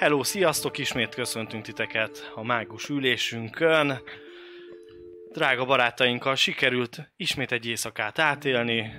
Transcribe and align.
Hello, 0.00 0.22
sziasztok! 0.22 0.78
Ismét 0.78 1.14
köszöntünk 1.14 1.62
titeket 1.64 2.32
a 2.34 2.44
mágus 2.44 2.88
ülésünkön. 2.88 4.00
Drága 5.32 5.64
barátainkkal 5.64 6.34
sikerült 6.34 7.10
ismét 7.16 7.52
egy 7.52 7.66
éjszakát 7.66 8.18
átélni. 8.18 8.92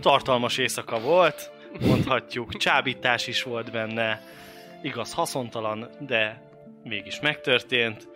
Tartalmas 0.00 0.58
éjszaka 0.58 1.00
volt, 1.00 1.50
mondhatjuk. 1.80 2.56
Csábítás 2.56 3.26
is 3.26 3.42
volt 3.42 3.72
benne. 3.72 4.22
Igaz, 4.82 5.12
haszontalan, 5.12 5.90
de 6.00 6.42
mégis 6.82 7.20
megtörtént. 7.20 8.08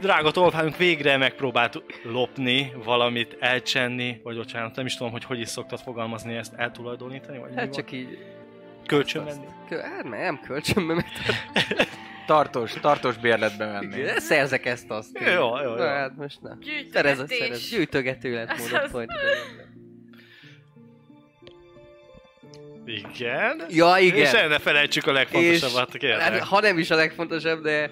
Drága 0.00 0.30
tolvánunk 0.30 0.76
végre 0.76 1.16
megpróbált 1.16 1.82
lopni, 2.02 2.72
valamit 2.84 3.36
elcsenni, 3.40 4.20
vagy 4.22 4.36
bocsánat, 4.36 4.76
nem 4.76 4.86
is 4.86 4.96
tudom, 4.96 5.12
hogy 5.12 5.24
hogy 5.24 5.40
is 5.40 5.48
szoktad 5.48 5.80
fogalmazni 5.80 6.34
ezt, 6.34 6.54
eltulajdonítani, 6.54 7.38
vagy 7.38 7.50
mi 7.50 7.56
Hát 7.56 7.64
van? 7.64 7.74
csak 7.74 7.92
így... 7.92 8.36
Kölcsön 8.88 9.24
venni? 9.24 9.46
Hát 9.82 10.04
nem 10.04 10.40
kölcsönbe, 10.46 10.94
meg 10.94 11.04
Tartós, 12.26 12.72
tartós 12.72 13.16
bérletbe 13.16 13.66
menni. 13.66 13.98
Igen, 13.98 14.20
szerzek 14.20 14.66
ezt 14.66 14.90
azt. 14.90 15.18
Jó, 15.20 15.32
jó, 15.32 15.60
jó. 15.62 15.74
Na, 15.74 15.86
hát 15.86 16.16
most 16.16 16.40
na. 16.40 16.58
Szerez, 16.92 17.24
szerez. 17.28 17.68
Gyűjtögető 17.68 18.34
lett 18.34 18.58
módot 18.58 18.90
point. 18.90 19.10
Igen. 22.86 23.62
Ja, 23.68 23.96
igen. 23.98 24.18
És 24.18 24.32
el 24.32 24.48
ne 24.48 24.58
felejtsük 24.58 25.06
a 25.06 25.12
legfontosabbat, 25.12 26.02
hát, 26.02 26.38
ha 26.38 26.60
nem 26.60 26.78
is 26.78 26.90
a 26.90 26.94
legfontosabb, 26.94 27.62
de, 27.62 27.90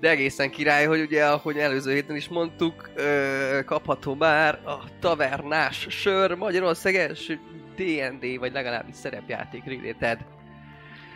de 0.00 0.08
egészen 0.08 0.50
király, 0.50 0.84
hogy 0.86 1.00
ugye, 1.00 1.24
ahogy 1.24 1.58
előző 1.58 1.92
héten 1.92 2.16
is 2.16 2.28
mondtuk, 2.28 2.90
ö, 2.94 3.58
kapható 3.66 4.14
már 4.14 4.58
a 4.64 4.98
tavernás 5.00 5.86
sör 5.90 6.34
Magyarország 6.34 6.94
első 6.94 7.40
D&D, 7.76 8.38
vagy 8.38 8.52
legalábbis 8.52 8.94
szerepjáték 8.94 9.64
related 9.64 10.24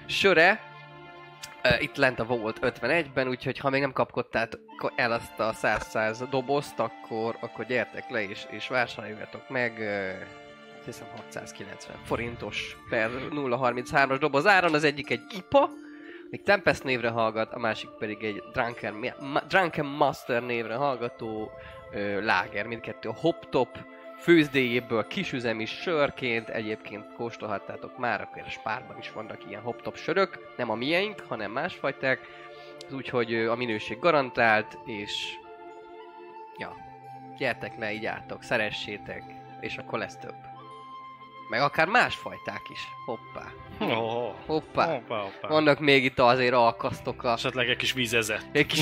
söre. 0.07 0.61
Itt 1.79 1.97
lent 1.97 2.19
a 2.19 2.25
Vault 2.25 2.59
51-ben, 2.63 3.29
úgyhogy 3.29 3.59
ha 3.59 3.71
még 3.71 3.81
nem 3.81 3.93
kapkodtátok 3.93 4.93
el 4.97 5.13
azt 5.13 5.41
a 5.41 5.53
100-100 5.53 6.27
dobozt, 6.31 6.79
akkor, 6.79 7.37
akkor 7.41 7.67
gyertek 7.67 8.11
le 8.11 8.29
és, 8.29 8.47
és 8.51 8.69
vásároljatok 8.69 9.49
meg. 9.49 9.73
hiszem 10.85 11.07
690 11.17 11.97
forintos 12.05 12.77
per 12.91 13.11
033-as 13.31 14.17
doboz 14.21 14.47
áron, 14.47 14.75
az 14.75 14.85
egyik 14.85 15.11
egy 15.11 15.23
IPA, 15.37 15.71
még 16.31 16.43
Tempest 16.43 16.85
névre 16.85 17.09
hallgat, 17.09 17.53
a 17.53 17.59
másik 17.59 17.91
pedig 17.99 18.23
egy 18.23 18.43
Drunken, 18.53 19.15
Drunken 19.49 19.87
Master 19.87 20.43
névre 20.43 20.75
hallgató 20.75 21.51
ö, 21.93 22.25
láger, 22.25 22.67
mindkettő 22.67 23.09
a 23.09 23.15
Hop 23.15 23.49
Top 23.51 23.79
főzdéjéből 24.19 25.07
kisüzemi 25.07 25.65
sörként, 25.65 26.49
egyébként 26.49 27.13
kóstolhattátok 27.17 27.99
már, 27.99 28.21
akkor 28.21 28.43
a 28.47 28.51
spárban 28.51 28.99
is 28.99 29.13
vannak 29.13 29.45
ilyen 29.49 29.63
Hop 29.63 29.83
Top 29.83 29.97
sörök, 29.97 30.53
nem 30.57 30.71
a 30.71 30.75
miénk, 30.75 31.21
hanem 31.21 31.51
másfajták, 31.51 32.21
úgyhogy 32.91 33.35
a 33.35 33.55
minőség 33.55 33.99
garantált, 33.99 34.79
és 34.85 35.35
ja, 36.59 36.77
gyertek 37.39 37.79
le, 37.79 37.93
így 37.93 38.07
álltok, 38.07 38.43
szeressétek, 38.43 39.23
és 39.61 39.77
akkor 39.77 39.99
lesz 39.99 40.17
több. 40.17 40.48
Meg 41.49 41.61
akár 41.61 41.87
másfajták 41.87 42.63
is. 42.69 42.81
Hoppá. 43.05 43.53
Oh, 43.81 44.35
Hoppá. 44.47 44.85
hoppá, 44.85 45.17
hoppá. 45.19 45.49
Vannak 45.49 45.79
még 45.81 46.05
itt 46.05 46.19
azért 46.19 46.53
alkasztok 46.53 47.25
a... 47.25 47.33
Esetleg 47.33 47.69
egy 47.69 47.77
kis 47.77 47.93
vízezet. 47.93 48.47
Egy 48.53 48.67
kis, 48.67 48.81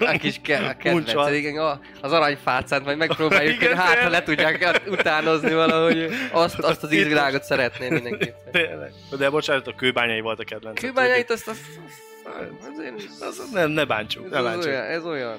a 0.00 0.10
kis 0.18 0.40
ke- 0.42 0.68
a 0.70 0.76
kedvenc, 0.76 1.30
igen, 1.30 1.56
a, 1.58 1.80
az 2.00 2.12
aranyfácát 2.12 2.84
majd 2.84 2.96
megpróbáljuk, 2.98 3.62
Igen, 3.62 3.76
hát 3.76 3.98
ha 3.98 4.08
le 4.08 4.22
tudják 4.22 4.80
utánozni 4.88 5.54
valahogy, 5.54 6.08
azt, 6.32 6.58
azt 6.58 6.82
az 6.82 6.92
ízvilágot 6.92 7.42
szeretném 7.42 7.92
mindenképpen. 7.92 8.52
Tényleg. 8.52 8.92
De 9.18 9.30
bocsánat, 9.30 9.66
a 9.66 9.74
kőbányai 9.74 10.20
volt 10.20 10.40
a 10.40 10.44
kedvenc. 10.44 10.80
Kőbányait 10.80 11.30
azt, 11.30 11.48
azt, 11.48 11.60
azt 11.86 12.68
azért 12.76 12.98
is, 12.98 13.04
Az, 13.20 13.50
nem, 13.52 13.70
ne 13.70 13.84
bántsuk, 13.84 14.30
ne 14.30 14.36
ez, 14.36 14.44
bántsuk. 14.44 14.64
olyan, 14.70 14.84
ez 14.84 15.04
olyan. 15.04 15.38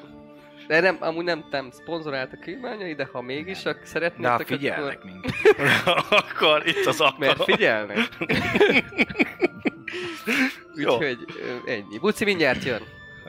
De 0.70 0.80
nem, 0.80 0.98
amúgy 1.00 1.24
nem, 1.24 1.46
nem 1.52 1.72
szponzorált 1.72 2.34
a 2.34 2.38
kőbányai, 2.38 2.94
de 2.94 3.10
ha 3.12 3.22
mégis, 3.22 3.62
De 3.62 3.70
ha 3.72 3.86
szeretnétek, 3.86 4.48
figyelnek 4.48 4.98
akkor... 4.98 5.06
minket. 5.12 5.36
Akkor 6.22 6.68
itt 6.68 6.86
az 6.86 7.02
akkor. 7.02 7.20
Mert 7.20 7.44
figyelnek. 7.44 7.98
Jó. 10.76 10.94
Úgyhogy 10.96 11.18
ennyi. 11.66 11.98
Buci 12.00 12.24
mindjárt 12.24 12.64
jön. 12.64 12.82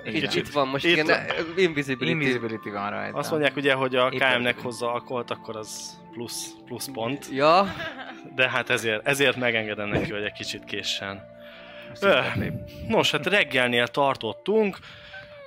Egy 0.04 0.14
Itt, 0.14 0.20
kicsit. 0.20 0.46
itt 0.46 0.52
van 0.52 0.68
most, 0.68 0.84
Itt 0.84 0.90
igen, 0.92 1.06
van. 1.06 1.46
Invisibility. 1.56 2.12
Invisibility 2.12 2.68
van 2.68 2.90
rajta. 2.90 3.18
Azt 3.18 3.30
mondják 3.30 3.56
ugye, 3.56 3.74
hogy 3.74 3.96
a 3.96 4.08
KM-nek 4.08 4.58
hozza 4.58 4.92
alkoholt, 4.92 5.30
akkor 5.30 5.56
az 5.56 5.98
plusz, 6.12 6.50
plusz 6.66 6.88
pont. 6.92 7.28
Ja, 7.32 7.74
De 8.34 8.50
hát 8.50 8.70
ezért, 8.70 9.06
ezért 9.06 9.36
megengedem 9.36 9.88
neki, 9.88 10.10
hogy 10.10 10.22
egy 10.22 10.32
kicsit 10.32 10.64
késsen. 10.64 11.22
Öh. 12.00 12.24
Nos, 12.88 13.10
hát 13.10 13.26
reggelnél 13.26 13.86
tartottunk. 13.86 14.78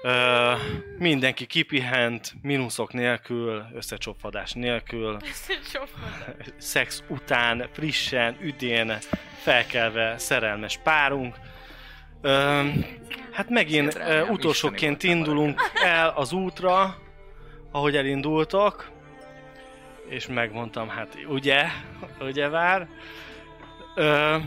Ö, 0.05 0.53
mindenki 0.97 1.45
kipihent, 1.45 2.33
mínuszok 2.41 2.93
nélkül, 2.93 3.65
összecsopvadás 3.73 4.53
nélkül, 4.53 5.17
szex 6.57 7.03
után, 7.07 7.67
frissen, 7.71 8.37
üdén, 8.41 8.97
felkelve 9.41 10.17
szerelmes 10.17 10.77
párunk. 10.83 11.35
Ö, 12.21 12.61
hát 13.31 13.49
megint 13.49 13.95
ö, 13.95 14.21
utolsóként 14.27 15.03
indulunk 15.03 15.61
el 15.83 16.09
az 16.15 16.31
útra, 16.31 16.97
ahogy 17.71 17.95
elindultok, 17.95 18.91
és 20.09 20.27
megmondtam, 20.27 20.87
hát 20.87 21.17
ugye, 21.27 21.65
ugye 22.19 22.49
vár. 22.49 22.87
Ö, 23.95 24.37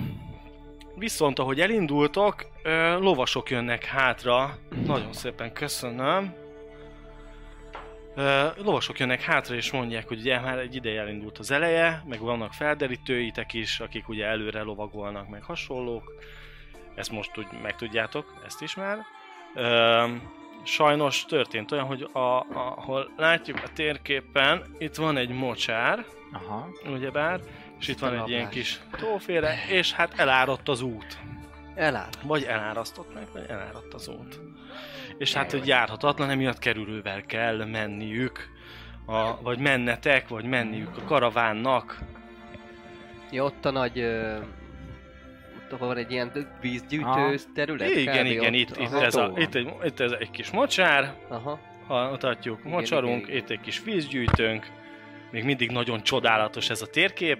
viszont 0.94 1.38
ahogy 1.38 1.60
elindultok, 1.60 2.46
ö, 2.66 2.98
lovasok 2.98 3.50
jönnek 3.50 3.84
hátra, 3.84 4.58
nagyon 4.86 5.12
szépen 5.12 5.52
köszönöm. 5.52 6.34
Ö, 8.14 8.46
lovasok 8.56 8.98
jönnek 8.98 9.22
hátra 9.22 9.54
és 9.54 9.72
mondják, 9.72 10.08
hogy 10.08 10.18
ugye 10.18 10.40
már 10.40 10.58
egy 10.58 10.74
ideje 10.74 11.00
elindult 11.00 11.38
az 11.38 11.50
eleje, 11.50 12.02
meg 12.06 12.20
vannak 12.20 12.52
felderítőitek 12.52 13.52
is, 13.52 13.80
akik 13.80 14.08
ugye 14.08 14.26
előre 14.26 14.62
lovagolnak, 14.62 15.28
meg 15.28 15.42
hasonlók. 15.42 16.12
Ezt 16.94 17.10
most 17.10 17.38
úgy 17.38 17.46
megtudjátok, 17.62 18.42
ezt 18.46 18.62
is 18.62 18.74
már. 18.74 18.98
Ö, 19.54 20.04
sajnos 20.62 21.24
történt 21.24 21.72
olyan, 21.72 21.86
hogy 21.86 22.08
a, 22.12 22.18
a, 22.18 22.44
ahol 22.76 23.10
látjuk 23.16 23.60
a 23.64 23.72
térképen, 23.74 24.62
itt 24.78 24.94
van 24.94 25.16
egy 25.16 25.30
mocsár, 25.30 26.04
Aha. 26.32 26.68
ugyebár, 26.86 27.40
és 27.78 27.88
itt 27.88 27.98
van 27.98 28.14
egy 28.14 28.28
ilyen 28.28 28.48
kis 28.48 28.80
tóféle, 28.98 29.54
és 29.68 29.92
hát 29.92 30.18
eláradt 30.18 30.68
az 30.68 30.80
út. 30.80 31.18
Eláll. 31.76 32.08
Vagy 32.22 32.42
elárasztott 32.42 33.14
meg, 33.14 33.26
vagy 33.32 33.44
eláradt 33.48 33.94
az 33.94 34.08
út. 34.08 34.40
És 35.18 35.32
hát, 35.32 35.50
hogy 35.50 35.66
járhatatlan, 35.66 36.30
emiatt 36.30 36.58
kerülővel 36.58 37.22
kell 37.22 37.64
menniük, 37.64 38.48
a, 39.06 39.42
vagy 39.42 39.58
mennetek, 39.58 40.28
vagy 40.28 40.44
menniük 40.44 40.96
a 40.96 41.04
karavánnak. 41.04 41.98
Ja, 43.30 43.44
ott 43.44 43.64
a 43.64 43.70
nagy... 43.70 43.98
Ö, 43.98 44.36
ott, 45.72 45.78
van 45.78 45.96
egy 45.96 46.10
ilyen 46.10 46.56
vízgyűjtő 46.60 47.38
terület? 47.54 47.90
Igen, 47.90 48.24
kb. 48.24 48.30
igen, 48.30 48.46
ott, 48.46 48.54
itt, 48.54 48.76
itt, 48.76 48.92
ez 48.92 49.14
a, 49.14 49.32
itt, 49.36 49.54
egy, 49.54 49.72
itt 49.84 50.00
ez 50.00 50.12
egy 50.18 50.30
kis 50.30 50.50
mocsár, 50.50 51.14
Aha. 51.28 51.60
ha 51.86 52.10
mutatjuk, 52.10 52.58
Igen, 52.58 52.70
mocsarunk, 52.70 53.16
igen, 53.16 53.28
igen. 53.28 53.42
itt 53.42 53.50
egy 53.50 53.60
kis 53.60 53.82
vízgyűjtőnk, 53.82 54.66
még 55.30 55.44
mindig 55.44 55.70
nagyon 55.70 56.02
csodálatos 56.02 56.70
ez 56.70 56.82
a 56.82 56.86
térkép, 56.86 57.38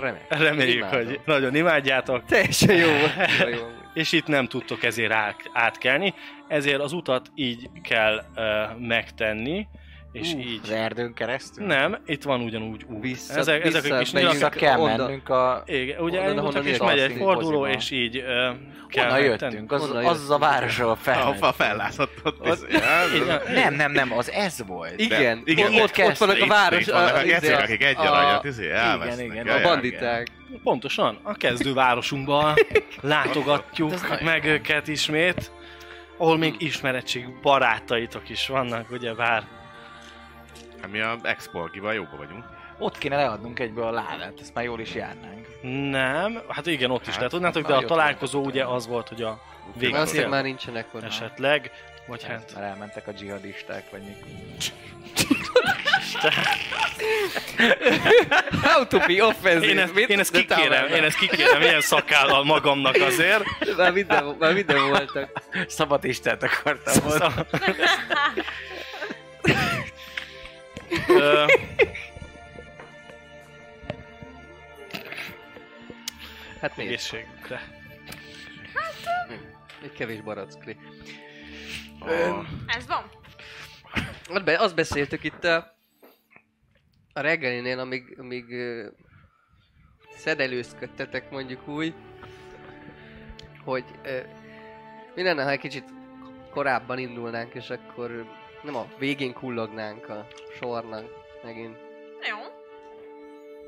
Remek. 0.00 0.26
reméljük, 0.28 0.76
Imádom. 0.76 1.04
hogy 1.06 1.20
nagyon 1.24 1.54
imádjátok, 1.54 2.24
Teljesen 2.24 2.76
jó 2.76 2.88
volt. 2.90 3.12
Jó, 3.40 3.48
jó. 3.48 3.68
és 3.94 4.12
itt 4.12 4.26
nem 4.26 4.46
tudtok 4.46 4.82
ezért 4.82 5.12
át, 5.12 5.50
átkelni, 5.52 6.14
ezért 6.48 6.80
az 6.80 6.92
utat 6.92 7.30
így 7.34 7.68
kell 7.82 8.24
uh, 8.36 8.78
megtenni, 8.86 9.66
és 10.12 10.32
Ú, 10.32 10.38
így... 10.38 10.60
Az 10.62 10.70
erdőn 10.70 11.14
keresztül? 11.14 11.66
Nem, 11.66 11.98
itt 12.06 12.22
van 12.22 12.40
ugyanúgy 12.40 12.84
út. 12.88 13.02
Vissza- 13.02 13.36
ezek, 13.38 13.64
ezek 13.64 13.80
a 13.80 13.82
vissza 13.82 13.98
kis 13.98 14.10
megyünk. 14.10 14.32
Vissza 14.32 14.44
nyilak, 14.46 14.60
kell 14.60 14.78
Onnan- 14.78 14.98
mennünk 15.00 15.28
a... 15.28 15.62
igen, 15.66 16.00
ugye 16.00 16.20
elindultak, 16.22 16.64
és 16.64 16.78
megy 16.78 16.98
egy 16.98 17.14
forduló, 17.18 17.58
Poziba. 17.60 17.76
és 17.78 17.90
így 17.90 18.16
uh, 18.16 18.24
kell 18.88 19.06
Onnan 19.06 19.20
jöttünk, 19.20 19.72
az, 19.72 19.82
Onnan 19.82 20.04
az 20.04 20.18
a 20.18 20.22
jöttünk. 20.22 20.38
városról 20.40 20.90
A 20.90 20.96
felmentünk. 20.96 21.36
fa 21.44 21.52
fellászott 21.52 22.20
ott. 22.24 22.46
Az-. 22.46 22.66
Nem, 23.54 23.74
nem, 23.74 23.92
nem, 23.92 24.12
az 24.12 24.30
ez 24.30 24.66
volt. 24.66 25.00
Igen, 25.00 25.42
igen, 25.44 25.74
ott, 25.74 25.80
ott, 25.98 26.06
ott 26.06 26.16
vannak 26.16 26.40
a 26.42 26.46
város... 26.46 26.80
Itt 26.80 26.90
vannak 26.92 27.16
a 27.16 27.22
gecik, 27.22 27.56
akik 27.56 27.84
egy 27.84 27.96
aranyat 27.96 28.44
izé, 28.44 28.70
elvesznek. 28.70 29.24
igen, 29.26 29.46
Ja, 29.46 29.54
A 29.54 29.62
banditák. 29.62 30.26
Pontosan, 30.62 31.18
a 31.22 31.34
kezdővárosunkban 31.34 32.54
látogatjuk 33.00 34.20
meg 34.22 34.44
őket 34.44 34.88
ismét, 34.88 35.50
ahol 36.18 36.36
még 36.38 36.54
ismeretség 36.58 37.40
barátaitok 37.42 38.28
is 38.28 38.46
vannak, 38.46 38.90
ugye 38.90 39.14
bár. 39.14 39.42
Hát 40.86 40.94
mi 40.94 41.00
a 41.00 41.16
Exporgival 41.22 41.94
jóba 41.94 42.16
vagyunk. 42.16 42.44
Ott 42.78 42.98
kéne 42.98 43.16
leadnunk 43.16 43.58
egyből 43.58 43.84
a 43.84 43.90
ládát, 43.90 44.32
ezt 44.40 44.54
már 44.54 44.64
jól 44.64 44.80
is 44.80 44.94
járnánk. 44.94 45.46
Nem, 45.90 46.42
hát 46.48 46.66
igen, 46.66 46.90
ott 46.90 47.06
is 47.06 47.12
Hát, 47.12 47.22
le 47.22 47.28
tudnátok, 47.28 47.62
hát 47.62 47.70
de 47.70 47.76
a 47.76 47.80
már 47.80 47.88
találkozó 47.88 48.44
ugye 48.44 48.64
az 48.64 48.86
volt, 48.86 49.08
hogy 49.08 49.22
a 49.22 49.40
Azért 49.76 50.10
végén 50.12 50.28
már 50.28 50.42
nincsenek 50.42 50.86
ott. 50.92 51.02
esetleg, 51.02 51.70
vagy 52.06 52.24
hát 52.24 52.52
Mert 52.54 52.66
elmentek 52.66 53.08
a 53.08 53.12
dzsihadisták, 53.12 53.90
vagy 53.90 54.02
mik. 54.02 54.16
How 58.62 58.86
to 58.86 58.98
be 58.98 59.24
offensive. 59.24 59.66
én 59.72 59.78
ezt, 59.78 59.94
mit? 59.94 60.08
én 60.08 60.18
ezt 60.18 60.30
kikérem, 60.30 60.86
én 60.86 61.04
ezt 61.04 61.18
kikérem 61.18 61.60
ilyen 61.60 61.80
szakállal 61.80 62.44
magamnak 62.44 62.94
azért. 62.94 63.42
Már 63.76 63.92
minden, 63.92 64.24
már 64.38 64.52
minden 64.54 64.88
voltak. 64.88 65.42
Szabad 65.68 66.04
Istent 66.04 66.42
akartam 66.42 66.94
volna. 67.08 67.18
Szóval- 67.30 67.46
Ö, 71.08 71.44
Hát 76.60 76.76
nézd, 76.76 76.88
Egészségükre. 76.90 77.60
egy 79.82 79.92
kevés 79.92 80.20
barackli. 80.20 80.76
A- 82.00 82.44
Ez 82.66 82.86
van. 82.86 83.10
Azt, 84.28 84.44
be, 84.44 84.58
azt 84.58 84.74
beszéltük 84.74 85.24
itt 85.24 85.44
a, 85.44 85.76
a 87.12 87.20
reggelinél, 87.20 87.78
amíg, 87.78 88.18
amíg 88.18 88.44
szedelőzködtetek 90.16 91.30
mondjuk 91.30 91.68
úgy, 91.68 91.94
hogy 93.64 93.84
mi 95.14 95.22
lenne, 95.22 95.42
ha 95.42 95.50
egy 95.50 95.58
kicsit 95.58 95.84
korábban 96.50 96.98
indulnánk, 96.98 97.54
és 97.54 97.70
akkor 97.70 98.26
nem 98.66 98.76
a 98.76 98.86
végén 98.98 99.32
kullognánk 99.32 100.08
a 100.08 100.26
sornak 100.58 101.04
megint. 101.42 101.76
Jó. 102.28 102.36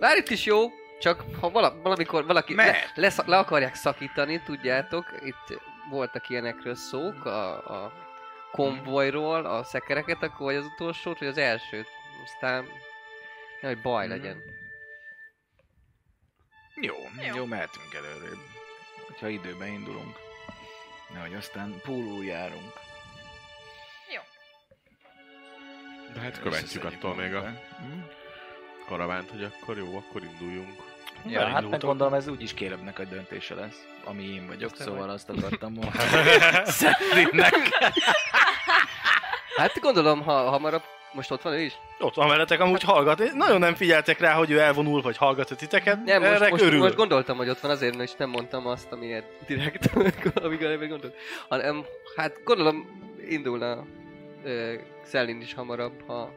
Bár 0.01 0.17
itt 0.17 0.29
is 0.29 0.45
jó, 0.45 0.69
csak 1.01 1.25
ha 1.41 1.51
vala, 1.51 1.81
valamikor 1.83 2.27
valaki 2.27 2.55
le, 2.55 2.77
le, 2.95 3.13
le, 3.27 3.39
akarják 3.39 3.75
szakítani, 3.75 4.43
tudjátok, 4.43 5.05
itt 5.25 5.61
voltak 5.91 6.29
ilyenekről 6.29 6.75
szók, 6.75 7.25
a, 7.25 7.85
a 7.85 7.93
konvojról, 8.53 9.45
a 9.45 9.63
szekereket, 9.65 10.23
akkor 10.23 10.47
vagy 10.47 10.57
az 10.57 10.65
utolsót, 10.65 11.19
vagy 11.19 11.29
az 11.29 11.39
elsőt. 11.39 11.89
Aztán 12.25 12.69
nehogy 13.61 13.81
baj 13.83 14.07
Mhm. 14.07 14.15
legyen. 14.17 14.43
Jó, 16.81 16.95
Jó. 17.29 17.35
jó, 17.37 17.45
mehetünk 17.45 17.95
előrébb. 17.95 18.39
Hogyha 19.07 19.29
időben 19.29 19.69
indulunk. 19.69 20.17
Nehogy 21.15 21.35
aztán 21.35 21.81
pólul 21.85 22.25
járunk. 22.25 22.73
De 26.15 26.21
hát 26.21 26.41
követjük 26.41 26.85
attól 26.85 27.15
még 27.15 27.35
a 27.35 27.41
magunkat. 27.41 27.63
Hm? 27.79 28.17
karavánt, 28.89 29.31
hogy 29.31 29.43
akkor 29.43 29.77
jó, 29.77 29.97
akkor 29.97 30.23
induljunk. 30.23 30.87
Ja, 31.27 31.47
hát 31.47 31.71
meg 31.71 31.81
gondolom 31.81 32.15
ez 32.15 32.29
úgyis 32.29 32.55
kélebnek 32.55 32.99
a 32.99 33.05
döntése 33.05 33.55
lesz, 33.55 33.87
ami 34.05 34.23
én 34.23 34.47
vagyok, 34.47 34.71
Aztán 34.71 34.87
szóval 34.87 35.07
vagy. 35.07 35.15
azt 35.15 35.29
akartam 35.31 35.73
mondani. 35.73 36.01
Szerintem. 36.83 37.51
Hát 39.57 39.81
gondolom, 39.81 40.23
ha 40.23 40.33
hamarabb, 40.33 40.83
most 41.13 41.31
ott 41.31 41.43
van 41.43 41.53
ő 41.53 41.61
is? 41.61 41.73
Ott 41.99 42.15
van 42.15 42.29
veletek, 42.29 42.61
amúgy 42.61 42.83
hallgat. 42.83 43.33
Nagyon 43.33 43.59
nem 43.59 43.75
figyeltek 43.75 44.21
rá, 44.21 44.33
hogy 44.33 44.51
ő 44.51 44.59
elvonul, 44.59 45.03
vagy 45.03 45.17
hallgat 45.17 45.51
a 45.51 45.57
titeket. 45.57 46.05
Nem, 46.05 46.21
most, 46.21 46.33
Erre 46.33 46.49
most, 46.49 46.63
örül. 46.63 46.79
most, 46.79 46.95
gondoltam, 46.95 47.37
hogy 47.37 47.49
ott 47.49 47.61
van, 47.61 47.71
azért 47.71 48.03
is 48.03 48.15
nem 48.17 48.31
mondtam 48.31 48.67
azt, 48.67 48.93
amiért 48.93 49.27
direkt, 49.47 49.91
amíg 50.45 50.61
nem 50.61 50.89
gondolt. 50.89 51.15
Hanem, 51.49 51.85
hát 52.17 52.41
gondolom, 52.45 53.07
indulna 53.29 53.85
ö, 54.45 54.75
Szellin 55.03 55.41
is 55.41 55.55
hamarabb, 55.55 56.03
ha 56.07 56.33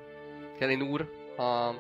Kelin 0.57 0.81
úr, 0.81 1.09
ha 1.36 1.75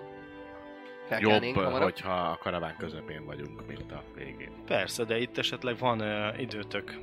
Jobb, 1.19 1.43
hamarabb. 1.43 1.81
hogyha 1.81 2.11
a 2.13 2.37
karaván 2.37 2.75
közepén 2.77 3.25
vagyunk, 3.25 3.67
mint 3.67 3.91
a 3.91 4.03
végén. 4.15 4.51
Persze, 4.65 5.03
de 5.03 5.19
itt 5.19 5.37
esetleg 5.37 5.77
van 5.77 6.01
uh, 6.01 6.41
időtök 6.41 6.99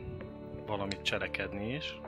valamit 0.67 1.03
cselekedni 1.03 1.75
is. 1.75 2.01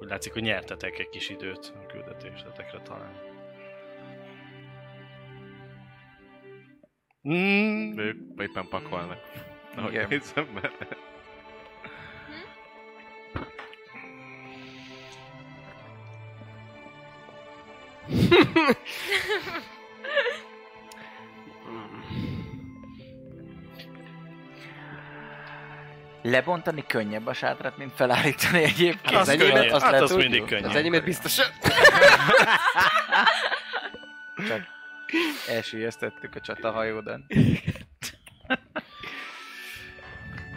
Úgy 0.00 0.08
látszik, 0.08 0.32
hogy 0.32 0.42
nyertetek 0.42 0.98
egy 0.98 1.08
kis 1.08 1.28
időt 1.28 1.72
a 1.82 1.86
küldetésetekre 1.86 2.80
talán. 2.82 3.28
Mm, 7.28 7.98
ők 7.98 8.16
éppen 8.40 8.68
pakolnak. 8.68 9.18
Ahogy 9.76 9.92
Igen. 9.92 10.06
nézem, 10.08 10.46
mert... 10.54 10.96
Lebontani 26.22 26.84
könnyebb 26.86 27.26
a 27.26 27.32
sátrat, 27.32 27.76
mint 27.76 27.92
felállítani 27.94 28.62
egyébként. 28.62 29.10
Hát 29.10 29.20
az 29.20 29.28
Ennyivel 29.28 29.52
könnyű, 29.52 29.68
azt 29.68 29.84
hát 29.84 30.00
az 30.00 30.10
tudjuk? 30.10 30.30
mindig 30.30 30.48
könnyű. 30.48 30.66
Az 30.66 30.74
enyémet 30.74 31.04
biztos. 31.04 31.36
Csak 34.48 34.62
elsüllyesztettük 35.48 36.34
a 36.34 36.40
csatahajódan. 36.40 37.26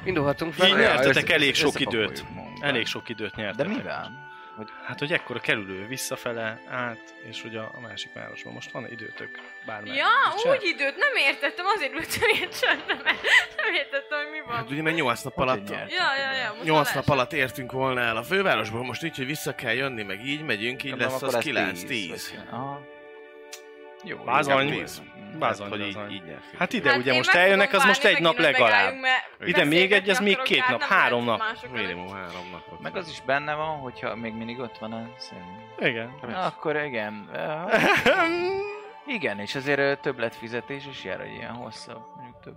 Indulhatunk 0.06 0.54
fel. 0.54 0.68
Így 0.68 0.76
nyertetek 0.76 1.30
elég 1.30 1.56
sok 1.56 1.80
időt. 1.80 2.26
Elég 2.62 2.86
sok 2.86 3.10
időt 3.10 3.36
De 3.36 3.42
nyertetek. 3.42 3.84
Mivel? 4.58 4.74
Hát, 4.86 5.00
hogy 5.00 5.14
ekkora 5.14 5.40
kerülő 5.40 5.88
visszafele, 5.88 6.62
át, 6.70 7.14
és 7.30 7.44
ugye 7.44 7.60
a 7.60 7.80
másik 7.80 8.14
városban. 8.14 8.54
Most 8.54 8.72
van 8.72 8.92
időtök 8.92 9.40
bármely. 9.66 9.96
Ja, 9.96 10.08
úgy 10.52 10.64
időt 10.64 10.98
nem 10.98 11.16
értettem, 11.16 11.66
azért 11.66 11.94
ültem 11.94 12.30
ilyen 12.30 12.50
csöndben, 12.62 13.00
mert 13.04 13.22
nem 13.56 13.74
értettem, 13.74 14.18
hogy 14.18 14.32
mi 14.32 14.40
van. 14.46 14.56
Hát 14.56 14.70
ugye 14.70 14.82
mert 14.82 14.96
8 14.96 15.22
nap 15.22 15.38
alatt... 15.38 15.70
Ja, 15.70 15.78
ja, 15.78 16.32
ja, 16.42 16.54
most 16.54 16.64
8 16.64 16.86
már 16.86 16.96
nap 16.96 17.10
alatt 17.10 17.34
értünk 17.34 17.72
volna 17.72 18.02
el 18.02 18.18
a 18.18 18.24
fővárosból, 18.24 18.84
most 18.84 19.04
így, 19.04 19.16
hogy 19.16 19.26
vissza 19.26 19.56
kell 19.56 19.74
jönni, 19.74 20.04
meg 20.04 20.26
így 20.26 20.42
megyünk, 20.42 20.84
így 20.84 20.90
Gondolom, 20.90 21.20
lesz 21.22 21.34
az 21.34 21.44
9-10. 21.46 22.93
10. 24.04 24.12
Aha. 24.12 24.20
Jó, 24.20 24.24
Bázony. 24.24 24.86
Bázony, 25.40 25.70
Hát, 25.70 25.78
hogy 25.78 25.88
így, 25.88 26.12
így 26.12 26.24
nyertünk. 26.24 26.58
Hát 26.58 26.74
ide 26.74 26.90
Hát 26.90 27.00
ugye 27.00 27.14
most 27.14 27.34
eljönnek, 27.34 27.74
az 27.74 27.84
most 27.84 28.04
egy 28.04 28.22
nap 28.22 28.36
hogy 28.36 28.44
legalább. 28.44 28.94
Ide 29.46 29.64
még 29.64 29.92
egy, 29.92 30.10
az 30.10 30.20
még 30.20 30.42
két 30.42 30.60
hát 30.60 30.72
nap, 30.72 30.82
három 30.82 31.24
nap. 31.24 31.42
Minimum 31.72 32.08
három 32.08 32.50
napot. 32.52 32.80
Meg 32.82 32.96
az 32.96 33.10
is 33.10 33.22
benne 33.26 33.54
van, 33.54 33.80
hogyha 33.80 34.16
még 34.16 34.34
mindig 34.34 34.60
ott 34.60 34.78
van 34.78 34.92
a 34.94 35.10
szem. 35.18 35.38
Igen. 35.80 36.10
Akkor 36.34 36.76
igen. 36.76 37.30
Igen, 39.08 39.40
és 39.40 39.56
azért 39.56 40.02
többlet 40.02 40.36
fizetés 40.36 40.86
is 40.86 41.04
jár 41.04 41.22
egy 41.22 41.34
ilyen 41.34 41.54
hosszabb. 41.54 42.02
Mondjuk 42.16 42.40
több... 42.44 42.56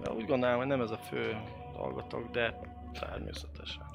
De 0.00 0.10
úgy 0.10 0.26
gondolom, 0.26 0.56
hogy 0.56 0.66
nem 0.66 0.80
ez 0.80 0.90
a 0.90 0.98
fő 1.08 1.36
dolgotok, 1.76 2.30
de 2.30 2.54
természetesen. 3.00 3.91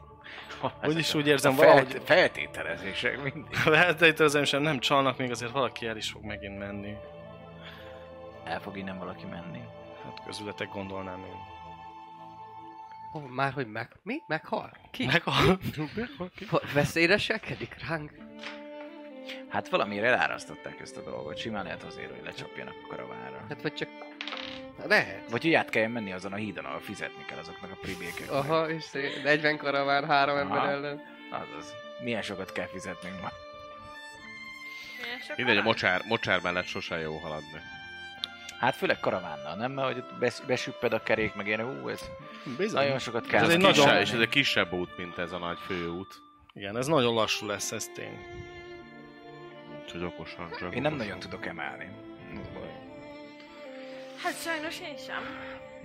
Úgyis 0.83 1.13
úgy 1.13 1.27
érzem, 1.27 1.51
a 1.51 1.55
felt- 1.55 1.69
valahogy 1.73 2.01
Feltételezések 2.05 3.21
mindig. 3.23 3.53
feltételezem 3.83 4.43
sem 4.43 4.61
nem 4.61 4.79
csalnak, 4.79 5.17
még 5.17 5.31
azért 5.31 5.51
valaki 5.51 5.87
el 5.87 5.97
is 5.97 6.09
fog 6.09 6.23
megint 6.23 6.57
menni. 6.57 6.93
El 8.43 8.59
fog 8.59 8.77
innen 8.77 8.97
valaki 8.99 9.25
menni. 9.25 9.61
Hát 10.05 10.21
közületek 10.25 10.69
gondolnám 10.73 11.19
én. 11.19 11.55
Oh, 13.13 13.27
már 13.29 13.53
hogy 13.53 13.67
meg... 13.67 13.89
Mi? 14.03 14.21
Meghal? 14.27 14.71
Ki? 14.91 15.05
Meg 15.05 15.21
a... 15.25 15.31
Ha- 16.49 16.61
Veszélyre 16.73 17.17
sekedik 17.17 17.75
ránk? 17.87 18.11
Hát 19.49 19.69
valamire 19.69 20.07
elárasztották 20.07 20.79
ezt 20.79 20.97
a 20.97 21.01
dolgot. 21.01 21.37
Simán 21.37 21.63
lehet 21.63 21.83
azért, 21.83 22.09
hogy 22.11 22.23
lecsapjanak 22.23 22.73
a 22.83 22.87
karavánra. 22.87 23.45
Hát 23.49 23.61
vagy 23.61 23.73
csak 23.73 23.89
Lehet. 24.85 25.29
Vagy 25.29 25.41
hogy 25.41 25.53
át 25.53 25.69
kelljen 25.69 25.91
menni 25.91 26.11
azon 26.13 26.33
a 26.33 26.35
hídon, 26.35 26.65
ahol 26.65 26.79
fizetni 26.79 27.25
kell 27.25 27.37
azoknak 27.37 27.71
a 27.71 27.77
pribékeknek. 27.81 28.31
Aha, 28.31 28.69
és 28.69 28.83
szé- 28.83 29.23
40 29.23 29.57
karaván 29.57 30.05
három 30.05 30.37
ember 30.37 30.57
Aha. 30.57 30.69
ellen. 30.69 31.01
Azaz. 31.31 31.73
Milyen 32.03 32.21
sokat 32.21 32.51
kell 32.51 32.67
fizetnünk 32.67 33.21
ma? 33.21 33.29
Mindegy, 35.35 35.57
a 35.57 35.61
mocsár, 35.61 36.01
mocsár 36.07 36.39
mellett 36.41 36.65
sose 36.65 36.99
jó 36.99 37.17
haladni. 37.17 37.61
Hát 38.59 38.75
főleg 38.75 38.99
karavánnal, 38.99 39.55
nem? 39.55 39.71
Mert 39.71 39.87
hogy 39.87 39.97
ott 39.97 40.19
bes- 40.19 40.45
besüpped 40.45 40.93
a 40.93 41.03
kerék, 41.03 41.33
meg 41.35 41.47
ilyen, 41.47 41.61
ú, 41.83 41.87
ez 41.89 42.01
Bizony. 42.57 42.81
nagyon 42.83 42.99
sokat 42.99 43.27
kell. 43.27 43.43
Ez 43.43 43.49
egy 43.49 43.57
nagyon- 43.59 43.97
és 43.99 44.11
ez 44.11 44.19
egy 44.19 44.29
kisebb 44.29 44.73
út, 44.73 44.97
mint 44.97 45.17
ez 45.17 45.31
a 45.31 45.37
nagy 45.37 45.57
főút. 45.65 46.21
Igen, 46.53 46.77
ez 46.77 46.87
nagyon 46.87 47.13
lassú 47.13 47.45
lesz, 47.45 47.71
ez 47.71 47.85
tény. 47.95 48.25
Úgyhogy 49.83 50.03
okosan 50.03 50.49
csak 50.59 50.75
Én 50.75 50.81
nem 50.81 50.91
okosan. 50.93 50.97
nagyon 51.07 51.19
tudok 51.19 51.45
emelni. 51.45 51.89
Hát 54.23 54.33
sajnos 54.41 54.79
én 54.79 54.97
sem. 54.97 55.23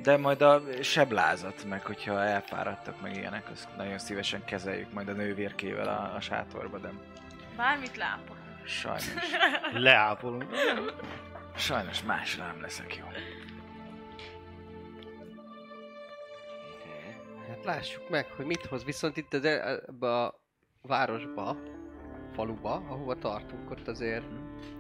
De 0.03 0.17
majd 0.17 0.43
a 0.43 0.63
seblázat, 0.83 1.65
meg 1.65 1.85
hogyha 1.87 2.23
elfáradtak, 2.25 3.01
meg 3.01 3.17
ilyenek, 3.17 3.51
azt 3.51 3.69
nagyon 3.77 3.99
szívesen 3.99 4.45
kezeljük 4.45 4.93
majd 4.93 5.09
a 5.09 5.13
nővérkével 5.13 5.89
a, 5.89 6.15
a 6.15 6.21
sátorba, 6.21 6.79
de 6.79 6.91
Bármit 7.57 7.97
lápol. 7.97 8.37
sajnos, 8.65 9.07
Leápolunk. 9.73 10.45
sajnos 11.57 12.03
másra 12.03 12.47
nem 12.47 12.61
leszek 12.61 12.97
jó. 12.97 13.05
Hát 17.49 17.65
lássuk 17.65 18.09
meg, 18.09 18.27
hogy 18.37 18.47
mit 18.47 18.67
hoz. 18.67 18.85
Viszont 18.85 19.17
itt 19.17 19.33
az, 19.35 19.45
ebbe 19.45 20.15
a 20.23 20.41
városba, 20.83 21.57
faluba, 22.35 22.73
ahova 22.75 23.15
tartunk, 23.19 23.71
ott 23.71 23.89
azért, 23.89 24.25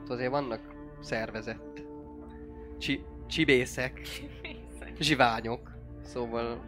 ott 0.03 0.09
azért 0.11 0.31
vannak 0.31 0.61
szervezett 1.01 1.81
csi, 2.79 3.05
csibészek, 3.33 4.01
zsiványok. 5.01 5.71
Szóval 6.05 6.65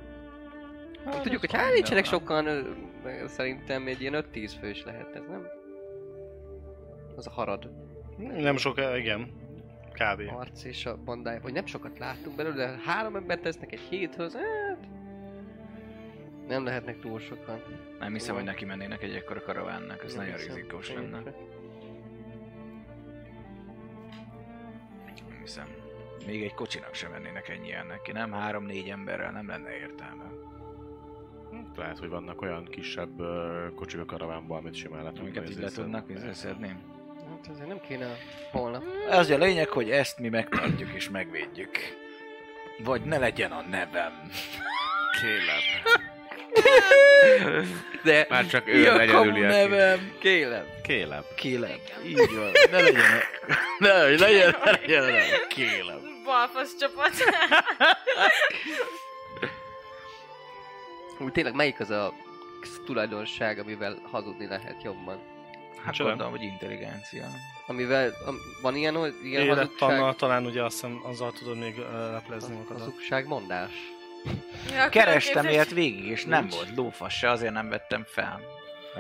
hát, 1.05 1.23
tudjuk, 1.23 1.41
hogy 1.41 1.53
hát 1.53 1.73
nincsenek 1.73 2.05
sokan, 2.05 2.47
szerintem 3.27 3.87
egy 3.87 4.01
ilyen 4.01 4.25
5-10 4.33 4.53
fős 4.61 4.85
lehet 4.85 5.15
ez, 5.15 5.23
nem? 5.29 5.47
Az 7.17 7.27
a 7.27 7.31
harad 7.31 7.71
Nem 8.17 8.57
sok, 8.57 8.81
igen. 8.97 9.43
Kb. 9.93 10.37
arc 10.37 10.65
és 10.65 10.87
a 10.87 10.97
bandája, 10.97 11.41
hogy 11.41 11.53
nem 11.53 11.67
sokat 11.67 11.99
láttunk 11.99 12.37
belőle, 12.37 12.55
de 12.55 12.81
három 12.85 13.17
embert 13.17 13.41
tesznek 13.41 13.73
egy 13.73 13.81
héthöz, 13.81 14.35
hát... 14.35 14.89
Nem 16.49 16.65
lehetnek 16.65 16.99
túl 16.99 17.21
sokan. 17.21 17.63
Nem 17.99 18.13
hiszem, 18.13 18.35
hogy 18.35 18.45
neki 18.45 18.65
mennének 18.65 19.03
egy 19.03 19.15
ekkora 19.15 19.43
karavánnak, 19.43 20.05
ez 20.05 20.15
Nem 20.15 20.25
nagyon 20.25 20.39
hiszem. 20.39 20.55
rizikós 20.55 20.93
lenne. 20.93 21.21
Nem 21.21 21.35
hiszem. 25.41 25.84
Még 26.27 26.43
egy 26.43 26.55
kocsinak 26.55 26.95
sem 26.95 27.11
mennének 27.11 27.49
ennyien 27.49 27.87
neki, 27.87 28.13
nem? 28.13 28.33
Három-négy 28.33 28.89
emberrel 28.89 29.31
nem 29.33 29.49
lenne 29.49 29.71
értelme. 29.77 30.25
Lehet, 31.77 31.99
hogy 31.99 32.09
vannak 32.09 32.43
olyan 32.43 32.65
kisebb 32.65 33.21
ö, 33.21 33.67
kocsik 33.75 34.01
a 34.01 34.05
karavánban, 34.05 34.59
amit 34.59 34.75
simán 34.75 35.05
le 35.05 35.13
tudnak 35.13 35.37
Amiket 35.37 35.51
így 35.51 35.59
le 35.63 35.71
tudnak 35.71 36.07
szedni. 36.33 36.77
Hát 37.29 37.47
azért 37.51 37.69
nem 37.69 37.81
kéne 37.81 38.17
holnap. 38.51 38.83
Az 39.11 39.31
a 39.31 39.37
lényeg, 39.39 39.69
hogy 39.69 39.91
ezt 39.91 40.19
mi 40.19 40.29
megtartjuk 40.29 40.93
és 40.95 41.11
megvédjük. 41.11 41.71
Vagy 42.85 43.03
ne 43.03 43.19
legyen 43.19 43.51
a 43.53 43.63
nevem. 43.63 44.13
Kélem. 45.21 45.93
De 48.05 48.27
Már 48.29 48.47
csak 48.47 48.69
ő 48.69 48.83
legyen 48.83 49.15
aki- 49.17 49.41
nevem? 49.41 50.13
kélem. 50.19 50.65
Kélem. 50.83 51.23
Kélem. 51.37 51.79
Így 52.07 52.35
van. 52.37 52.51
Ne 52.71 52.81
legyen 52.81 53.01
a... 53.01 53.23
Ne, 53.85 54.03
hogy 54.09 54.19
legyen, 54.19 54.55
ne 54.87 55.01
legyen. 55.01 55.23
Kélem. 55.49 56.04
Balfasz 56.25 56.77
csapat. 56.79 57.11
Úgy 61.19 61.33
tényleg 61.33 61.55
melyik 61.55 61.81
az 61.81 61.91
a 61.91 62.13
tulajdonság, 62.85 63.59
amivel 63.59 63.99
hazudni 64.11 64.47
lehet 64.47 64.83
jobban? 64.83 65.19
Hát 65.85 65.95
Csoda. 65.95 66.09
gondolom, 66.09 66.33
hogy 66.33 66.43
intelligencia. 66.43 67.27
Amivel 67.67 68.13
am, 68.27 68.37
van 68.63 68.75
ilyen, 68.77 68.95
hogy 68.95 69.15
ilyen 69.23 69.43
Élettannal 69.43 69.97
hazugság, 69.97 70.17
talán 70.17 70.47
ugye 70.47 70.63
azt 70.65 70.75
hiszem 70.75 71.01
azzal 71.05 71.33
tudod 71.33 71.59
még 71.59 71.79
ö, 71.79 72.11
leplezni 72.13 72.55
magadat. 72.57 72.79
hazugság 72.79 73.27
mondás. 73.27 73.73
Ja, 74.73 74.89
Kerestem 74.89 75.47
ilyet 75.49 75.71
végig, 75.71 76.05
és 76.05 76.25
nem 76.25 76.41
Nincs. 76.41 76.55
volt 76.55 76.77
lófasz 76.77 77.13
se, 77.13 77.31
azért 77.31 77.53
nem 77.53 77.69
vettem 77.69 78.05
fel. 78.07 78.41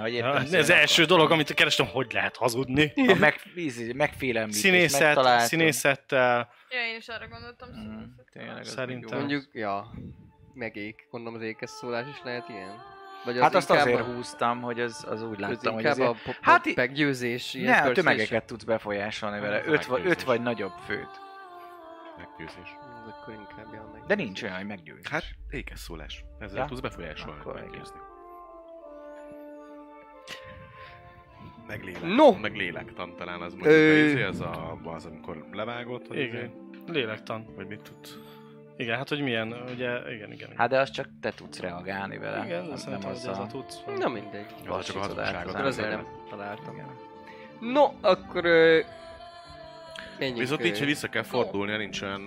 Hogy 0.00 0.14
Ja, 0.14 0.34
ez 0.38 0.52
az 0.52 0.70
első 0.70 1.04
dolog, 1.04 1.30
amit 1.30 1.54
kerestem, 1.54 1.86
hogy 1.86 2.12
lehet 2.12 2.36
hazudni. 2.36 2.92
A 2.96 3.14
meg, 3.18 3.40
íz- 3.56 3.94
megfélemlítés, 3.94 4.60
Színészet, 4.60 5.40
színészettel, 5.40 6.52
Ja, 6.70 6.86
én 6.90 6.96
is 6.96 7.08
arra 7.08 7.28
gondoltam. 7.28 7.68
Mm, 7.68 7.74
színészet. 7.74 8.28
tényleg, 8.32 8.58
az 8.58 8.68
Szerintem. 8.68 9.18
Mondjuk, 9.18 9.48
ja, 9.52 9.90
megék. 10.54 11.06
Gondolom 11.10 11.34
az 11.40 11.46
ékes 11.46 11.70
szólás 11.70 12.06
is 12.08 12.20
lehet 12.24 12.48
ilyen? 12.48 12.82
Vagy 13.24 13.38
Hát 13.40 13.54
azt 13.54 13.70
azért 13.70 14.00
a, 14.00 14.04
húztam, 14.04 14.60
hogy 14.60 14.80
az, 14.80 15.04
az 15.08 15.22
úgy 15.22 15.42
az 15.42 15.48
láttam, 15.50 15.74
hogy 15.74 15.86
azért... 15.86 16.08
a 16.08 16.14
pop, 16.24 16.34
Hát 16.40 16.66
i- 16.66 16.72
meggyőzés, 16.76 17.52
Ne, 17.52 17.76
a 17.78 17.92
tömegeket 17.92 18.44
tudsz 18.44 18.64
befolyásolni 18.64 19.40
vele. 19.40 19.62
Öt, 19.66 19.86
vagy, 19.86 20.06
öt 20.06 20.22
vagy 20.22 20.40
nagyobb 20.42 20.72
főt. 20.86 21.20
Meggyőzés. 22.16 22.76
Akkor 23.08 23.34
inkább. 23.34 24.06
De 24.06 24.14
nincs 24.14 24.42
olyan, 24.42 24.56
hogy 24.56 24.66
meggyőzés. 24.66 25.08
Hát, 25.08 25.24
ékes 25.50 25.78
szólás. 25.78 26.24
Ezzel 26.38 26.58
Ja? 26.58 26.64
tudsz 26.64 26.80
befolyásolni, 26.80 27.40
Akkor 27.40 27.54
meggyőzni. 27.54 27.98
Meg 31.66 31.82
lélek. 31.84 32.02
No! 32.02 32.32
Meg 32.32 32.56
lélektan 32.56 33.16
talán 33.16 33.40
az 33.40 33.52
mondjuk, 33.52 33.72
Ö... 33.72 34.26
az, 34.26 34.40
a, 34.40 34.78
az, 34.84 35.06
amikor 35.06 35.44
levágott, 35.52 36.06
hogy 36.06 36.18
Igen. 36.18 36.34
izé, 36.34 36.50
lélektan. 36.86 37.46
vagy 37.56 37.66
mit 37.66 37.80
tudsz. 37.80 38.18
Igen, 38.76 38.96
hát 38.96 39.08
hogy 39.08 39.20
milyen, 39.20 39.54
ugye, 39.74 40.14
igen, 40.14 40.32
igen. 40.32 40.48
Hát 40.56 40.70
de 40.70 40.78
az 40.78 40.90
csak 40.90 41.08
te 41.20 41.30
tudsz 41.30 41.60
reagálni 41.60 42.18
vele. 42.18 42.44
igen, 42.44 42.64
nem, 42.64 42.78
nem, 42.86 43.10
az 43.10 43.26
ez 43.26 43.38
a 43.38 43.46
tudsz. 43.46 43.80
Na 43.98 44.08
mindegy. 44.08 44.46
Az 44.66 44.84
csak 44.84 44.96
a 44.96 44.98
hazugságot. 44.98 45.54
azért 45.54 45.86
az 45.86 45.92
nem 45.94 46.06
találtam. 46.30 46.74
Igen. 46.74 46.88
No, 47.60 47.92
akkor... 48.00 48.44
Menjünk, 50.18 50.40
Viszont 50.40 50.62
nincs, 50.62 50.78
hogy 50.78 50.86
vissza 50.86 51.08
kell 51.08 51.22
fordulni, 51.22 51.76
nincs 51.76 52.02
olyan 52.02 52.20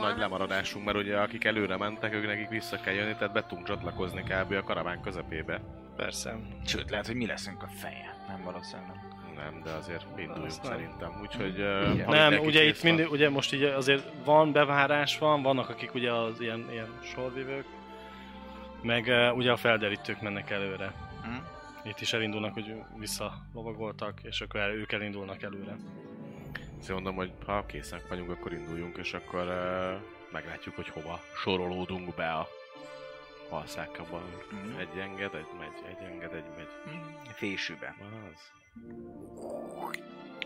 nagy 0.00 0.18
lemaradásunk, 0.18 0.84
mert 0.84 0.96
ugye 0.96 1.18
akik 1.18 1.44
előre 1.44 1.76
mentek, 1.76 2.14
ők 2.14 2.26
nekik 2.26 2.48
vissza 2.48 2.80
kell 2.80 2.94
jönni, 2.94 3.14
tehát 3.14 3.32
be 3.32 3.44
tudunk 3.46 3.66
csatlakozni 3.66 4.22
kb. 4.22 4.52
a 4.52 4.62
karaván 4.62 5.00
közepébe. 5.00 5.60
Persze. 6.00 6.38
Sőt, 6.66 6.90
lehet, 6.90 7.06
hogy 7.06 7.14
mi 7.14 7.26
leszünk 7.26 7.62
a 7.62 7.66
feje. 7.66 8.16
Nem 8.28 8.42
valószínűleg. 8.44 8.96
Nem, 9.36 9.60
de 9.64 9.70
azért 9.70 10.06
induljunk 10.16 10.46
Azt 10.46 10.62
nem. 10.62 10.72
szerintem. 10.72 11.20
Úgyhogy... 11.22 11.60
Uh, 11.60 12.06
Nem, 12.06 12.38
ugye 12.38 12.64
itt 12.64 12.82
mindig, 12.82 13.10
ugye 13.10 13.30
most 13.30 13.52
így 13.52 13.62
azért 13.62 14.12
van 14.24 14.52
bevárás 14.52 15.18
van, 15.18 15.42
vannak 15.42 15.68
akik 15.68 15.94
ugye 15.94 16.12
az 16.12 16.40
ilyen, 16.40 16.68
ilyen 16.70 16.98
sorvívők, 17.02 17.64
meg 18.82 19.06
uh, 19.06 19.36
ugye 19.36 19.52
a 19.52 19.56
felderítők 19.56 20.20
mennek 20.20 20.50
előre. 20.50 20.92
Hm? 21.22 21.88
Itt 21.88 22.00
is 22.00 22.12
elindulnak, 22.12 22.52
hogy 22.52 22.74
visszalovagoltak, 22.98 24.20
és 24.22 24.40
akkor 24.40 24.60
el, 24.60 24.70
ők 24.70 24.92
elindulnak 24.92 25.42
előre. 25.42 25.76
Azt 26.78 26.88
mondom, 26.88 27.14
hogy 27.14 27.32
ha 27.46 27.66
készek 27.66 28.08
vagyunk, 28.08 28.30
akkor 28.30 28.52
induljunk, 28.52 28.96
és 28.96 29.12
akkor 29.14 29.46
uh, 29.46 30.00
meglátjuk, 30.32 30.74
hogy 30.74 30.88
hova 30.88 31.20
sorolódunk 31.34 32.14
be 32.14 32.32
a 32.32 32.48
halszákban. 33.50 34.22
Mhm. 34.50 34.78
Egy 34.78 34.98
enged, 34.98 35.34
egy 35.34 35.46
megy, 35.58 35.84
egy 35.88 36.06
enged, 36.10 36.34
egy 36.34 36.44
megy. 36.56 36.68
Fésűbe. 37.34 37.94
Van 37.98 38.32
az. 38.32 38.52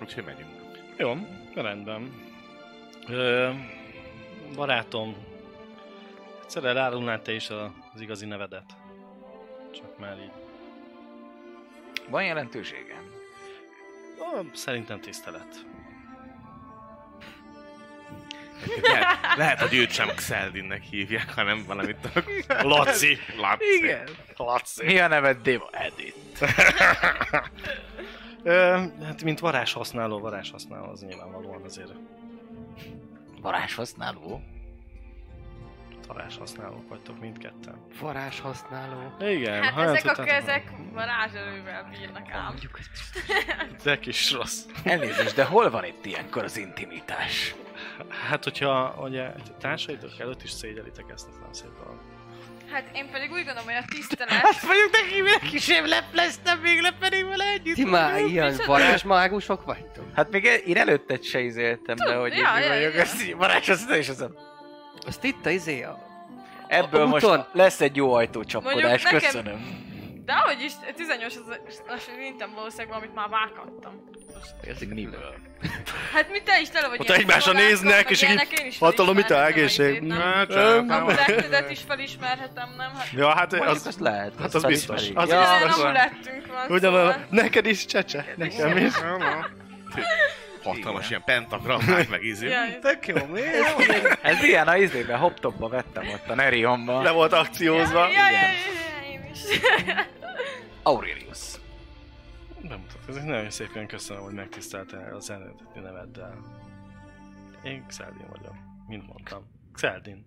Úgyhogy 0.01 0.25
megyünk. 0.25 0.51
Jó, 0.97 1.15
rendben. 1.55 2.13
Ö, 3.09 3.51
barátom, 4.55 5.17
egyszerre 6.43 6.69
elárulnál 6.69 7.23
te 7.23 7.33
is 7.33 7.51
az 7.51 8.01
igazi 8.01 8.27
nevedet? 8.27 8.77
Csak 9.71 9.99
már 9.99 10.19
így. 10.19 10.33
Van 12.09 12.25
jelentősége? 12.25 13.03
Ó, 14.21 14.41
szerintem 14.53 15.01
tisztelet. 15.01 15.67
Lehet, 18.83 19.37
lehet, 19.37 19.61
hogy 19.61 19.75
őt 19.75 19.91
sem 19.91 20.09
Xeldinnek 20.15 20.83
hívják, 20.83 21.35
hanem 21.35 21.65
valamit 21.67 21.97
a... 22.15 22.23
Laci! 22.63 23.19
Laci. 23.37 23.65
Igen. 23.83 24.09
Laci! 24.37 24.85
Mi 24.85 24.99
a 24.99 25.09
neved, 25.09 25.37
Deva? 25.43 25.69
Edith. 25.73 26.43
Ö, 28.43 28.83
hát 29.05 29.23
mint 29.23 29.41
varázs 29.41 29.73
használó, 29.73 30.19
varázs 30.21 30.51
használó, 30.51 30.91
az 30.91 31.01
nyilvánvalóan 31.01 31.63
azért 31.65 31.93
Varázs 33.43 33.75
használó? 33.75 34.43
varázs 36.07 36.37
használók 36.39 36.89
vagytok 36.89 37.21
mindketten. 37.21 37.87
Varázs 38.01 38.41
használó. 38.41 39.15
Igen, 39.21 39.63
Hát 39.63 39.73
ha 39.73 39.83
ezek 39.83 40.19
a 40.19 40.23
kezek 40.23 40.71
varázserővel 40.93 41.89
bírnak 41.91 42.31
ám. 42.31 42.55
volna. 42.55 43.77
De 43.83 43.99
kis 43.99 44.33
rossz. 44.33 44.61
Elnézést, 44.85 45.35
de 45.35 45.45
hol 45.45 45.71
van 45.71 45.85
itt 45.85 46.07
ilyenkor 46.07 46.45
az 46.45 46.57
intimitás? 46.57 47.55
Hát, 48.29 48.45
hogyha 48.45 48.95
ugye 48.99 49.31
társaitok 49.61 50.11
előtt 50.19 50.43
is 50.43 50.51
szégyelitek 50.51 51.05
ezt, 51.15 51.29
ez 51.29 51.37
nem 51.41 51.53
szép 51.53 51.71
dolog. 51.83 52.01
Hát 52.73 52.85
én 52.93 53.11
pedig 53.11 53.31
úgy 53.31 53.45
gondolom, 53.45 53.65
hogy 53.65 53.75
a 53.75 53.85
tisztelet... 53.89 54.43
mondjuk 54.67 54.91
neki, 54.93 55.21
neki 55.21 55.59
sem 55.59 55.87
lepleztem 55.87 56.59
még 56.59 56.81
le 56.81 56.93
pedig 57.01 57.27
vele 57.27 57.45
együtt. 57.45 57.75
Ti 57.75 57.85
már 57.85 58.21
ilyen 58.21 58.55
varázsmágusok 58.67 59.65
vagytok? 59.65 60.05
Hát 60.15 60.31
még 60.31 60.63
én 60.67 60.77
előtted 60.77 61.23
se 61.23 61.41
izéltem, 61.41 61.97
Tud- 61.97 62.15
hogy 62.15 62.33
ja, 62.37 62.55
én 62.59 62.63
ja, 62.63 62.69
vagyok, 62.69 62.95
ja. 62.95 63.01
ezt 63.01 63.23
így 63.23 63.35
varázs 63.37 63.67
használó, 63.69 63.99
és 63.99 64.09
azon. 64.09 64.39
Azt 65.07 65.25
itt 65.25 65.47
a 65.47 65.51
izé 65.51 65.83
a... 65.83 65.99
Ebből 66.69 67.01
A 67.03 67.07
most 67.07 67.25
úton. 67.25 67.47
lesz 67.53 67.81
egy 67.81 67.97
jó 67.97 68.13
ajtócsapkodás, 68.13 69.03
nekem- 69.03 69.21
köszönöm. 69.21 69.83
De 70.25 70.33
ahogy 70.33 70.63
is, 70.63 70.73
18 70.97 71.35
as 71.87 72.03
vintem 72.19 72.53
valószínűleg 72.55 72.89
valamit 72.89 73.15
már 73.15 73.29
vágtattam. 73.29 74.05
Érzik 74.67 74.95
Miből? 74.95 75.35
Hát 76.13 76.31
mi 76.31 76.43
te 76.43 76.61
is 76.61 76.69
tele 76.69 76.89
vagy 76.89 77.01
Ott 77.01 77.09
ilyen 77.09 77.21
egymásra 77.21 77.53
néznek, 77.53 78.11
és 78.11 78.23
így 78.23 78.29
felismerhetem 78.79 79.45
egészség. 79.45 80.03
a 80.03 80.05
nem? 80.05 80.21
Hát, 80.21 80.51
A 80.51 80.77
amulettedet 80.79 81.71
is 81.71 81.81
felismerhetem, 81.89 82.75
nem? 82.77 82.91
Hát 82.97 83.09
Ja, 83.13 83.35
hát 83.35 83.53
az... 83.53 83.87
azt 83.87 84.01
lehet. 84.01 84.33
hát 84.41 84.55
az 84.55 84.63
biztos. 84.65 85.03
Az 85.15 85.29
ja, 85.29 85.59
biztos. 85.65 85.83
amulettünk 85.83 86.47
van, 86.47 86.67
Ugyanolyan, 86.77 87.13
szóval. 87.13 87.27
neked 87.31 87.67
is 87.67 87.87
csecse, 87.87 88.25
nekem 88.37 88.77
is. 88.77 88.93
Hatalmas 90.63 91.09
ilyen 91.11 91.23
pentagrammák 91.25 92.09
meg 92.09 92.23
izé. 92.25 92.55
Tök 92.83 93.07
jó, 93.07 93.17
mi? 93.33 93.41
Ez 94.23 94.43
ilyen 94.43 94.69
a 94.69 94.77
izébe, 94.77 95.17
hoptopba 95.17 95.69
vettem 95.69 96.09
ott 96.09 96.29
a 96.29 96.35
Nerionban. 96.35 97.03
Le 97.03 97.11
volt 97.11 97.33
akciózva. 97.33 97.99
Ja, 97.99 98.13
ja, 98.13 98.31
ja, 98.31 98.39
ja, 98.41 99.13
én 99.13 99.31
is. 99.33 99.61
Aurelius. 100.83 101.39
Bemutatkozik. 102.69 103.23
Nagyon 103.23 103.51
szépen 103.51 103.87
köszönöm, 103.87 104.23
hogy 104.23 104.35
megtiszteltél 104.35 105.15
az 105.17 105.31
eredeti 105.31 105.79
neveddel. 105.83 106.39
Én 107.63 107.87
Xeldin 107.87 108.27
vagyok, 108.29 108.55
mint 108.87 109.07
mondtam. 109.07 109.47
Xeldin. 109.73 110.27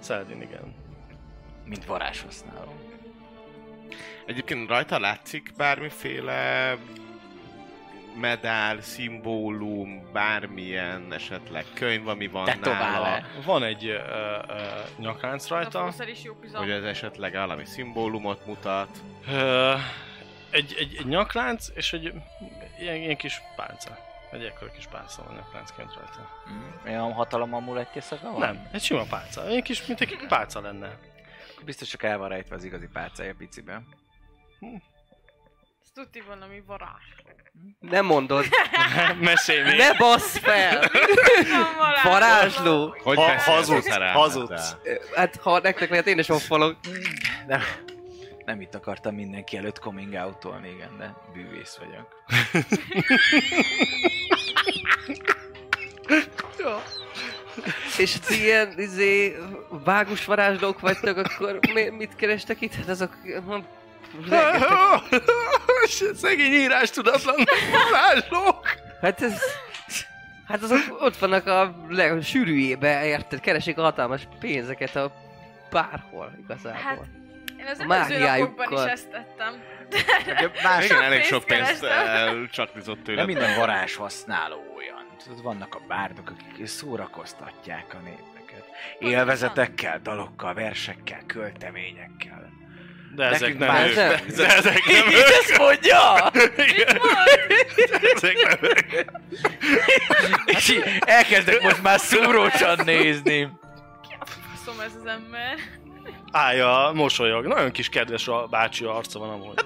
Xeldin, 0.00 0.42
igen. 0.42 0.74
Mint 1.64 1.84
varázshasználó. 1.84 2.74
Egyébként 4.26 4.68
rajta 4.68 4.98
látszik 4.98 5.52
bármiféle 5.56 6.76
medál, 8.20 8.80
szimbólum, 8.80 10.12
bármilyen 10.12 11.12
esetleg 11.12 11.64
könyv, 11.74 12.08
ami 12.08 12.26
van 12.26 12.44
nála, 12.44 12.58
Tetoválás. 12.60 13.24
Van 13.44 13.62
egy 13.62 13.86
ö, 13.86 13.94
ö, 13.94 14.62
nyakánc 14.98 15.48
rajta. 15.48 15.92
is 16.06 16.22
jó 16.22 16.34
hogy 16.52 16.70
ez 16.70 16.82
esetleg 16.82 17.32
valami 17.32 17.64
szimbólumot 17.64 18.46
mutat. 18.46 18.88
Ö, 19.28 19.74
egy, 20.56 20.74
egy, 20.78 20.96
egy 20.98 21.06
nyaklánc 21.06 21.66
és 21.74 21.92
egy 21.92 22.12
ilyen, 22.78 22.94
ilyen 22.96 23.16
kis 23.16 23.42
pálca. 23.56 23.98
Egy 24.30 24.44
ekkora 24.44 24.70
kis 24.70 24.86
pálca 24.86 25.22
van 25.26 25.34
nyakláncként 25.34 25.94
rajta. 25.94 26.30
Mm. 26.50 26.86
Olyan 26.86 27.12
hatalom 27.12 27.54
amulettje 27.54 28.00
szaga 28.00 28.30
van? 28.30 28.40
Nem, 28.40 28.68
egy 28.72 28.82
sima 28.82 29.02
pálca. 29.02 29.46
Egy 29.46 29.62
kis, 29.62 29.86
mint 29.86 30.00
egy 30.00 30.16
pálca 30.28 30.60
lenne. 30.60 30.98
Biztos 31.64 31.88
csak 31.88 32.02
el 32.02 32.18
van 32.18 32.28
rejtve 32.28 32.54
az 32.54 32.64
igazi 32.64 32.88
pálcája 32.92 33.34
piciben. 33.38 33.86
Ez 35.82 35.90
tuti 35.94 36.20
valami 36.20 36.62
varázs. 36.66 37.04
Nem 37.78 38.04
mondod. 38.04 38.44
Mesélj 39.20 39.62
még! 39.62 39.76
Ne 39.76 39.94
bassz 39.96 40.38
fel! 40.38 40.80
Van 41.50 41.76
varázs. 41.78 42.02
Varázsló! 42.02 42.96
Hogy 43.02 43.16
Ha- 43.16 43.40
hazudsz, 43.40 43.96
hazudsz. 44.12 44.76
Hát 45.14 45.36
ha 45.36 45.58
nektek 45.60 45.90
lehet, 45.90 46.06
én 46.06 46.18
is 46.18 46.28
offolok. 46.28 46.76
Nem, 47.46 47.60
nem 48.46 48.60
itt 48.60 48.74
akartam 48.74 49.14
mindenki 49.14 49.56
előtt 49.56 49.78
coming 49.78 50.12
out-olni, 50.14 50.68
igen, 50.68 50.96
de 50.98 51.14
bűvész 51.32 51.76
vagyok. 51.76 52.24
És 57.98 58.12
ti 58.12 58.42
ilyen, 58.42 58.72
izé, 58.76 59.36
vágus 59.84 60.24
varázslók 60.24 60.80
vagytok, 60.80 61.16
akkor 61.16 61.58
mi, 61.74 61.88
mit 61.88 62.16
kerestek 62.16 62.60
itt? 62.60 62.74
Hát 62.74 62.88
azok... 62.88 63.12
hm, 63.22 63.58
rengeteg- 64.28 65.24
Szegény 66.22 66.52
írás 66.52 66.90
tudatlan 66.90 67.36
varázslók! 67.72 68.66
Hát 69.00 69.22
ez... 69.22 69.40
Hát 70.46 70.62
azok 70.62 70.78
ott 71.00 71.16
vannak 71.16 71.46
a 71.46 71.74
leg- 71.88 72.22
sűrűjébe, 72.22 73.06
érted? 73.06 73.40
Keresik 73.40 73.78
a 73.78 73.82
hatalmas 73.82 74.28
pénzeket 74.40 74.96
a 74.96 75.12
bárhol 75.70 76.32
igazából. 76.44 76.80
Hát, 76.80 76.98
én 77.66 77.72
az 77.72 77.78
A 77.78 77.84
napokban 77.84 78.10
is 78.10 78.18
mágiájukkal. 78.18 78.88
ezt 78.90 79.08
tettem. 79.10 79.62
Más, 80.62 80.84
Igen, 80.84 81.02
elég 81.02 81.22
sok 81.22 81.44
pénzt 81.44 81.80
kerestem. 81.80 82.06
elcsaklizott 82.08 83.02
tőle. 83.02 83.16
nem 83.16 83.26
minden 83.26 83.58
varázs 83.58 83.94
használó 83.94 84.74
olyan. 84.76 85.06
Tudod, 85.24 85.42
vannak 85.42 85.74
a 85.74 85.80
bárdok, 85.88 86.30
akik 86.30 86.66
szórakoztatják 86.66 87.94
a 87.94 87.98
népeket. 88.04 88.64
Élvezetekkel, 88.98 90.00
dalokkal, 90.02 90.54
versekkel, 90.54 91.20
költeményekkel. 91.26 92.54
De 93.14 93.24
ezek 93.24 93.40
Nekünk 93.40 93.58
nem 93.58 93.68
már 93.68 93.88
ők. 93.88 93.94
nem. 93.94 94.16
De 94.36 94.46
ezek 94.56 94.84
nem 94.86 95.06
ők. 95.06 95.28
Ezt 95.28 95.58
mondja! 95.58 96.30
Ezek 98.14 98.36
nem 98.48 98.58
ők. 98.60 99.10
És 100.46 100.78
elkezdek 101.00 101.62
most 101.62 101.82
már 101.82 101.98
szúrócsan 101.98 102.78
nézni. 102.84 103.48
Faszom 104.54 104.80
ez 104.80 104.92
az 105.02 105.06
ember. 105.06 105.54
Állja, 106.32 106.90
mosolyog. 106.94 107.46
Nagyon 107.46 107.70
kis 107.70 107.88
kedves 107.88 108.28
a 108.28 108.46
bácsi 108.46 108.84
arca 108.84 109.18
van 109.18 109.30
amúgy. 109.30 109.64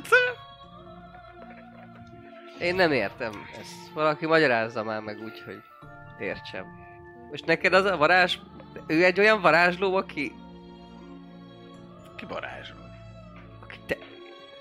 Én 2.60 2.74
nem 2.74 2.92
értem 2.92 3.32
ezt. 3.60 3.92
Valaki 3.94 4.26
magyarázza 4.26 4.84
már 4.84 5.00
meg 5.00 5.18
úgy, 5.22 5.42
hogy 5.44 5.62
értsem. 6.18 6.64
Most 7.30 7.46
neked 7.46 7.72
az 7.72 7.84
a 7.84 7.96
varázs... 7.96 8.38
Ő 8.86 9.04
egy 9.04 9.20
olyan 9.20 9.40
varázsló, 9.40 9.96
aki... 9.96 10.32
Ki 12.16 12.24
varázsol? 12.28 12.78
aki 13.62 13.78
te, 13.86 13.96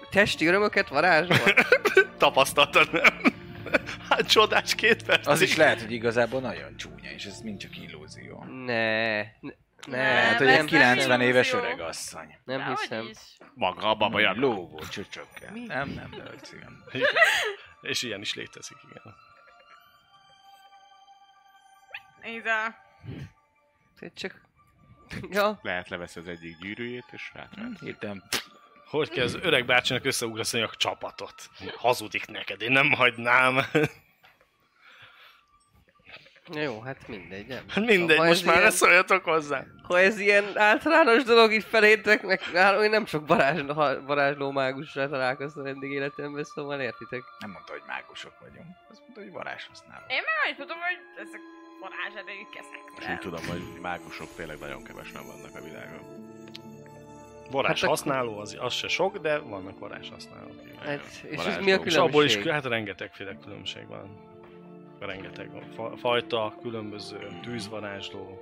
testi 0.09 0.45
örömöket 0.45 0.89
varázsol? 0.89 1.53
Tapasztaltad, 2.17 2.91
nem? 2.91 3.33
Hát 4.09 4.27
csodás 4.27 4.75
két 4.75 5.03
perc. 5.03 5.27
Az 5.27 5.41
is 5.41 5.55
lehet, 5.55 5.81
hogy 5.81 5.91
igazából 5.91 6.39
nagyon 6.39 6.77
csúnya, 6.77 7.11
és 7.15 7.25
ez 7.25 7.41
mind 7.41 7.59
csak 7.59 7.77
illúzió. 7.77 8.43
ne, 8.65 9.17
ne, 9.17 9.51
ne, 9.87 9.97
Lehet, 9.97 10.37
hogy 10.37 10.47
nem 10.47 10.65
90 10.65 11.21
éves 11.21 11.53
öreg 11.53 11.79
asszony. 11.79 12.37
nem 12.43 12.57
Dehogy 12.57 12.79
hiszem. 12.79 13.07
is. 13.07 13.17
Maga 13.53 13.89
a 13.89 13.95
baba 13.95 14.19
jaga. 14.19 14.39
Lógó 14.39 14.79
csöcsökkel. 14.79 15.51
Nem, 15.53 15.89
nem, 15.89 16.09
de 16.09 16.23
igen. 16.53 16.83
És 17.81 18.01
ilyen 18.01 18.21
is 18.21 18.33
létezik, 18.33 18.77
igen. 18.89 19.15
Nézd 22.21 22.47
Csak... 24.15 24.41
Ja, 25.29 25.59
Lehet 25.61 25.89
leveszi 25.89 26.19
az 26.19 26.27
egyik 26.27 26.57
gyűrűjét, 26.57 27.05
és 27.11 27.31
rátrát. 27.33 27.79
Hirtelen 27.79 28.23
Hogy 28.89 29.09
kell 29.09 29.23
az 29.23 29.33
öreg 29.33 29.65
bácsinak 29.65 30.05
összeugrasztani 30.05 30.63
a 30.63 30.69
csapatot? 30.77 31.49
Hazudik 31.75 32.25
neked, 32.27 32.61
én 32.61 32.71
nem 32.71 32.91
hagynám. 32.91 33.59
Jó, 36.53 36.81
hát 36.81 37.07
mindegy, 37.07 37.47
nem. 37.47 37.63
Hát 37.69 37.85
Mindegy, 37.85 38.17
Ha 38.17 38.25
most 38.25 38.45
már 38.45 38.55
ilyen- 38.55 38.67
ne 38.67 38.73
szóljatok 38.73 39.23
hozzá. 39.23 39.63
Ha 39.83 39.99
ez 39.99 40.19
ilyen 40.19 40.45
általános 40.55 41.23
dolog 41.23 41.51
itt 41.53 41.63
felétek, 41.63 42.21
meg 42.23 42.41
nálam 42.53 42.83
én 42.83 42.89
nem 42.89 43.05
sok 43.05 43.27
varázsló, 43.27 43.73
varázsló 44.05 44.51
mágussal 44.51 45.09
találkoztam 45.09 45.65
eddig 45.65 45.91
életemben, 45.91 46.43
szóval 46.43 46.79
értitek. 46.81 47.21
nem 47.39 47.49
mondta, 47.51 47.71
hogy 47.71 47.81
mágusok 47.87 48.33
vagyunk. 48.39 48.67
Azt 48.89 48.99
mondta, 48.99 49.21
hogy 49.21 49.31
varázs 49.31 49.65
használó. 49.67 50.03
Én 50.07 50.21
annyit 50.43 50.57
tudom, 50.57 50.77
hogy 50.77 51.25
ezek 51.27 51.39
varázserejű 51.79 52.39
És 52.39 52.47
keszek. 52.55 53.11
úgy 53.13 53.19
tudom, 53.19 53.47
hogy 53.47 53.61
mágusok 53.81 54.27
tényleg 54.35 54.57
nagyon 54.59 54.83
kevesen 54.83 55.21
vannak 55.25 55.55
a 55.55 55.63
világon. 55.63 56.27
Varázs 57.51 57.79
Hát 57.81 57.89
használó, 57.89 58.39
az, 58.39 58.57
az 58.59 58.73
se 58.73 58.87
sok, 58.87 59.17
de 59.17 59.37
vannak 59.37 59.79
varázs 59.79 60.09
használók. 60.09 60.53
Hát, 60.85 60.99
és 61.29 61.43
ez 61.45 61.57
mi 61.57 61.71
a 61.71 61.75
És 61.83 61.95
abból 61.95 62.23
is, 62.23 62.29
különbség? 62.37 62.51
hát 62.51 62.65
rengetegféle 62.71 63.37
különbség 63.43 63.87
van. 63.87 64.27
Rengeteg 64.99 65.49
fa- 65.75 65.99
fajta, 65.99 66.55
különböző 66.61 67.27
tűzvarázsló, 67.43 68.41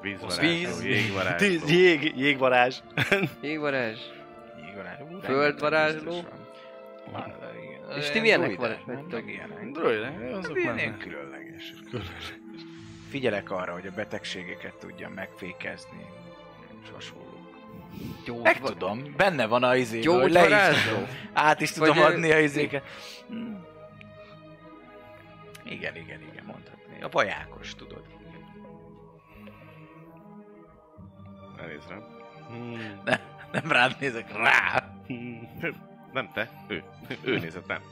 Vízvarázsló, 0.00 0.48
Víz. 0.48 0.84
jégvarázsló. 0.84 1.48
Tűz, 1.48 1.70
jég, 1.70 2.12
jégvarázs. 2.16 2.78
Jégvarázs? 3.40 3.98
Jégvarázs. 4.64 4.98
Földvarázsló. 5.22 6.10
van. 6.10 6.24
Van, 7.12 7.34
igen. 7.64 7.98
És 7.98 8.04
ti 8.10 8.10
Ilyen 8.10 8.40
milyenek 8.40 8.56
van- 8.56 8.76
vagytok? 8.86 9.30
Ilyenek. 9.30 9.70
Druidek, 9.70 10.36
azok 10.36 10.62
már 10.64 10.74
nem. 10.74 10.96
különleges. 10.98 11.72
Figyelek 13.10 13.50
arra, 13.50 13.72
hogy 13.72 13.86
a 13.86 13.90
betegségeket 13.96 14.74
tudjam 14.74 15.12
megfékezni. 15.12 16.06
És 16.82 16.88
hasonlók. 16.94 17.34
Meg 18.42 18.60
tudom, 18.60 19.14
benne 19.16 19.46
van 19.46 19.62
a 19.62 19.76
izé, 19.76 20.02
hogy 20.02 20.32
le 20.32 20.70
is. 20.70 20.76
Át 21.32 21.60
is 21.60 21.70
tudom 21.70 21.96
Vagy, 21.96 22.12
adni 22.12 22.32
a 22.32 22.38
izéket. 22.38 22.82
Igen, 25.66 25.96
igen, 25.96 26.20
igen, 26.20 26.44
mondhatni. 26.44 27.02
A 27.02 27.08
vajákos, 27.08 27.74
tudod. 27.74 28.04
Elnézd 31.58 31.88
rám. 31.88 32.04
Hmm. 32.48 33.02
Nem 33.52 33.72
rád 33.72 33.96
nézek, 34.00 34.32
rá! 34.32 34.92
Nem 36.12 36.32
te, 36.32 36.50
ő. 36.68 36.84
Ő 37.22 37.38
nézett 37.38 37.66
rám. 37.66 37.82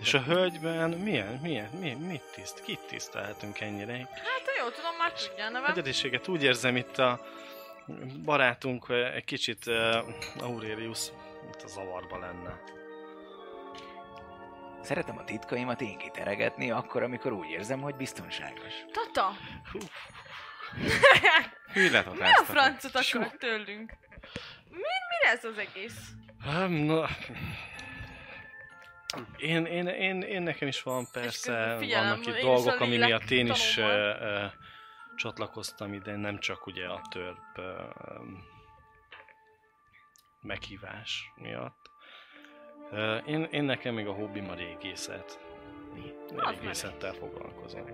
És 0.00 0.14
a 0.14 0.22
hölgyben 0.22 0.90
milyen, 0.90 1.38
milyen, 1.42 1.70
mi, 1.70 1.94
mit 1.94 2.22
tiszt, 2.34 2.62
kit 2.62 2.80
tisztelhetünk 2.88 3.60
ennyire? 3.60 3.92
Hát 3.92 4.42
jól 4.58 4.72
tudom, 4.72 4.96
már 4.98 5.12
tudja 5.12 5.44
a 5.44 5.50
neve. 5.50 5.68
Egyediséget 5.68 6.28
úgy 6.28 6.42
érzem 6.42 6.76
itt 6.76 6.98
a 6.98 7.20
barátunk 8.24 8.88
ö, 8.88 9.04
egy 9.04 9.24
kicsit 9.24 9.66
uh, 9.66 9.96
Aurelius 10.38 11.06
itt 11.48 11.62
a 11.62 11.66
zavarba 11.66 12.18
lenne. 12.18 12.60
Szeretem 14.82 15.18
a 15.18 15.24
titkaimat 15.24 15.80
én 15.80 15.98
kiteregetni, 15.98 16.70
akkor, 16.70 17.02
amikor 17.02 17.32
úgy 17.32 17.50
érzem, 17.50 17.80
hogy 17.80 17.94
biztonságos. 17.94 18.74
Tata, 18.92 19.32
Hű, 21.72 21.90
mi 21.90 21.96
a 21.96 22.44
francot 22.44 22.94
akarok 22.94 23.36
tőlünk? 23.36 23.92
Mi, 24.68 24.76
mi 24.78 25.28
ez 25.32 25.44
az 25.44 25.58
egész? 25.58 26.08
Hát, 26.38 26.68
na... 26.68 27.08
Én, 29.36 29.64
én, 29.64 29.86
én, 29.86 30.22
én 30.22 30.42
nekem 30.42 30.68
is 30.68 30.82
van 30.82 31.06
persze, 31.12 31.76
figyelem, 31.78 32.08
vannak 32.08 32.26
itt 32.26 32.42
dolgok, 32.42 32.80
ami 32.80 32.96
miatt 32.96 33.30
én 33.30 33.46
is 33.46 33.76
uh, 33.76 33.84
uh, 33.84 34.52
csatlakoztam 35.16 35.92
ide, 35.92 36.16
nem 36.16 36.38
csak 36.38 36.66
ugye 36.66 36.86
a 36.86 37.00
törp 37.10 37.58
uh, 37.58 37.64
meghívás 40.40 41.32
miatt. 41.36 41.90
Uh, 42.92 43.28
én, 43.28 43.42
én 43.42 43.64
nekem 43.64 43.94
még 43.94 44.06
a 44.06 44.12
hobbim 44.12 44.48
a 44.48 44.54
régészet. 44.54 45.40
Az 46.36 46.58
Régészettel 46.60 47.12
foglalkozom. 47.12 47.84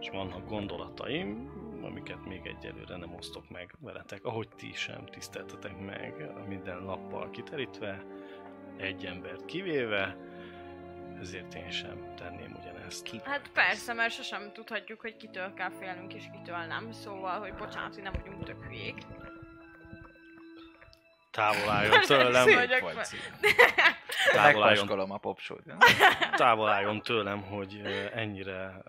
És 0.00 0.08
vannak 0.10 0.48
gondolataim, 0.48 1.50
amiket 1.82 2.24
még 2.24 2.46
egyelőre 2.46 2.96
nem 2.96 3.14
osztok 3.14 3.50
meg 3.50 3.74
veletek, 3.80 4.24
ahogy 4.24 4.48
ti 4.56 4.72
sem 4.72 5.06
tiszteltetek 5.06 5.78
meg, 5.78 6.30
minden 6.46 6.82
nappal 6.82 7.30
kiterítve, 7.30 8.04
egy 8.76 9.04
embert 9.04 9.44
kivéve, 9.44 10.16
ezért 11.20 11.54
én 11.54 11.70
sem 11.70 12.14
tenném 12.14 12.56
ugyanezt. 12.60 13.22
Hát 13.24 13.50
persze, 13.52 13.92
mert 13.92 14.12
sosem 14.12 14.52
tudhatjuk, 14.52 15.00
hogy 15.00 15.16
kitől 15.16 15.52
kell 15.54 15.70
félnünk 15.70 16.14
és 16.14 16.24
kitől 16.32 16.56
nem. 16.56 16.92
Szóval, 16.92 17.40
hogy 17.40 17.54
bocsánat, 17.54 17.94
hogy 17.94 18.02
nem 18.02 18.12
vagyunk 18.24 18.44
tök 18.44 18.64
hülyék. 18.64 18.96
Távol 21.32 21.68
álljon 21.70 22.00
tőlem, 22.00 22.46
távol 24.32 24.62
álljon, 24.62 25.10
a 25.10 25.18
popsót. 25.18 25.62
távol 26.36 26.68
álljon 26.68 27.02
tőlem, 27.02 27.42
hogy 27.42 27.80
ennyire 28.14 28.82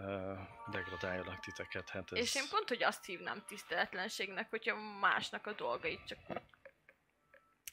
degradáljalak 0.72 1.40
titeket. 1.40 1.90
Hát 1.90 2.12
ez... 2.12 2.18
És 2.18 2.36
én 2.36 2.44
pont, 2.50 2.68
hogy 2.68 2.84
azt 2.84 3.06
hívnám 3.06 3.44
tiszteletlenségnek, 3.48 4.50
hogyha 4.50 4.76
másnak 5.00 5.48
a 5.48 5.54
dolgait 5.54 6.00
csak 6.08 6.18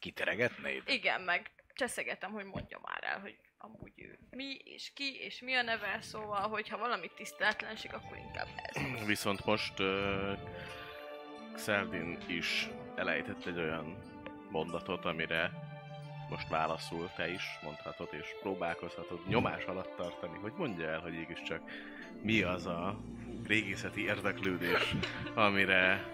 Kiteregetnéd? 0.01 0.83
igen, 0.87 1.21
meg 1.21 1.51
cseszegetem, 1.75 2.33
hogy 2.33 2.45
mondja 2.45 2.81
már 2.83 3.05
el, 3.05 3.21
hogy 3.21 3.37
amúgy 3.59 3.93
ő 3.97 4.19
mi, 4.31 4.55
és 4.65 4.93
ki, 4.95 5.17
és 5.21 5.41
mi 5.41 5.55
a 5.55 5.63
neve, 5.63 5.99
szóval, 6.01 6.49
hogyha 6.49 6.79
valami 6.79 7.11
tiszteletlenség, 7.17 7.95
akkor 7.95 8.17
inkább 8.17 8.49
ez. 8.57 9.07
Viszont 9.07 9.45
most 9.45 9.79
uh, 9.79 10.39
Xeldin 11.55 12.19
is 12.27 12.69
elejtett 12.97 13.47
egy 13.47 13.59
olyan 13.59 14.10
mondatot, 14.51 15.05
amire 15.05 15.51
most 16.31 16.49
válaszul 16.49 17.11
te 17.17 17.33
is 17.33 17.59
mondhatod 17.63 18.09
és 18.11 18.27
próbálkozhatod 18.41 19.19
nyomás 19.29 19.65
alatt 19.65 19.97
tartani, 19.97 20.39
hogy 20.43 20.53
mondja 20.57 20.89
el, 20.89 21.01
hogy 21.01 21.13
mégiscsak 21.13 21.61
mi 22.23 22.43
az 22.43 22.67
a 22.67 23.01
régészeti 23.47 24.05
érdeklődés, 24.05 24.95
amire 25.35 26.05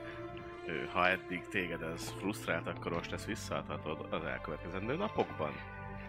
ha 0.93 1.09
eddig 1.09 1.49
téged 1.49 1.83
ez 1.83 2.13
frusztrált, 2.19 2.67
akkor 2.67 2.93
most 2.93 3.13
ezt 3.13 3.27
visszaadhatod 3.27 4.07
az 4.11 4.25
elkövetkezendő 4.25 4.97
napokban. 4.97 5.53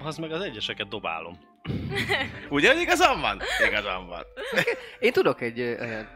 Az 0.04 0.18
meg 0.18 0.32
az 0.32 0.42
egyeseket 0.42 0.88
dobálom. 0.88 1.38
Ugye, 2.50 2.74
hogy 2.74 2.82
igazam 2.82 3.22
van? 3.22 3.42
Igazam 3.68 4.08
van. 4.08 4.24
Én 5.00 5.12
tudok 5.12 5.42
egy 5.42 5.60
olyan, 5.60 6.08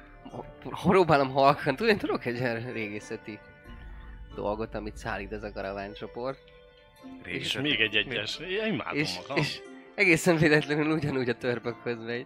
próbálom 0.70 1.30
halkan, 1.30 1.76
tudod, 1.76 1.92
én 1.92 1.98
tudok 1.98 2.26
egy 2.26 2.42
olyan 2.42 2.72
régészeti 2.72 3.40
dolgot, 4.36 4.76
amit 4.76 4.98
szállít 4.98 5.32
ez 5.32 5.44
a 5.44 5.52
karaváncsoport. 5.52 6.40
És 7.24 7.32
Régészeti- 7.32 7.62
még 7.70 7.80
egy 7.80 7.96
egyes. 7.96 8.38
Én 8.40 8.74
imádom 8.74 8.98
És, 9.00 9.16
magam. 9.20 9.38
és 9.38 9.60
egészen 9.96 10.38
véletlenül 10.38 10.92
ugyanúgy 10.96 11.30
a 11.30 11.36
törpökhöz 11.38 12.04
megy. 12.04 12.26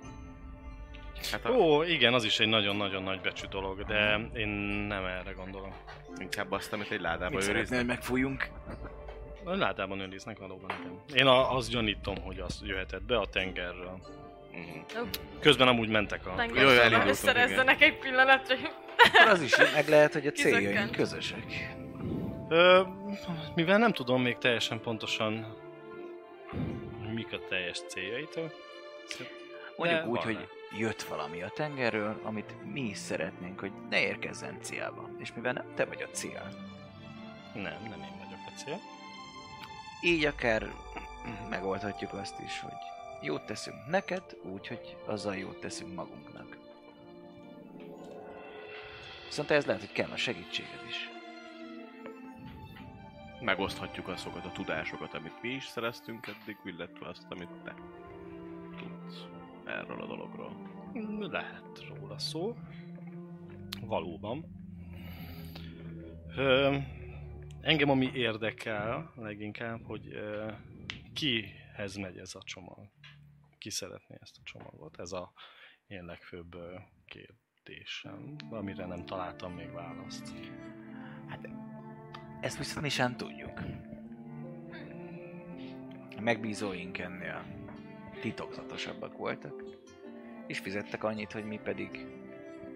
Hát 1.31 1.45
a, 1.45 1.49
Ó, 1.49 1.83
igen, 1.83 2.13
az 2.13 2.23
is 2.23 2.39
egy 2.39 2.47
nagyon-nagyon 2.47 3.03
nagy 3.03 3.21
becsű 3.21 3.45
dolog, 3.47 3.83
de 3.85 4.19
én 4.35 4.47
nem 4.87 5.05
erre 5.05 5.31
gondolom. 5.31 5.73
inkább 6.17 6.51
azt, 6.51 6.73
amit 6.73 6.91
egy 6.91 7.01
ládába 7.01 7.35
Mit 7.37 7.47
őriznek. 7.47 7.77
hogy 7.79 7.87
megfújjunk? 7.87 8.47
A 9.43 9.55
ládában 9.55 9.99
őriznek 9.99 10.37
valóban, 10.37 10.69
igen. 10.79 10.99
Én 11.13 11.25
a, 11.25 11.55
azt 11.55 11.69
gyanítom, 11.69 12.15
hogy 12.21 12.39
az 12.39 12.61
jöhetett 12.63 13.03
be 13.03 13.17
a 13.17 13.25
tengerről. 13.25 13.99
Mhm. 14.51 15.07
Közben 15.39 15.67
amúgy 15.67 15.89
mentek 15.89 16.25
a... 16.27 16.43
Jó, 16.53 16.67
elindultunk, 16.67 17.09
összerezzenek 17.09 17.81
egy 17.81 17.97
pillanatra. 17.97 18.55
Akkor 18.97 19.27
az 19.31 19.41
is 19.41 19.57
meg 19.73 19.87
lehet, 19.87 20.13
hogy 20.13 20.27
a 20.27 20.31
céljaink 20.31 20.91
közösek. 20.91 21.75
Ö, 22.49 22.81
mivel 23.55 23.77
nem 23.77 23.91
tudom 23.91 24.21
még 24.21 24.38
teljesen 24.38 24.81
pontosan, 24.81 25.55
mik 27.13 27.34
a 27.34 27.39
teljes 27.49 27.79
céljaitól. 27.88 28.51
Mondjuk 29.77 29.99
De 29.99 30.08
úgy, 30.08 30.15
van 30.15 30.23
hogy 30.23 30.47
jött 30.77 31.01
valami 31.01 31.41
a 31.41 31.49
tengerről, 31.49 32.19
amit 32.23 32.55
mi 32.73 32.81
is 32.81 32.97
szeretnénk, 32.97 33.60
hogy 33.60 33.71
ne 33.89 34.01
érkezzen 34.01 34.58
célba. 34.62 35.10
És 35.17 35.34
mivel 35.34 35.53
nem 35.53 35.65
te 35.75 35.86
vagy 35.86 36.01
a 36.01 36.08
cél, 36.12 36.49
Nem, 37.53 37.63
nem 37.89 38.01
én 38.01 38.17
vagyok 38.17 38.39
a 38.45 38.58
cél. 38.58 38.79
így 40.01 40.25
akár 40.25 40.71
megoldhatjuk 41.49 42.13
azt 42.13 42.39
is, 42.45 42.60
hogy 42.60 42.73
jót 43.21 43.45
teszünk 43.45 43.77
neked, 43.88 44.23
úgy, 44.43 44.67
hogy 44.67 44.97
azzal 45.05 45.36
jót 45.36 45.60
teszünk 45.60 45.95
magunknak. 45.95 46.58
Viszont 49.25 49.51
ez 49.51 49.65
lehet, 49.65 49.81
hogy 49.81 49.91
kell 49.91 50.10
a 50.12 50.17
segítséged 50.17 50.84
is. 50.88 51.10
Megoszthatjuk 53.45 54.08
azokat 54.08 54.45
a 54.45 54.51
tudásokat, 54.51 55.13
amit 55.13 55.41
mi 55.41 55.49
is 55.49 55.65
szereztünk 55.65 56.27
eddig, 56.27 56.58
illetve 56.63 57.08
azt, 57.08 57.25
amit 57.29 57.49
te 57.63 57.75
tudsz 58.77 59.25
erről 59.65 60.01
a 60.01 60.05
dologról. 60.05 60.51
Lehet 61.19 61.88
róla 61.88 62.19
szó. 62.19 62.55
Valóban. 63.81 64.45
Ö, 66.36 66.77
engem 67.62 67.89
ami 67.89 68.12
érdekel 68.13 69.12
leginkább, 69.15 69.84
hogy 69.84 70.08
ö, 70.13 70.51
kihez 71.13 71.95
megy 71.95 72.17
ez 72.17 72.36
a 72.36 72.41
csomag. 72.43 72.89
Ki 73.58 73.69
szeretné 73.69 74.15
ezt 74.21 74.38
a 74.38 74.43
csomagot? 74.43 74.99
Ez 74.99 75.12
a 75.12 75.31
én 75.88 76.05
legfőbb 76.05 76.55
kérdésem, 77.05 78.36
amire 78.49 78.86
nem 78.86 79.05
találtam 79.05 79.53
még 79.53 79.71
választ. 79.71 80.34
Ezt 82.45 82.58
viszont 82.58 82.81
mi 82.81 82.89
sem 82.89 83.15
tudjuk. 83.15 83.60
A 86.17 86.21
megbízóink 86.21 86.97
ennél 86.97 87.45
titokzatosabbak 88.21 89.17
voltak, 89.17 89.63
és 90.47 90.60
fizettek 90.60 91.03
annyit, 91.03 91.31
hogy 91.31 91.45
mi 91.45 91.60
pedig 91.63 92.08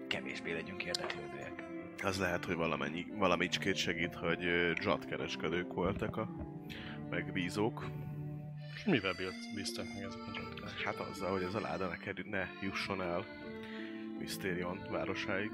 kevésbé 0.06 0.52
legyünk 0.52 0.84
érdeklődőek. 0.84 1.64
Az 2.02 2.18
lehet, 2.18 2.44
hogy 2.44 2.54
valamennyi, 2.54 3.06
valamicskét 3.14 3.76
segít, 3.76 4.14
hogy 4.14 4.44
ö, 4.44 4.72
dzsat 4.72 5.04
kereskedők 5.04 5.72
voltak 5.72 6.16
a 6.16 6.30
megbízók. 7.10 7.90
És 8.74 8.84
mivel 8.84 9.12
bíz- 9.12 9.54
bíztak 9.54 9.86
meg 9.94 10.02
ezek 10.02 10.20
a 10.20 10.32
csatolások? 10.32 10.80
Hát 10.80 10.96
azzal, 10.96 11.30
hogy 11.30 11.42
ez 11.42 11.54
a 11.54 11.60
láda 11.60 11.88
ne, 11.88 11.96
kerül, 11.96 12.24
ne 12.30 12.46
jusson 12.60 13.02
el 13.02 13.24
Mysterion 14.18 14.80
városáig. 14.90 15.50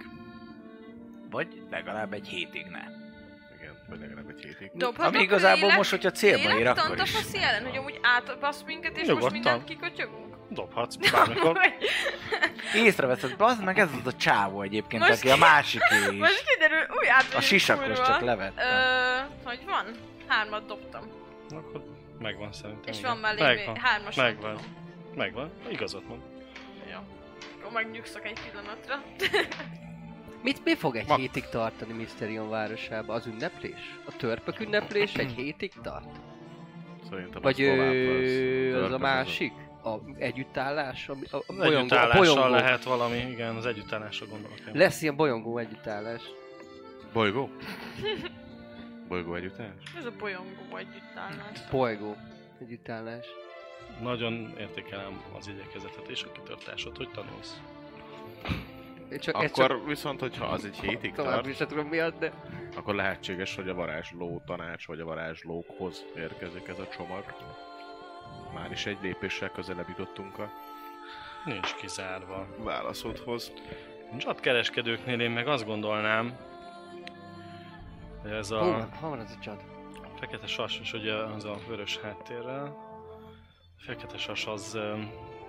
Vagy 1.30 1.62
legalább 1.70 2.12
egy 2.12 2.28
hétig 2.28 2.66
ne. 2.66 3.05
Vagy 3.88 3.98
legalább 4.00 4.28
egy 4.28 4.42
hétig. 4.44 4.70
Dobhatok 4.74 5.14
Ami 5.14 5.22
igazából 5.22 5.58
lélek- 5.60 5.76
most, 5.76 5.90
hogyha 5.90 6.10
célba 6.10 6.48
ér, 6.48 6.54
lélektant 6.54 6.86
akkor 6.86 7.00
a 7.00 7.02
is. 7.02 7.10
faszi 7.10 7.38
ellen, 7.42 7.64
hogy 7.64 7.76
amúgy 7.76 7.98
átbasz 8.02 8.62
minket, 8.66 8.90
és 8.90 8.96
most 8.98 9.08
Nyugodtan. 9.08 9.32
mindent 9.32 9.64
kikötyögünk? 9.64 10.34
Dobhatsz 10.50 10.94
bármikor. 11.10 11.58
Észreveszed, 12.84 13.36
bazd 13.36 13.62
meg 13.64 13.78
ez 13.78 13.88
az 14.00 14.06
a 14.12 14.16
csávó 14.16 14.62
egyébként, 14.62 15.02
Most 15.08 15.18
aki 15.18 15.28
a 15.30 15.32
ki- 15.34 15.40
másiké 15.40 15.94
is. 16.10 16.18
Most 16.26 16.44
kiderül, 16.46 16.86
új 17.00 17.08
át 17.08 17.34
A 17.34 17.40
sisakos 17.40 17.96
csak 18.06 18.20
levettem. 18.20 18.66
Ö, 18.66 19.20
hogy 19.44 19.60
van? 19.66 19.84
Hármat 20.26 20.66
dobtam. 20.66 21.02
Akkor 21.50 21.84
megvan 22.18 22.52
szerintem. 22.52 22.92
És 22.92 22.98
igen. 22.98 23.10
van 23.10 23.20
mellé 23.20 23.42
Megvan. 23.42 23.76
hármas. 23.76 24.14
Megvan. 24.14 24.58
Megvan. 25.14 25.50
Igazat 25.68 26.08
mond. 26.08 26.20
Jó. 26.92 26.98
Akkor 27.60 27.72
megnyugszok 27.72 28.24
egy 28.26 28.38
pillanatra. 28.50 29.02
Mit, 30.42 30.64
mi 30.64 30.74
fog 30.74 30.96
egy 30.96 31.08
Ma- 31.08 31.16
hétig 31.16 31.44
tartani 31.48 31.92
Mysterion 31.92 32.48
városába? 32.48 33.14
Az 33.14 33.26
ünneplés? 33.26 33.98
A 34.06 34.16
törpök 34.16 34.60
ünneplés 34.60 35.14
egy 35.14 35.32
hétig 35.32 35.72
tart? 35.82 36.20
Szerintem 37.10 37.42
Vagy 37.42 37.62
az 37.62 37.68
ö, 37.68 38.84
az 38.84 38.92
a 38.92 38.98
másik? 38.98 39.52
A 39.84 39.94
együttállás? 40.18 41.08
A, 41.08 41.12
a, 41.30 41.52
bolyongó, 41.52 41.96
a 41.96 42.16
bolyongó. 42.16 42.48
lehet 42.48 42.84
valami, 42.84 43.16
igen, 43.16 43.56
az 43.56 43.66
együttállásra 43.66 44.26
gondolok. 44.26 44.58
én. 44.58 44.72
Lesz 44.72 45.02
ilyen 45.02 45.16
bolyongó 45.16 45.58
együttállás. 45.58 46.22
Bolygó? 47.12 47.50
Bolygó 49.08 49.34
együttás? 49.34 49.72
Ez 49.98 50.04
a 50.04 50.12
bolyongó 50.18 50.76
együttállás. 50.76 51.68
Bolygó 51.70 52.16
együttállás. 52.60 53.26
Nagyon 54.02 54.54
értékelem 54.58 55.20
az 55.38 55.48
igyekezetet 55.48 56.08
és 56.08 56.22
a 56.22 56.32
kitartásot, 56.32 56.96
hogy 56.96 57.10
tanulsz. 57.10 57.60
Csak, 59.10 59.42
ez 59.42 59.50
Akkor 59.50 59.68
csak 59.68 59.86
viszont, 59.86 60.20
hogyha 60.20 60.46
az 60.46 60.64
egy 60.64 60.78
hétig 60.78 61.12
tovább 61.12 61.32
tart, 61.32 61.46
is 61.46 61.56
tudom 61.56 61.86
miatt, 61.86 62.18
de... 62.18 62.32
akkor 62.76 62.94
lehetséges, 62.94 63.54
hogy 63.54 63.68
a 63.68 63.74
varázsló 63.74 64.42
tanács 64.46 64.86
vagy 64.86 65.00
a 65.00 65.04
varázslókhoz 65.04 66.04
érkezik 66.16 66.68
ez 66.68 66.78
a 66.78 66.88
csomag. 66.88 67.24
Már 68.54 68.70
is 68.70 68.86
egy 68.86 68.98
lépéssel 69.02 69.50
közelebb 69.50 69.88
jutottunk 69.88 70.38
a 70.38 70.50
Nincs 71.44 71.74
kizárva. 71.74 72.46
válaszodhoz. 72.58 73.52
Csatkereskedőknél 74.16 75.20
én 75.20 75.30
meg 75.30 75.48
azt 75.48 75.66
gondolnám, 75.66 76.36
hogy 78.22 78.30
ez 78.30 78.48
Hol 78.48 78.58
a 78.58 78.64
van, 78.64 78.92
hol 78.92 79.10
van 79.10 79.18
az 79.18 79.36
a 79.38 79.42
csad? 79.42 79.62
fekete 80.18 80.46
sas, 80.46 80.80
és 80.80 80.92
ugye 80.92 81.14
az 81.14 81.44
a 81.44 81.58
vörös 81.68 81.98
háttérrel. 81.98 82.64
A 83.78 83.82
fekete 83.82 84.18
sas 84.18 84.46
az 84.46 84.78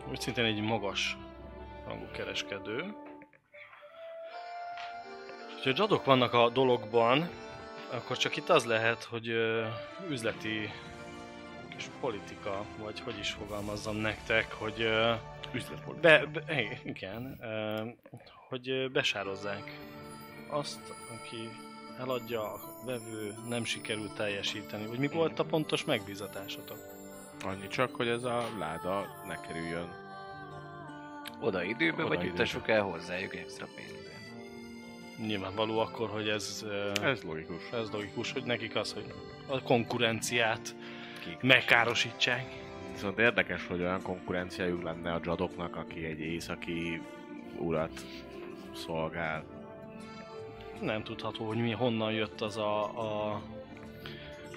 úgy 0.09 0.19
szintén 0.21 0.45
egy 0.45 0.61
magas 0.61 1.17
rangú 1.87 2.05
kereskedő. 2.11 2.95
Ha 5.67 5.73
dzsadok 5.73 6.05
vannak 6.05 6.33
a 6.33 6.49
dologban, 6.49 7.29
akkor 7.91 8.17
csak 8.17 8.35
itt 8.35 8.49
az 8.49 8.65
lehet, 8.65 9.03
hogy 9.03 9.29
ö, 9.29 9.65
üzleti 10.09 10.69
kis 11.75 11.89
politika, 11.99 12.63
vagy 12.77 12.99
hogy 12.99 13.19
is 13.19 13.31
fogalmazzam 13.31 13.95
nektek, 13.95 14.53
hogy 14.53 14.81
ö, 14.81 15.13
be, 16.01 16.25
be, 16.25 16.61
i- 16.61 16.77
igen, 16.83 17.37
ö, 17.41 17.81
hogy 18.49 18.91
besározzák 18.91 19.77
azt, 20.49 20.79
aki 21.13 21.49
eladja, 21.99 22.41
a 22.53 22.59
vevő 22.85 23.33
nem 23.49 23.63
sikerült 23.63 24.15
teljesíteni. 24.15 24.85
Vagy 24.87 24.99
mi 24.99 25.07
volt 25.07 25.39
a 25.39 25.45
pontos 25.45 25.85
megbízatásotok? 25.85 26.77
Annyi 27.45 27.67
csak, 27.67 27.95
hogy 27.95 28.07
ez 28.07 28.23
a 28.23 28.43
láda 28.57 29.05
ne 29.27 29.39
kerüljön. 29.41 29.87
Oda 31.39 31.63
időbe, 31.63 31.93
Oda 31.99 32.07
vagy 32.07 32.17
időbe. 32.17 32.27
juttassuk 32.31 32.67
el 32.67 32.81
hozzájuk 32.81 33.35
extra 33.35 33.67
pénzért. 33.75 33.96
Nyilvánvaló 35.17 35.79
akkor, 35.79 36.09
hogy 36.09 36.27
ez, 36.29 36.65
Ez 37.01 37.23
logikus. 37.23 37.69
ez 37.71 37.89
logikus, 37.91 38.31
hogy 38.31 38.43
nekik 38.43 38.75
az, 38.75 38.93
hogy 38.93 39.13
a 39.47 39.61
konkurenciát 39.61 40.75
Kik? 41.23 41.41
megkárosítsák. 41.41 42.65
Viszont 42.91 43.19
érdekes, 43.19 43.67
hogy 43.67 43.79
olyan 43.79 44.01
konkurenciájuk 44.01 44.83
lenne 44.83 45.13
a 45.13 45.19
dzsadoknak, 45.19 45.75
aki 45.75 46.05
egy 46.05 46.19
északi 46.19 47.01
urat 47.57 48.01
szolgál. 48.75 49.43
Nem 50.81 51.03
tudható, 51.03 51.45
hogy 51.47 51.57
mi 51.57 51.71
honnan 51.71 52.11
jött 52.11 52.41
az 52.41 52.57
a, 52.57 52.83
a, 52.83 53.41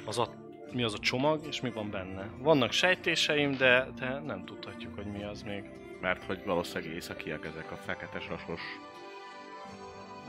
az 0.04 0.18
a 0.18 0.28
mi 0.72 0.82
az 0.82 0.94
a 0.94 0.98
csomag, 0.98 1.46
és 1.46 1.60
mi 1.60 1.70
van 1.70 1.90
benne. 1.90 2.28
Vannak 2.38 2.72
sejtéseim, 2.72 3.56
de, 3.56 3.88
de 3.98 4.18
nem 4.18 4.44
tudhatjuk, 4.44 4.94
hogy 4.94 5.06
mi 5.06 5.22
az 5.22 5.42
még. 5.42 5.64
Mert 6.00 6.24
hogy 6.24 6.42
valószínűleg 6.44 6.94
északiak 6.94 7.46
ezek 7.46 7.70
a 7.72 7.76
fekete 7.76 8.20
sasos 8.20 8.60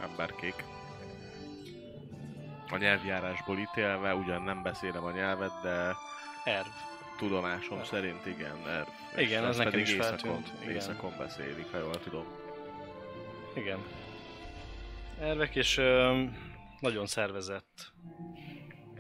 emberkék. 0.02 0.64
A 2.70 2.78
nyelvjárásból 2.78 3.58
ítélve, 3.58 4.16
ugyan 4.16 4.42
nem 4.42 4.64
beszélem 4.64 5.04
a 5.04 5.12
nyelvet, 5.12 5.62
de 5.62 5.96
Erv. 6.44 6.68
tudomásom 7.18 7.78
Erv. 7.78 7.88
szerint 7.88 8.26
igen, 8.26 8.68
erv. 8.68 8.88
Igen, 9.18 9.44
azt 9.44 9.58
nekem 9.58 9.80
is 9.80 9.94
északon, 9.94 10.18
feltűnt, 10.18 10.62
igen. 10.62 10.76
északon 10.76 11.14
beszélik, 11.18 11.72
ha 11.72 11.78
jól 11.78 12.00
tudom. 12.00 12.26
Igen. 13.56 13.80
Ervek 15.20 15.56
és 15.56 15.78
ö, 15.78 16.24
nagyon 16.80 17.06
szervezett 17.06 17.92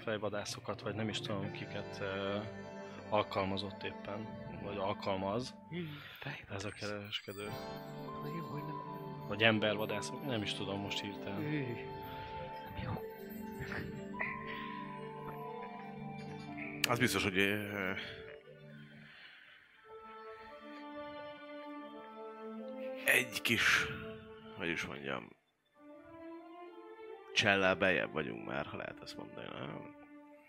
fejvadászokat, 0.04 0.82
vagy 0.82 0.96
nem 0.96 1.10
is 1.10 1.20
tudom 1.20 1.52
kiket 1.52 1.98
ö, 2.02 2.38
alkalmazott 3.10 3.84
éppen, 3.84 4.28
vagy 4.64 4.78
alkalmaz 4.78 5.56
ez 6.50 6.66
a 6.66 6.70
kereskedő. 6.70 7.52
Jó, 8.24 8.46
hogy 8.46 8.64
nem. 8.64 8.91
Vagy 9.32 9.44
embervadászok, 9.44 10.26
nem 10.26 10.42
is 10.42 10.54
tudom 10.54 10.80
most 10.80 11.00
hirtelen. 11.00 11.66
Az 16.90 17.00
biztos, 17.00 17.24
hogy 17.24 17.38
ö, 17.38 17.92
egy 23.06 23.42
kis, 23.42 23.86
hogy 24.58 24.68
is 24.68 24.86
mondjam, 24.86 25.28
csellel 27.34 27.76
bejebb 27.76 28.12
vagyunk 28.12 28.46
már, 28.46 28.66
ha 28.66 28.78
lehet 28.78 29.02
ezt 29.02 29.18
mondani. 29.18 29.48
Nem? 29.54 29.96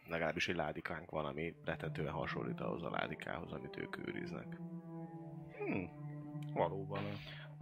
Legalábbis 0.09 0.49
egy 0.49 0.57
ládikánk 0.57 1.11
van, 1.11 1.25
ami 1.25 1.55
retetően 1.65 2.13
hasonlít 2.13 2.61
ahhoz 2.61 2.83
a 2.83 2.91
ládikához, 2.91 3.53
amit 3.53 3.77
ők 3.77 4.09
őriznek. 4.09 4.57
Hm, 5.59 5.85
valóban. 6.53 7.03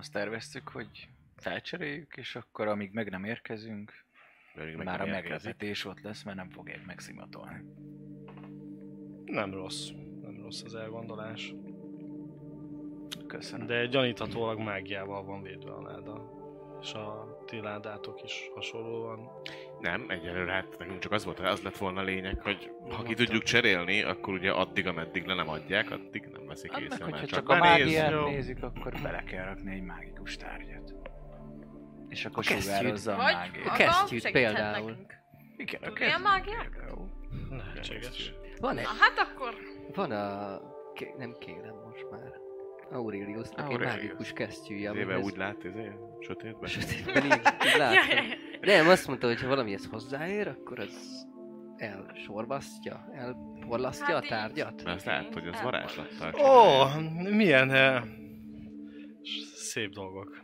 Azt 0.01 0.13
terveztük, 0.13 0.69
hogy 0.69 1.09
felcseréljük, 1.37 2.17
és 2.17 2.37
akkor 2.37 2.69
amíg 2.69 2.93
meg 2.93 3.11
nem 3.11 3.25
érkezünk, 3.25 3.93
meg 4.55 4.77
már 4.77 5.01
a 5.01 5.05
nem 5.05 5.15
érkezik. 5.15 5.31
meglepetés 5.31 5.85
ott 5.85 6.01
lesz, 6.01 6.23
mert 6.23 6.37
nem 6.37 6.49
fogják 6.51 6.87
megszimatolni. 6.87 7.65
Nem 9.25 9.55
rossz. 9.55 9.89
Nem 10.21 10.41
rossz 10.43 10.63
az 10.63 10.75
elgondolás. 10.75 11.55
Köszönöm. 13.27 13.67
De 13.67 13.87
gyaníthatólag 13.87 14.59
mágiával 14.59 15.25
van 15.25 15.43
védve 15.43 15.73
a 15.73 15.83
láda. 15.83 16.31
És 16.83 16.93
a 16.93 17.39
ti 17.47 17.61
ládátok 17.61 18.23
is 18.25 18.51
hasonlóan. 18.55 19.31
Nem, 19.81 20.05
egyelőre 20.09 20.53
hát 20.53 20.79
nekünk 20.79 20.99
csak 20.99 21.13
az 21.13 21.25
volt, 21.25 21.39
az 21.41 21.63
lett 21.63 21.77
volna 21.77 22.01
a 22.01 22.05
lényeg, 22.05 22.41
hogy 22.43 22.71
ha 22.91 23.03
ki 23.03 23.15
tudjuk 23.15 23.43
cserélni, 23.43 24.03
akkor 24.03 24.35
ugye 24.35 24.51
addig, 24.51 24.87
ameddig 24.87 25.25
le 25.27 25.35
nem 25.35 25.49
adják, 25.49 25.91
addig 25.91 26.25
nem 26.33 26.47
veszik 26.47 26.73
Hát 26.73 26.81
észre, 26.81 27.05
mert 27.07 27.19
csak, 27.19 27.29
csak 27.29 27.49
a 27.49 27.57
mágiát 27.59 28.25
nézik, 28.27 28.63
akkor 28.63 28.93
bele 29.03 29.23
kell 29.23 29.45
rakni 29.45 29.73
egy 29.75 29.83
mágikus 29.83 30.37
tárgyat. 30.37 30.95
És 32.09 32.25
akkor 32.25 32.45
A 32.47 32.49
kesztyűt. 32.49 32.75
sugározza 32.77 33.13
a 33.13 33.17
mágiát. 33.17 33.65
maga 33.65 33.77
kesztyűt 33.77 34.31
például. 34.31 34.91
nekünk. 34.91 35.19
Igen, 35.57 36.13
a 36.15 36.19
mágiát? 36.19 36.69
Lehetséges. 37.51 38.33
Van 38.61 38.79
egy, 38.79 38.87
hát 39.01 39.19
akkor 39.19 39.55
van 39.95 40.11
a... 40.11 40.59
Ké, 40.95 41.15
nem 41.19 41.37
kérem 41.39 41.75
most 41.91 42.07
már. 42.11 42.33
Aureliusnak 42.93 43.59
egy 43.67 43.73
Aurelius. 43.75 43.95
mágikus 43.95 44.33
kesztyűje, 44.33 44.91
Éve 44.91 45.03
amihez... 45.03 45.23
úgy 45.23 45.37
lát, 45.37 45.65
ezért 45.65 45.97
sötétben. 46.21 46.69
Sötétben 46.69 47.25
így, 47.25 47.33
így 47.33 47.43
ja, 47.73 47.77
látom. 47.79 47.95
ja, 47.95 48.15
ja. 48.23 48.23
Nem, 48.61 48.89
azt 48.89 49.07
mondta, 49.07 49.27
hogy 49.27 49.41
ha 49.41 49.49
valamihez 49.49 49.87
hozzáér, 49.91 50.49
akkor 50.49 50.79
az 50.79 51.27
elsorbasztja, 51.77 53.09
elporlasztja 53.15 54.15
Hát 54.15 54.23
a 54.23 54.25
így. 54.25 54.29
tárgyat. 54.31 54.85
Mert 54.85 55.05
lehet, 55.05 55.33
hogy 55.35 55.47
az 55.49 55.61
varázslattal 55.63 56.29
Ó, 56.35 56.87
csinálja. 56.89 57.37
milyen 57.37 57.71
eh, 57.71 58.03
szép 59.55 59.91
dolgok. 59.91 60.41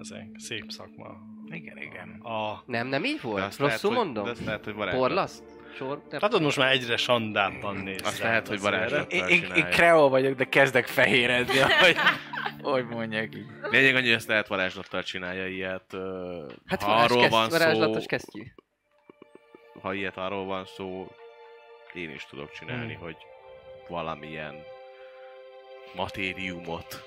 Ezek, 0.00 0.26
szép 0.36 0.64
szakma. 0.70 1.06
Igen, 1.46 1.76
igen. 1.78 2.20
A, 2.20 2.62
Nem, 2.66 2.86
nem 2.86 3.04
így 3.04 3.20
volt? 3.22 3.44
azt 3.44 3.58
lehet, 3.58 3.80
Rosszul 3.80 3.96
hogy- 3.96 4.04
mondom? 4.04 4.24
De 4.24 4.30
azt 4.30 4.44
lehet, 4.44 4.64
hogy 4.64 4.74
varázslat. 4.74 5.06
Porlaszt? 5.06 5.44
Sor? 5.76 6.02
Látod, 6.10 6.42
most 6.42 6.56
már 6.56 6.72
egyre 6.72 6.96
sandábban 6.96 7.76
néz. 7.76 8.00
Azt 8.04 8.18
lehet, 8.22 8.48
hogy 8.48 8.56
az 8.56 8.64
erre. 8.64 8.76
varázslat. 8.76 9.12
Én, 9.12 9.24
én, 9.26 9.44
én 9.54 9.64
kreol 9.64 10.08
vagyok, 10.08 10.34
de 10.36 10.44
kezdek 10.44 10.86
fehéredni, 10.86 11.58
hogy, 11.58 11.96
hogy 12.70 12.86
mondják 12.86 13.34
így. 13.34 13.46
Lényeg 13.62 13.94
annyi, 13.94 14.06
hogy 14.06 14.14
ezt 14.14 14.28
lehet 14.28 14.46
varázslattal 14.46 15.02
csinálja 15.02 15.46
ilyet. 15.46 15.96
Hát 16.66 16.82
ha 16.82 16.92
arról 16.94 17.28
van 17.28 17.50
szó, 17.50 17.58
varázslatos 17.58 18.06
kesztyű. 18.06 18.42
ha 19.82 19.94
ilyet 19.94 20.16
arról 20.16 20.44
van 20.44 20.64
szó, 20.66 21.06
én 21.92 22.10
is 22.10 22.26
tudok 22.26 22.50
csinálni, 22.52 22.92
Hmm. 22.94 23.02
hogy 23.02 23.16
valamilyen 23.88 24.54
matériumot 25.94 27.02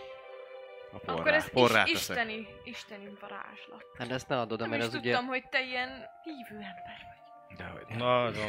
a 0.91 0.98
porrá, 0.98 1.20
Akkor 1.20 1.34
ez 1.34 1.50
porrá 1.50 1.84
is, 1.86 1.91
teszek. 1.91 2.15
isteni, 2.17 2.48
isteni 2.63 3.10
varázslat. 3.22 3.86
Hát 3.98 4.12
ezt 4.12 4.28
ne 4.28 4.39
adod 4.39 4.60
Nem 4.60 4.70
mert 4.70 4.82
az 4.82 4.89
tudtam, 4.89 5.12
ugye... 5.12 5.26
hogy 5.28 5.43
te 5.50 5.62
ilyen 5.62 5.89
hívő 6.24 6.56
ember 6.56 7.00
vagy. 7.08 7.58
Dehogy. 7.58 7.96
Nagyon. 7.98 8.48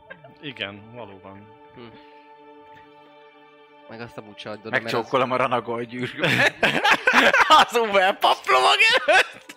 Igen, 0.52 0.92
valóban. 0.94 1.48
Meg 3.88 4.00
azt 4.00 4.18
amúgy 4.18 4.38
se 4.38 4.50
adod 4.50 4.70
mert 4.70 4.84
az... 4.84 4.92
Megcsókolom 4.92 5.30
a 5.30 5.36
ranagol 5.36 5.82
gyűrűt. 5.82 6.54
az 7.62 7.76
Uber 7.76 8.18
paplovag 8.18 8.78
előtt. 9.06 9.56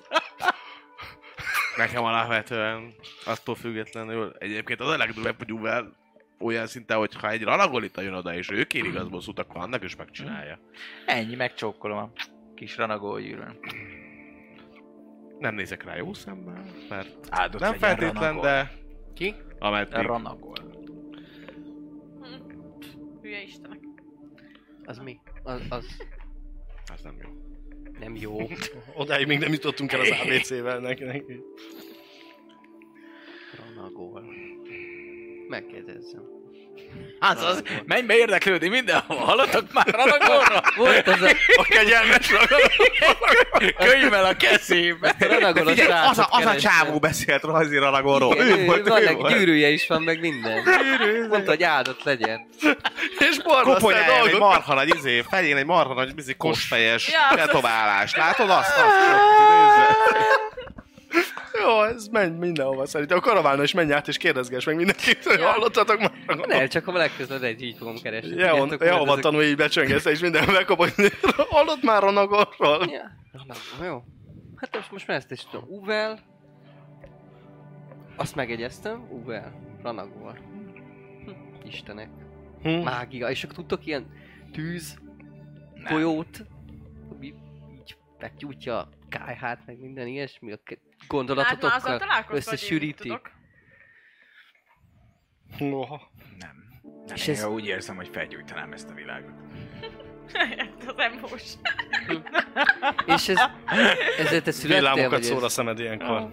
Nekem 1.78 2.04
alapvetően 2.04 2.94
attól 3.26 3.56
függetlenül 3.56 4.36
egyébként 4.40 4.80
az 4.80 4.90
a 4.90 4.98
legdurvább, 4.98 5.38
hogy 5.38 5.54
Uvel 5.54 5.96
olyan 6.40 6.68
szinte, 6.68 6.94
hogy 6.94 7.16
ha 7.16 7.30
egy 7.30 7.44
ranagolita 7.44 8.02
jön 8.02 8.14
oda, 8.14 8.34
és 8.34 8.50
ő 8.52 8.64
kér 8.64 8.86
igazbosszút, 8.86 9.40
akkor 9.40 9.62
annak 9.62 9.84
is 9.84 9.96
megcsinálja. 9.96 10.60
Ennyi, 11.06 11.36
megcsókolom 11.36 11.98
a 11.98 12.12
kis 12.56 12.78
ranagol 12.78 13.22
gyűrűn. 13.22 13.60
Nem 15.40 15.56
nézek 15.56 15.84
rá 15.84 15.96
jó 15.96 16.14
szemmel, 16.14 16.66
mert 16.90 17.28
Áldott 17.30 17.62
nem 17.62 17.74
feltétlen, 17.74 18.40
de 18.42 18.72
Ki? 19.14 19.36
ameddig 19.60 20.06
Ranagol. 20.06 20.56
Hülye 23.22 23.42
istenek. 23.42 23.85
Az 24.86 24.98
mi? 24.98 25.20
Az, 25.44 25.62
az 25.70 25.86
az 26.94 27.02
nem 27.02 27.18
jó. 27.22 27.30
nem 28.00 28.16
jó. 28.16 28.38
Odáig 29.02 29.28
még 29.28 29.40
nem 29.40 29.52
jutottunk 29.52 29.92
el 29.92 30.00
az 30.00 30.10
ABC-vel 30.10 30.80
neki. 30.80 31.04
Ranagol. 33.58 34.24
Megkérdezzem. 35.48 36.45
Az 37.20 37.44
az, 37.44 37.64
menj 37.86 38.02
be 38.02 38.16
érdeklődni 38.16 38.68
mindenhol, 38.68 39.18
hallottak 39.18 39.74
már 39.74 39.86
Ranagorra? 39.88 40.62
Volt 40.76 41.08
az 41.08 41.22
a 41.22 41.30
A 41.56 41.64
kegyelmes 41.70 42.32
könyvvel 43.78 44.26
a 44.26 44.34
kezébe. 44.36 45.16
Ranagor 45.20 45.68
az 46.10 46.18
a, 46.18 46.28
az 46.30 46.46
a 46.46 46.56
csávó 46.56 47.00
beszélt 47.00 47.44
Rajzi 47.44 47.78
Ralagorról. 47.78 48.36
Igen, 48.36 48.60
Ő 48.60 48.66
volt, 48.66 48.88
van 48.88 49.02
ő 49.02 49.12
volt. 49.14 49.34
gyűrűje 49.34 49.70
is 49.70 49.88
van, 49.88 50.02
meg 50.02 50.20
minden. 50.20 50.64
Mondta, 51.30 51.50
hogy 51.50 51.64
áldott 51.64 52.04
legyen. 52.04 52.48
És 53.20 53.38
Koponyáján 53.44 54.28
egy 54.28 54.38
marha 54.38 54.74
nagy 54.74 54.96
izé, 54.96 55.24
fején 55.30 55.58
egy 55.58 55.66
marha 55.66 55.94
nagy 55.94 56.16
bizi 56.16 56.34
kosfejes 56.34 57.12
Ja. 57.12 57.36
tetoválás. 57.36 58.16
Látod 58.16 58.50
azt? 58.50 58.78
azt 58.78 58.96
nézd 59.50 60.85
Jó, 61.62 61.84
ez 61.84 62.08
menj 62.08 62.38
mindenhova 62.38 62.86
szerintem. 62.86 63.18
A 63.18 63.22
karavánra 63.22 63.64
is 63.64 63.74
menj 63.74 63.94
át 63.94 64.08
és 64.08 64.18
kérdezgess 64.18 64.66
meg 64.66 64.76
mindenkit, 64.76 65.24
hogy 65.24 65.40
Ja. 65.40 65.48
hallottatok 65.48 66.00
már. 66.00 66.12
Nem, 66.48 66.68
csak 66.68 66.88
a 66.88 66.92
legközelebb 66.92 67.44
egy 67.44 67.62
így 67.62 67.78
fogom 67.78 67.96
keresni. 68.02 68.36
Jehova 68.36 68.76
Jehova 68.86 69.12
ezek- 69.12 69.24
tanul 69.24 69.44
így 69.44 69.56
becsöngesz, 69.56 70.06
és 70.06 70.20
minden 70.20 70.50
megkapod. 70.52 70.90
Hallott 71.50 71.82
már 71.82 72.04
a 72.04 72.12
Nagorról? 72.12 72.86
Ja, 72.90 73.12
na, 73.80 73.86
jó. 73.86 74.04
Hát 74.56 74.76
most, 74.76 74.92
most 74.92 75.08
már 75.08 75.18
ezt 75.18 75.32
is 75.32 75.46
tudom. 75.52 75.66
Uvel. 75.70 76.20
Azt 78.16 78.36
megegyeztem. 78.36 79.08
Uvel. 79.10 79.54
Ranagor. 79.84 80.40
Hm, 81.26 81.32
Istenek. 81.68 82.10
Hm. 82.62 82.70
Mágia. 82.70 83.30
És 83.30 83.44
akkor 83.44 83.56
tudtok 83.56 83.86
ilyen 83.86 84.06
tűz, 84.52 84.98
folyót, 85.84 86.46
ami 87.12 87.26
így 87.74 87.96
meggyújtja 88.20 88.78
a 88.78 88.90
kájhát, 89.10 89.60
meg 89.66 89.80
minden 89.80 90.08
ilyesmi, 90.08 90.52
a 90.52 90.60
ke- 91.08 91.18
Hát 91.18 91.62
már 91.62 91.74
azzal 91.76 91.98
gondolatotokkal 91.98 91.98
találkoztál, 91.98 92.26
hogy 92.26 92.30
én 92.30 92.34
mit 92.36 92.46
összesűríti. 92.54 93.02
tudok. 93.08 93.32
Noha. 95.58 96.12
Nem. 96.40 96.64
Nem, 97.06 97.16
És 97.16 97.28
én 97.28 97.36
ez- 97.36 97.44
úgy 97.46 97.66
érzem, 97.66 97.96
hogy 97.96 98.08
felgyújtanám 98.08 98.72
ezt 98.74 98.90
a 98.90 98.94
világot. 98.94 99.34
az 100.88 100.98
embós. 100.98 101.44
És 103.06 103.28
ez, 103.30 103.40
ezzel 104.20 104.42
te 104.42 104.52
születtél, 104.52 104.94
Villámokat 104.94 105.24
szól 105.24 105.42
a 105.42 105.46
ez 105.46 105.52
szemed 105.54 105.80
ilyenkor. 105.80 106.32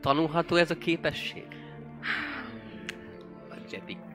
tanulható 0.00 0.56
ez 0.56 0.70
a 0.70 0.78
képesség? 0.78 1.46
A 3.50 3.54
Jediktől. 3.70 4.06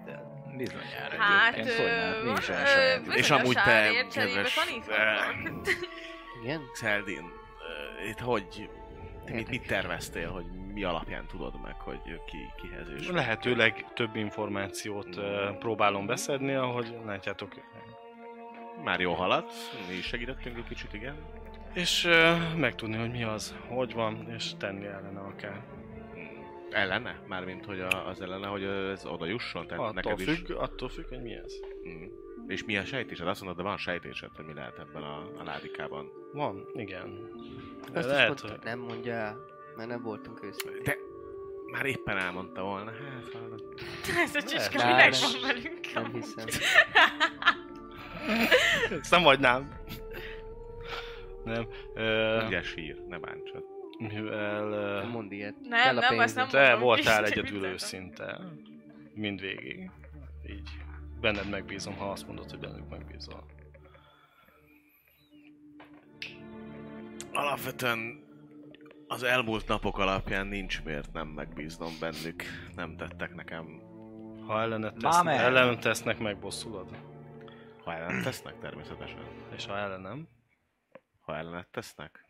Bizonyára 0.57 1.15
Hát, 1.21 1.55
egyébként, 1.57 1.87
nem, 1.87 2.23
mi 2.25 2.31
is 2.31 2.49
ö. 2.49 3.13
És 3.13 3.29
amúgy 3.29 3.55
te, 3.63 4.05
kedves, 4.13 4.53
taníthatok. 4.53 5.67
Igen? 6.43 6.61
Xeldin, 6.73 7.23
uh, 7.23 8.09
itt 8.09 8.19
hogy, 8.19 8.69
te 9.25 9.33
mit, 9.33 9.49
mit 9.49 9.67
terveztél, 9.67 10.29
hogy 10.29 10.45
mi 10.73 10.83
alapján 10.83 11.27
tudod 11.27 11.61
meg, 11.63 11.75
hogy 11.79 11.99
ki, 12.25 12.37
kihez 12.61 12.89
és... 12.97 13.09
Lehetőleg 13.09 13.85
több 13.93 14.15
információt 14.15 15.17
ö, 15.17 15.49
próbálom 15.59 16.05
beszedni, 16.05 16.53
ahogy 16.53 16.97
látjátok. 17.05 17.53
Már 18.83 18.99
jó 18.99 19.13
haladsz, 19.13 19.71
mi 19.87 19.93
is 19.93 20.05
segítettünk 20.05 20.57
egy 20.57 20.67
kicsit, 20.67 20.93
igen. 20.93 21.15
És 21.73 22.05
ö, 22.05 22.35
megtudni, 22.55 22.97
hogy 22.97 23.11
mi 23.11 23.23
az, 23.23 23.55
hogy 23.67 23.93
van, 23.93 24.29
és 24.35 24.51
tenni 24.57 24.85
ellene 24.85 25.19
akár. 25.19 25.63
Ellene? 26.71 27.19
Mármint, 27.27 27.65
hogy 27.65 27.79
az 27.79 28.21
ellene, 28.21 28.47
hogy 28.47 28.63
ez 28.63 29.05
oda 29.05 29.25
jusson? 29.25 29.67
Tehát 29.67 29.83
Attól 29.83 29.93
neked 29.93 30.19
függ, 30.19 30.49
is... 30.49 30.55
attól 30.55 30.89
függ, 30.89 31.07
hogy 31.07 31.21
mi 31.21 31.33
ez. 31.33 31.53
Mm. 31.87 32.05
És 32.47 32.63
mi 32.65 32.77
a 32.77 32.85
sejtésed? 32.85 33.27
Azt 33.27 33.39
mondod, 33.41 33.57
de 33.57 33.63
van 33.69 33.77
sejtésed, 33.77 34.29
hogy 34.35 34.45
mi 34.45 34.53
lehet 34.53 34.79
ebben 34.79 35.03
a, 35.03 35.17
a 35.37 35.43
ládikában. 35.43 36.09
Van, 36.33 36.65
igen. 36.73 37.29
De 37.91 37.99
Azt 37.99 38.07
is 38.07 38.13
lehet, 38.13 38.27
mondta, 38.27 38.47
hogy... 38.47 38.59
nem 38.63 38.79
mondja 38.79 39.13
el, 39.13 39.37
mert 39.77 39.89
nem 39.89 40.01
voltunk 40.01 40.43
őszintén. 40.43 40.83
De 40.83 40.95
már 41.71 41.85
éppen 41.85 42.17
elmondta 42.17 42.61
volna, 42.63 42.91
hát 42.91 43.33
hallod. 43.33 43.63
Ez 44.23 44.35
a 44.35 44.41
csiska 44.41 44.77
Már 44.77 44.87
minek 44.87 45.11
nem. 45.11 45.31
van 45.31 45.41
velünk? 45.41 45.93
Nem 45.93 46.13
hiszem. 46.13 46.47
Ezt 48.99 49.11
nem 49.11 49.21
hagynám. 49.23 49.81
Nem. 51.43 51.67
Ö, 51.93 52.45
Ugye 52.45 52.61
sír, 52.61 53.01
ne 53.07 53.17
bántsad. 53.19 53.63
mivel... 53.97 54.67
Nem 54.99 55.09
mond 55.09 55.31
ilyet. 55.31 55.55
Nem, 55.61 55.95
nem, 55.95 56.19
azt 56.19 56.35
nem 56.35 56.47
Te 56.47 56.61
mondom, 56.69 56.79
voltál 56.79 57.25
egyedül 57.25 57.65
őszinte. 57.65 58.39
Mindvégig. 59.13 59.89
Így. 60.49 60.69
Benned 61.23 61.49
megbízom, 61.49 61.97
ha 61.97 62.11
azt 62.11 62.27
mondod, 62.27 62.49
hogy 62.49 62.59
bennük 62.59 62.89
megbízol. 62.89 63.45
Alapvetően 67.33 68.23
az 69.07 69.23
elmúlt 69.23 69.67
napok 69.67 69.97
alapján 69.97 70.47
nincs 70.47 70.83
miért 70.83 71.13
nem 71.13 71.27
megbíznom 71.27 71.93
bennük. 71.99 72.43
Nem 72.75 72.97
tettek 72.97 73.35
nekem, 73.35 73.81
Ha 74.47 74.61
ellenet 74.61 75.01
Már 75.01 75.11
tesz, 75.13 75.23
meg. 75.23 75.37
ellenem 75.39 75.79
tesznek, 75.79 76.19
megbosszulod. 76.19 76.97
ha 77.83 77.93
ellen 77.93 78.23
tesznek 78.23 78.59
természetesen. 78.59 79.25
És 79.55 79.65
ha 79.65 79.77
ellenem, 79.77 80.27
Ha 81.21 81.35
ellenet 81.35 81.67
tesznek. 81.71 82.25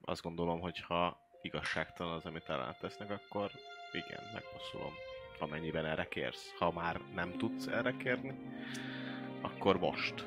Azt 0.00 0.22
gondolom, 0.22 0.60
hogy 0.60 0.80
ha 0.80 1.18
igazságtalan 1.42 2.12
az, 2.12 2.24
amit 2.24 2.48
ellenet 2.48 2.78
tesznek, 2.80 3.10
akkor 3.10 3.50
igen, 3.92 4.22
megbosszulom. 4.32 4.92
Amennyiben 5.38 5.84
erre 5.84 6.04
kérsz. 6.08 6.54
Ha 6.58 6.72
már 6.72 7.00
nem 7.14 7.32
tudsz 7.32 7.66
erre 7.66 7.96
kérni, 7.96 8.38
akkor 9.40 9.78
most 9.78 10.26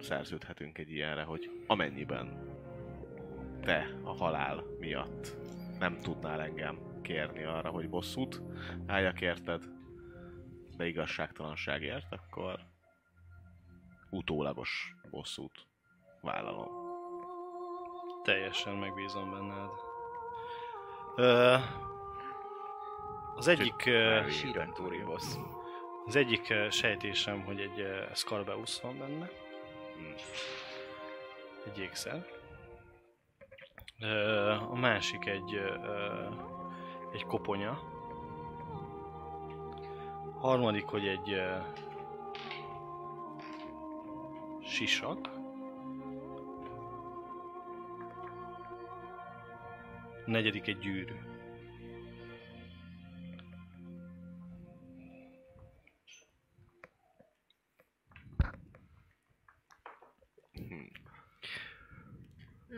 szerződhetünk 0.00 0.78
egy 0.78 0.90
ilyenre, 0.90 1.22
hogy 1.22 1.50
amennyiben 1.66 2.48
te 3.60 3.98
a 4.02 4.12
halál 4.12 4.64
miatt 4.78 5.36
nem 5.78 5.98
tudnál 5.98 6.40
engem 6.40 6.78
kérni 7.02 7.44
arra, 7.44 7.70
hogy 7.70 7.88
bosszút 7.88 8.42
álljak 8.86 9.20
érted, 9.20 9.64
de 10.76 10.86
igazságtalanságért, 10.86 12.12
akkor 12.12 12.60
utólagos 14.10 14.94
bosszút 15.10 15.66
vállalom. 16.20 16.68
teljesen 18.22 18.76
megbízom 18.76 19.30
benned. 19.30 19.70
Ö, 21.16 21.56
az 23.40 23.48
egyik... 23.48 23.90
Síron 24.28 24.72
túri 24.74 25.02
boss. 25.02 25.24
Az 26.06 26.16
egyik 26.16 26.54
sejtésem, 26.70 27.44
hogy 27.44 27.60
egy 27.60 27.80
ö, 27.80 28.02
Scarbeus 28.14 28.80
van 28.80 28.98
benne. 28.98 29.30
Hmm. 29.96 30.14
Egy 31.66 31.78
ékszer. 31.78 32.26
Ö, 34.00 34.50
A 34.50 34.74
másik 34.74 35.26
egy, 35.26 35.60
egy 37.12 37.24
koponya. 37.24 37.78
Harmadik, 40.38 40.84
hogy 40.84 41.06
egy 41.06 41.42
sisak. 44.62 45.18
Negyedik 50.26 50.66
egy 50.66 50.78
gyűrű. 50.78 51.14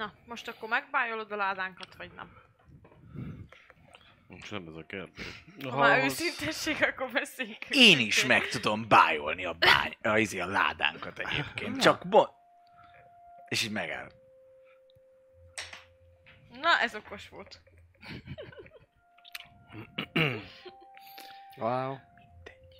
Na, 0.03 0.13
most 0.25 0.49
akkor 0.49 0.69
megbájolod 0.69 1.33
a 1.33 1.37
ládánkat, 1.37 1.95
vagy 1.97 2.11
nem? 2.13 2.31
Most 4.27 4.51
nem 4.51 4.67
ez 4.69 4.75
a 4.75 4.87
kérdés. 4.87 5.45
Ha 5.63 5.77
már 5.77 5.99
az- 5.99 6.05
őszintesség, 6.05 6.83
akkor 6.83 7.11
beszéljünk. 7.11 7.65
Én 7.71 7.99
is 7.99 8.25
meg 8.25 8.49
tudom 8.49 8.89
bájolni 8.89 9.45
a 9.45 9.53
bány, 9.53 9.97
a, 10.03 10.19
izé, 10.19 10.39
a 10.39 10.47
ládánkat 10.47 11.19
egyébként. 11.19 11.81
Csak 11.81 12.09
bon... 12.09 12.29
És 13.49 13.65
így 13.65 13.71
megáll. 13.71 14.09
Na, 16.61 16.81
ez 16.81 16.95
okos 16.95 17.29
volt. 17.29 17.61
Wow. 21.57 21.97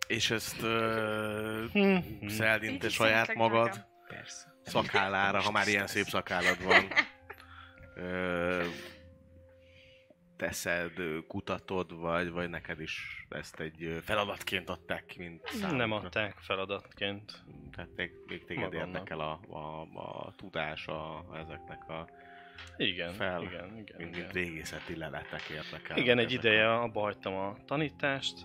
És 0.07 0.31
ezt 0.31 0.63
uh. 0.63 2.29
Szeldin, 2.29 2.69
te 2.69 2.73
Így 2.73 2.85
is 2.85 2.95
saját 2.95 3.35
magad 3.35 3.67
nekem. 3.67 3.87
Persze. 4.09 4.55
szakállára, 4.65 5.41
ha 5.41 5.51
már 5.51 5.69
ilyen 5.69 5.87
szép 5.87 6.07
szakállad 6.07 6.63
van, 6.63 6.93
ö, 7.95 8.65
teszed, 10.37 10.93
kutatod, 11.29 11.99
vagy, 12.01 12.31
vagy 12.31 12.49
neked 12.49 12.81
is 12.81 13.27
ezt 13.29 13.61
egy 13.61 14.01
feladatként 14.05 14.69
adták 14.69 15.07
ki, 15.07 15.19
mint 15.19 15.47
számukra? 15.47 15.77
Nem 15.77 15.93
adták 15.93 16.37
feladatként. 16.39 17.45
Tehát 17.73 17.91
még, 17.97 18.11
még 18.27 18.45
téged 18.45 18.63
Magamnak. 18.63 18.87
érdekel 18.89 19.21
a, 19.21 19.41
a, 19.49 19.81
a 19.99 20.33
tudás 20.37 20.87
a, 20.87 21.25
ezeknek 21.35 21.89
a, 21.89 22.09
Igen, 22.77 23.13
Fel. 23.13 23.43
igen, 23.43 23.77
igen. 23.79 23.97
mint, 23.99 24.17
igen. 24.17 24.29
régészeti 24.31 24.97
leletek 24.97 25.43
érdekel. 25.49 25.97
Igen, 25.97 26.19
egy 26.19 26.33
ideje 26.33 26.75
abba 26.75 27.01
hagytam 27.01 27.35
a 27.35 27.57
tanítást, 27.65 28.45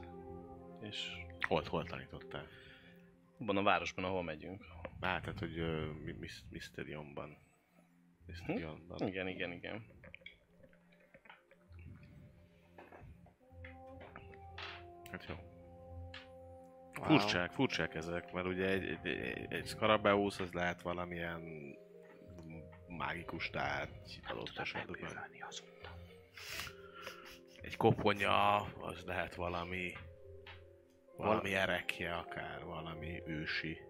és 0.81 1.07
Hol, 1.47 1.63
hol 1.67 1.83
tanítottál? 1.83 2.47
abban 3.39 3.57
a 3.57 3.63
városban, 3.63 4.05
ahol 4.05 4.23
megyünk. 4.23 4.63
Hát, 5.01 5.21
tehát, 5.21 5.39
hogy 5.39 5.59
uh, 5.59 5.85
Mysteriumban. 6.49 7.37
Mysteriumban. 8.27 9.07
Igen, 9.07 9.27
igen, 9.27 9.51
igen. 9.51 9.85
Hát 15.11 15.25
jó. 15.29 15.35
Furcsák, 16.91 17.51
furcsák 17.51 17.95
ezek, 17.95 18.31
mert 18.31 18.47
ugye 18.47 18.67
egy, 18.67 18.83
egy, 18.83 19.07
egy, 19.07 19.53
egy 19.53 19.67
Scarabeusz 19.67 20.39
az 20.39 20.51
lehet 20.51 20.81
valamilyen 20.81 21.41
mágikus 22.87 23.49
tárgy 23.49 24.19
adott 24.27 24.57
esetben. 24.57 25.29
Egy 27.61 27.77
koponya, 27.77 28.55
az 28.61 29.03
lehet 29.05 29.35
valami 29.35 29.93
valami 31.17 31.55
erekje 31.55 32.13
akár, 32.13 32.63
valami 32.63 33.21
ősi. 33.25 33.86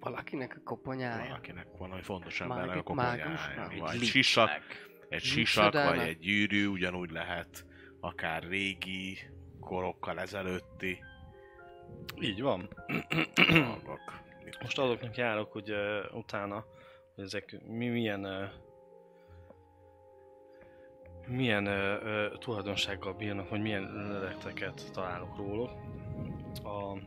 Valakinek 0.00 0.56
a 0.56 0.60
koponyája. 0.64 1.28
Valakinek 1.28 1.66
valami 1.78 2.02
fontos 2.02 2.40
embernek 2.40 2.76
a 2.76 2.82
koponyája. 2.82 3.38
Vagy 3.78 3.94
Egy 3.94 4.02
sisak, 4.02 4.50
egy 5.08 5.22
sisak, 5.22 5.72
vagy 5.72 5.98
egy 5.98 6.18
gyűrű, 6.18 6.66
ugyanúgy 6.66 7.10
lehet 7.10 7.64
akár 8.00 8.42
régi, 8.42 9.18
korokkal 9.60 10.20
ezelőtti 10.20 10.98
Így 12.20 12.42
van. 12.42 12.68
dolgok. 13.52 14.20
Most 14.60 14.78
azoknak 14.78 15.16
járok, 15.16 15.52
hogy 15.52 15.70
uh, 15.70 16.16
utána, 16.16 16.64
hogy 17.14 17.24
ezek 17.24 17.60
mi, 17.66 17.88
milyen 17.88 18.24
uh, 18.24 18.48
milyen 21.26 21.66
uh, 21.66 22.02
uh, 22.02 22.38
tulajdonsággal 22.38 23.12
bírnak, 23.12 23.48
hogy 23.48 23.60
milyen 23.60 23.82
leleteket 23.82 24.92
találok 24.92 25.36
róluk. 25.36 25.70
A 26.64 26.98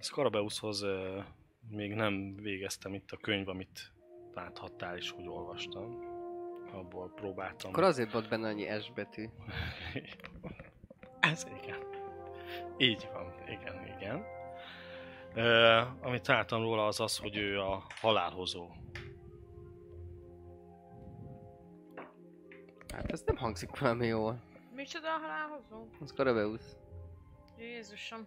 Scarabeuszhoz 0.00 0.82
uh, 0.82 1.24
még 1.68 1.94
nem 1.94 2.36
végeztem 2.36 2.94
itt 2.94 3.10
a 3.10 3.16
könyv, 3.16 3.48
amit 3.48 3.92
láthattál 4.34 4.96
és 4.96 5.12
úgy 5.12 5.28
olvastam. 5.28 6.12
Abból 6.72 7.12
próbáltam. 7.14 7.70
Akkor 7.70 7.84
azért 7.84 8.12
volt 8.12 8.28
benne 8.28 8.48
annyi 8.48 8.80
S 8.80 8.92
betű. 8.94 9.28
Ez 11.20 11.46
igen. 11.62 11.78
Így 12.78 13.08
van, 13.12 13.32
igen, 13.48 13.96
igen. 13.96 14.24
Uh, 15.34 16.06
amit 16.06 16.22
találtam 16.22 16.62
róla 16.62 16.86
az 16.86 17.00
az, 17.00 17.18
hogy 17.18 17.36
ő 17.36 17.60
a 17.60 17.86
halálhozó. 18.00 18.68
Hát 22.94 23.10
ez 23.10 23.22
nem 23.26 23.36
hangzik 23.36 23.78
valami 23.78 24.06
jól. 24.06 24.42
Micsoda 24.74 25.14
a 25.14 25.18
halálhozó? 25.18 25.88
Az 26.00 26.12
Karabeusz. 26.12 26.76
Jézusom. 27.58 28.26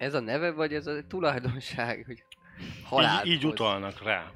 Ez 0.00 0.14
a 0.14 0.20
neve, 0.20 0.50
vagy 0.50 0.74
ez 0.74 0.86
a 0.86 1.06
tulajdonság, 1.06 2.02
hogy 2.06 2.24
halál. 2.84 3.26
Így, 3.26 3.32
így 3.32 3.46
utalnak 3.46 4.02
rá. 4.02 4.32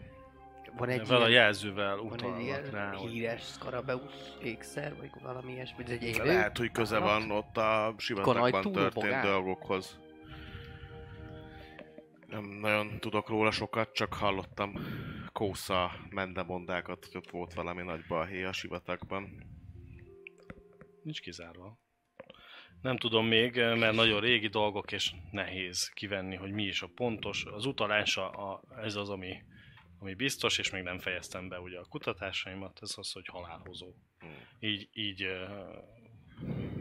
Van 0.76 0.88
egy 0.88 1.00
Ezzel 1.00 1.22
a 1.22 1.28
jelzővel 1.28 1.96
van 1.96 2.06
egy 2.06 2.12
utalnak 2.12 2.42
ilyen 2.42 2.70
rá. 2.70 2.92
Híres 2.92 3.42
Skarabeusz 3.42 4.32
ékszer, 4.42 4.96
vagy 4.96 5.10
valami 5.22 5.52
ilyesmi, 5.52 5.84
ez 5.84 5.90
egy 5.90 6.02
élő. 6.02 6.24
Lehet, 6.24 6.58
hogy 6.58 6.70
köze 6.70 6.98
van 6.98 7.30
ott 7.30 7.56
a 7.56 7.94
sivatagban 7.96 8.72
történt 8.72 9.22
dolgokhoz. 9.22 9.98
Nem 12.26 12.44
nagyon 12.44 13.00
tudok 13.00 13.28
róla 13.28 13.50
sokat, 13.50 13.92
csak 13.92 14.14
hallottam 14.14 14.72
kósza 15.32 15.92
mendemondákat, 16.10 17.04
hogy 17.04 17.16
ott 17.16 17.30
volt 17.30 17.54
valami 17.54 17.82
nagy 17.82 18.04
balhé 18.08 18.44
a 18.44 18.52
sivatagban. 18.52 19.44
Nincs 21.02 21.20
kizárva. 21.20 21.78
Nem 22.84 22.96
tudom 22.96 23.26
még, 23.26 23.56
mert 23.56 23.94
nagyon 23.94 24.20
régi 24.20 24.48
dolgok, 24.48 24.92
és 24.92 25.14
nehéz 25.30 25.88
kivenni, 25.88 26.36
hogy 26.36 26.50
mi 26.50 26.62
is 26.62 26.82
a 26.82 26.88
pontos. 26.94 27.44
Az 27.44 27.66
utalása 27.66 28.30
a, 28.30 28.62
ez 28.82 28.94
az, 28.94 29.08
ami, 29.10 29.42
ami 29.98 30.14
biztos, 30.14 30.58
és 30.58 30.70
még 30.70 30.82
nem 30.82 30.98
fejeztem 30.98 31.48
be 31.48 31.60
ugye 31.60 31.78
a 31.78 31.84
kutatásaimat, 31.84 32.78
ez 32.82 32.94
az, 32.96 33.12
hogy 33.12 33.26
halálhozó. 33.26 33.94
Hmm. 34.18 34.36
Így, 34.60 34.88
így 34.92 35.24
uh, 35.24 35.40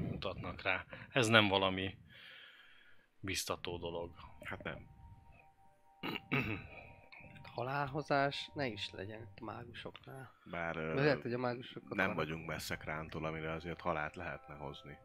mutatnak 0.10 0.62
rá. 0.62 0.86
Ez 1.10 1.28
nem 1.28 1.48
valami 1.48 1.98
biztató 3.20 3.78
dolog. 3.78 4.12
Hát 4.44 4.64
nem. 4.64 4.88
Halálhozás 7.56 8.50
ne 8.54 8.68
is 8.68 8.90
legyen 8.92 9.32
a 9.36 9.44
mágusoknál. 9.44 10.32
Bár 10.52 10.76
lehet, 10.76 11.22
hogy 11.22 11.34
a 11.34 11.38
mágusokat 11.38 11.94
nem 11.94 12.14
vagyunk 12.14 12.48
messze 12.48 12.76
krántól, 12.76 13.26
amire 13.26 13.52
azért 13.52 13.82
halált 13.82 14.16
lehetne 14.16 14.56
hozni. 14.56 14.98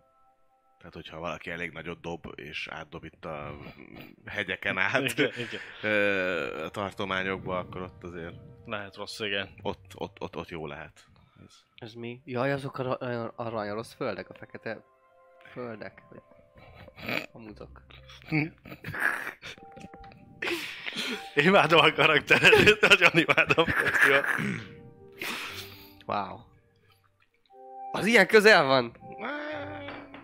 Tehát, 0.78 0.94
hogyha 0.94 1.18
valaki 1.18 1.50
elég 1.50 1.70
nagyot 1.72 2.00
dob, 2.00 2.32
és 2.34 2.68
átdob 2.70 3.04
itt 3.04 3.24
a 3.24 3.56
hegyeken 4.26 4.78
át 4.78 5.00
Igen, 5.00 5.30
igen. 5.36 5.60
ö, 5.82 6.64
a 6.64 6.68
tartományokba, 6.68 7.58
akkor 7.58 7.82
ott 7.82 8.04
azért 8.04 8.34
Lehet 8.66 8.96
rossz, 8.96 9.20
igen. 9.20 9.48
ott, 9.62 9.92
ott, 9.94 10.16
ott, 10.20 10.36
ott 10.36 10.48
jó 10.48 10.66
lehet. 10.66 11.04
Ez. 11.46 11.54
Ez 11.74 11.92
mi? 11.92 12.20
Jaj, 12.24 12.52
azok 12.52 12.78
a 12.78 12.82
ra- 12.82 13.02
olyan 13.02 13.32
aranyalos 13.36 13.94
földek, 13.94 14.30
a 14.30 14.34
fekete 14.34 14.84
földek. 15.52 16.02
A 17.32 17.38
mutok. 17.38 17.82
Imádom 21.34 21.78
a 21.80 21.92
karakteret, 21.92 22.80
nagyon 22.80 23.10
imádom. 23.12 23.64
Jó. 24.10 24.16
Wow. 26.06 26.38
Az 27.92 28.06
ilyen 28.06 28.26
közel 28.26 28.64
van? 28.64 28.96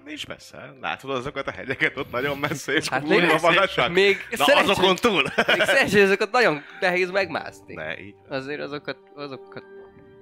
Nincs 0.05 0.27
messze. 0.27 0.75
Látod 0.81 1.11
azokat 1.11 1.47
a 1.47 1.51
hegyeket 1.51 1.97
ott 1.97 2.11
nagyon 2.11 2.39
messze, 2.39 2.73
és 2.73 2.89
Hát 2.89 3.09
még- 3.09 3.19
kurva 3.21 3.39
magasak? 3.49 3.93
Még 3.93 4.17
Na, 4.31 4.45
szerencsé- 4.45 4.71
azokon 4.71 4.97
túl! 4.97 5.23
Még 5.23 5.61
szerencsé, 5.61 6.01
azokat 6.03 6.31
nagyon 6.31 6.63
nehéz 6.81 7.11
megmászni. 7.11 7.75
Ne, 7.75 7.99
így. 8.01 8.15
Azért 8.29 8.61
azokat, 8.61 8.99
azokat, 9.15 9.65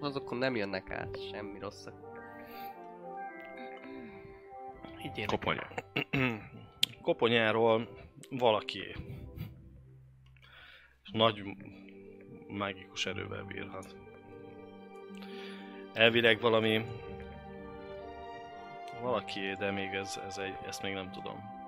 azokon 0.00 0.38
nem 0.38 0.56
jönnek 0.56 0.90
át 0.90 1.18
semmi 1.30 1.58
rosszak. 1.58 1.94
Így 5.16 5.24
Koponya. 5.24 5.68
Koponyáról 7.02 7.88
valaki 8.30 8.94
nagy 11.12 11.42
mágikus 12.48 13.06
erővel 13.06 13.42
bírhat. 13.44 13.96
Elvileg 15.92 16.40
valami 16.40 16.84
valaki, 19.02 19.54
de 19.58 19.70
még 19.70 19.94
ez, 19.94 20.20
ez 20.26 20.38
egy, 20.38 20.56
ezt 20.66 20.82
még 20.82 20.94
nem 20.94 21.10
tudom. 21.10 21.60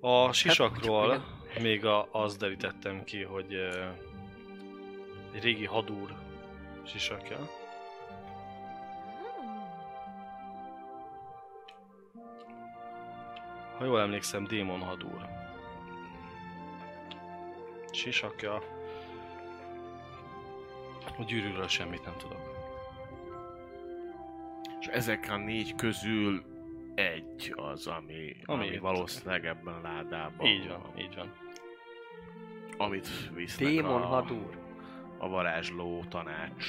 A 0.00 0.32
sisakról 0.32 1.24
még 1.60 1.84
a, 1.84 2.08
azt 2.10 2.38
derítettem 2.38 3.04
ki, 3.04 3.22
hogy 3.22 3.54
eh, 3.54 3.92
egy 5.32 5.42
régi 5.42 5.64
hadúr 5.64 6.14
sisakja. 6.84 7.50
Ha 13.78 13.84
jól 13.84 14.00
emlékszem, 14.00 14.44
Démon 14.44 14.80
hadúr. 14.80 15.26
Sisakja. 17.90 18.77
A 21.18 21.24
gyűrűről 21.24 21.68
semmit 21.68 22.04
nem 22.04 22.14
tudok. 22.16 22.56
És 24.80 24.86
ezek 24.86 25.26
a 25.30 25.36
négy 25.36 25.74
közül 25.74 26.44
egy 26.94 27.52
az, 27.56 27.86
ami, 27.86 28.36
Ami 28.44 28.66
ami, 28.68 28.78
valószínűleg 28.78 29.46
ebben 29.46 29.74
a 29.74 29.80
ládában 29.80 30.46
Így 30.46 30.68
van, 30.68 30.92
így 30.98 31.14
van. 31.14 31.32
Amit 32.76 33.08
visznek 33.34 33.68
Démon 33.68 34.02
a, 34.02 34.06
hadúr. 34.06 34.58
a 35.18 35.28
varázsló 35.28 36.04
tanács 36.08 36.66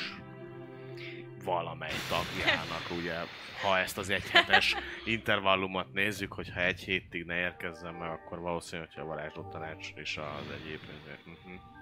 valamely 1.44 1.94
tagjának, 2.10 2.92
ugye, 3.00 3.14
ha 3.62 3.78
ezt 3.78 3.98
az 3.98 4.10
egyhetes 4.10 4.76
intervallumot 5.06 5.94
nézzük, 5.94 6.34
hogyha 6.34 6.62
egy 6.62 6.80
hétig 6.80 7.26
ne 7.26 7.36
érkezzen 7.36 7.94
meg, 7.94 8.10
akkor 8.10 8.40
valószínű, 8.40 8.82
hogyha 8.82 9.02
a 9.02 9.06
varázsló 9.06 9.50
tanács 9.52 9.88
és 9.96 10.18
az 10.18 10.52
egyéb... 10.62 10.80
Uh-huh. 11.26 11.79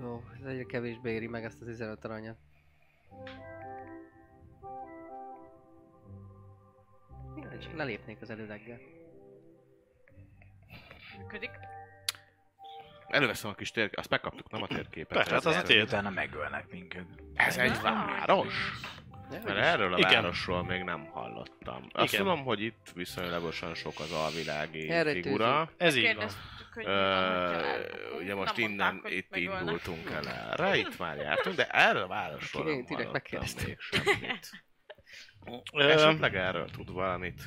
Jó, 0.00 0.22
ez 0.40 0.46
egyre 0.46 0.64
kevésbé 0.64 1.12
éri 1.12 1.26
meg 1.26 1.44
ezt 1.44 1.60
az 1.60 1.66
15 1.66 2.04
aranyat. 2.04 2.36
Minden, 7.34 7.58
csak 7.60 7.76
lelépnék 7.76 8.20
az 8.20 8.30
előleggel. 8.30 8.78
Működik. 11.18 11.50
Előveszem 13.08 13.50
a 13.50 13.54
kis 13.54 13.70
térképet, 13.70 13.98
azt 13.98 14.10
megkaptuk, 14.10 14.50
nem 14.50 14.62
a 14.62 14.66
térképet. 14.66 15.16
Persze, 15.16 15.30
hát 15.34 15.44
az 15.44 15.54
a 15.54 15.58
Ez- 15.58 15.64
tér. 15.64 15.82
Utána 15.82 16.10
megölnek 16.10 16.70
minket. 16.70 17.06
Ez 17.34 17.56
egy 17.56 17.80
város? 17.80 18.54
Mert 19.30 19.48
erről 19.48 19.94
a 19.94 19.98
Igen. 19.98 20.10
városról 20.10 20.64
még 20.64 20.82
nem 20.82 21.06
hallottam. 21.06 21.88
Azt 21.92 22.12
Igen. 22.12 22.24
tudom, 22.24 22.44
hogy 22.44 22.60
itt 22.62 22.92
viszonylagosan 22.94 23.74
sok 23.74 24.00
az 24.00 24.12
alvilági 24.12 24.88
Erre 24.88 25.12
figura. 25.12 25.70
Ez 25.76 25.96
így 25.96 26.14
van. 26.16 26.28
Ö, 26.74 27.60
ugye 28.20 28.34
most 28.34 28.56
Nem 28.56 28.70
innen 28.70 28.92
mondták, 28.92 29.12
itt 29.12 29.36
indultunk 29.36 30.10
el 30.10 30.28
erre, 30.28 30.76
itt 30.76 30.98
már 30.98 31.16
jártunk, 31.16 31.56
de 31.56 31.66
erről 31.66 32.02
a 32.02 32.06
városról 32.06 32.68
Én 32.68 32.84
nem 32.88 32.96
hallottam 32.96 33.42
még 33.66 33.78
semmit. 33.78 34.50
Esetleg 35.72 36.34
erről 36.36 36.70
tud 36.70 36.92
valamit, 36.92 37.42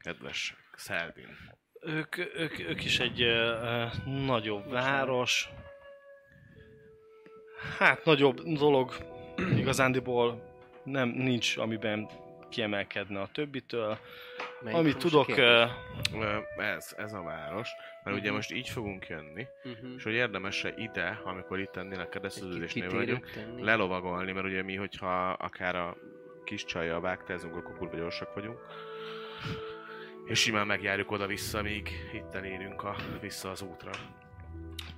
kedves 0.00 0.54
Szelvin. 0.76 1.36
ők, 1.80 2.16
ők, 2.16 2.58
ők 2.58 2.84
is 2.84 3.00
egy 3.00 3.22
ö, 3.22 3.84
nagyobb 4.04 4.70
város. 4.70 5.48
Hát 7.78 8.04
nagyobb 8.04 8.40
dolog 8.42 8.94
igazándiból 9.56 10.51
nem 10.84 11.08
nincs, 11.08 11.56
amiben 11.56 12.08
kiemelkedne 12.48 13.20
a 13.20 13.28
többitől. 13.32 13.98
Melyik 14.60 14.78
Amit 14.78 14.96
tudok, 14.98 15.28
Ö, 15.28 15.64
Ez, 16.56 16.94
ez 16.96 17.12
a 17.12 17.22
város. 17.22 17.68
Mert 18.04 18.16
ugye 18.16 18.26
Mhm. 18.26 18.34
most 18.36 18.52
így 18.52 18.68
fogunk 18.68 19.06
jönni, 19.08 19.46
Mhm. 19.62 19.94
és 19.96 20.02
hogy 20.02 20.12
érdemes-e 20.12 20.74
ide, 20.76 21.20
amikor 21.24 21.60
itt 21.60 21.76
ennél 21.76 22.00
a 22.00 22.08
kereszteződésnél 22.08 22.90
vagyunk, 22.90 23.30
tenni. 23.30 23.62
lelovagolni, 23.62 24.32
mert 24.32 24.46
ugye 24.46 24.62
mi, 24.62 24.74
hogyha 24.76 25.30
akár 25.30 25.76
a 25.76 25.96
kis 26.44 26.64
csajjal 26.64 27.00
vágtázunk, 27.00 27.56
akkor 27.56 27.76
kurva 27.76 27.96
gyorsak 27.96 28.34
vagyunk. 28.34 28.58
És 30.26 30.38
simán 30.40 30.66
megjárjuk 30.66 31.10
oda-vissza, 31.10 31.62
míg 31.62 31.88
itt 32.12 32.34
elérünk 32.34 32.82
a, 32.82 32.96
vissza 33.20 33.50
az 33.50 33.62
útra. 33.62 33.90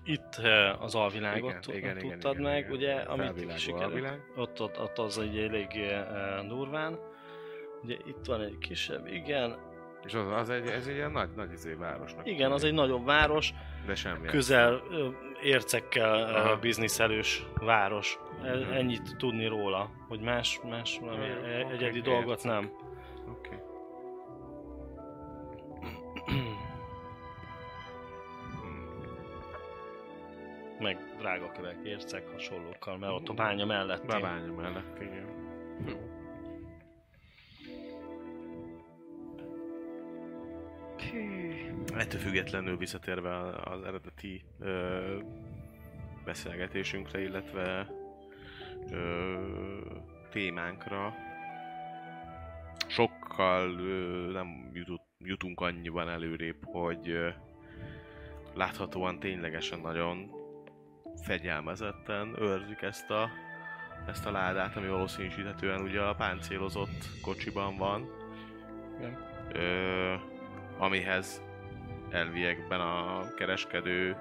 Itt 0.04 0.38
ö, 0.42 0.68
az 0.80 0.94
alvilágot 0.94 1.66
Igen, 1.66 1.76
igen, 1.78 1.96
igen, 1.98 2.10
tudtad 2.10 2.32
igen, 2.38 2.44
meg, 2.52 2.58
igen. 2.58 2.70
ugye, 2.72 2.94
A 2.94 3.12
amit 3.12 3.24
felvilágú 3.24 3.58
sikerült. 3.58 3.84
alvilág. 3.90 4.20
Ott, 4.36 4.60
ott, 4.60 4.80
ott 4.80 4.98
az 4.98 5.18
egy 5.18 5.38
elég 5.38 5.68
uh, 5.74 6.46
durván. 6.48 6.98
Ugye 7.82 7.96
itt 8.06 8.24
van 8.26 8.40
egy 8.40 8.58
kisebb, 8.58 9.06
igen. 9.06 9.56
És 10.04 10.14
az, 10.14 10.26
az 10.32 10.50
egy, 10.50 10.66
ez 10.66 10.86
egy 10.86 10.94
ilyen 10.94 11.10
nagy, 11.10 11.28
nagy 11.36 11.52
izé 11.52 11.72
városnak. 11.72 12.26
Igen, 12.28 12.52
az 12.52 12.64
egy 12.64 12.72
nagyobb 12.72 13.04
város, 13.04 13.52
De 13.86 13.94
semmi. 13.94 14.26
közel 14.26 14.82
ö, 14.90 15.08
ércekkel 15.42 16.18
ö, 16.18 16.34
Aha. 16.34 16.56
bizniszelős 16.56 17.42
város. 17.54 18.18
Mhm. 18.42 18.72
Ennyit 18.72 19.16
tudni 19.16 19.46
róla, 19.46 19.90
hogy 20.08 20.20
más, 20.20 20.60
más 20.68 20.98
valami 21.00 21.24
e- 21.26 21.66
egyedi 21.72 22.00
dolgot 22.00 22.44
értem. 22.44 22.50
nem. 22.52 22.70
Meg 30.84 30.98
drága 31.18 31.52
kövek, 31.52 31.76
ércek, 31.84 32.28
hasonlókkal, 32.32 32.98
mert 32.98 33.12
ott 33.12 33.28
a 33.28 33.32
bánya 33.34 33.64
mellett. 33.64 34.06
Bebánya 34.06 34.52
mellett, 34.52 35.00
igen. 35.00 35.26
Ettől 41.96 42.20
függetlenül 42.20 42.76
visszatérve 42.76 43.36
a- 43.36 43.72
az 43.72 43.82
eredeti 43.84 44.44
ö, 44.60 45.18
beszélgetésünkre, 46.24 47.20
illetve 47.22 47.90
ö, 48.90 49.38
témánkra, 50.30 51.14
sokkal 52.86 53.78
ö, 53.78 54.30
nem 54.32 54.70
jutott, 54.72 55.06
jutunk 55.18 55.60
annyiban 55.60 56.08
előrébb, 56.08 56.64
hogy 56.64 57.08
ö, 57.08 57.28
láthatóan 58.54 59.18
ténylegesen 59.18 59.80
nagyon 59.80 60.42
fegyelmezetten 61.22 62.34
őrzik 62.38 62.82
ezt 62.82 63.10
a, 63.10 63.30
ezt 64.06 64.26
a 64.26 64.30
ládát, 64.30 64.76
ami 64.76 64.88
valószínűsíthetően 64.88 65.80
ugye 65.80 66.00
a 66.00 66.14
páncélozott 66.14 67.04
kocsiban 67.22 67.76
van. 67.76 68.08
Igen. 68.98 69.18
Ö, 69.52 70.14
amihez 70.78 71.42
elviekben 72.10 72.80
a 72.80 73.20
kereskedő 73.36 74.16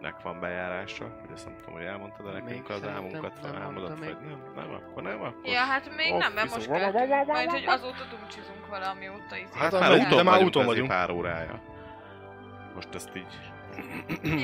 nek 0.00 0.22
van 0.22 0.40
bejárása, 0.40 1.04
hogy 1.20 1.30
ezt 1.34 1.44
nem 1.46 1.56
tudom, 1.58 1.74
hogy 1.74 1.84
elmondtad 1.84 2.26
de 2.26 2.32
nekünk 2.32 2.50
Még 2.50 2.70
az 2.70 2.86
álmunkat, 2.86 3.32
álmodat, 3.54 3.88
mondta 3.88 4.14
vagy 4.14 4.26
nem, 4.28 4.52
nem, 4.54 4.74
akkor 4.74 5.02
nem, 5.02 5.20
akkor... 5.22 5.40
Ja, 5.44 5.60
hát 5.60 5.96
még 5.96 6.12
nem, 6.14 6.32
mert 6.32 6.54
most 6.54 6.66
költünk. 6.66 7.26
Majd, 7.26 7.50
hogy 7.50 7.64
azóta 7.66 8.04
dumcsizunk 8.10 8.68
vele, 8.70 8.86
amióta 8.86 9.36
itt. 9.36 9.54
Hát 9.54 9.70
de 9.70 10.14
már 10.16 10.24
már- 10.24 10.42
úton 10.42 10.64
vagyunk. 10.64 10.88
pár 10.88 11.10
órája. 11.10 11.62
Most 12.74 12.94
ezt 12.94 13.16
így... 13.16 13.52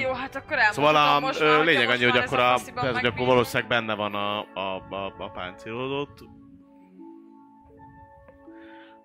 Jó, 0.02 0.12
hát 0.12 0.34
akkor 0.34 0.58
Szóval 0.70 0.96
a 0.96 1.20
most 1.20 1.40
már, 1.40 1.64
lényeg 1.64 1.88
annyi, 1.88 2.04
hogy 2.04 2.16
ez 2.16 2.24
akkor, 2.24 2.38
a, 2.38 2.58
tehát, 2.74 2.94
hogy 2.94 3.06
akkor 3.06 3.26
valószínűleg 3.26 3.68
benne 3.68 3.94
van 3.94 4.14
a, 4.14 4.38
a, 4.38 4.86
a, 4.90 5.14
a 5.18 5.30
páncélodott 5.30 6.24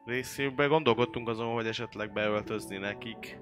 részében. 0.06 0.70
Gondolkodtunk 0.70 1.30
azon, 1.30 1.54
hogy 1.54 1.68
esetleg 1.68 2.14
beöltözni 2.14 2.78
nekik, 2.78 3.38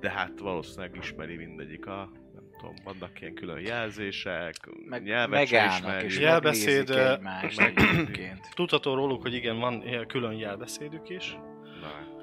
de 0.00 0.10
hát 0.10 0.38
valószínűleg 0.38 0.96
ismeri 0.96 1.36
mindegyik 1.36 1.86
a 1.86 2.10
nem 2.34 2.44
tudom, 2.58 2.74
vannak 2.84 3.20
ilyen 3.20 3.34
külön 3.34 3.60
jelzések, 3.60 4.54
Meg, 4.88 5.02
nyelvet 5.02 5.50
megállnak 5.50 6.02
és 6.02 6.18
Jelbeszéd, 6.18 6.88
meg-. 7.22 8.38
Tudható 8.54 8.94
róluk, 8.94 9.22
hogy 9.22 9.34
igen, 9.34 9.58
van 9.58 9.82
ilyen 9.86 10.06
külön 10.06 10.32
jelbeszédük 10.32 11.08
is. 11.08 11.38
Na 11.80 12.15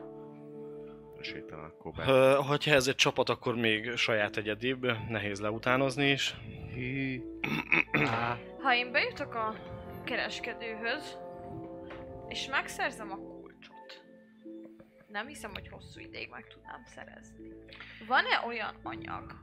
Sétálnak 1.24 1.74
akkor 1.80 1.92
be. 1.92 2.04
Ö, 2.08 2.36
hogyha 2.48 2.74
ez 2.74 2.88
egy 2.88 2.96
csapat, 2.96 3.30
akkor 3.30 3.56
még 3.56 3.96
saját 3.96 4.38
egyedibb, 4.38 4.86
nehéz 5.10 5.40
leutánozni 5.40 6.12
is. 6.12 6.36
Ha 8.62 8.76
én 8.76 8.92
bejutok 8.92 9.36
a 9.36 9.56
kereskedőhöz, 10.04 11.18
és 12.28 12.48
megszerzem 12.48 13.12
a 13.12 13.16
kulcsot, 13.16 14.04
nem 15.08 15.28
hiszem, 15.28 15.52
hogy 15.54 15.68
hosszú 15.70 16.00
ideig 16.00 16.30
meg 16.32 16.48
tudnám 16.48 16.84
szerezni. 16.86 17.52
Van-e 18.08 18.44
olyan 18.48 18.76
anyag, 18.84 19.34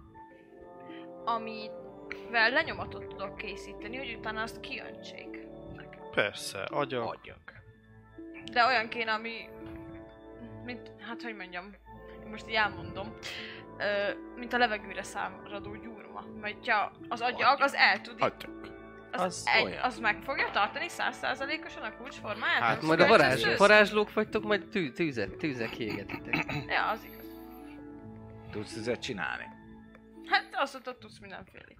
amivel 1.25 2.51
lenyomatot 2.51 3.07
tudok 3.07 3.37
készíteni, 3.37 3.97
hogy 3.97 4.15
utána 4.19 4.43
azt 4.43 4.61
kiöntsék? 4.61 5.39
Persze, 6.11 6.63
agyak. 6.63 7.05
Adjak. 7.05 7.53
De 8.53 8.65
olyan 8.65 8.89
kéne, 8.89 9.13
ami... 9.13 9.49
Mint, 10.73 10.91
hát 11.01 11.23
hogy 11.23 11.37
mondjam, 11.37 11.75
most 12.31 12.49
így 12.49 12.55
elmondom. 12.55 13.15
Ö, 13.79 14.11
mint 14.37 14.53
a 14.53 14.59
levegőre 14.59 15.03
száradó 15.03 15.75
gyurma. 15.75 16.25
Mert 16.41 16.69
ha 16.69 16.93
az 17.09 17.21
agyag, 17.21 17.61
az 17.61 17.75
el 17.75 18.01
tud... 18.01 18.23
Az, 19.13 19.21
Az 19.23 19.45
egy, 19.55 19.65
olyan. 19.65 19.83
az 19.83 19.99
meg 19.99 20.23
fogja 20.23 20.51
tartani 20.51 20.89
százszázalékosan 20.89 21.83
a 21.83 21.97
kulcsformáját? 21.97 22.63
Hát 22.63 22.83
Majd 22.83 23.01
a 23.01 23.07
varázs, 23.07 23.57
varázslók 23.57 24.13
vagytok, 24.13 24.45
majd 24.45 24.69
tű, 24.69 24.91
tűzet, 24.91 25.37
tűzek 25.37 25.71
kiégetitek. 25.71 26.55
Ja, 26.67 26.87
az 26.87 27.05
igaz. 27.05 27.25
Tudsz 28.51 28.77
ezzel 28.77 28.99
csinálni? 28.99 29.45
Hát 30.27 30.49
azt 30.53 30.73
mondtad, 30.73 30.97
tudsz 30.97 31.19
mindenfélét. 31.19 31.79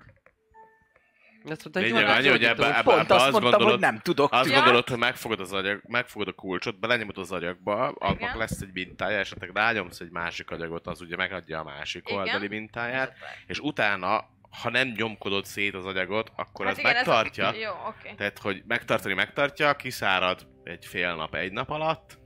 Azt 1.45 1.63
mondta, 1.65 1.81
hogy 1.81 1.91
Lényeg 1.91 2.09
annyi, 2.09 2.29
hogy 2.29 2.45
ebbe, 2.45 2.67
ebbe, 2.67 2.83
Pont 2.83 2.99
ebbe 3.01 3.15
azt 3.15 3.23
azt 3.25 3.31
mondtam, 3.33 3.41
gondolod, 3.51 3.71
hogy 3.71 3.81
nem 3.81 3.99
tudok. 3.99 4.33
Azt 4.33 4.51
gondolod, 4.53 4.89
hogy 4.89 4.99
megfogod 4.99 5.41
az 5.41 5.53
agyag, 5.53 5.81
megfogod 5.89 6.29
a 6.29 6.33
kulcsot, 6.33 6.81
belenyomod 6.81 7.19
az 7.19 7.33
agyagba, 7.33 7.89
annak 7.89 8.35
lesz 8.35 8.61
egy 8.61 8.73
mintája, 8.73 9.19
esetleg 9.19 9.51
rányomsz 9.55 10.01
egy 10.01 10.11
másik 10.11 10.51
agyagot, 10.51 10.87
az 10.87 11.01
ugye 11.01 11.17
megadja 11.17 11.59
a 11.61 11.65
másik 11.65 12.09
Igen. 12.09 12.21
oldali 12.21 12.49
mintáját, 12.49 13.13
és 13.47 13.59
utána, 13.59 14.25
ha 14.63 14.71
nem 14.71 14.89
nyomkodod 14.97 15.45
szét 15.45 15.75
az 15.75 15.87
agyagot, 15.87 16.31
akkor 16.37 16.67
Hát 16.67 16.75
az 16.75 16.81
igen, 16.81 16.95
ez 16.97 17.07
a- 17.09 17.11
megtartja. 17.11 17.55
Jó, 17.55 17.73
oké. 17.89 18.15
Tehát, 18.17 18.39
hogy 18.39 18.63
megtartani 18.67 19.15
megtartja, 19.15 19.75
kiszárad 19.75 20.47
egy 20.65 20.87
fél 20.87 21.15
nap, 21.15 21.35
egy 21.35 21.53
nap 21.53 21.71
alatt, 21.71 22.19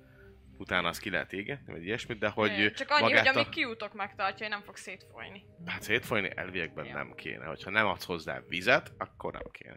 utána 0.64 0.88
az 0.88 0.98
ki 0.98 1.10
lehet 1.10 1.32
égetni, 1.32 1.72
vagy 1.72 1.84
ilyesmit, 1.84 2.18
de 2.18 2.28
hogy 2.28 2.50
Ö, 2.60 2.70
Csak 2.72 2.90
annyi, 2.90 3.02
hogy 3.02 3.12
magát 3.12 3.34
amíg 3.34 3.46
a... 3.46 3.50
kijutok 3.50 3.94
megtartja, 3.94 4.48
nem 4.48 4.60
fog 4.62 4.76
szétfolyni. 4.76 5.44
Hát 5.66 5.82
szétfolyni 5.82 6.30
elviekben 6.34 6.84
Ja. 6.84 6.94
nem 6.94 7.12
kéne. 7.16 7.44
Hogyha 7.44 7.70
nem 7.70 7.86
adsz 7.86 8.04
hozzá 8.04 8.40
vizet, 8.48 8.92
akkor 8.98 9.32
nem 9.32 9.42
kéne. 9.52 9.76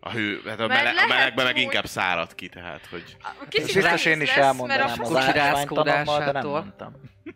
A 0.00 0.10
hő, 0.10 0.40
hát 0.46 0.60
a, 0.60 0.66
mele, 0.66 0.90
a 0.90 1.06
melegben 1.06 1.44
meg 1.44 1.54
hogy- 1.54 1.62
inkább 1.62 1.86
szárad 1.86 2.34
ki, 2.34 2.48
tehát, 2.48 2.86
hogy... 2.86 3.16
Kicsit 3.48 3.74
Biztos 3.74 4.04
én 4.04 4.20
is 4.20 4.26
lesz, 4.28 4.36
mert 4.36 4.46
elmondanám 4.46 4.86
a 4.88 4.90
az 4.92 4.98
Kuki 4.98 5.38
ásványtanommal, 5.38 6.18
de 6.24 6.32
nem 6.32 6.46
mondtam. 6.46 6.94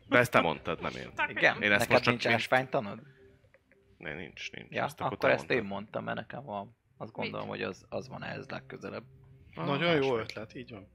De 0.09 0.19
ezt 0.19 0.31
te 0.31 0.41
mondtad, 0.41 0.81
nem 0.81 0.93
én. 0.97 1.11
Igen? 1.29 1.63
Én 1.63 1.73
ezt 1.73 1.89
Neked 1.89 1.91
most 1.91 2.03
csak 2.03 2.07
nincs 2.13 2.25
mint- 2.25 2.35
ásványtanod? 2.37 3.01
Ne, 3.99 4.15
nincs, 4.15 4.51
nincs. 4.51 4.73
Ja, 4.75 4.85
Ezt 4.85 5.01
akkor 5.01 5.31
ezt 5.31 5.51
én 5.51 5.63
mondtam, 5.63 6.05
mert 6.05 6.17
nekem 6.17 6.45
van. 6.45 6.77
Azt 6.97 7.13
gondolom, 7.13 7.49
hogy 7.49 7.63
az, 7.63 7.85
az 7.89 8.09
van 8.09 8.25
ehhez 8.25 8.49
legközelebb. 8.49 9.05
Nagyon 9.55 9.95
jó 10.03 10.17
ötlet, 10.19 10.55
így 10.55 10.71
van. 10.71 10.89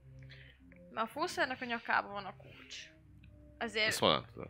Mert 0.94 1.06
a 1.06 1.10
fószernek 1.10 1.60
a 1.60 1.64
nyakában 1.64 2.12
van 2.12 2.24
a 2.24 2.36
kulcs. 2.36 2.76
Ezért... 3.58 3.86
Ezt 3.86 3.98
honnan 3.98 4.26
tudod? 4.32 4.48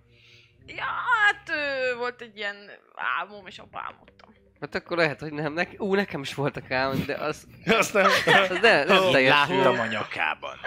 Ja, 0.67 0.85
hát 0.85 1.49
ö, 1.49 1.95
volt 1.97 2.21
egy 2.21 2.37
ilyen 2.37 2.71
álmom, 2.95 3.47
és 3.47 3.59
abba 3.59 3.81
álmodtam. 3.81 4.35
Hát 4.61 4.75
akkor 4.75 4.97
lehet, 4.97 5.21
hogy 5.21 5.33
nem. 5.33 5.53
Nek- 5.53 5.81
Ú, 5.81 5.95
nekem 5.95 6.21
is 6.21 6.35
voltak 6.35 6.71
álmom, 6.71 7.05
de 7.07 7.15
az, 7.15 7.47
Azt 7.65 7.93
nem... 7.93 8.05
az 8.27 8.59
ne, 8.61 8.85
nem 8.85 9.11
teljesül. 9.11 9.57
Láttam 9.57 9.81
a 9.81 9.87
nyakában. 9.87 10.59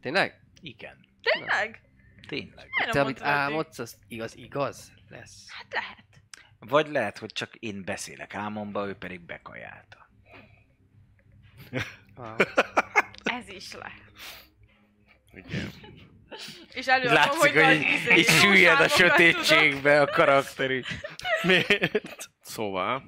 Tényleg? 0.00 0.40
Igen. 0.60 1.08
Tényleg? 1.22 1.82
Tényleg. 2.28 2.68
Te 2.84 2.90
nem 2.92 3.02
amit 3.04 3.22
álmodsz, 3.22 3.78
az 3.78 3.98
igaz, 4.08 4.36
igaz 4.36 4.92
lesz. 5.08 5.46
Hát 5.48 5.72
lehet. 5.72 6.04
Vagy 6.58 6.88
lehet, 6.88 7.18
hogy 7.18 7.32
csak 7.32 7.54
én 7.54 7.84
beszélek 7.84 8.34
álmomba, 8.34 8.86
ő 8.86 8.94
pedig 8.94 9.20
bekajálta. 9.20 10.08
Wow. 12.16 12.34
Ez 13.38 13.48
is 13.48 13.72
lehet. 13.72 14.02
Igen. 15.36 15.70
És 16.72 16.86
előadom, 16.86 17.14
Látszik, 17.14 17.40
hogy, 17.40 17.64
hogy 17.64 17.74
így, 17.74 17.92
izé, 17.92 18.14
így 18.14 18.28
süllyed 18.28 18.80
a 18.80 18.88
sötétségbe 18.88 20.00
a 20.00 20.06
karakter 20.06 20.70
is. 20.70 20.86
Miért? 21.42 22.30
Szóval. 22.40 23.02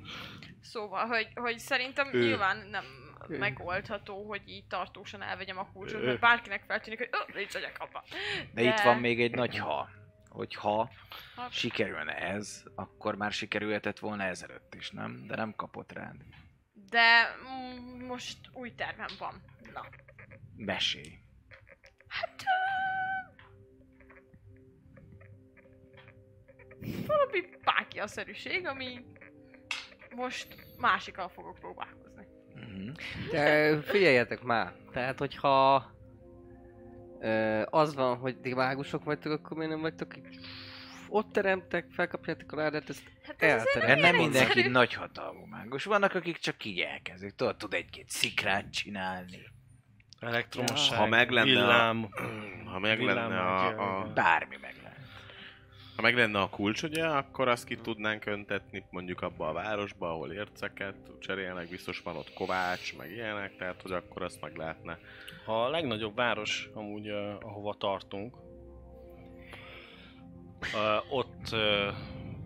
Szóval, 0.60 1.06
hogy, 1.06 1.28
hogy 1.34 1.58
szerintem 1.58 2.10
Ő. 2.12 2.18
nyilván 2.18 2.66
nem 2.70 2.84
Ő. 3.28 3.38
megoldható, 3.38 4.28
hogy 4.28 4.42
így 4.46 4.66
tartósan 4.66 5.22
elvegyem 5.22 5.58
a 5.58 5.70
kulcsot, 5.72 6.04
mert 6.04 6.20
bárkinek 6.20 6.64
feltűnik, 6.66 6.98
hogy 6.98 7.08
oh, 7.12 7.34
nincs 7.34 7.54
agyag 7.54 7.72
abba. 7.78 8.04
De 8.54 8.62
itt 8.62 8.80
van 8.80 8.98
még 8.98 9.20
egy 9.20 9.34
nagy 9.34 9.58
ha. 9.58 9.88
Hogy 10.28 10.54
ha 10.54 10.90
Ha. 11.34 11.48
sikerülne 11.50 12.14
ez, 12.14 12.62
akkor 12.74 13.16
már 13.16 13.32
sikerülhetett 13.32 13.98
volna 13.98 14.22
ezelőtt 14.22 14.74
is, 14.74 14.90
nem? 14.90 15.24
De 15.26 15.36
nem 15.36 15.54
kapott 15.56 15.92
rád. 15.92 16.16
De 16.90 17.36
mm, 17.48 18.06
most 18.06 18.38
új 18.52 18.74
tervem 18.74 19.10
van. 19.18 19.42
Na. 19.72 19.86
Mesélj. 20.56 21.18
Hát... 22.08 22.44
Valami 27.06 27.40
pákiaszerűség, 27.64 28.66
ami 28.66 29.04
most 30.14 30.66
másikkal 30.78 31.28
fogok 31.28 31.58
próbálkozni. 31.58 32.26
Uh-huh. 32.54 32.92
De 33.30 33.76
figyeljetek 33.82 34.42
már, 34.42 34.72
tehát 34.92 35.18
hogyha 35.18 35.86
ö, 37.20 37.62
az 37.70 37.94
van, 37.94 38.16
hogy 38.16 38.40
ti 38.40 38.54
mágusok 38.54 39.04
vagytok, 39.04 39.32
akkor 39.32 39.56
miért 39.56 39.72
nem 39.72 39.80
vagytok 39.80 40.16
így 40.16 40.38
ott 41.08 41.32
teremtek, 41.32 41.86
felkapjátok 41.90 42.52
a 42.52 42.56
ládát, 42.56 42.88
ezt 42.88 43.02
Hát 43.22 43.42
ez 43.42 43.64
elterem. 43.74 43.98
Nem 43.98 44.16
mindenki 44.16 44.68
nagy 44.68 44.94
hatalmú 44.94 45.44
mágus. 45.44 45.84
Vannak, 45.84 46.14
akik 46.14 46.36
csak 46.36 46.64
így 46.64 46.80
elkezdik. 46.80 47.34
Tudod, 47.34 47.56
tud 47.56 47.74
egy-két 47.74 48.08
szikrát 48.08 48.70
csinálni. 48.70 49.54
Elektromosság, 50.20 50.98
Ha 50.98 51.06
meg 51.06 51.30
lenne 51.30 51.50
a- 51.50 51.54
villám, 51.54 52.08
Ha 52.72 52.78
meg 52.78 52.98
Villám 52.98 53.16
lenne 53.16 53.40
a, 53.40 54.00
a. 54.00 54.12
Bármi 54.14 54.56
meg 54.60 54.74
lehet. 54.82 54.98
ha 55.96 56.02
meg 56.02 56.14
lenne 56.14 56.38
a 56.40 56.48
kulcs, 56.48 56.82
ugye, 56.82 57.06
akkor 57.06 57.48
azt 57.48 57.64
ki 57.64 57.76
tudnánk 57.76 58.26
öntetni 58.26 58.84
mondjuk 58.90 59.20
abba 59.20 59.48
a 59.48 59.52
városba, 59.52 60.08
ahol 60.10 60.32
érceket 60.32 60.96
cserélnek, 61.20 61.68
biztos 61.68 62.00
van 62.00 62.16
ott 62.16 62.32
kovács, 62.32 62.96
meg 62.96 63.10
ilyenek, 63.10 63.56
tehát 63.56 63.82
hogy 63.82 63.92
akkor 63.92 64.22
azt 64.22 64.40
meg 64.40 64.56
lehetne. 64.56 64.98
A 65.46 65.68
legnagyobb 65.68 66.16
város, 66.16 66.68
amúgy, 66.74 67.10
uh, 67.10 67.34
ahova 67.40 67.74
tartunk, 67.78 68.36
uh, 70.74 71.14
ott, 71.16 71.48
uh, 71.52 71.94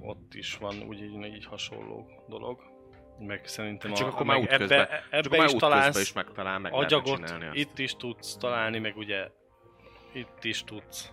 ott 0.09 0.35
is 0.35 0.57
van 0.57 0.83
úgy 0.83 1.03
így, 1.03 1.25
így 1.35 1.45
hasonló 1.47 2.25
dolog. 2.29 2.70
Meg 3.27 3.47
szerintem 3.47 3.93
Csak 3.93 4.07
a, 4.07 4.11
akkor 4.11 4.27
már 4.27 4.39
ebbe, 4.49 4.67
Csak 4.67 5.07
ebbe 5.11 5.27
akkor 5.27 5.39
már 5.39 5.47
is 5.47 5.53
találsz 5.53 6.01
is 6.01 6.13
megtalál, 6.13 6.59
meg 6.59 6.73
agyagot, 6.73 7.35
itt 7.53 7.79
is 7.79 7.97
tudsz 7.97 8.37
találni, 8.37 8.79
meg 8.79 8.97
ugye 8.97 9.31
itt 10.13 10.45
is 10.45 10.65
tudsz 10.65 11.13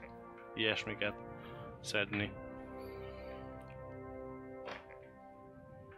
ilyesmiket 0.56 1.14
szedni. 1.82 2.32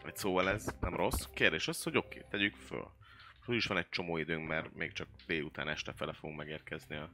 Egy 0.06 0.16
szóval 0.16 0.50
ez 0.50 0.66
nem 0.80 0.96
rossz. 0.96 1.24
Kérdés 1.34 1.68
az, 1.68 1.84
hogy 1.84 1.98
oké, 1.98 2.26
tegyük 2.30 2.56
föl. 2.56 2.92
Úgyis 3.46 3.66
van 3.66 3.78
egy 3.78 3.90
csomó 3.90 4.18
időnk, 4.18 4.48
mert 4.48 4.74
még 4.74 4.92
csak 4.92 5.08
délután 5.28 5.70
este 5.70 5.94
fele 5.94 6.14
fogunk 6.14 6.38
megérkezni 6.38 6.96
a, 6.96 7.10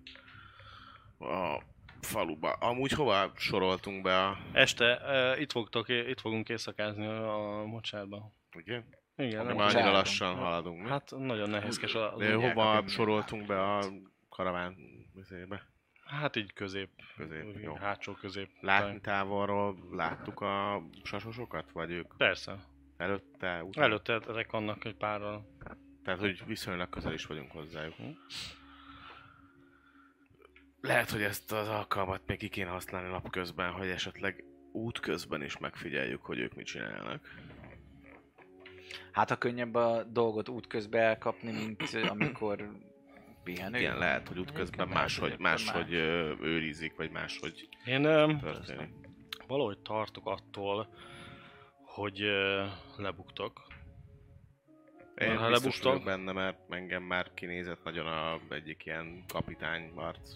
a 1.25 1.63
faluba. 2.01 2.51
Amúgy 2.51 2.91
hova 2.91 3.31
soroltunk 3.35 4.01
be 4.01 4.23
a... 4.23 4.37
Este 4.51 4.99
uh, 5.03 5.41
itt, 5.41 5.51
fogtok, 5.51 5.89
itt 5.89 6.19
fogunk 6.19 6.49
éjszakázni 6.49 7.05
a, 7.05 7.59
a 7.59 7.65
mocsárban. 7.65 8.33
Ugye? 8.55 8.81
Igen, 9.17 9.45
Nem 9.45 9.57
annyira 9.57 9.91
lassan 9.91 10.35
haladunk. 10.35 10.81
mi? 10.81 10.89
Hát 10.89 11.13
nagyon 11.17 11.49
nehézkes 11.49 11.95
a, 11.95 12.15
De 12.17 12.33
hova 12.33 12.87
soroltunk 12.87 13.45
be 13.47 13.61
a 13.63 13.83
karaván 14.29 14.75
vizébe? 15.13 15.73
Hát 16.05 16.35
így 16.35 16.53
közép, 16.53 16.89
Közép, 17.17 17.59
jó. 17.61 17.73
hátsó 17.75 18.13
közép. 18.13 18.49
Látni 18.61 19.01
távolról 19.01 19.77
láttuk 19.91 20.41
a 20.41 20.83
sasosokat? 21.03 21.71
Vagy 21.71 21.91
ők 21.91 22.17
Persze. 22.17 22.59
előtte? 22.97 23.63
Utána? 23.63 23.85
Előtte 23.85 24.19
ezek 24.29 24.51
vannak 24.51 24.85
egy 24.85 24.95
párral. 24.95 25.45
Tehát, 26.03 26.19
hogy 26.19 26.45
viszonylag 26.45 26.89
közel 26.89 27.13
is 27.13 27.25
vagyunk 27.25 27.51
hozzájuk. 27.51 27.93
Hm. 27.95 28.03
Lehet, 30.81 31.09
hogy 31.09 31.21
ezt 31.21 31.51
az 31.51 31.67
alkalmat 31.67 32.21
még 32.25 32.37
ki 32.37 32.49
kéne 32.49 32.69
használni 32.69 33.09
napközben, 33.09 33.71
hogy 33.71 33.87
esetleg 33.89 34.43
útközben 34.71 35.43
is 35.43 35.57
megfigyeljük, 35.57 36.21
hogy 36.25 36.39
ők 36.39 36.55
mit 36.55 36.65
csinálnak. 36.65 37.27
Hát 39.11 39.29
ha 39.29 39.35
könnyebb 39.35 39.75
a 39.75 40.03
dolgot 40.03 40.49
útközben 40.49 41.01
elkapni, 41.01 41.51
mint 41.51 41.93
amikor 42.09 42.69
pihenő. 43.43 43.77
Igen, 43.79 43.97
lehet, 43.97 44.27
hogy 44.27 44.39
útközben 44.39 44.87
máshogy, 44.87 45.29
hogy 45.29 45.39
máshogy 45.39 45.93
őrizik, 46.41 46.95
vagy 46.95 47.11
máshogy 47.11 47.67
Én 47.85 48.01
történik. 48.39 48.89
valahogy 49.47 49.77
tartok 49.79 50.27
attól, 50.27 50.87
hogy 51.85 52.21
ö, 52.21 52.65
lebuktok. 52.97 53.61
Én 55.15 55.37
Ha 55.37 55.47
biztos 55.49 55.61
lebuktok? 55.63 55.83
vagyok 55.91 56.03
benne, 56.03 56.31
mert 56.31 56.57
engem 56.69 57.03
már 57.03 57.33
kinézett 57.33 57.83
nagyon 57.83 58.07
a 58.07 58.39
egyik 58.49 58.85
ilyen 58.85 59.23
kapitány 59.27 59.91
arc. 59.95 60.35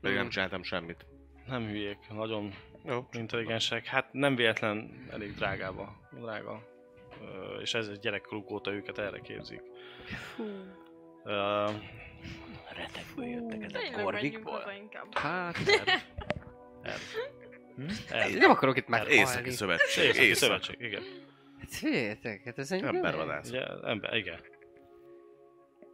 Pedig 0.00 0.16
nem 0.16 0.26
Mm. 0.26 0.28
csináltam 0.28 0.62
semmit. 0.62 1.06
Nem 1.46 1.66
hülyék, 1.66 1.98
nagyon 2.10 2.52
Jó, 2.84 3.08
intelligensek. 3.12 3.86
Hát 3.86 4.12
nem 4.12 4.34
véletlen 4.36 5.06
elég 5.10 5.34
drágába, 5.34 6.08
drága. 6.20 6.62
És 7.62 7.74
ez 7.74 7.88
egy 7.88 7.98
gyerekkoruk 7.98 8.50
óta 8.50 8.70
őket 8.72 8.98
erre 8.98 9.18
képzik. 9.20 9.62
Ö, 11.24 11.64
Retekből 12.76 13.26
jöttek 13.26 13.62
ezek 13.62 13.82
Tényleg 13.82 13.82
menjünk 13.82 14.02
Gorvikból. 14.02 14.52
haza 14.52 14.72
inkább. 14.72 15.14
Hát, 15.14 15.56
el- 18.08 18.28
nem 18.30 18.50
akarok 18.50 18.76
itt 18.76 18.86
már 18.88 19.08
Északi 19.08 19.50
szövetség. 19.50 20.04
Északi 20.04 20.26
Észak. 20.26 20.36
szövetség, 20.48 20.76
igen. 20.80 21.02
Hát 21.58 21.74
figyeljetek, 21.74 22.42
hát 22.44 22.58
ez 22.58 22.72
egy 22.72 22.82
Embervadász. 22.82 23.48
Ugye, 23.48 23.64
ember, 23.84 24.14
igen. 24.16 24.40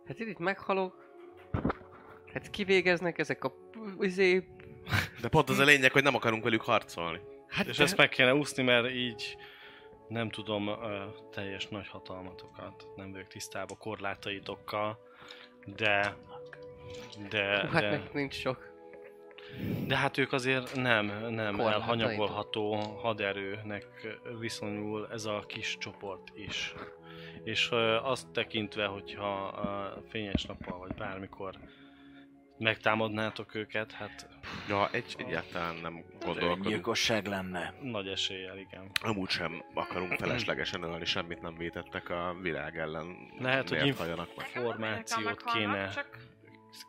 Hát 0.07 0.19
itt, 0.19 0.29
itt 0.29 0.39
meghalok. 0.39 1.07
Hát 2.33 2.51
kivégeznek 2.51 3.19
ezek 3.19 3.45
a 3.45 3.53
izé... 4.01 4.49
De 5.21 5.29
pont 5.29 5.49
az 5.49 5.59
a 5.59 5.65
lényeg, 5.65 5.93
hogy 5.93 6.03
nem 6.03 6.15
akarunk 6.15 6.43
velük 6.45 6.63
harcolni. 6.63 7.21
Hát 7.49 7.67
És 7.67 7.77
de- 7.77 7.83
ezt 7.83 7.97
meg 7.97 8.09
kéne 8.09 8.35
úszni, 8.35 8.63
mert 8.63 8.91
így 8.91 9.37
nem 10.09 10.31
tudom 10.31 10.69
ö, 10.69 11.05
teljes 11.31 11.69
nagy 11.69 11.89
hatalmatokat, 11.89 12.87
nem 12.97 13.13
vagyok 13.13 13.27
tisztában 13.27 13.79
korlátaitokkal, 13.79 14.99
de 15.77 16.17
de, 17.29 17.61
Hú, 17.61 17.69
hát 17.73 17.83
de, 17.83 18.03
nincs 18.13 18.35
sok. 18.35 18.73
de 19.87 19.97
hát 19.97 20.19
ők 20.19 20.33
azért 20.33 20.75
nem, 20.75 21.07
nem 21.31 21.61
elhanyagolható 21.61 22.75
haderőnek 22.77 23.87
viszonyul 24.39 25.09
ez 25.13 25.25
a 25.25 25.45
kis 25.47 25.77
csoport 25.79 26.31
is. 26.35 26.75
És 27.45 27.69
ö, 27.73 27.97
azt 27.97 28.29
tekintve, 28.33 28.87
hogyha 28.87 29.47
a 29.47 29.95
fényes 30.09 30.45
nappal 30.45 30.79
vagy 30.79 30.95
bármikor 30.95 31.55
megtámadnátok 32.59 33.55
őket, 33.55 33.93
hát 33.93 34.29
Ja, 34.69 34.89
egy, 34.91 35.15
egyáltalán 35.19 35.75
nem 35.75 36.05
gondolkodunk. 36.25 36.67
Gyilkosság 36.67 37.27
lenne. 37.27 37.75
nagy 37.83 38.09
eséllyel, 38.09 38.59
igen. 38.59 38.91
Amúgy 39.03 39.29
sem 39.29 39.65
akarunk 39.75 40.13
feleslegesen 40.21 40.83
ölni, 40.83 41.05
semmit 41.05 41.41
nem 41.41 41.57
vétettek 41.57 42.11
a 42.11 42.37
világ 42.43 42.79
ellen. 42.79 43.17
Lehet, 43.39 43.63
hogy 43.69 43.71
Miért 43.71 43.87
inf- 43.87 43.99
hajanak 43.99 44.37
meg? 44.37 44.47
Formációt 44.47 45.25
Nekem 45.25 45.53
kéne 45.55 45.91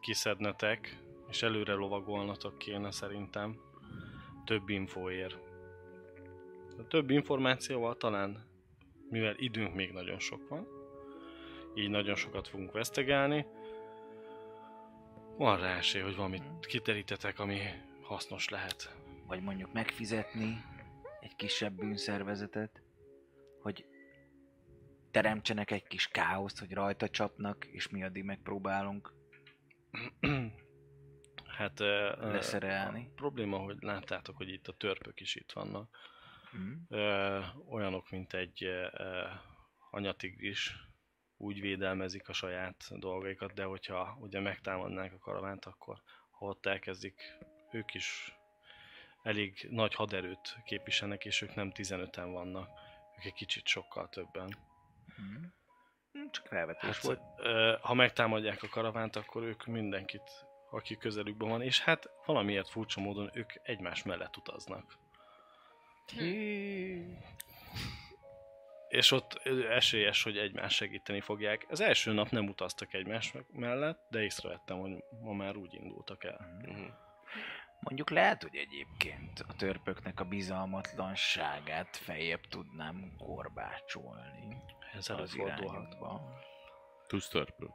kiszednetek, 0.02 0.98
és 1.30 1.42
előre 1.44 1.74
lovagolnatok 1.74 2.58
kéne 2.58 2.92
szerintem. 2.92 3.60
Több 4.46 4.70
infóért. 4.70 5.38
A 6.78 6.88
több 6.88 7.10
információval 7.10 7.96
talán, 7.98 8.48
mivel 9.10 9.36
időnk 9.38 9.76
még 9.76 9.92
nagyon 9.92 10.20
sok 10.20 10.48
van, 10.50 10.68
így 11.76 11.90
nagyon 11.90 12.16
sokat 12.16 12.48
fogunk 12.48 12.72
vesztegelni, 12.72 13.46
van 15.40 15.60
rá 15.60 15.78
esély, 15.78 16.02
hogy 16.02 16.16
valamit 16.16 16.44
kiterítetek, 16.66 17.40
ami 17.40 17.60
hasznos 18.02 18.50
lehet. 18.50 18.96
Vagy 19.28 19.42
mondjuk 19.42 19.74
megfizetni 19.74 20.64
egy 21.20 21.36
kisebb 21.36 21.74
bűnszervezetet, 21.74 22.82
hogy 23.62 23.86
teremtsenek 25.12 25.72
egy 25.72 25.88
kis 25.88 26.08
káoszt, 26.08 26.60
hogy 26.60 26.74
rajta 26.74 27.10
csapnak, 27.10 27.66
és 27.66 27.90
mi 27.90 28.04
addig 28.04 28.24
megpróbálunk 28.24 29.14
Hát 31.58 31.80
leszerelni. 32.20 33.08
a 33.10 33.14
probléma, 33.16 33.58
hogy 33.58 33.78
láttátok, 33.80 34.38
hogy 34.38 34.50
itt 34.50 34.68
a 34.68 34.74
törpök 34.74 35.20
is 35.20 35.36
itt 35.36 35.52
vannak. 35.52 35.98
Hm? 36.52 36.96
ö, 36.96 37.40
olyanok, 37.70 38.10
mint 38.10 38.34
egy 38.34 38.64
ö, 38.64 38.88
anyatigris 39.92 40.89
úgy 41.42 41.62
védelmezik 41.62 42.30
a 42.30 42.34
saját 42.34 43.00
dolgaikat, 43.00 43.54
de 43.54 43.64
hogyha 43.64 44.18
ugye 44.20 44.40
megtámadnák 44.40 45.14
a 45.14 45.18
karavánt, 45.18 45.66
akkor 45.66 46.02
ha 46.32 46.46
ott 46.46 46.66
elkezdik, 46.66 47.38
ők 47.72 47.94
is 47.94 48.36
elég 49.24 49.68
nagy 49.70 49.94
haderőt 49.96 50.58
képviselnek, 50.66 51.26
és 51.26 51.42
ők 51.42 51.56
nem 51.56 51.72
15-en 51.76 52.30
vannak, 52.32 52.70
ők 53.18 53.26
egy 53.26 53.34
kicsit 53.34 53.68
sokkal 53.68 54.10
többen. 54.10 54.58
Hm? 55.16 55.46
Hm, 56.12 56.30
Csak 56.32 56.48
felvetés 56.48 56.96
Hát, 56.96 57.02
volt. 57.02 57.22
ha 57.82 57.94
megtámadják 57.94 58.64
a 58.64 58.68
karavánt, 58.70 59.16
akkor 59.16 59.44
ők 59.44 59.66
mindenkit, 59.66 60.46
aki 60.72 60.98
közelükben 60.98 61.50
van, 61.50 61.62
és 61.62 61.80
hát 61.80 62.10
valamiért 62.26 62.70
furcsa 62.70 63.02
módon 63.02 63.30
ők 63.34 63.52
egymás 63.64 64.04
mellett 64.04 64.38
utaznak. 64.38 64.98
És 68.90 69.12
ott 69.12 69.34
esélyes, 69.70 70.24
hogy 70.24 70.38
egymás 70.38 70.76
segíteni 70.76 71.22
fogják. 71.22 71.66
Az 71.70 71.80
első 71.80 72.12
nap 72.12 72.30
nem 72.30 72.48
utaztak 72.48 72.94
egymás 72.94 73.34
mellett, 73.52 74.08
de 74.10 74.22
észrevettem, 74.24 74.80
hogy 74.80 75.04
ma 75.22 75.34
már 75.34 75.56
úgy 75.56 75.74
indultak 75.74 76.24
el. 76.24 76.60
Mhm. 76.66 76.86
Mondjuk 77.80 78.10
lehet, 78.10 78.42
hogy 78.42 78.56
egyébként 78.56 79.40
a 79.48 79.54
törpöknek 79.54 80.20
a 80.20 80.24
bizalmatlanságát 80.24 81.98
feljebb 81.98 82.48
tudnám 82.50 83.14
korbácsolni 83.18 84.58
Ez 84.94 85.10
az 85.10 85.36
irányokba. 85.36 86.22
Tudsz 87.08 87.28
törpül. 87.28 87.74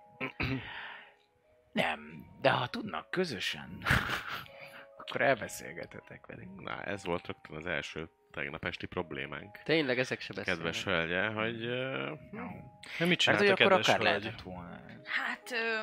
Nem, 1.72 2.26
de 2.40 2.50
ha 2.50 2.66
tudnak 2.66 3.10
közösen, 3.10 3.84
akkor 5.06 5.20
elbeszélgethetek 5.20 6.26
velük. 6.26 6.60
Na, 6.60 6.82
ez 6.82 7.04
volt 7.04 7.26
rögtön 7.26 7.56
az 7.56 7.66
első 7.66 8.08
tegnap 8.30 8.64
esti 8.64 8.86
problémánk. 8.86 9.58
Tényleg 9.62 9.98
ezek 9.98 10.20
se 10.20 10.32
beszélnek. 10.32 10.62
Kedves 10.64 10.84
hölgye, 10.84 11.26
hogy... 11.26 11.66
Uh, 11.66 12.18
De 12.98 13.04
mit 13.04 13.08
Mert 13.08 13.18
csinált 13.20 13.40
hogy 13.40 13.48
a 13.48 13.52
akkor 13.52 13.66
kedves 13.66 13.88
akár 13.88 14.00
hölgy? 14.00 14.22
lehetett 14.22 14.40
volna. 14.42 14.80
Hát... 15.04 15.50
Ö, 15.50 15.80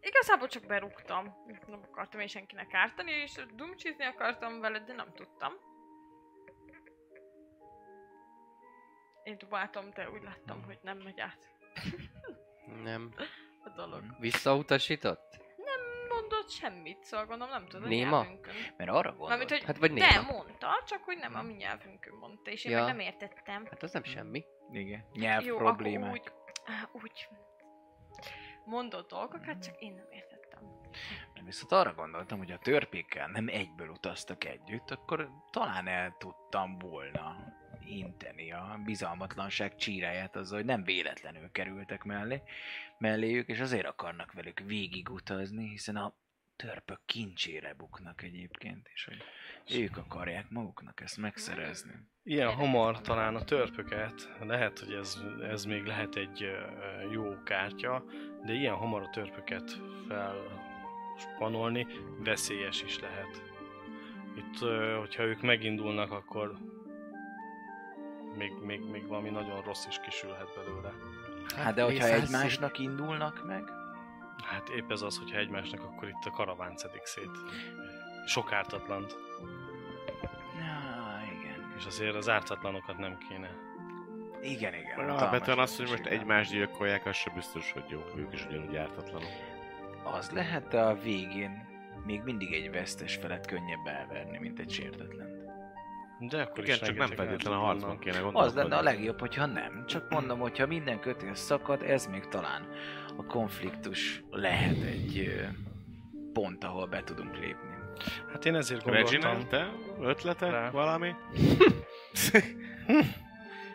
igazából 0.00 0.48
csak 0.48 0.66
berúgtam. 0.66 1.34
Nem 1.66 1.80
akartam 1.90 2.20
én 2.20 2.26
senkinek 2.26 2.74
ártani, 2.74 3.10
és 3.12 3.32
dumcsizni 3.54 4.04
akartam 4.04 4.60
vele, 4.60 4.78
de 4.78 4.92
nem 4.92 5.12
tudtam. 5.14 5.52
Én 9.22 9.38
dubáltam, 9.38 9.90
de 9.94 10.10
úgy 10.10 10.22
láttam, 10.22 10.62
hogy 10.64 10.78
nem 10.82 10.98
megy 10.98 11.20
át 11.20 11.50
Nem. 12.82 13.14
a 13.64 13.68
dolog. 13.76 14.02
Visszautasított? 14.20 15.40
Mondott 16.22 16.50
semmit, 16.50 17.04
szóval 17.04 17.26
gondolom 17.26 17.52
nem 17.52 17.66
tudom 17.66 17.84
a 17.86 17.88
Néma? 17.88 18.16
nyelvünkön. 18.20 18.54
Mert 18.76 18.90
arra 18.90 18.96
Mármint, 19.00 19.18
gondoltam, 19.18 19.56
hogy 19.56 19.66
Hát 19.66 19.78
vagy 19.78 19.92
de 19.92 20.06
néma. 20.20 20.32
mondta, 20.32 20.82
csak 20.86 21.04
hogy 21.04 21.16
nem 21.18 21.34
a 21.34 21.42
mi 21.42 21.52
nyelvünkön 21.52 22.14
mondta, 22.14 22.50
és 22.50 22.64
én 22.64 22.72
Ja. 22.72 22.78
meg 22.78 22.86
nem 22.86 22.98
értettem. 23.00 23.64
Hát 23.64 23.82
az 23.82 23.92
nem 23.92 24.02
semmi. 24.04 24.44
igen, 24.72 25.04
nyelv 25.12 25.44
Jó, 25.44 25.56
problémák. 25.56 26.08
akkor 26.08 26.12
úgy, 26.12 26.32
á, 26.64 26.88
úgy 26.92 27.28
mondott 28.64 29.08
dolgokat, 29.08 29.62
csak 29.64 29.80
én 29.80 29.92
nem 29.94 30.06
értettem. 30.10 30.60
Viszont 31.44 31.72
arra 31.72 31.94
gondoltam, 31.94 32.38
hogy 32.38 32.50
a 32.50 32.58
törpékkel 32.58 33.28
nem 33.28 33.48
egyből 33.48 33.88
utaztak 33.88 34.44
együtt, 34.44 34.90
akkor 34.90 35.30
talán 35.50 35.86
el 35.86 36.14
tudtam 36.18 36.78
volna 36.78 37.36
inteni 37.86 38.52
a 38.52 38.80
bizalmatlanság 38.84 39.76
csíráját 39.76 40.36
azzal, 40.36 40.56
hogy 40.56 40.66
nem 40.66 40.84
véletlenül 40.84 41.50
kerültek 41.50 42.04
mellé, 42.04 42.42
melléjük, 42.98 43.48
és 43.48 43.60
azért 43.60 43.86
akarnak 43.86 44.32
velük 44.32 44.58
végigutazni, 44.58 45.68
hiszen 45.68 45.96
a 45.96 46.14
törpök 46.56 47.00
kincsére 47.04 47.74
buknak 47.74 48.22
egyébként, 48.22 48.90
és 48.94 49.04
hogy 49.04 49.22
ők 49.80 49.96
akarják 49.96 50.50
maguknak 50.50 51.00
ezt 51.00 51.16
megszerezni. 51.16 51.92
Ilyen 52.22 52.52
hamar 52.52 53.00
talán 53.00 53.34
a 53.34 53.44
törpöket, 53.44 54.30
lehet, 54.40 54.78
hogy 54.78 54.92
ez, 54.92 55.20
ez 55.50 55.64
még 55.64 55.84
lehet 55.84 56.16
egy 56.16 56.50
jó 57.12 57.42
kártya, 57.42 58.04
de 58.44 58.52
ilyen 58.52 58.74
hamar 58.74 59.02
a 59.02 59.10
törpöket 59.10 59.80
felspanolni 60.08 61.86
veszélyes 62.18 62.82
is 62.82 63.00
lehet. 63.00 63.42
Itt, 64.36 64.58
hogyha 64.98 65.22
ők 65.22 65.40
megindulnak, 65.40 66.10
akkor 66.10 66.58
még, 68.36 68.52
még, 68.62 68.80
még 68.90 69.06
valami 69.06 69.30
nagyon 69.30 69.62
rossz 69.62 69.86
is 69.86 70.00
kisülhet 70.00 70.48
belőle. 70.56 70.92
Hát 71.56 71.74
de 71.74 71.82
hogyha 71.82 72.06
egymásnak 72.06 72.78
indulnak 72.78 73.46
meg, 73.46 73.62
Hát 74.44 74.68
épp 74.68 74.90
ez 74.90 75.02
az, 75.02 75.18
hogyha 75.18 75.38
egymásnak, 75.38 75.80
akkor 75.82 76.08
itt 76.08 76.24
a 76.24 76.30
karaván 76.30 76.76
szedik 76.76 77.04
szét. 77.04 77.30
Sok 78.26 78.52
ártatlant. 78.52 79.16
ja, 80.58 81.20
igen, 81.40 81.72
És 81.78 81.84
azért 81.86 82.14
az 82.14 82.28
ártatlanokat 82.28 82.98
nem 82.98 83.18
kéne. 83.28 83.50
igen, 84.42 84.74
igen. 84.74 84.98
Alapvetően 85.08 85.58
az, 85.58 85.76
hogy 85.76 85.88
most 85.88 86.06
egymást 86.06 86.50
gyilkolják, 86.50 87.06
az 87.06 87.16
sem 87.16 87.34
biztos, 87.34 87.72
hogy 87.72 87.84
jó. 87.88 88.00
Ők 88.16 88.32
is 88.32 88.46
ugyanúgy 88.46 88.76
ártatlanok. 88.76 89.28
Az 90.04 90.30
lehet, 90.30 90.68
de 90.68 90.80
a 90.80 90.94
végén 90.94 91.68
még 92.06 92.22
mindig 92.22 92.52
egy 92.52 92.70
vesztes 92.70 93.16
felett 93.16 93.46
könnyebb 93.46 93.86
elverni, 93.86 94.38
mint 94.38 94.58
egy 94.58 94.70
sértetlen. 94.70 95.31
De 96.28 96.42
akkor 96.42 96.64
Igen, 96.64 96.76
is 96.80 96.82
csak 96.88 96.96
nem 96.96 97.06
feltétlenül 97.06 97.58
a 97.58 97.62
harcban 97.62 97.98
kéne 97.98 98.18
gondolkodni. 98.18 98.48
Az 98.48 98.54
lenne 98.54 98.76
a 98.76 98.82
legjobb, 98.82 99.20
hogyha 99.20 99.46
nem. 99.46 99.84
Csak 99.86 100.10
mondom, 100.10 100.38
hogyha 100.38 100.66
minden 100.66 101.00
kötél 101.00 101.34
szakad, 101.34 101.82
ez 101.82 102.06
még 102.06 102.28
talán 102.28 102.68
a 103.16 103.24
konfliktus 103.26 104.22
lehet 104.30 104.82
egy 104.82 105.34
pont, 106.32 106.64
ahol 106.64 106.86
be 106.86 107.02
tudunk 107.04 107.36
lépni. 107.38 107.70
Hát 108.32 108.44
én 108.46 108.54
ezért 108.54 108.84
Reginald, 108.84 109.34
gondoltam. 109.34 109.48
te? 109.98 110.06
Ötlete? 110.08 110.50
Rá. 110.50 110.70
Valami? 110.70 111.14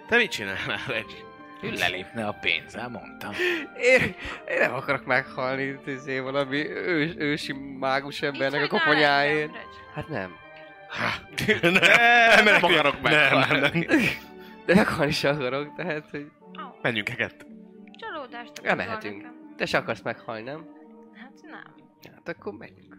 te 0.08 0.16
mit 0.18 0.32
csinálnál, 0.32 0.80
Regi? 0.88 1.26
Ő 1.62 1.72
lelépne 1.72 2.26
a 2.28 2.38
pénzzel, 2.42 2.90
mondtam. 2.90 3.32
Én, 3.82 4.02
én 4.48 4.60
nem 4.60 4.74
akarok 4.74 5.06
meghalni, 5.06 5.80
izé, 5.86 6.20
valami 6.20 6.70
ős, 6.70 7.12
ősi 7.18 7.54
mágus 7.80 8.22
embernek 8.22 8.60
a 8.60 8.62
Mit 8.62 8.70
csinál 8.70 8.86
koponyáért. 8.86 9.52
engem, 9.96 10.12
Reg? 10.12 10.30
Hát 10.90 11.46
nem. 11.62 11.72
Nem, 11.74 12.44
nem 12.46 12.64
akarok 12.64 13.02
Nem, 13.02 13.12
meghalni. 13.12 13.60
nem, 13.60 13.88
nem. 13.88 14.02
De 14.66 14.76
meghalni 14.76 15.12
sem 15.12 15.36
akarok, 15.36 15.76
tehát, 15.76 16.10
hogy 16.10 16.32
Ó, 16.42 16.78
Menjünk 16.82 17.10
eget. 17.10 17.46
csalódást 17.92 18.58
Elmehetünk. 18.64 19.16
nekem. 19.22 19.54
te 19.58 19.66
se 19.66 19.78
akarsz 19.78 20.02
meghalni, 20.02 20.44
nem? 20.44 20.66
Hát 21.14 21.34
nem. 21.42 21.76
Hát 22.16 22.28
akkor 22.28 22.54
menjünk. 22.54 22.98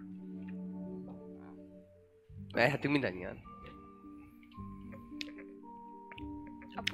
Mehetünk 2.55 2.93
mindannyian. 2.93 3.47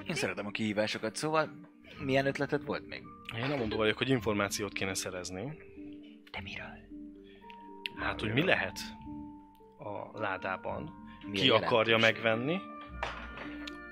Én 0.08 0.14
szeretem 0.14 0.46
a 0.46 0.50
kihívásokat, 0.50 1.16
szóval 1.16 1.50
milyen 2.04 2.26
ötleted 2.26 2.64
volt 2.64 2.86
még? 2.88 3.02
Én 3.36 3.50
amondó 3.50 3.76
vagyok, 3.76 3.96
hogy 3.98 4.08
információt 4.08 4.72
kéne 4.72 4.94
szerezni. 4.94 5.56
De 6.30 6.40
miről? 6.42 6.78
Hát, 7.96 8.20
hogy 8.20 8.32
mi 8.32 8.44
lehet 8.44 8.78
a 9.84 10.10
ládában. 10.18 10.90
Mi 11.26 11.36
ki 11.36 11.50
akarja 11.50 11.98
megvenni. 11.98 12.60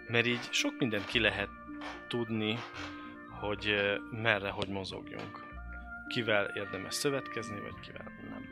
Mert 0.09 0.27
így 0.27 0.49
sok 0.51 0.79
mindent 0.79 1.05
ki 1.05 1.21
lehet 1.21 1.49
tudni, 2.09 2.59
hogy 3.41 3.75
merre, 4.11 4.51
hogy 4.51 4.69
mozogjunk. 4.69 5.51
Kivel 6.09 6.45
érdemes 6.55 6.95
szövetkezni, 6.95 7.61
vagy 7.61 7.81
kivel 7.81 8.13
nem. 8.31 8.49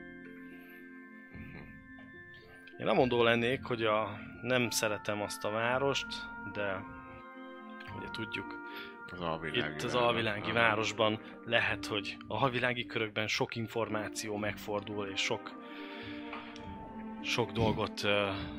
Én 2.78 2.86
amondó 2.86 3.22
lennék, 3.22 3.64
hogy 3.64 3.84
a, 3.84 4.18
nem 4.42 4.70
szeretem 4.70 5.22
azt 5.22 5.44
a 5.44 5.50
várost, 5.50 6.06
de 6.52 6.84
ugye 7.96 8.08
tudjuk, 8.10 8.60
Az 9.12 9.20
alvilági 9.20 9.74
itt 9.74 9.82
az 9.82 9.94
alvilági 9.94 10.52
városban 10.52 11.20
lehet, 11.44 11.86
hogy 11.86 12.16
a 12.28 12.42
alvilági 12.42 12.86
körökben 12.86 13.26
sok 13.26 13.56
információ 13.56 14.36
megfordul, 14.36 15.06
és 15.06 15.20
sok 15.20 15.59
sok 17.22 17.50
dolgot 17.50 18.02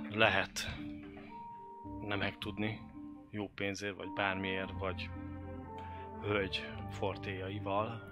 lehet 0.10 0.68
nem 2.02 2.20
megtudni 2.20 2.80
jó 3.30 3.48
pénzért, 3.56 3.96
vagy 3.96 4.14
bármiért, 4.14 4.72
vagy 4.80 5.10
hölgy 6.22 6.70
fortéjaival. 6.90 8.10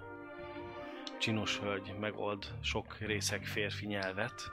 Csinos 1.18 1.58
hölgy 1.58 1.94
megold 2.00 2.54
sok 2.62 2.98
részek 2.98 3.44
férfi 3.44 3.86
nyelvet. 3.86 4.52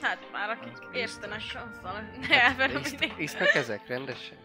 Hát 0.00 0.18
már 0.32 0.50
akik 0.50 0.78
értenek 0.92 1.40
azzal, 1.40 2.00
ne 2.28 2.42
elverem 2.42 2.80
Isz- 2.80 3.18
Isznak 3.18 3.54
ezek 3.54 3.86
rendesen? 3.86 4.38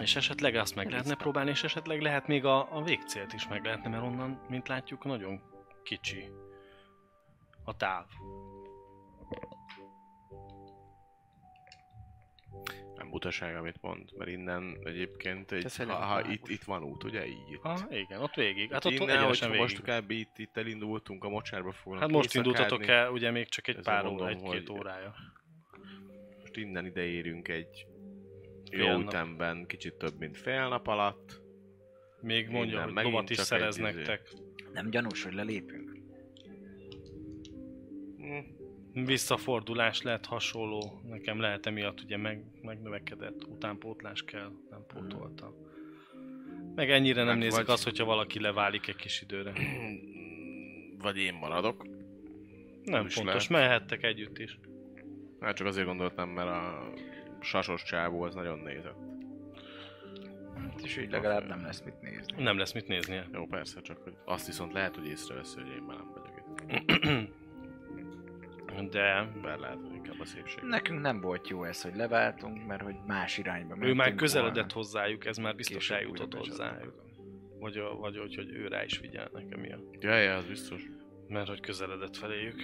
És 0.00 0.16
esetleg 0.16 0.54
azt 0.54 0.74
meg 0.74 0.90
lehetne 0.90 1.14
próbálni, 1.14 1.50
és 1.50 1.64
esetleg 1.64 2.00
lehet 2.00 2.26
még 2.26 2.44
a, 2.44 2.76
a 2.76 2.82
végcélt 2.82 3.32
is 3.32 3.48
meg 3.48 3.64
lehetne, 3.64 3.88
mert 3.88 4.02
onnan, 4.02 4.40
mint 4.48 4.68
látjuk, 4.68 5.04
nagyon 5.04 5.40
kicsi 5.82 6.30
a 7.70 7.76
táv. 7.76 8.04
Nem 12.94 13.10
butaság, 13.10 13.56
amit 13.56 13.80
mond, 13.80 14.10
mert 14.16 14.30
innen 14.30 14.78
egyébként 14.84 15.52
egy, 15.52 15.76
ha, 15.76 15.94
ha 15.94 16.28
itt, 16.30 16.48
itt 16.48 16.62
van 16.64 16.82
út, 16.82 17.04
ugye? 17.04 17.26
Így 17.26 17.50
itt. 17.52 17.62
Ah, 17.62 17.80
igen, 17.90 18.20
ott 18.22 18.34
végig. 18.34 18.72
Hát 18.72 18.82
Hát 18.84 18.84
ott 18.92 19.00
innen, 19.00 19.24
hogyha 19.24 19.46
végig. 19.46 19.60
most 19.60 19.82
kb. 19.82 20.10
itt, 20.10 20.38
itt 20.38 20.56
elindultunk, 20.56 21.24
a 21.24 21.28
mocsárba 21.28 21.72
fognak 21.72 22.00
Hát 22.02 22.10
most 22.10 22.34
indultatok 22.34 22.86
el, 22.86 23.10
ugye 23.10 23.30
még 23.30 23.48
csak 23.48 23.68
egy 23.68 23.80
pár 23.80 24.06
óra, 24.06 24.28
egy-két 24.28 24.68
órája. 24.68 25.14
Most 26.40 26.56
innen 26.56 26.86
ide 26.86 27.02
érünk 27.02 27.48
egy 27.48 27.86
Fél 28.70 28.84
jó 28.84 28.90
nap. 28.96 29.02
ütemben, 29.02 29.66
kicsit 29.66 29.94
több, 29.94 30.18
mint 30.18 30.36
fél 30.36 30.68
nap 30.68 30.86
alatt. 30.86 31.40
Még 32.20 32.48
mondja, 32.48 32.80
Innen 32.80 32.94
hogy 32.94 33.04
lovat 33.04 33.30
is 33.30 33.38
szerez 33.38 33.78
izé. 33.78 33.82
nektek. 33.92 34.32
Nem 34.72 34.90
gyanús, 34.90 35.24
hogy 35.24 35.32
lelépünk? 35.34 35.79
Hm, 38.20 39.04
Visszafordulás 39.04 40.02
lehet 40.02 40.26
hasonló. 40.26 41.00
Nekem 41.08 41.40
lehet 41.40 41.66
emiatt 41.66 42.00
ugye 42.00 42.16
meg, 42.16 42.44
megnövekedett, 42.62 43.44
utánpótlás 43.44 44.22
kell, 44.24 44.50
nem 44.70 44.84
pótolta. 44.86 45.54
Meg 46.74 46.90
ennyire 46.90 47.18
nem 47.22 47.28
Hát 47.32 47.38
nézik 47.38 47.56
vagy- 47.66 47.70
azt, 47.70 47.84
hogyha 47.84 48.04
valaki 48.04 48.40
leválik 48.40 48.88
egy 48.88 48.96
kis 48.96 49.22
időre. 49.22 49.52
Vagy 51.02 51.16
én 51.18 51.34
maradok. 51.34 51.86
Nem 52.84 53.06
is 53.06 53.14
fontos, 53.14 53.48
lehet. 53.48 53.68
mehettek 53.68 54.02
együtt 54.02 54.38
is. 54.38 54.58
Hát 55.40 55.56
csak 55.56 55.66
azért 55.66 55.86
gondoltam, 55.86 56.28
mert 56.30 56.48
a 56.48 56.92
sasos 57.40 57.82
csávó 57.82 58.22
az 58.22 58.34
nagyon 58.34 58.58
nézett. 58.58 58.96
És 60.82 60.96
így 60.96 61.10
legalább 61.10 61.46
nem 61.46 61.62
lesz 61.62 61.82
mit 61.82 62.00
nézni. 62.00 62.42
Nem 62.42 62.58
lesz 62.58 62.72
mit 62.72 62.86
néznie. 62.88 63.26
Jó, 63.32 63.46
persze, 63.46 63.80
csak 63.80 63.98
hogy 64.02 64.12
azt 64.24 64.46
viszont 64.46 64.72
lehet, 64.72 64.96
hogy 64.96 65.06
észrevesz, 65.06 65.54
hogy 65.54 65.66
én 65.76 65.82
már 65.82 65.96
nem 65.96 66.10
vagyok 66.14 66.42
itt. 66.88 66.99
De 68.90 69.28
Bár 69.42 69.58
lehet, 69.58 69.78
hogy 69.82 69.94
inkább 69.94 70.20
a 70.20 70.24
szépség. 70.24 70.62
Nekünk 70.62 71.00
nem 71.00 71.20
volt 71.20 71.48
jó 71.48 71.64
ez, 71.64 71.82
hogy 71.82 71.94
leváltunk, 71.94 72.66
mert 72.66 72.82
hogy 72.82 72.94
más 73.06 73.38
irányba 73.38 73.74
ő 73.74 73.78
mentünk 73.78 73.96
már 73.96 74.14
közeledett 74.14 74.54
volna. 74.54 74.72
hozzájuk, 74.72 75.24
ez 75.24 75.36
már 75.36 75.54
biztos 75.54 75.76
Később 75.76 75.96
eljutott 75.96 76.34
hozzá. 76.34 76.76
Vagy, 77.58 77.80
vagy 78.00 78.16
hogy, 78.16 78.34
hogy 78.34 78.50
ő 78.50 78.66
rá 78.68 78.84
is 78.84 78.96
figyel 78.96 79.30
nekem 79.32 79.60
miatt. 79.60 80.02
Ja, 80.02 80.16
ja, 80.16 80.34
az 80.34 80.46
biztos. 80.46 80.82
Mert 81.28 81.48
hogy 81.48 81.60
közeledett 81.60 82.16
feléjük. 82.16 82.60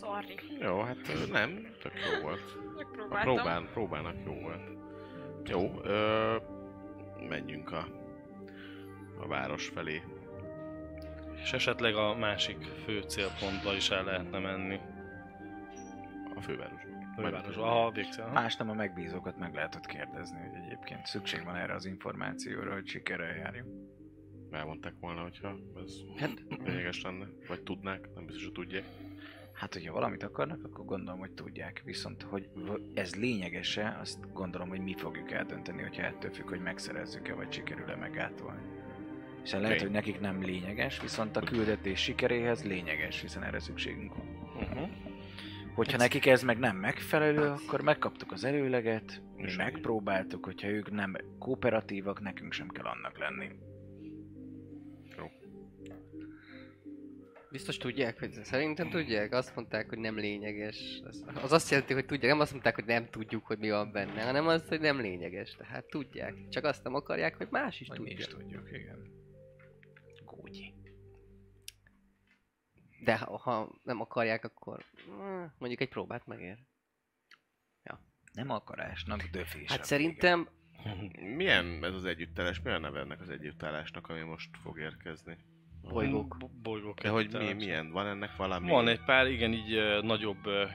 Sorry. 0.00 0.34
Jó, 0.60 0.80
hát 0.80 0.96
nem, 1.32 1.66
tök 1.82 1.92
jó 2.12 2.22
volt. 2.22 2.56
A 2.56 2.74
Megpróbáltam. 2.76 3.34
próbán, 3.34 3.68
próbának 3.72 4.16
jó 4.24 4.32
volt. 4.34 4.62
Jó, 5.44 5.80
ö, 5.84 6.36
menjünk 7.28 7.72
a, 7.72 7.88
a 9.20 9.26
város 9.26 9.68
felé. 9.68 10.02
És 11.42 11.52
esetleg 11.52 11.94
a 11.94 12.14
másik 12.16 12.56
fő 12.84 13.00
célpontba 13.00 13.74
is 13.74 13.90
el 13.90 14.04
lehetne 14.04 14.38
menni. 14.38 14.80
A 16.40 16.42
fővárosba. 16.42 16.88
Fővárosba. 17.16 17.62
Aha, 17.62 17.92
aha. 18.18 18.32
Más 18.32 18.56
nem 18.56 18.70
a 18.70 18.74
megbízókat 18.74 19.38
meg 19.38 19.54
lehetett 19.54 19.86
kérdezni, 19.86 20.38
hogy 20.38 20.60
egyébként 20.66 21.06
szükség 21.06 21.44
van 21.44 21.56
erre 21.56 21.74
az 21.74 21.84
információra, 21.86 22.72
hogy 22.72 22.86
sikerrel 22.86 23.36
járjunk. 23.36 23.68
Elmondták 24.50 24.94
volna, 25.00 25.22
hogyha 25.22 25.56
ez 25.84 25.92
Hát, 26.16 26.30
lényeges 26.64 27.02
lenne. 27.02 27.26
Vagy 27.48 27.62
tudnák, 27.62 28.08
nem 28.14 28.26
biztos, 28.26 28.44
hogy 28.44 28.52
tudják. 28.52 28.84
hát, 29.52 29.72
hogyha 29.72 29.92
valamit 29.92 30.22
akarnak, 30.22 30.64
akkor 30.64 30.84
gondolom, 30.84 31.20
hogy 31.20 31.32
tudják. 31.32 31.82
Viszont, 31.84 32.22
hogy 32.22 32.48
ez 32.94 33.14
lényeges-e, 33.14 33.96
azt 34.00 34.32
gondolom, 34.32 34.68
hogy 34.68 34.80
mi 34.80 34.94
fogjuk 34.94 35.30
eldönteni, 35.30 35.82
hogyha 35.82 36.02
ettől 36.02 36.30
függ, 36.32 36.48
hogy 36.48 36.60
megszerezzük-e, 36.60 37.34
vagy 37.34 37.52
sikerül-e 37.52 37.96
megátolni. 37.96 38.60
Hiszen 39.42 39.60
lehet, 39.60 39.76
Tény. 39.76 39.86
hogy 39.86 39.96
nekik 39.96 40.20
nem 40.20 40.42
lényeges, 40.42 41.00
viszont 41.00 41.36
a 41.36 41.40
küldetés 41.40 42.00
sikeréhez 42.00 42.64
lényeges, 42.64 43.20
hiszen 43.20 43.42
erre 43.42 43.58
szükségünk 43.58 44.14
van. 44.14 44.26
Uh-huh. 44.54 44.88
Hogyha 45.74 45.96
nekik 45.96 46.26
ez 46.26 46.42
meg 46.42 46.58
nem 46.58 46.76
megfelelő, 46.76 47.48
akkor 47.48 47.80
megkaptuk 47.80 48.32
az 48.32 48.44
előleget, 48.44 49.22
mi 49.36 49.42
És 49.42 49.56
megpróbáltuk, 49.56 50.44
hogyha 50.44 50.68
ők 50.68 50.90
nem 50.90 51.16
kooperatívak, 51.38 52.20
nekünk 52.20 52.52
sem 52.52 52.68
kell 52.68 52.84
annak 52.84 53.18
lenni. 53.18 53.48
Biztos 57.50 57.76
tudják, 57.76 58.18
hogy 58.18 58.32
szerintem 58.42 58.90
tudják. 58.90 59.32
Azt 59.32 59.54
mondták, 59.54 59.88
hogy 59.88 59.98
nem 59.98 60.16
lényeges. 60.16 61.00
Az, 61.04 61.24
az 61.42 61.52
azt 61.52 61.70
jelenti, 61.70 61.92
hogy 61.92 62.06
tudják. 62.06 62.32
Nem 62.32 62.40
azt 62.40 62.52
mondták, 62.52 62.74
hogy 62.74 62.84
nem 62.84 63.06
tudjuk, 63.10 63.46
hogy 63.46 63.58
mi 63.58 63.70
van 63.70 63.92
benne, 63.92 64.22
hanem 64.22 64.46
azt, 64.46 64.68
hogy 64.68 64.80
nem 64.80 65.00
lényeges. 65.00 65.56
Tehát 65.56 65.84
tudják. 65.84 66.34
Csak 66.48 66.64
azt 66.64 66.84
nem 66.84 66.94
akarják, 66.94 67.36
hogy 67.36 67.46
más 67.50 67.80
is 67.80 67.88
mi 67.88 67.96
tudja. 67.96 68.16
is 68.18 68.26
tudjuk, 68.26 68.72
igen. 68.72 68.98
Gógyi. 70.24 70.69
De 73.04 73.18
ha, 73.18 73.38
ha 73.38 73.72
nem 73.82 74.00
akarják, 74.00 74.44
akkor 74.44 74.84
eh, 75.20 75.50
mondjuk 75.58 75.80
egy 75.80 75.88
próbát 75.88 76.26
megér. 76.26 76.58
Nem 78.32 78.50
akarásnak 78.50 79.22
döfés. 79.22 79.70
Hát 79.70 79.84
szerintem 79.84 80.48
Milyen 81.36 81.84
ez 81.84 81.94
az 81.94 82.04
együttállás? 82.04 82.60
Mi 82.60 82.70
a 82.70 82.78
neve 82.78 83.00
ennek 83.00 83.20
az 83.20 83.30
együttállásnak, 83.30 84.08
ami 84.08 84.20
most 84.20 84.50
fog 84.62 84.78
érkezni? 84.78 85.36
bolygók. 85.82 86.36
Bo- 86.38 86.62
Bolygók 86.62 87.00
De 87.00 87.08
hogy 87.08 87.32
mi, 87.32 87.52
milyen? 87.52 87.90
Van 87.90 88.06
ennek 88.06 88.36
valami? 88.36 88.70
Van 88.70 88.88
egy 88.88 89.04
pár, 89.04 89.26
igen, 89.26 89.52
így 89.52 89.72
ö, 89.72 90.00
nagyobb 90.02 90.46
ö, 90.46 90.66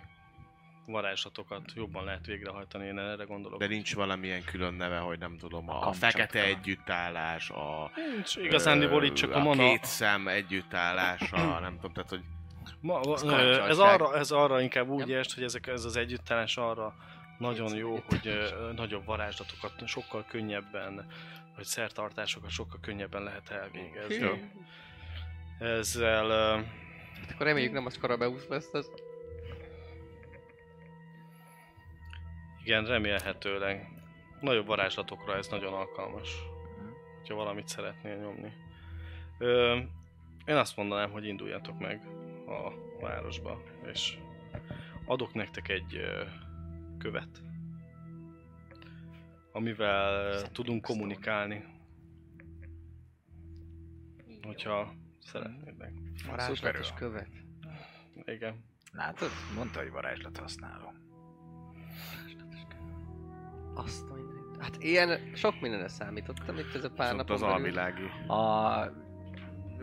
varázslatokat 0.85 1.71
jobban 1.75 2.03
lehet 2.03 2.25
végrehajtani, 2.25 2.85
én 2.85 2.99
erre 2.99 3.23
gondolok. 3.23 3.59
De 3.59 3.67
nincs 3.67 3.95
valamilyen 3.95 4.43
külön 4.43 4.73
neve, 4.73 4.97
hogy 4.97 5.19
nem 5.19 5.37
tudom, 5.37 5.69
a, 5.69 5.87
A 5.87 5.91
fekete 5.91 6.43
együttállás, 6.43 7.49
a... 7.49 7.91
Nincs, 8.13 8.35
igazándiból 8.35 9.03
itt 9.03 9.13
csak 9.13 9.31
a, 9.31 9.35
a 9.35 9.43
mana... 9.43 9.63
két 9.63 9.83
szem 9.83 10.27
együttállása, 10.27 11.59
nem 11.59 11.75
tudom, 11.75 11.93
tehát 11.93 12.09
hogy 12.09 12.21
Ma, 12.79 13.01
Ez 13.67 13.79
arra, 13.79 14.17
ez 14.17 14.31
arra 14.31 14.61
inkább 14.61 14.87
úgy 14.87 15.11
est, 15.11 15.33
hogy 15.33 15.43
ezek, 15.43 15.67
ez 15.67 15.85
az 15.85 15.95
együttállás 15.95 16.57
arra 16.57 16.95
nagyon 17.37 17.75
jó, 17.75 18.03
hogy 18.07 18.53
nagyobb 18.75 19.05
varázslatokat 19.05 19.87
sokkal 19.87 20.25
könnyebben, 20.27 21.05
vagy 21.55 21.65
szertartásokat 21.65 22.49
sokkal 22.49 22.79
könnyebben 22.81 23.23
lehet 23.23 23.49
elvégezni. 23.49 24.51
Ezzel 25.59 26.63
Hát 27.21 27.31
akkor 27.33 27.45
reméljük 27.45 27.73
nem 27.73 27.85
az 27.85 27.97
Karabeus 27.97 28.47
lesz 28.49 28.73
az. 28.73 28.91
Igen, 32.65 32.85
remélhetőleg 32.85 33.89
nagyobb 34.39 34.65
varázslatokra 34.65 35.35
ez 35.35 35.47
nagyon 35.47 35.73
alkalmas, 35.73 36.35
hogyha 37.17 37.35
valamit 37.35 37.67
szeretnél 37.67 38.15
nyomni. 38.15 38.53
Ö, 39.37 39.77
én 40.45 40.55
azt 40.55 40.75
mondanám, 40.75 41.11
hogy 41.11 41.25
induljatok 41.25 41.79
meg 41.79 42.07
a 42.47 42.71
városba, 43.01 43.61
és 43.91 44.17
adok 45.05 45.33
nektek 45.33 45.69
egy 45.69 45.95
ö, 45.95 46.23
követ, 46.97 47.41
amivel 49.51 50.41
tudunk 50.51 50.81
kommunikálni, 50.81 51.63
hogyha 54.41 54.93
szeretnétek. 55.19 55.91
Varázslatos 56.27 56.93
követ. 56.93 57.29
Igen. 58.23 58.63
Látod? 58.91 59.29
Mondta, 59.55 59.79
hogy 59.79 59.91
varázslat 59.91 60.37
használó. 60.37 60.93
Azt 63.75 64.09
a 64.09 64.13
mindenit. 64.13 64.57
Hát 64.59 64.83
ilyen 64.83 65.19
sok 65.33 65.61
mindenre 65.61 65.87
számítottam 65.87 66.57
itt 66.57 66.75
ez 66.75 66.83
a 66.83 66.89
pár 66.89 67.15
napon 67.15 67.35
az 67.35 67.41
alvilági. 67.41 68.03
A 68.27 69.03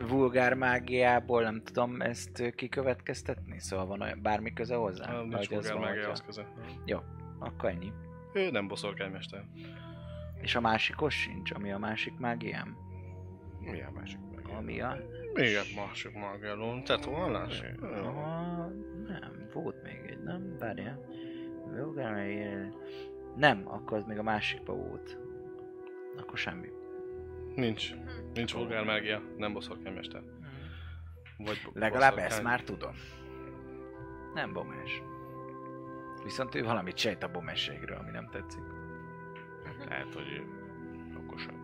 vulgár 0.09 0.55
mágiából 0.55 1.43
nem 1.43 1.62
tudom 1.64 2.01
ezt 2.01 2.55
kikövetkeztetni? 2.55 3.61
Szóval 3.61 3.86
van 3.86 4.01
olyan, 4.01 4.22
bármi 4.22 4.53
köze 4.53 4.74
hozzá? 4.74 5.12
Ah, 5.12 5.26
Nincs 5.26 5.49
van, 5.49 5.80
mágia 5.80 6.11
az 6.11 6.22
köze. 6.26 6.47
Akkor 7.38 7.68
ennyi. 7.68 7.93
Ő 8.32 8.51
nem 8.51 8.68
boszorkánymester. 8.68 9.45
És 10.40 10.55
a 10.55 10.61
másikos 10.61 11.14
sincs, 11.14 11.51
ami 11.51 11.72
a 11.72 11.78
másik 11.78 12.18
mágiám? 12.18 12.76
Mi 13.61 13.82
a 13.82 13.90
másik 13.95 14.18
meg? 14.34 14.49
Ami 14.57 14.80
a... 14.80 14.97
Igen, 15.34 15.64
másik 15.76 16.12
mágiáló. 16.14 16.82
Tetoválás? 16.82 17.62
Aha, 17.80 18.68
nem, 19.09 19.49
volt 19.53 19.82
még 19.82 20.01
egy, 20.07 20.22
nem? 20.22 20.57
Várjál. 20.59 20.99
Vulgár 21.76 22.12
mágia... 22.12 22.49
Nem, 23.37 23.62
akkor 23.64 23.97
az 23.99 24.05
még 24.05 24.18
a 24.18 24.22
másikba 24.22 24.72
volt. 24.74 25.18
Akkor 26.18 26.39
semmi. 26.39 26.68
Nincs. 27.55 27.91
Nincs 28.35 28.55
vulgár 28.55 28.85
mágia, 28.85 29.22
nem 29.37 29.53
boszorkánymester. 29.53 30.22
Vagy 31.37 31.61
bo- 31.64 31.74
Legalább 31.74 32.11
boszorkány. 32.12 32.24
ezt 32.33 32.43
már 32.43 32.62
tudom. 32.62 32.95
Nem 34.35 34.53
bomás. 34.53 35.03
Viszont 36.24 36.55
ő 36.55 36.62
valamit 36.62 36.97
sejt 36.97 37.22
a 37.22 37.30
bomességről, 37.30 37.97
ami 37.97 38.11
nem 38.11 38.28
tetszik. 38.30 38.62
Lehet, 39.89 40.14
hogy 40.14 40.28
ő 40.28 40.45
okosabb, 41.26 41.57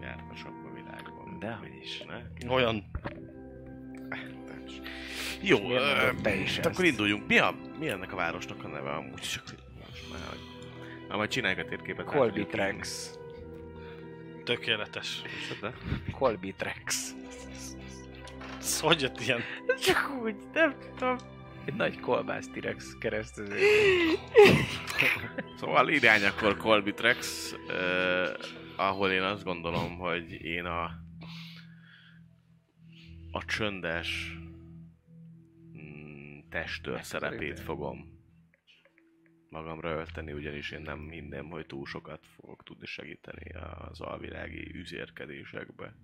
jártasabb 0.00 0.64
a 0.70 0.74
világban. 0.74 1.38
Dehogy 1.38 1.76
is. 1.80 2.02
Ne? 2.02 2.48
Olyan. 2.54 2.84
Jó, 5.42 5.70
ö, 5.70 6.10
te 6.22 6.34
is 6.34 6.56
hát 6.56 6.66
akkor 6.66 6.84
ezt? 6.84 6.90
induljunk. 6.92 7.26
Mi, 7.26 7.38
a, 7.38 7.54
mi 7.78 7.88
ennek 7.88 8.12
a 8.12 8.16
városnak 8.16 8.64
a 8.64 8.68
neve 8.68 8.90
amúgy? 8.90 9.20
Csak 9.20 9.44
hogy... 9.48 9.58
Na, 11.12 11.18
majd 11.18 11.30
csináljuk 11.30 11.60
a 11.60 11.64
térképet. 11.64 12.04
tudjuk 12.04 12.20
Colbitrex. 12.22 13.10
Tökéletes. 14.44 15.22
Micsoda? 15.22 15.74
Colbitrex. 16.12 17.14
Ez 18.58 18.80
hogy 18.80 19.00
jött 19.00 19.20
ilyen? 19.20 19.40
Csak 19.80 20.10
úgy, 20.22 20.36
nem 20.52 20.74
tudom. 20.96 21.16
Egy 21.64 21.74
nagy 21.74 22.00
kolbász 22.00 22.48
T-rex 22.48 22.96
keresztező. 22.98 23.54
Szóval 25.56 25.88
irány 25.88 26.24
akkor 26.24 26.56
Colbitrex, 26.56 27.52
uh, 27.68 28.28
ahol 28.76 29.10
én 29.10 29.22
azt 29.22 29.44
gondolom, 29.44 29.96
hogy 29.98 30.32
én 30.32 30.64
a 30.64 30.90
a 33.30 33.44
csöndes 33.44 34.36
mm, 35.76 36.38
testőr 36.50 37.04
szerepét 37.04 37.60
fogom 37.60 38.11
magamra 39.52 39.90
ölteni, 39.90 40.32
ugyanis 40.32 40.70
én 40.70 40.80
nem 40.80 41.08
hinném, 41.10 41.50
hogy 41.50 41.66
túl 41.66 41.86
sokat 41.86 42.26
fogok 42.26 42.62
tudni 42.64 42.86
segíteni 42.86 43.50
az 43.88 44.00
alvilági 44.00 44.74
üzérkedésekbe. 44.74 45.94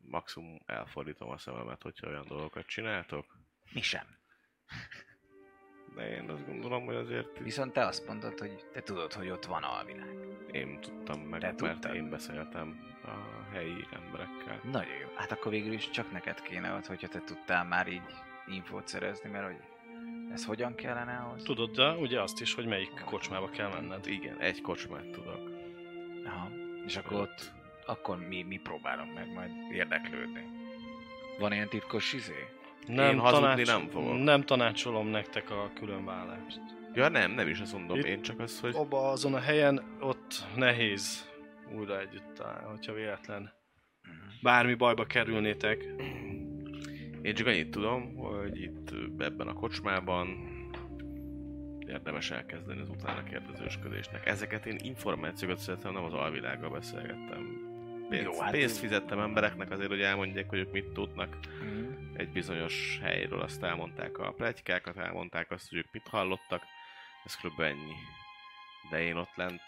Maximum 0.00 0.58
elfordítom 0.66 1.30
a 1.30 1.38
szememet, 1.38 1.82
hogyha 1.82 2.06
olyan 2.08 2.24
dolgokat 2.28 2.66
csináltok, 2.66 3.38
Mi 3.72 3.80
sem. 3.82 4.06
de 5.94 6.08
én 6.10 6.30
azt 6.30 6.46
gondolom, 6.46 6.84
hogy 6.84 6.94
azért 6.94 7.38
Viszont 7.38 7.72
te 7.72 7.86
azt 7.86 8.06
mondod, 8.06 8.38
hogy 8.38 8.64
te 8.72 8.82
tudod, 8.82 9.12
hogy 9.12 9.28
ott 9.30 9.44
van 9.44 9.62
alvilág. 9.62 10.16
Én 10.52 10.80
tudtam 10.80 11.20
meg, 11.20 11.40
Te 11.40 11.46
mert 11.46 11.58
tudtad? 11.58 11.94
én 11.94 12.10
beszéltem 12.10 12.96
a 13.04 13.42
helyi 13.52 13.86
emberekkel. 13.92 14.60
Nagyon 14.64 14.94
jó. 14.96 15.08
Hát 15.16 15.32
akkor 15.32 15.52
végül 15.52 15.72
is 15.72 15.90
csak 15.90 16.10
neked 16.12 16.42
kéne 16.42 16.72
ott, 16.74 16.86
hogyha 16.86 17.08
te 17.08 17.20
tudtál 17.20 17.64
már 17.64 17.88
így 17.88 18.12
infót 18.46 18.88
szerezni, 18.88 19.30
mert 19.30 19.46
hogy 19.46 19.62
ez 20.32 20.44
hogyan 20.44 20.74
kellene 20.74 21.16
ahhoz? 21.16 21.42
Tudod, 21.42 21.70
de 21.70 21.90
ugye 21.90 22.20
azt 22.20 22.40
is, 22.40 22.54
hogy 22.54 22.66
melyik 22.66 23.02
kocsmába 23.04 23.50
kell 23.50 23.68
menned. 23.68 24.06
Igen, 24.06 24.40
egy 24.40 24.60
kocsmát 24.60 25.10
tudok. 25.10 25.50
Aha. 26.26 26.50
És 26.86 26.96
akkor 26.96 27.20
ott, 27.20 27.52
akkor 27.86 28.18
mi, 28.28 28.42
mi 28.42 28.56
próbálunk 28.62 29.14
meg 29.14 29.32
majd 29.32 29.50
érdeklődni. 29.72 30.44
Van 31.38 31.52
ilyen 31.52 31.68
titkos 31.68 32.12
izé? 32.12 32.46
Én 32.88 33.18
hazudni 33.18 33.62
nem 33.62 33.88
fogok. 33.88 34.18
Nem 34.18 34.42
tanácsolom 34.42 35.06
nektek 35.06 35.50
a 35.50 35.70
különvállást. 35.74 36.60
Ja 36.94 37.08
nem, 37.08 37.30
nem 37.30 37.48
is 37.48 37.60
azt 37.60 37.72
mondom, 37.72 37.98
Itt- 37.98 38.04
én 38.04 38.22
csak 38.22 38.38
az, 38.40 38.60
hogy... 38.60 38.74
Abba 38.74 39.10
azon 39.10 39.34
a 39.34 39.40
helyen 39.40 39.96
ott 40.00 40.44
nehéz 40.56 41.28
újra 41.76 42.00
együtt 42.00 42.40
állni, 42.40 42.66
hogyha 42.68 42.92
véletlen 42.92 43.52
bármi 44.42 44.74
bajba 44.74 45.04
kerülnétek. 45.04 45.84
Én 47.22 47.34
csak 47.34 47.46
annyit 47.46 47.70
tudom, 47.70 48.14
hogy 48.16 48.60
itt 48.62 48.90
ebben 49.18 49.48
a 49.48 49.52
kocsmában 49.52 50.56
érdemes 51.86 52.30
elkezdeni 52.30 52.80
az 52.80 52.88
utána 52.88 53.22
kérdezősködésnek. 53.22 54.26
Ezeket 54.26 54.66
én 54.66 54.76
információkat 54.82 55.58
szeretem, 55.58 55.92
nem 55.92 56.04
az 56.04 56.12
alvilággal 56.14 56.70
beszélgettem. 56.70 57.66
Pénzt, 58.08 58.24
Jó, 58.24 58.40
hát- 58.40 58.50
pénzt 58.52 58.78
fizettem 58.78 59.18
embereknek 59.18 59.70
azért, 59.70 59.88
hogy 59.88 60.00
elmondják, 60.00 60.48
hogy 60.48 60.58
ők 60.58 60.72
mit 60.72 60.92
tudnak 60.92 61.36
Mhm. 61.62 61.84
egy 62.16 62.28
bizonyos 62.28 62.98
helyről. 63.02 63.40
Azt 63.40 63.62
elmondták 63.62 64.18
a 64.18 64.32
plegykákat, 64.32 64.96
elmondták 64.96 65.50
azt, 65.50 65.68
hogy 65.68 65.78
ők 65.78 65.92
mit 65.92 66.08
hallottak. 66.08 66.62
Ez 67.24 67.36
kb. 67.36 67.60
ennyi. 67.60 67.94
De 68.90 69.02
én 69.02 69.16
ott 69.16 69.34
lent 69.34 69.60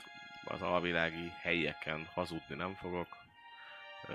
az 0.45 0.63
alvilági 0.63 1.29
helyeken 1.43 2.09
hazudni 2.15 2.55
nem 2.57 2.75
fogok. 2.75 3.09
Ö, 4.09 4.13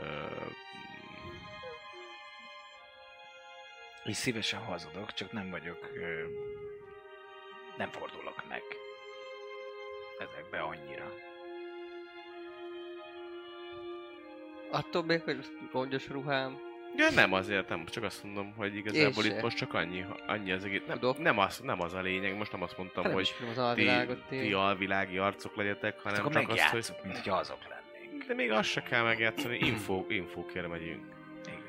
És 4.05 4.15
szívesen 4.15 4.59
hazudok, 4.59 5.13
csak 5.13 5.31
nem 5.31 5.49
vagyok... 5.49 5.89
Ö, 5.93 6.23
nem 7.77 7.89
fordulok 7.89 8.43
meg. 8.49 8.61
Ezekbe 10.19 10.59
annyira. 10.59 11.13
Attól 14.71 15.03
még, 15.03 15.21
hogy 15.21 15.45
rongyos 15.71 16.07
ruhám. 16.09 16.57
Ja, 16.95 17.09
nem 17.11 17.33
azért, 17.33 17.69
nem, 17.69 17.85
csak 17.85 18.03
azt 18.03 18.23
mondom, 18.23 18.53
hogy 18.57 18.75
igazából 18.75 19.23
Én 19.23 19.29
itt 19.29 19.35
se. 19.35 19.41
most 19.41 19.57
csak 19.57 19.73
annyi, 19.73 20.05
annyi 20.27 20.51
az 20.51 20.63
egész. 20.63 20.81
Nem, 20.87 20.99
Tudok. 20.99 21.17
nem, 21.17 21.37
az, 21.39 21.59
nem 21.59 21.81
az 21.81 21.93
a 21.93 22.01
lényeg, 22.01 22.37
most 22.37 22.51
nem 22.51 22.61
azt 22.61 22.77
mondtam, 22.77 23.03
Hát 23.03 23.13
nem 23.13 23.21
hogy 23.21 23.35
az 23.49 23.53
ti, 23.55 23.59
alvilágot. 23.59 24.27
ti 24.27 24.39
Ti, 24.39 24.53
alvilági 24.53 25.17
arcok 25.17 25.55
legyetek, 25.55 25.99
hanem 25.99 26.25
Akkor 26.25 26.33
csak 26.33 26.49
azt, 26.49 26.69
hogy... 26.89 26.95
mint 27.03 27.15
hogyha 27.15 27.35
azok 27.37 27.59
lennénk. 27.69 28.23
De 28.27 28.33
még 28.33 28.51
azt 28.51 28.69
se 28.69 28.81
kell 28.81 29.03
megjátszani, 29.03 29.57
info, 29.57 30.05
infókért 30.07 30.67
megyünk. 30.67 31.05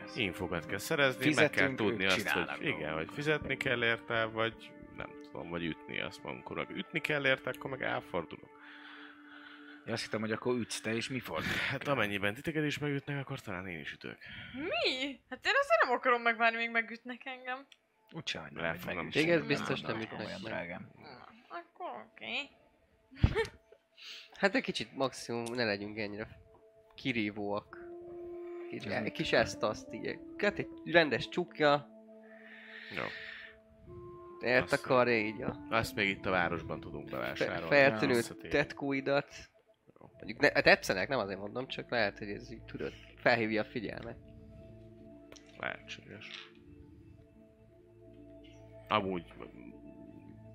Igaz. 0.07 0.17
Infókat 0.17 0.67
kell 0.67 0.79
szerezni, 0.79 1.23
Fizetünk, 1.23 1.55
meg 1.55 1.67
kell 1.67 1.75
tudni 1.87 2.05
azt, 2.05 2.15
hogy 2.15 2.25
csinálnak 2.25 2.61
igen, 2.61 2.79
dolgokat. 2.79 3.05
hogy 3.05 3.15
fizetni 3.15 3.57
kell 3.57 3.85
érte, 3.85 4.25
vagy 4.25 4.71
nem 4.97 5.11
tudom, 5.23 5.51
vagy 5.51 5.65
ütni 5.65 6.01
azt 6.01 6.21
amikor 6.25 6.57
meg 6.57 6.71
ütni 6.71 7.01
kell 7.01 7.27
érte, 7.27 7.51
akkor 7.51 7.71
meg 7.71 7.83
elfordulok. 7.83 8.51
Én 9.87 9.93
azt 9.93 10.03
hittem, 10.03 10.21
hogy 10.21 10.33
akkor 10.33 10.57
ütsz 10.57 10.81
te, 10.81 10.95
és 10.95 11.09
mi 11.09 11.19
fordul? 11.19 11.53
Hát 11.71 11.89
amennyiben 11.89 12.35
titeket 12.35 12.65
is 12.65 12.79
megütnek, 12.79 13.19
akkor 13.19 13.41
talán 13.41 13.67
én 13.67 13.79
is 13.81 13.93
ütök. 13.93 14.19
Mi? 14.53 15.21
Hát 15.31 15.47
én 15.47 15.53
azért 15.61 15.83
nem 15.83 15.93
akarom 15.93 16.23
megvárni, 16.23 16.57
még 16.57 16.71
megütnek 16.71 17.21
engem. 17.25 17.67
Úgyse 18.13 18.39
hagynám, 18.39 18.63
Le 18.63 18.69
hogy 18.69 18.95
megüssön. 18.95 19.11
Téged 19.23 19.47
biztos 19.47 19.81
Nem, 19.81 19.93
nem 19.93 20.01
ütnek 20.01 20.41
meg. 20.43 20.81
Akkor 21.49 22.07
oké. 22.13 22.49
Hát 24.35 24.55
egy 24.55 24.63
kicsit 24.63 24.97
maximum 24.97 25.55
ne 25.55 25.65
legyünk 25.65 25.99
ennyire 25.99 26.29
kirívóak. 26.95 27.86
Kicsit, 28.71 28.93
egy 28.93 29.13
kis 29.13 29.33
ezt 29.33 29.63
azt 29.63 29.93
így. 29.95 30.19
Hát 30.37 30.59
egy 30.59 30.69
rendes 30.85 31.29
csukja, 31.29 31.89
Jó. 32.97 33.03
ért 34.49 34.63
Azt 34.63 34.73
akar 34.85 35.09
így 35.09 35.43
a 35.43 35.57
Azt 35.71 35.95
még 35.95 36.09
itt 36.09 36.27
a 36.27 36.31
városban 36.31 36.81
tudunk 36.81 37.11
bevásárolni. 37.11 37.67
feltűnő 37.67 38.21
tetkóidat. 38.49 39.35
Mondjuk 39.99 40.41
ne, 40.41 40.49
tetszenek, 40.61 41.09
nem 41.09 41.19
azért 41.19 41.39
mondom, 41.39 41.67
csak 41.67 41.91
lehet, 41.91 42.19
hogy 42.19 42.29
ez 42.29 42.53
így 42.53 42.63
tudod, 42.63 42.93
felhívja 43.17 43.63
a 43.63 43.65
figyelmet. 43.65 44.17
Lehetséges. 45.59 46.29
Amúgy 48.89 49.33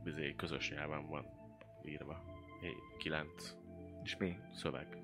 bizony 0.03 0.35
közös 0.35 0.71
nyelven 0.71 1.07
van 1.07 1.25
írva. 1.85 2.23
9 2.97 3.55
És 4.03 4.17
mi? 4.17 4.37
szöveg. 4.53 4.97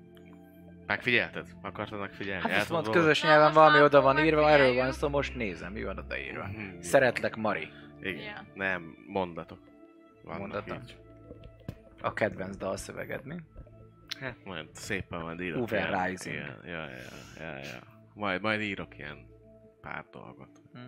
Megfigyelted? 0.88 1.46
Akartad 1.62 2.00
megfigyelni? 2.00 2.50
Hát 2.50 2.66
tudod 2.66 2.84
mondd, 2.84 2.96
közös 2.96 3.22
nyelven 3.22 3.52
valami 3.52 3.82
oda 3.82 4.00
van 4.00 4.18
írva, 4.18 4.50
erről 4.50 4.74
van 4.74 4.92
szó, 4.92 5.08
most 5.08 5.34
nézem, 5.34 5.72
mi 5.72 5.84
van 5.84 5.98
odaírva. 5.98 6.46
Mhm. 6.46 6.80
Szeretlek, 6.80 7.36
Mari. 7.36 7.68
Igen. 8.00 8.46
Nem, 8.54 8.96
mondatok. 9.06 9.58
Vannak 10.22 10.40
Mondatok? 10.40 10.76
így. 10.82 10.96
A 12.00 12.12
kedvenc 12.12 12.56
dalszöveged, 12.56 13.24
mi? 13.24 13.34
Hát 14.20 14.44
majd 14.44 14.68
szépen 14.72 15.20
majd 15.20 15.40
írok 15.40 15.62
Uber 15.62 15.88
ilyen, 15.88 16.04
Rising. 16.06 16.34
ilyen, 16.34 16.60
ja, 16.64 16.70
ja, 16.88 16.96
ja, 17.40 17.58
ja. 17.58 17.78
Majd, 18.14 18.42
majd 18.42 18.60
írok 18.60 18.98
ilyen 18.98 19.26
pár 19.80 20.04
dolgot. 20.10 20.62
Hm. 20.72 20.78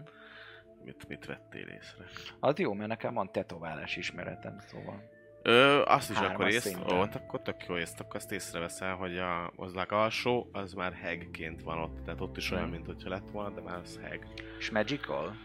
Mit, 0.85 1.09
mit 1.09 1.25
vettél 1.27 1.67
észre? 1.67 2.05
Az 2.41 2.59
jó, 2.59 2.73
mert 2.73 2.89
nekem 2.89 3.15
van 3.15 3.33
tetoválás 3.33 3.97
ismeretem, 3.97 4.59
szóval. 4.59 5.11
Ö, 5.43 5.83
azt 5.85 6.11
is 6.11 6.17
Hármas 6.17 6.35
akkor 6.35 6.49
ész, 6.49 6.77
ó, 6.93 7.01
akkor 7.01 7.43
tök 7.43 7.65
jó 7.69 7.77
ész, 7.79 7.95
akkor 7.99 8.17
azt 8.17 8.33
észreveszel, 8.33 8.95
hogy 8.95 9.19
a, 9.19 9.51
az 9.57 9.75
alsó, 9.89 10.49
az 10.53 10.73
már 10.73 10.93
hegként 10.93 11.63
van 11.63 11.79
ott, 11.79 12.05
tehát 12.05 12.21
ott 12.21 12.37
is 12.37 12.51
olyan, 12.51 12.65
Mhm. 12.65 12.73
mint 12.73 12.87
hogyha 12.87 13.09
lett 13.09 13.31
volna, 13.31 13.55
de 13.55 13.61
már 13.61 13.79
az 13.79 14.01
heg. 14.03 14.27
És 14.59 14.71
Magical? 14.71 15.37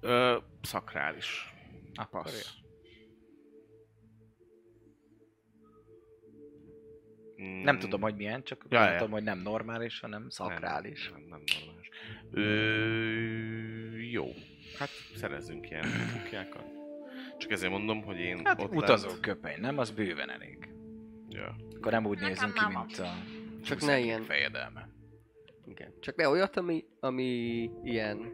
Ö, 0.00 0.36
szakrális. 0.62 1.54
Akkor 1.94 2.22
Passz. 2.22 2.54
Mm, 7.42 7.62
Nem 7.62 7.78
tudom, 7.78 8.00
hogy 8.00 8.16
milyen, 8.16 8.42
csak 8.42 8.66
Ja, 8.68 8.82
ja, 8.84 8.90
ja. 8.90 8.96
tudom, 8.96 9.12
hogy 9.12 9.22
nem 9.22 9.38
normális, 9.38 10.00
hanem 10.00 10.28
szakrális. 10.28 11.10
Nem, 11.10 11.20
nem, 11.20 11.28
nem 11.28 11.40
normális. 11.64 11.88
Ö, 12.30 13.96
jó. 14.10 14.26
Hát 14.78 14.88
szerezzünk 15.14 15.70
ilyen 15.70 15.86
kukjákat. 16.12 16.64
Csak 17.38 17.50
ezért 17.50 17.72
mondom, 17.72 18.02
hogy 18.02 18.18
én 18.18 18.40
Hát 18.44 18.62
ott 18.62 18.74
utazó 18.74 19.06
lent- 19.08 19.20
köpeny, 19.20 19.60
nem? 19.60 19.78
Az 19.78 19.90
bőven 19.90 20.30
elég. 20.30 20.68
Ja. 21.28 21.56
Akkor 21.76 21.92
nem 21.92 22.06
úgy 22.06 22.14
Nekem 22.20 22.28
nézünk 22.32 22.52
ki, 22.54 22.60
nem 22.72 22.84
mint 22.86 22.98
a 22.98 23.12
Csak 23.64 23.80
ne 23.80 23.98
ilyen- 23.98 24.22
fejedelme. 24.22 24.88
Igen. 25.66 25.92
Csak 26.00 26.16
ne 26.16 26.28
olyat, 26.28 26.56
ami, 26.56 26.84
ami 27.00 27.24
ilyen 27.82 28.32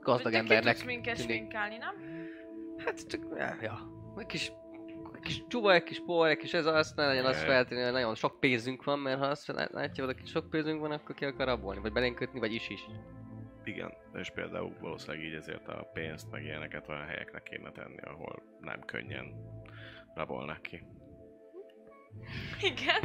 gazdag 0.00 0.22
te 0.22 0.30
ki 0.30 0.36
embernek 0.36 0.84
minket 0.84 1.16
tűnik. 1.16 1.36
sminkálni, 1.36 1.76
nem? 1.76 1.94
Hát 2.76 3.06
csak, 3.06 3.20
ja, 3.36 3.56
ja. 3.60 3.78
Egy 4.18 4.26
kis, 4.26 4.52
egy 5.14 5.20
kis 5.20 5.44
csuva, 5.48 5.72
egy 5.74 5.82
kis 5.82 6.02
por, 6.06 6.28
egy 6.28 6.36
kis 6.36 6.52
ez 6.54 6.66
az, 6.66 6.92
ne 6.96 7.06
legyen 7.06 7.32
feltűnni, 7.32 7.82
hogy 7.82 7.92
nagyon 7.92 8.14
sok 8.14 8.40
pénzünk 8.40 8.84
van, 8.84 8.98
mert 8.98 9.18
ha 9.18 9.26
azt 9.26 9.46
lát- 9.46 9.72
látja 9.72 10.04
valaki, 10.04 10.26
sok 10.26 10.50
pénzünk 10.50 10.80
van, 10.80 10.90
akkor 10.90 11.14
ki 11.14 11.24
akar 11.24 11.46
rabolni, 11.46 11.80
vagy 11.80 11.92
belénk 11.92 12.14
kötni, 12.16 12.38
vagy 12.38 12.52
is 12.52 12.68
is. 12.68 12.86
Igen, 13.66 13.92
és 14.14 14.30
például 14.30 14.76
valószínűleg 14.80 15.24
így 15.24 15.34
ezért 15.34 15.68
a 15.68 15.90
pénzt 15.92 16.30
meg 16.30 16.44
ilyeneket 16.44 16.88
olyan 16.88 17.06
helyekre 17.06 17.40
kéne 17.40 17.70
tenni, 17.70 18.00
ahol 18.00 18.42
nem 18.60 18.80
könnyen 18.84 19.34
rabolnak 20.14 20.62
ki. 20.62 20.82
Igen. 22.60 23.02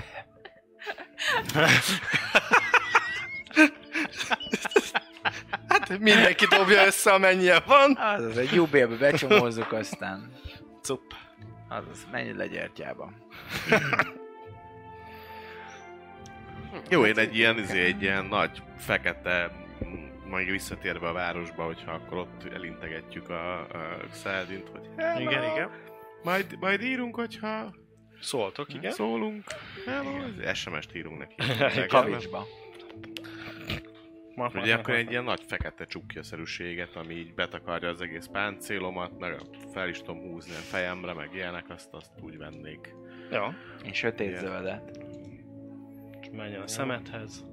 Hát 5.67 5.99
mindenki 5.99 6.45
dobja 6.45 6.85
össze, 6.85 7.13
amennyien 7.13 7.61
van. 7.65 7.97
Az, 7.97 8.23
az 8.23 8.37
egy 8.37 8.53
jubélbe 8.53 8.95
becsomózzuk, 8.95 9.71
aztán 9.71 10.33
Cup. 10.81 11.13
az, 11.69 11.83
az 11.91 12.07
menj 12.11 12.31
le 12.31 12.47
gyertyába. 12.47 13.13
Jó, 16.89 17.05
én 17.05 17.17
egy 17.17 17.35
ilyen, 17.35 17.57
izé, 17.57 17.83
egy 17.83 18.01
ilyen 18.01 18.25
nagy, 18.25 18.63
fekete, 18.77 19.60
majd 20.31 20.49
visszatérve 20.49 21.07
a 21.07 21.13
városba, 21.13 21.63
hogyha 21.63 21.91
akkor 21.91 22.17
ott 22.17 22.43
elintegetjük 22.53 23.29
a, 23.29 23.59
a 23.59 23.97
Szeldint, 24.11 24.69
hogy 24.69 24.89
hello, 24.97 25.19
Igen, 25.19 25.43
igen. 25.43 25.69
Majd, 26.23 26.57
majd 26.59 26.81
írunk, 26.81 27.15
hogyha 27.15 27.75
Szóltok, 28.21 28.73
igen. 28.73 28.91
szólunk. 28.91 29.43
Hello, 29.85 30.53
SMS-t 30.53 30.95
írunk 30.95 31.17
neki. 31.17 31.35
Kavicsba. 31.87 32.45
Ma- 34.35 34.51
Ugye 34.55 34.75
akkor 34.75 34.93
egy 34.93 35.11
ilyen 35.11 35.23
nagy 35.23 35.41
fekete 35.47 35.85
csukjaszerűséget, 35.85 36.95
ami 36.95 37.13
így 37.13 37.33
betakarja 37.33 37.89
az 37.89 38.01
egész 38.01 38.25
páncélomat, 38.31 39.19
meg 39.19 39.35
fel 39.73 39.89
is 39.89 39.97
tudom 39.97 40.21
húzni 40.21 40.51
a 40.51 40.55
fejemre, 40.55 41.13
meg 41.13 41.29
ilyenek, 41.33 41.69
azt, 41.69 41.93
azt 41.93 42.11
úgy 42.21 42.37
vennék. 42.37 42.95
Ja, 43.31 43.55
Én 43.85 43.93
sötét 43.93 44.27
Igen. 44.27 44.39
zöldet. 44.39 44.99
és 46.21 46.27
menjen 46.31 46.61
a 46.61 46.67
szemedhez. 46.67 47.45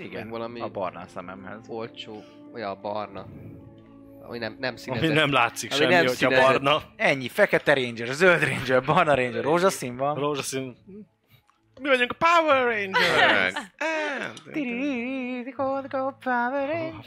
Igen, 0.00 0.22
Meg 0.22 0.30
valami- 0.30 0.60
a 0.60 0.68
barna 0.68 1.06
szememhez. 1.06 1.68
Olcsó, 1.68 2.22
olyan 2.54 2.78
barna. 2.80 3.26
Ami 4.22 4.38
nem, 4.38 4.56
nem 4.60 4.76
színezett. 4.76 5.08
Ami 5.08 5.14
nem 5.18 5.32
látszik 5.32 5.70
Ami 5.70 5.80
semmi, 5.80 5.92
nem 5.94 6.06
hogyha 6.06 6.14
színezett. 6.28 6.44
barna. 6.62 6.82
Ennyi, 6.96 7.28
fekete 7.28 7.74
ranger, 7.74 8.06
zöld 8.06 8.42
ranger, 8.42 8.82
barna 8.84 9.14
ranger, 9.14 9.42
rózsaszín 9.42 9.96
van. 9.96 10.14
Rózsaszín. 10.14 10.76
Mi 11.80 11.88
vagyunk 11.88 12.12
a 12.18 12.26
Power 12.26 12.64
Rangers! 12.64 13.52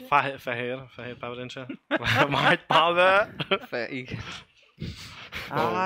Fe- 0.08 0.40
fehér, 0.40 0.78
fehér 0.88 1.16
Power 1.18 1.36
Ranger. 1.36 1.66
Majd 2.28 2.60
Power. 2.66 3.34
Fe, 3.68 3.88
igen. 3.88 4.18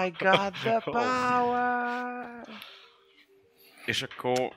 I 0.04 0.12
got 0.18 0.52
the 0.62 0.80
power. 0.84 2.46
És 3.86 4.02
akkor 4.02 4.52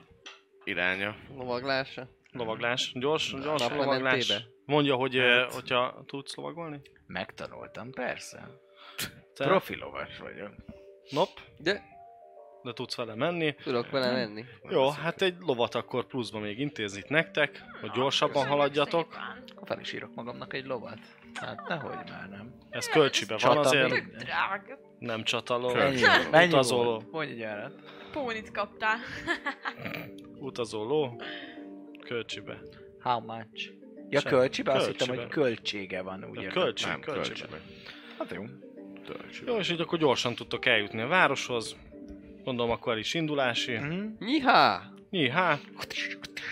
iránya. 0.64 1.14
Lovaglása. 1.36 2.08
Lovaglás. 2.32 2.92
Gyors, 2.94 3.30
gyors 3.32 3.62
Naplementébe? 3.62 3.84
lovaglás. 3.98 4.44
Mondja, 4.64 4.94
hogy 4.94 5.14
Hát. 5.16 5.26
hát. 5.28 5.52
hogyha 5.52 6.02
tudsz 6.06 6.34
lovagolni? 6.36 6.80
Megtanultam, 7.06 7.90
persze. 7.90 8.48
Te? 9.34 9.44
Profi 9.44 9.76
lovas 9.76 10.18
vagyok. 10.18 10.50
Nop, 11.10 11.28
De 11.58 11.82
de 12.62 12.72
tudsz 12.72 12.94
vele 12.96 13.14
menni. 13.14 13.54
tudok 13.54 13.90
vele 13.90 14.12
menni. 14.12 14.44
Jó, 14.68 14.88
hát 14.88 15.22
egy 15.22 15.34
lovat 15.38 15.74
akkor 15.74 16.06
pluszban 16.06 16.40
még 16.42 16.58
intézik 16.58 17.08
nektek, 17.08 17.62
hogy 17.80 17.90
gyorsabban 17.90 18.32
Köszönjük 18.32 18.58
haladjatok. 18.58 19.06
Akkor 19.54 19.66
fel 19.66 19.80
is 19.80 19.92
írok 19.92 20.14
magamnak 20.14 20.54
egy 20.54 20.64
lovat. 20.64 20.98
Hát 21.34 21.68
nehogy 21.68 21.94
már 22.10 22.28
nem. 22.28 22.54
Ez 22.70 22.88
kölcsibe 22.88 23.36
van 23.42 23.58
azért, 23.58 24.04
nem 24.98 25.22
csataló. 25.22 25.68
Ennyi, 25.68 26.00
Kölcsön. 26.00 26.30
mennyi 26.30 26.52
Utazó 26.52 26.82
ló. 26.82 26.90
volt? 26.90 27.10
Mondj 27.10 27.32
egy. 27.32 27.72
Pónit 28.12 28.50
kaptál. 28.50 28.98
Utazó 30.38 30.84
ló. 30.84 31.20
Kölcsibe. 32.10 32.60
How 33.00 33.20
much? 33.20 33.72
Ja, 34.08 34.20
Sem- 34.20 34.32
kölcsibe? 34.32 34.72
Azt 34.72 34.84
kölcsibe. 34.84 35.12
hittem, 35.12 35.24
hogy 35.24 35.32
költsége 35.34 36.02
van, 36.02 36.30
értem. 36.34 36.62
kölcsi, 36.62 36.86
Nem, 36.86 37.00
kölcsibe. 37.00 37.60
Hát 38.18 38.32
jó. 38.32 38.42
Jó, 39.46 39.56
és 39.58 39.70
így 39.70 39.80
akkor 39.80 39.98
gyorsan 39.98 40.34
tudtok 40.34 40.66
eljutni 40.66 41.00
a 41.00 41.06
városhoz. 41.06 41.76
Gondolom 42.44 42.70
akkor 42.70 42.98
is 42.98 43.14
indulási. 43.14 43.72
Mhm. 43.76 44.04
Nyihá! 44.18 44.82
Nyihá, 45.10 45.58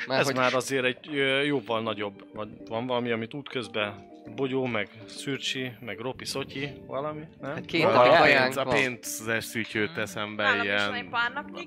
Már 0.07 0.21
ez 0.21 0.27
hogy 0.27 0.35
már 0.37 0.55
azért 0.55 0.85
egy 0.85 1.11
jóval 1.47 1.83
nagyobb. 1.83 2.25
Vagy 2.35 2.49
van 2.69 2.87
valami, 2.87 3.11
amit 3.11 3.35
útközben 3.35 4.08
Bogyó, 4.35 4.65
meg 4.65 4.89
Szürcsi, 5.07 5.73
meg 5.81 5.99
Ropi 5.99 6.25
Szotyi, 6.25 6.73
valami, 6.87 7.23
nem? 7.41 7.55
Hát 7.55 7.65
két 7.65 7.85
A, 7.85 7.93
napi 7.93 8.09
a, 8.09 8.23
pénz, 8.23 8.57
a 8.57 8.65
pénzes 8.65 9.45
szütyőt 9.45 9.95
teszem 9.95 10.37
be 10.37 10.43
Nálam 10.43 10.65
ilyen 10.65 11.09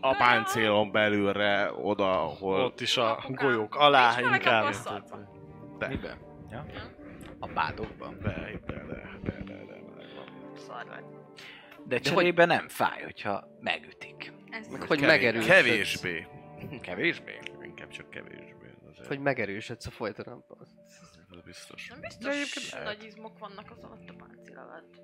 a 0.01 0.15
páncélon 0.15 0.91
belülre, 0.91 1.71
oda, 1.81 2.23
ahol... 2.23 2.61
Ott 2.61 2.81
is 2.81 2.97
a 2.97 3.23
golyók 3.27 3.75
alá 3.75 4.19
inkább. 4.19 4.73
De, 5.79 5.87
Miben? 5.87 6.17
Ja? 6.51 6.65
A 7.39 7.47
bádokban. 7.47 8.17
de, 8.21 8.29
de, 8.65 8.73
de, 8.73 8.83
de, 8.85 9.09
de, 9.23 9.43
de, 9.45 9.63
de. 9.65 11.03
De 11.87 11.99
cserébe 11.99 12.45
nem 12.45 12.67
fáj, 12.67 13.01
hogyha 13.03 13.47
megütik. 13.59 14.33
Ez 14.49 14.67
Meg 14.67 14.81
hogy 14.81 15.01
megerősödsz. 15.01 15.47
Kevésbé. 15.55 16.27
Kevésbé? 16.81 17.39
Inkább 17.63 17.89
csak 17.89 18.09
kevésbé. 18.09 18.67
Azért, 18.91 19.07
Hogy 19.07 19.19
megerősödsz 19.19 19.85
a 19.85 19.91
folytonatban. 19.91 20.67
Ez 21.31 21.39
biztos. 21.45 21.87
Nem 21.87 22.01
De 22.01 22.07
biztos 22.07 22.33
egyébként 22.35 22.69
lehet. 22.71 22.87
nagy 22.87 23.03
izmok 23.07 23.39
vannak 23.39 23.71
az 23.71 23.83
alatt 23.83 24.09
a 24.09 24.13
páncél 24.17 24.57
alatt. 24.57 24.99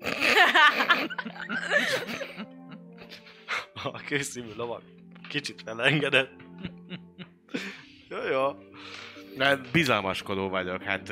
A 3.74 3.98
készívő 3.98 4.52
lovag 4.56 4.82
kicsit 5.28 5.62
felengedett. 5.62 6.30
jó, 8.08 8.18
jó. 8.30 8.52
De 9.36 9.56
bizalmaskodó 9.72 10.48
vagyok, 10.48 10.82
hát 10.82 11.08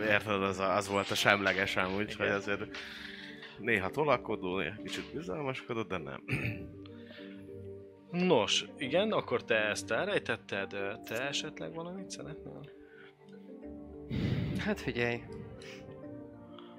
érted, 0.00 0.42
az, 0.42 0.58
a- 0.58 0.74
az 0.76 0.88
volt 0.88 1.10
a 1.10 1.14
semlegesem, 1.14 1.94
úgyhogy 1.94 2.28
azért 2.28 2.76
néha 3.58 3.90
tolakodó, 3.90 4.58
néha 4.58 4.74
kicsit 4.84 5.12
bizalmaskodó, 5.14 5.82
de 5.82 5.98
nem. 5.98 6.22
Nos, 8.10 8.66
igen, 8.78 9.12
akkor 9.12 9.44
te 9.44 9.54
ezt 9.54 9.90
elrejtetted, 9.90 10.68
te 11.04 11.20
esetleg 11.28 11.74
valamit 11.74 12.10
szeretnél? 12.10 12.60
Hát 14.58 14.80
figyelj. 14.80 15.22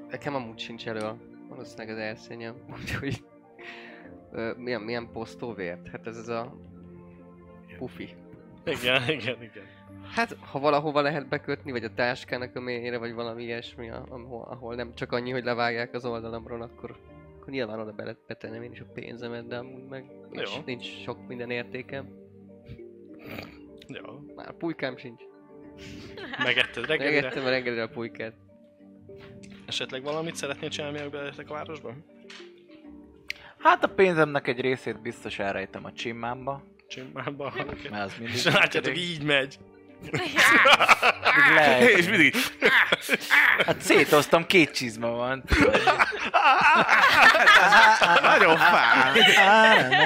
Nekem 0.10 0.36
amúgy 0.36 0.60
sincs 0.60 0.88
elő 0.88 1.00
a 1.00 1.18
valószínűleg 1.50 1.90
az 1.90 2.02
erszényem, 2.02 2.56
úgyhogy... 2.80 3.24
Ö, 4.32 4.54
milyen, 4.58 4.82
milyen 4.82 5.12
posztóvért? 5.12 5.88
Hát 5.88 6.08
ez 6.08 6.18
az 6.18 6.30
a... 6.30 6.56
Pufi. 7.78 8.16
Igen, 8.66 9.10
igen, 9.10 9.42
igen. 9.42 9.66
Hát, 10.16 10.38
ha 10.40 10.60
valahova 10.60 11.02
lehet 11.02 11.28
bekötni, 11.28 11.72
vagy 11.72 11.84
a 11.84 11.94
táskának 11.94 12.56
a 12.56 12.60
mélyére, 12.60 12.98
vagy 12.98 13.14
valami 13.14 13.44
ilyesmi, 13.44 13.90
ahol, 13.90 14.48
ahol 14.50 14.76
nem 14.76 14.96
csak 14.96 15.12
annyi, 15.12 15.32
hogy 15.32 15.44
levágják 15.44 15.94
az 15.94 16.06
oldalamról, 16.06 16.62
akkor, 16.62 16.98
akkor 17.48 17.60
nyilván 17.60 17.80
oda 17.80 17.92
bele 17.92 18.16
betennem 18.28 18.62
én 18.62 18.72
is 18.72 18.80
a 18.80 18.86
pénzemet, 18.94 19.48
de 19.48 19.58
amúgy 19.58 19.84
meg 19.84 20.06
nincs, 20.30 20.56
Jó. 20.56 20.62
nincs 20.66 20.86
sok 21.04 21.28
minden 21.28 21.50
értékem. 21.50 22.08
Jó. 23.88 24.20
Már 24.36 24.54
pulykám 24.54 24.98
sincs. 24.98 25.22
Megetted 26.44 26.86
reggelire? 26.88 27.22
Megettem 27.22 27.46
a 27.46 27.50
reggelire 27.50 27.84
a 27.84 27.88
pulykát. 27.88 28.34
Esetleg 29.66 30.04
valamit 30.04 30.36
szeretnél 30.36 30.70
csinálni, 30.70 30.96
mielőtt 30.96 31.14
beletek 31.14 31.50
a 31.50 31.54
városba? 31.54 31.94
Hát 33.58 33.84
a 33.84 33.88
pénzemnek 33.88 34.48
egy 34.48 34.60
részét 34.60 35.02
biztos 35.02 35.40
elrejtem 35.40 35.86
a 35.86 35.92
csimmámba, 35.92 36.64
Csimbába. 36.88 37.54
mert 37.90 38.06
az 38.06 38.18
mindig... 38.18 38.36
És 38.36 38.44
látjátok, 38.44 38.98
így 38.98 39.24
megy. 39.24 39.60
Lehet. 41.56 41.90
És 41.90 42.10
mindig 42.10 42.36
Hát 43.66 43.82
szétoztam, 43.82 44.46
két 44.46 44.72
csizma 44.72 45.10
van. 45.10 45.44
nagyon 48.22 48.58
fáj. 48.58 49.12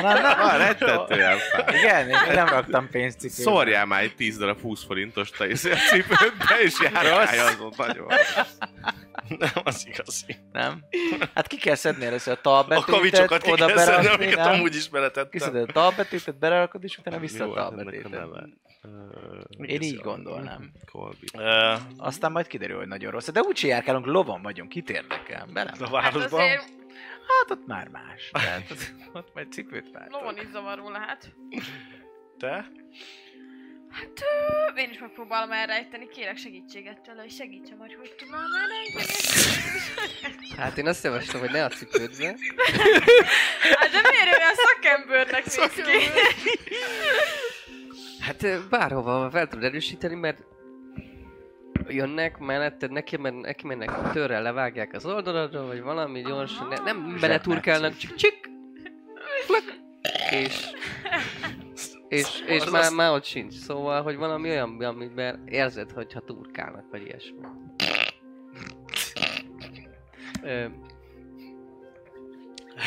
Már 0.02 0.58
rettetően 0.58 1.38
fáj. 1.38 1.78
Igen, 1.78 2.10
én 2.10 2.34
nem 2.34 2.48
raktam 2.48 2.90
pénzcipőbe. 2.90 3.42
Szórjál 3.42 3.86
már 3.86 4.02
egy 4.02 4.16
10 4.16 4.38
darab 4.38 4.62
20 4.62 4.84
forintos 4.86 5.30
te 5.30 5.44
a 5.46 5.56
cipődbe, 5.56 6.60
és 6.62 6.74
járkálj 6.82 7.40
azon 7.40 7.74
nagyon. 7.78 8.08
Nem, 9.38 9.50
az 9.64 9.88
igazi. 9.88 10.36
Nem? 10.52 10.84
Hát 11.36 11.48
ki 11.48 11.58
kell 11.58 11.76
szedni 11.76 12.06
először 12.06 12.34
a 12.34 12.38
A 12.38 12.42
talbetűtet, 12.42 12.96
kavicsokat 12.96 13.42
ki 13.42 13.52
kell 13.52 13.78
szedni, 13.78 14.08
amiket 14.08 14.46
amúgy 14.46 14.76
is 14.76 14.90
beletettem. 14.90 15.30
Kiszeded 15.30 15.70
a 15.70 15.72
talbetűtet, 15.72 16.40
belerakod, 16.40 16.84
és 16.84 16.98
utána 16.98 17.20
vissza 17.20 17.44
a 17.44 17.48
hát 17.48 17.58
a 17.58 17.76
talbetűtet. 17.76 18.22
Én 19.66 19.82
így 19.82 19.96
gondolnám. 20.00 20.72
Colby. 20.92 21.28
Aztán 21.98 22.32
majd 22.32 22.48
kiderül, 22.48 22.78
hogy 22.78 22.88
nagyon 22.88 23.12
rossz. 23.12 23.28
De 23.30 23.42
úgy 23.42 23.62
járkálunk, 23.64 24.06
lovon 24.06 24.42
vagyunk, 24.42 24.70
kit 24.70 24.90
érdekel? 24.90 25.48
Bele? 25.54 25.70
a 25.80 25.84
Hát 25.84 25.90
városban. 25.90 26.40
azért 26.42 26.70
Hát 27.40 27.52
ott 27.52 27.68
már 27.68 27.88
más. 27.88 28.30
Tehát 28.32 28.74
ott, 29.14 29.34
majd 29.34 29.52
cipőt 29.52 29.90
lovon 29.94 30.22
váltok. 30.22 30.44
is 30.44 30.50
zavaró 30.52 30.90
lehet. 30.90 31.34
Te? 32.38 32.72
Hát 33.92 34.22
ö, 34.76 34.80
én 34.80 34.90
is 34.90 35.00
megpróbálom 35.00 35.52
elrejteni, 35.52 36.08
kérek 36.08 36.38
segítséget 36.38 37.02
tőle, 37.02 37.22
hogy 37.22 37.32
segítsen, 37.32 37.78
hogy 37.78 37.96
hogy 38.00 38.16
tudnám 38.18 38.46
elrejteni. 38.62 39.14
Hát 40.58 40.78
én 40.78 40.88
azt 40.88 41.04
javaslom, 41.04 41.42
hogy 41.42 41.52
ne 41.52 41.64
a 41.66 41.68
cipődbe. 41.70 42.26
Hát 43.76 43.92
de 43.92 44.02
miért 44.10 44.38
olyan 44.38 44.54
szakembernek 44.56 45.46
néz 45.46 45.74
ki? 45.76 46.10
Hát 48.32 48.70
bárhova 48.70 49.30
fel 49.30 49.48
tudod 49.48 49.64
erősíteni, 49.66 50.16
mert 50.16 50.44
jönnek 51.88 52.38
melletted, 52.38 52.92
neki, 52.92 53.18
men, 53.18 53.34
neki 53.34 53.68
mennek 53.68 54.12
törrel, 54.12 54.42
levágják 54.42 54.94
az 54.94 55.06
oldaladról, 55.06 55.66
vagy 55.66 55.82
valami 55.82 56.22
gyorsan, 56.22 56.68
ne, 56.68 56.76
nem 56.76 57.18
beleturkálnak, 57.22 57.98
csak 57.98 58.16
csik, 58.16 58.50
flak, 59.46 59.64
és, 60.30 60.66
és, 62.08 62.44
és 62.48 62.70
már, 62.70 62.92
már 62.92 63.12
ott 63.12 63.24
sincs. 63.24 63.54
Szóval, 63.54 64.02
hogy 64.02 64.16
valami 64.16 64.50
olyan, 64.50 64.82
amiben 64.84 65.44
érzed, 65.46 65.92
hogyha 65.92 66.20
turkálnak, 66.20 66.86
vagy 66.92 67.02
ilyesmi. 67.02 67.40
Ö, 70.44 70.66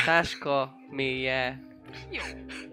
táska 0.04 0.74
mélye, 0.90 1.73
Jó. 2.10 2.20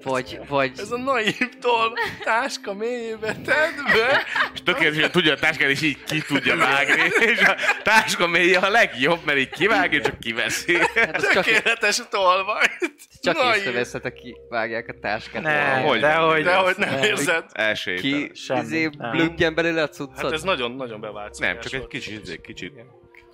vagy, 0.03 0.39
vagy 0.47 0.71
Ez 0.77 0.91
a 0.91 0.97
naív 0.97 1.49
tol 1.59 1.93
táska 2.23 2.73
mélyébe 2.73 3.35
tedd 3.35 3.75
be. 3.93 4.23
És 4.53 4.61
tökéletesen 4.63 5.11
tudja 5.11 5.33
a 5.33 5.35
táskát, 5.39 5.69
és 5.69 5.81
így 5.81 6.03
ki 6.03 6.21
tudja 6.21 6.57
vágni. 6.57 7.01
És 7.19 7.41
a 7.41 7.55
táska 7.83 8.27
mélye 8.27 8.59
a 8.59 8.69
legjobb, 8.69 9.19
mert 9.25 9.37
így 9.37 9.49
kivágja, 9.49 10.01
csak 10.01 10.19
kiveszi. 10.19 10.77
hát 10.95 11.15
az 11.15 11.33
csak, 11.33 11.43
Tökéletes 11.43 12.01
tolvaj. 12.09 12.65
csak 13.21 13.37
Naív. 13.37 13.55
észreveszed, 13.55 14.05
aki 14.05 14.35
vágják 14.49 14.87
a 14.87 14.99
táskát. 15.01 15.41
Ne, 15.43 15.79
Hogy? 15.81 15.99
de 15.99 16.13
hogy 16.15 16.43
De 16.43 16.55
hogy 16.55 16.75
nem 16.77 16.89
nem. 16.93 17.03
érzed. 17.03 17.45
Első 17.51 17.93
Ki 17.95 18.31
Semmi, 18.33 18.59
izé 18.61 18.89
nem. 18.97 19.11
blüggyen 19.11 19.55
belőle 19.55 19.81
a 19.81 19.89
cuccot? 19.89 20.21
Hát 20.21 20.31
ez 20.31 20.43
nagyon-nagyon 20.43 21.01
bevált 21.01 21.39
Nem, 21.39 21.59
csak 21.59 21.73
egy 21.73 21.79
volt. 21.79 21.91
kicsit, 21.91 22.21
izé, 22.23 22.37
kicsit 22.41 22.73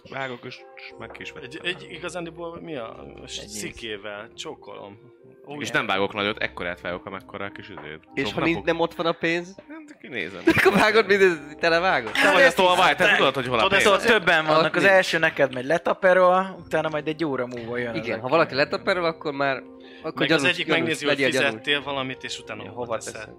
vágok, 0.09 0.45
és 0.45 0.55
meg 0.99 1.11
is 1.19 1.29
Egy, 1.29 1.33
vettem. 1.35 1.61
egy 1.63 1.87
igazándiból 1.91 2.61
mi 2.61 2.75
a 2.75 3.05
szikével 3.47 4.31
csókolom. 4.35 5.15
Ó, 5.47 5.61
És 5.61 5.69
nem 5.71 5.85
vágok 5.85 6.13
nagyot, 6.13 6.37
ekkorát 6.37 6.81
vágok, 6.81 7.05
amekkora 7.05 7.45
a 7.45 7.49
kis 7.49 7.69
izét. 7.69 7.99
És 8.13 8.33
ha 8.33 8.39
napok- 8.39 8.65
nem 8.65 8.79
ott 8.79 8.93
van 8.93 9.05
a 9.05 9.11
pénz, 9.11 9.55
Nem, 9.67 9.85
de 9.85 9.93
kinézem. 10.01 10.41
akkor 10.57 10.73
vágod 10.73 11.07
mindent, 11.07 11.57
tele 11.59 11.79
vágod? 11.79 12.11
Te 12.11 12.31
vagy 12.31 12.43
a 12.43 12.51
tolvaj, 12.53 12.95
te 12.95 13.15
tudod, 13.15 13.33
hogy 13.33 13.47
hol 13.47 13.59
a 13.59 13.61
Tudod, 13.61 13.69
pénz. 13.69 13.83
Szóval 13.83 13.99
többen 13.99 14.45
vannak, 14.45 14.75
az 14.75 14.83
első 14.83 15.17
neked 15.17 15.53
megy 15.53 15.65
letaperol, 15.65 16.59
utána 16.65 16.89
majd 16.89 17.07
egy 17.07 17.25
óra 17.25 17.45
múlva 17.47 17.77
jön. 17.77 17.95
Igen, 17.95 18.19
ha 18.19 18.27
valaki 18.27 18.55
letaperol, 18.55 19.05
akkor 19.05 19.33
már... 19.33 19.63
Akkor 20.03 20.19
Meg 20.21 20.31
az 20.31 20.43
egyik 20.43 20.67
megnézi, 20.67 21.05
hogy 21.05 21.23
fizettél 21.23 21.83
valamit, 21.83 22.23
és 22.23 22.39
utána 22.39 22.61
hova 22.61 22.73
hova 22.73 22.95
teszed. 22.97 23.29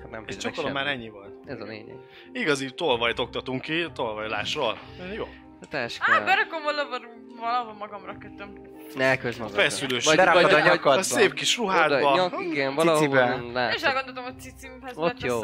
Hát 0.00 0.10
nem 0.10 0.24
És 0.26 0.36
csokolom 0.36 0.72
már 0.72 0.86
ennyi 0.86 1.08
volt. 1.08 1.32
Ez 1.44 1.60
a 1.60 1.64
lényeg. 1.64 1.96
Igazi 2.32 2.70
tolvajt 2.70 3.18
oktatunk 3.18 3.60
ki, 3.60 3.86
tolvajlásról. 3.94 4.78
Jó. 5.16 5.24
A 5.64 5.68
táska... 5.68 6.12
Hát 6.12 6.24
berakom 6.24 6.62
valahova, 6.62 6.98
valahova 7.40 7.72
magamra 7.72 8.18
kötöm. 8.18 8.52
Ne 8.94 9.16
közd 9.16 9.38
magad. 9.38 9.54
Feszülős. 9.54 10.04
Vagy, 10.04 10.16
Berakod 10.16 10.52
a 10.52 10.60
nyakadba. 10.60 10.90
A 10.90 11.02
szép 11.02 11.32
kis 11.32 11.58
oda, 11.58 11.66
ruhádba. 11.66 12.14
nyak, 12.14 12.40
igen, 12.40 12.74
valahol 12.74 13.00
Cicibe. 13.00 13.72
És 13.74 13.82
elgondoltam, 13.82 14.24
hogy 14.24 14.40
cicimhez 14.40 14.96
Ott 14.96 15.20
jó. 15.20 15.40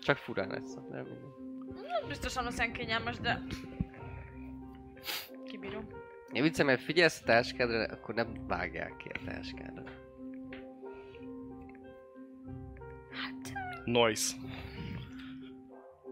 Csak 0.00 0.16
furán 0.16 0.48
lesz. 0.48 0.74
Nem 0.74 1.02
mindegy. 1.02 2.08
Biztosan 2.08 2.46
az 2.46 2.68
kényelmes, 2.72 3.18
de... 3.18 3.42
Kibírom. 5.44 5.86
Én 6.32 6.42
viccem, 6.42 6.66
mert 6.66 6.82
figyelsz 6.82 7.20
a 7.22 7.24
táskádra, 7.24 7.84
akkor 7.84 8.14
nem 8.14 8.46
vágják 8.46 8.96
ki 8.96 9.08
a 9.08 9.30
táskádat. 9.30 9.90
Noise. 13.84 14.34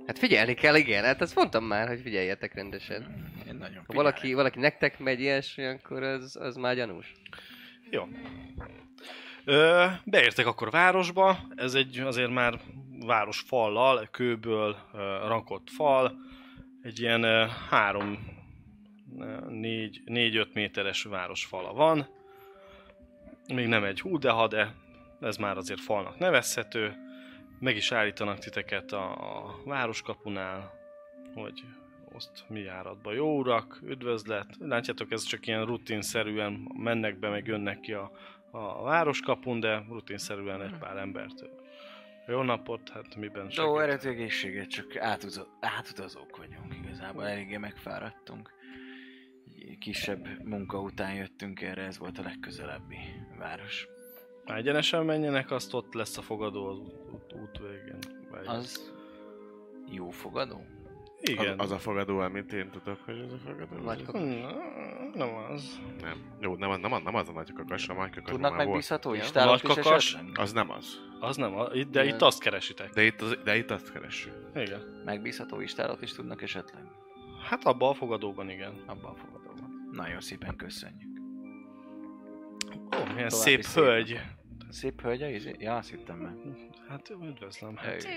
Hát 0.06 0.18
figyelni 0.18 0.54
kell, 0.54 0.74
igen, 0.74 1.04
hát 1.04 1.20
ezt 1.20 1.34
mondtam 1.34 1.64
már, 1.64 1.88
hogy 1.88 2.00
figyeljetek 2.00 2.54
rendesen. 2.54 3.30
Én 3.48 3.54
nagyon 3.54 3.84
Ha 3.86 3.94
valaki, 3.94 4.34
valaki 4.34 4.58
nektek 4.58 4.98
megy 4.98 5.20
ilyesmi, 5.20 5.64
akkor 5.64 6.02
az, 6.02 6.36
az 6.36 6.56
már 6.56 6.74
gyanús. 6.74 7.12
Jó. 7.90 8.08
Ö, 9.44 9.86
beértek 10.04 10.46
akkor 10.46 10.66
a 10.66 10.70
városba, 10.70 11.38
ez 11.56 11.74
egy 11.74 11.98
azért 11.98 12.30
már 12.30 12.60
város 13.06 13.40
fallal, 13.40 14.08
kőből 14.10 14.76
ö, 14.94 14.98
rakott 15.26 15.70
fal, 15.70 16.18
egy 16.82 17.00
ilyen 17.00 17.22
ö, 17.22 17.46
három, 17.70 18.18
négy, 19.48 20.02
négy-öt 20.04 20.54
méteres 20.54 21.02
városfala 21.02 21.72
van. 21.72 22.08
Még 23.54 23.66
nem 23.66 23.84
egy 23.84 24.00
hú, 24.00 24.18
de 24.18 24.30
ha, 24.30 24.48
de 24.48 24.74
ez 25.20 25.36
már 25.36 25.56
azért 25.56 25.80
falnak 25.80 26.18
nevezhető. 26.18 27.01
Meg 27.62 27.76
is 27.76 27.92
állítanak 27.92 28.38
titeket 28.38 28.92
a, 28.92 29.12
a 29.46 29.54
városkapunál, 29.64 30.72
hogy 31.34 31.64
azt 32.12 32.44
mi 32.48 32.60
járatba 32.60 33.12
jó 33.12 33.38
urak, 33.38 33.80
üdvözlet. 33.82 34.46
Látjátok, 34.58 35.12
ez 35.12 35.22
csak 35.22 35.46
ilyen 35.46 35.64
rutinszerűen 35.64 36.70
mennek 36.76 37.18
be, 37.18 37.28
meg 37.28 37.46
jönnek 37.46 37.80
ki 37.80 37.92
a, 37.92 38.10
a 38.50 38.82
városkapun, 38.82 39.60
de 39.60 39.84
rutinszerűen 39.88 40.62
egy 40.62 40.78
pár 40.78 40.96
embert. 40.96 41.44
Jó 42.26 42.42
napot, 42.42 42.88
hát 42.88 43.16
miben 43.16 43.44
Jó, 43.44 43.50
segít? 43.50 43.80
eredeti 43.80 44.08
egészséget, 44.08 44.68
csak 44.68 44.96
átutazó, 44.96 45.42
átutazók 45.60 46.36
vagyunk 46.36 46.74
igazából, 46.74 47.26
eléggé 47.26 47.56
megfáradtunk. 47.56 48.50
Kisebb 49.78 50.44
munka 50.44 50.80
után 50.80 51.14
jöttünk 51.14 51.60
erre, 51.60 51.82
ez 51.82 51.98
volt 51.98 52.18
a 52.18 52.22
legközelebbi 52.22 52.98
város. 53.38 53.86
Ha 54.44 54.54
egyenesen 54.56 55.04
menjenek, 55.04 55.50
azt 55.50 55.74
ott 55.74 55.94
lesz 55.94 56.16
a 56.18 56.22
fogadó 56.22 56.66
az 56.66 56.78
út, 56.78 56.94
út, 57.12 57.32
út 57.42 57.58
végén. 57.58 57.98
Vagy... 58.30 58.46
Az 58.46 58.92
jó 59.90 60.10
fogadó? 60.10 60.64
Igen. 61.20 61.58
Az, 61.58 61.64
az 61.70 61.70
a 61.70 61.78
fogadó, 61.78 62.18
amit 62.18 62.52
én 62.52 62.70
tudok, 62.70 62.98
hogy 63.04 63.18
az 63.20 63.32
a 63.32 63.36
fogadó. 63.46 63.82
Nagy 63.84 64.02
Hmm, 64.04 64.46
Nem 65.14 65.34
az. 65.50 65.80
Nem. 66.00 66.16
Jó, 66.40 66.56
nem, 66.56 66.70
az- 66.70 66.80
nem, 66.80 66.92
az- 66.92 67.02
nem 67.02 67.14
az 67.14 67.28
a 67.28 67.32
nagy 67.32 67.52
kakas, 67.52 67.88
a 67.88 67.94
nagy 67.94 68.10
kakas 68.10 68.30
Tudnak 68.30 68.56
megbízható 68.56 69.10
Nagy 69.10 69.18
is 69.54 69.60
kakas? 69.62 70.16
Az 70.34 70.52
nem 70.52 70.70
az. 70.70 71.00
Az 71.20 71.36
nem, 71.36 71.54
a- 71.56 71.68
itt- 71.72 71.90
de 71.90 72.02
Igen. 72.02 72.14
itt 72.14 72.20
azt 72.22 72.40
keresitek. 72.40 72.90
De 72.90 73.02
itt, 73.02 73.20
az, 73.20 73.38
de 73.44 73.56
itt 73.56 73.70
azt 73.70 73.92
keressük. 73.92 74.32
Igen. 74.54 75.02
Megbízható 75.04 75.60
istálót 75.60 76.02
is 76.02 76.12
tudnak 76.12 76.42
esetleg? 76.42 76.82
Hát 77.48 77.64
abban 77.64 77.90
a 77.90 77.94
fogadóban 77.94 78.50
igen. 78.50 78.82
Abban 78.86 79.10
a 79.12 79.14
fogadóban. 79.16 79.88
Nagyon 79.92 80.20
szépen 80.20 80.56
köszönjük. 80.56 81.11
Ó, 82.96 83.12
milyen 83.14 83.30
szép 83.30 83.62
szép 83.62 83.84
hölgy. 83.84 84.20
Szép 84.70 85.00
hölgy 85.00 85.22
a 85.22 85.28
izé? 85.28 85.54
Ja, 85.58 85.76
azt 85.76 85.90
hittem 85.90 86.16
meg. 86.16 86.32
Hát 86.88 87.10
üdvözlöm. 87.10 87.76
Hát, 87.76 88.08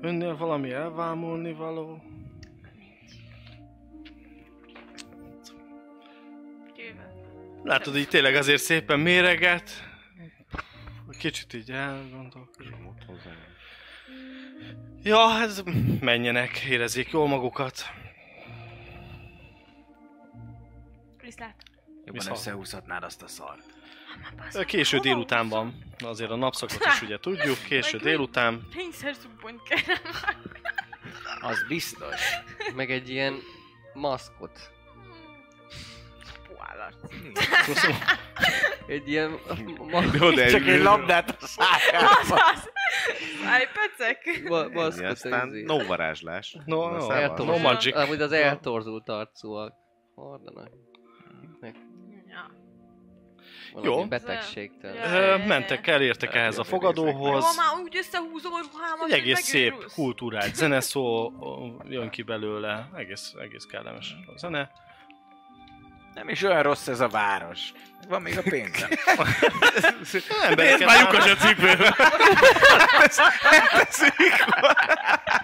önnél 0.00 0.36
valami 0.36 0.72
elvámulni 0.72 1.52
való? 1.52 2.02
Látod, 7.62 7.96
így 7.96 8.08
tényleg 8.08 8.34
azért 8.34 8.62
szépen 8.62 9.00
méreget. 9.00 9.70
Kicsit 11.18 11.54
így 11.54 11.70
hozzá. 13.06 13.30
Ja, 15.02 15.40
ez 15.40 15.62
menjenek, 16.00 16.58
érezzék 16.58 17.10
jól 17.10 17.28
magukat. 17.28 17.82
Viszlát. 21.22 21.73
Jobban 22.04 22.12
Viszont. 22.12 22.36
összehúzhatnád 22.36 23.02
azt 23.02 23.22
a 23.22 23.26
szart. 23.28 23.62
Késő 24.66 24.98
délután 24.98 25.48
van. 25.48 25.74
Azért 26.04 26.30
a 26.30 26.36
napszakot 26.36 26.84
is 26.86 27.02
ugye 27.02 27.18
tudjuk. 27.18 27.58
Késő 27.68 27.98
délután. 27.98 28.68
Kényszerzubbont 28.76 29.62
kell. 29.62 29.96
Az 31.40 31.64
biztos. 31.68 32.20
Meg 32.74 32.90
egy 32.90 33.08
ilyen 33.10 33.38
maszkot. 33.94 34.72
Egy 38.86 39.08
ilyen 39.08 39.38
ma- 39.90 40.02
Jó, 40.12 40.30
de 40.30 40.46
Csak 40.46 40.66
egy 40.66 40.82
labdát 40.82 41.36
a 41.42 41.46
szájába. 41.46 42.10
Azaz! 42.20 42.70
Állj, 43.46 43.64
pecek! 43.74 44.42
ma- 44.48 44.68
maszkot. 44.68 45.04
Aztán 45.06 45.48
no 45.48 45.84
varázslás. 45.86 46.56
No, 46.64 46.90
no. 46.90 47.10
Eltorzult- 47.10 47.56
no 47.62 47.68
magic. 47.68 47.96
Amúgy 47.96 48.20
az 48.20 48.32
eltorzult 48.32 49.08
arcúak 49.08 49.72
hordanak. 50.14 50.68
Valami 53.74 53.92
Jó. 53.92 54.04
betegségtől. 54.06 54.94
Ja. 54.94 55.12
Ö, 55.12 55.36
mentek 55.46 55.86
el, 55.86 56.02
értek 56.02 56.34
ehhez 56.34 56.58
a 56.58 56.62
Jó, 56.64 56.70
fogadóhoz. 56.70 57.56
már 57.56 57.82
úgy 57.82 57.96
összehúzom 57.96 58.52
a 58.52 58.60
ruhámat, 58.72 59.12
Egy 59.12 59.18
egész 59.18 59.40
szép, 59.40 59.74
kultúrált 59.94 60.54
zeneszó 60.54 61.32
jön 61.88 62.10
ki 62.10 62.22
belőle. 62.22 62.88
Egész, 62.96 63.32
egész 63.42 63.64
kellemes 63.70 64.14
a 64.26 64.38
zene. 64.38 64.70
Nem 66.14 66.28
is 66.28 66.42
olyan 66.42 66.62
rossz 66.62 66.86
ez 66.86 67.00
a 67.00 67.08
város. 67.08 67.72
Van 68.08 68.22
még 68.22 68.38
a 68.38 68.42
pénzem. 68.42 68.90
Embereket 70.42 70.86
már 70.86 71.00
lyukas 71.00 71.30
a 71.30 71.34
cipőbe. 71.36 71.96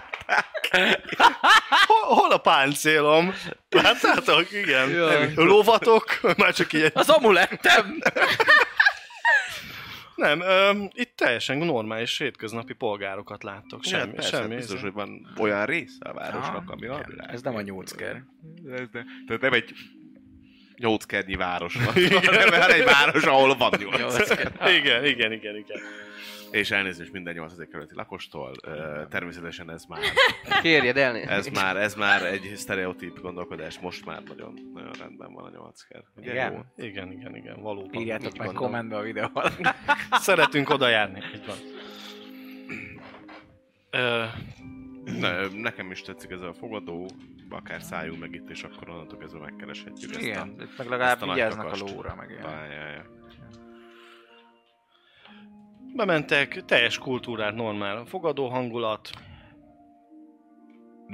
Hol, 1.85 2.15
hol 2.15 2.31
a 2.31 2.37
páncélom? 2.37 3.33
Láttátok? 3.69 4.51
Igen. 4.51 4.89
Jaj. 4.89 5.31
Lovatok? 5.35 6.19
Már 6.37 6.53
csak 6.53 6.73
ilyen. 6.73 6.91
Az 6.93 7.09
amulettem! 7.09 8.01
Nem, 10.15 10.41
ö, 10.41 10.71
itt 10.93 11.15
teljesen 11.15 11.57
normális 11.57 12.17
hétköznapi 12.17 12.73
polgárokat 12.73 13.43
láttok. 13.43 13.83
Semmi, 13.83 14.01
hát 14.01 14.15
persze, 14.15 14.37
semmi. 14.37 14.55
biztos, 14.55 14.81
hogy 14.81 14.91
van 14.93 15.33
olyan 15.37 15.65
része 15.65 16.09
a 16.09 16.13
városnak, 16.13 16.69
ami 16.69 16.87
a 16.87 17.03
világ. 17.07 17.29
Ez 17.33 17.41
nem 17.41 17.55
a 17.55 17.61
nyolcker. 17.61 18.23
Ez 18.71 18.87
ne, 18.91 19.01
tehát 19.27 19.41
nem 19.41 19.53
egy 19.53 19.73
nyolckernyi 20.75 21.35
város 21.35 21.75
van, 21.75 21.85
hanem 22.25 22.69
egy 22.69 22.83
város, 22.83 23.23
ahol 23.23 23.55
van 23.55 23.71
nyolc. 23.97 24.29
Igen, 24.79 25.05
igen, 25.05 25.31
igen, 25.31 25.55
igen. 25.55 25.81
És 26.51 26.71
elnézést 26.71 27.11
minden 27.11 27.33
8. 27.33 27.55
kerületi 27.69 27.95
lakostól. 27.95 28.55
Természetesen 29.09 29.69
ez 29.71 29.85
már, 29.85 29.99
Kérjed 30.61 30.97
el. 30.97 31.15
ez 31.15 31.47
már, 31.47 31.77
ez 31.77 31.95
már 31.95 32.25
egy 32.25 32.51
sztereotíp 32.55 33.19
gondolkodás, 33.21 33.79
most 33.79 34.05
már 34.05 34.23
nagyon, 34.23 34.53
nagyon 34.73 34.91
rendben 34.99 35.33
van 35.33 35.43
a 35.43 35.49
nyolcker. 35.49 36.03
Ugye 36.15 36.31
Igen. 36.31 36.51
jó? 36.53 36.85
Igen, 36.85 37.11
igen, 37.11 37.35
igen, 37.35 37.61
valóban. 37.61 38.01
Írjátok 38.01 38.37
meg 38.37 38.51
kommentbe 38.51 38.95
a 38.97 39.01
videó 39.01 39.27
alatt. 39.33 39.59
Szeretünk 40.11 40.69
oda 40.69 40.87
járni, 40.87 41.21
így 41.35 41.45
van. 41.45 41.55
Ö, 43.89 44.25
Ne, 45.19 45.47
nekem 45.47 45.91
is 45.91 46.01
tetszik 46.01 46.31
ez 46.31 46.41
a 46.41 46.53
fogadó, 46.53 47.09
akár 47.49 47.81
szálljunk 47.81 48.19
meg 48.19 48.33
itt, 48.33 48.49
és 48.49 48.63
akkor 48.63 48.89
onnantól 48.89 49.17
kezdve 49.17 49.39
megkereshetjük 49.39 50.09
ezt 50.11 50.19
a, 50.19 50.23
Igen, 50.23 50.55
itt 50.61 50.77
meg 50.77 50.87
legalább 50.87 51.21
a 51.21 51.25
vigyáznak 51.33 51.65
a 51.65 51.69
kakast. 51.69 51.93
lóra, 51.95 52.15
meg 52.15 52.29
ilyen. 52.29 52.41
Ja, 52.43 52.65
ja, 52.65 52.87
ja. 52.89 53.05
Bementek, 55.95 56.65
teljes 56.65 56.97
kultúrát, 56.97 57.55
normál 57.55 58.05
fogadó 58.05 58.47
hangulat, 58.47 59.09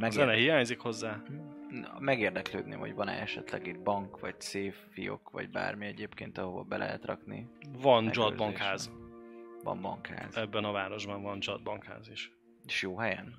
a 0.02 0.10
zene 0.10 0.26
Megér... 0.26 0.44
hiányzik 0.44 0.80
hozzá. 0.80 1.22
Na, 1.70 2.00
Megérdeklődném, 2.00 2.80
hogy 2.80 2.94
van-e 2.94 3.22
esetleg 3.22 3.68
itt 3.68 3.80
bank, 3.80 4.20
vagy 4.20 4.42
széf, 4.42 4.78
fiók, 4.90 5.30
vagy 5.30 5.50
bármi 5.50 5.86
egyébként, 5.86 6.38
ahova 6.38 6.64
be 6.64 6.78
lehet 6.78 7.06
rakni. 7.06 7.48
Van 7.82 8.12
bankház. 8.38 8.92
Van 9.64 9.82
bankház. 9.82 10.36
Ebben 10.36 10.64
a 10.64 10.72
városban 10.72 11.22
van 11.22 11.40
bankház 11.64 12.10
is. 12.10 12.32
És 12.66 12.82
jó 12.82 12.98
helyen? 12.98 13.36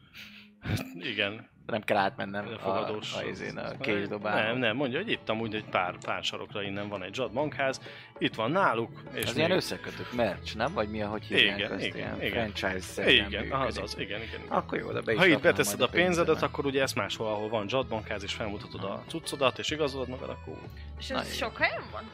Igen. 0.95 1.49
Nem 1.69 1.83
kell 1.83 1.97
átmennem 1.97 2.47
A 2.47 2.53
a, 2.55 2.59
fogadós. 2.59 3.15
a, 3.15 3.23
izén, 3.23 3.57
a 3.57 3.79
késdobálon. 3.79 4.43
Nem, 4.45 4.59
nem, 4.59 4.77
mondja, 4.77 4.99
hogy 4.99 5.11
itt 5.11 5.29
amúgy 5.29 5.55
egy 5.55 5.65
pár, 5.65 5.95
pár 6.05 6.25
sarokra 6.25 6.63
innen 6.63 6.89
van 6.89 7.03
egy 7.03 7.17
Jad 7.17 7.33
bankház. 7.33 7.81
Itt 8.19 8.35
van 8.35 8.51
náluk. 8.51 8.91
És 9.13 9.21
Ez 9.23 9.29
még- 9.29 9.37
ilyen 9.37 9.51
összekötött 9.51 10.13
merch, 10.13 10.57
nem? 10.57 10.73
Vagy 10.73 10.89
mi, 10.91 11.03
ahogy 11.03 11.25
hívják 11.25 11.59
Igen, 11.59 11.73
azt, 11.73 11.85
igen, 11.85 11.97
ilyen 11.97 12.23
igen. 12.23 12.33
franchise-szerűen 12.53 13.15
Igen, 13.27 13.43
működik. 13.43 13.67
az 13.67 13.79
az, 13.79 13.95
igen, 13.99 14.23
igen. 14.23 14.41
igen. 14.41 14.57
Akkor 14.57 14.79
jó, 14.79 14.93
de 14.93 15.01
be 15.01 15.13
is 15.13 15.19
Ha 15.19 15.27
itt 15.27 15.41
beteszed 15.41 15.81
a 15.81 15.89
pénzedet, 15.89 16.25
pénzemet. 16.27 16.43
akkor 16.43 16.67
ugye 16.67 16.83
ezt 16.83 16.95
máshol, 16.95 17.27
ahol 17.27 17.49
van 17.49 17.65
Jad 17.69 17.87
bankház, 17.87 18.23
és 18.23 18.33
felmutatod 18.33 18.85
a 18.85 19.03
cuccodat, 19.09 19.59
és 19.59 19.71
igazolod 19.71 20.09
magad, 20.09 20.29
akkor 20.29 20.55
És 20.99 21.11
ez 21.11 21.35
sok 21.37 21.57
helyen 21.59 21.83
van? 21.93 22.11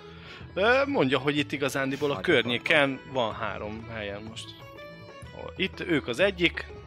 Mondja, 0.88 1.18
hogy 1.18 1.36
itt 1.36 1.52
igazándiból 1.52 2.10
a 2.10 2.20
környéken 2.20 3.00
van 3.12 3.34
három 3.34 3.88
helyen 3.94 4.22
most. 4.22 4.44
Itt 5.56 5.80
ők 5.80 6.08
az 6.08 6.18
egyik, 6.20 6.66
a 6.66 6.83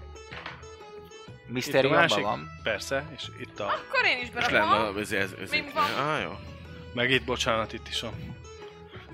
Misztériumban 1.47 1.99
másik, 1.99 2.23
van. 2.23 2.49
persze, 2.63 3.05
és 3.15 3.27
itt 3.39 3.59
a... 3.59 3.63
Akkor 3.65 4.05
én 4.05 4.17
is 4.21 4.27
És 4.27 4.33
lenne, 4.33 4.49
berakom. 4.49 4.97
ez, 4.97 5.11
ez, 5.11 5.31
ez, 5.41 5.49
Mind 5.51 5.73
van. 5.73 5.83
Ah, 6.07 6.21
jó. 6.23 6.31
Meg 6.93 7.09
itt, 7.11 7.23
bocsánat, 7.25 7.73
itt 7.73 7.87
is 7.87 8.03
a... 8.03 8.11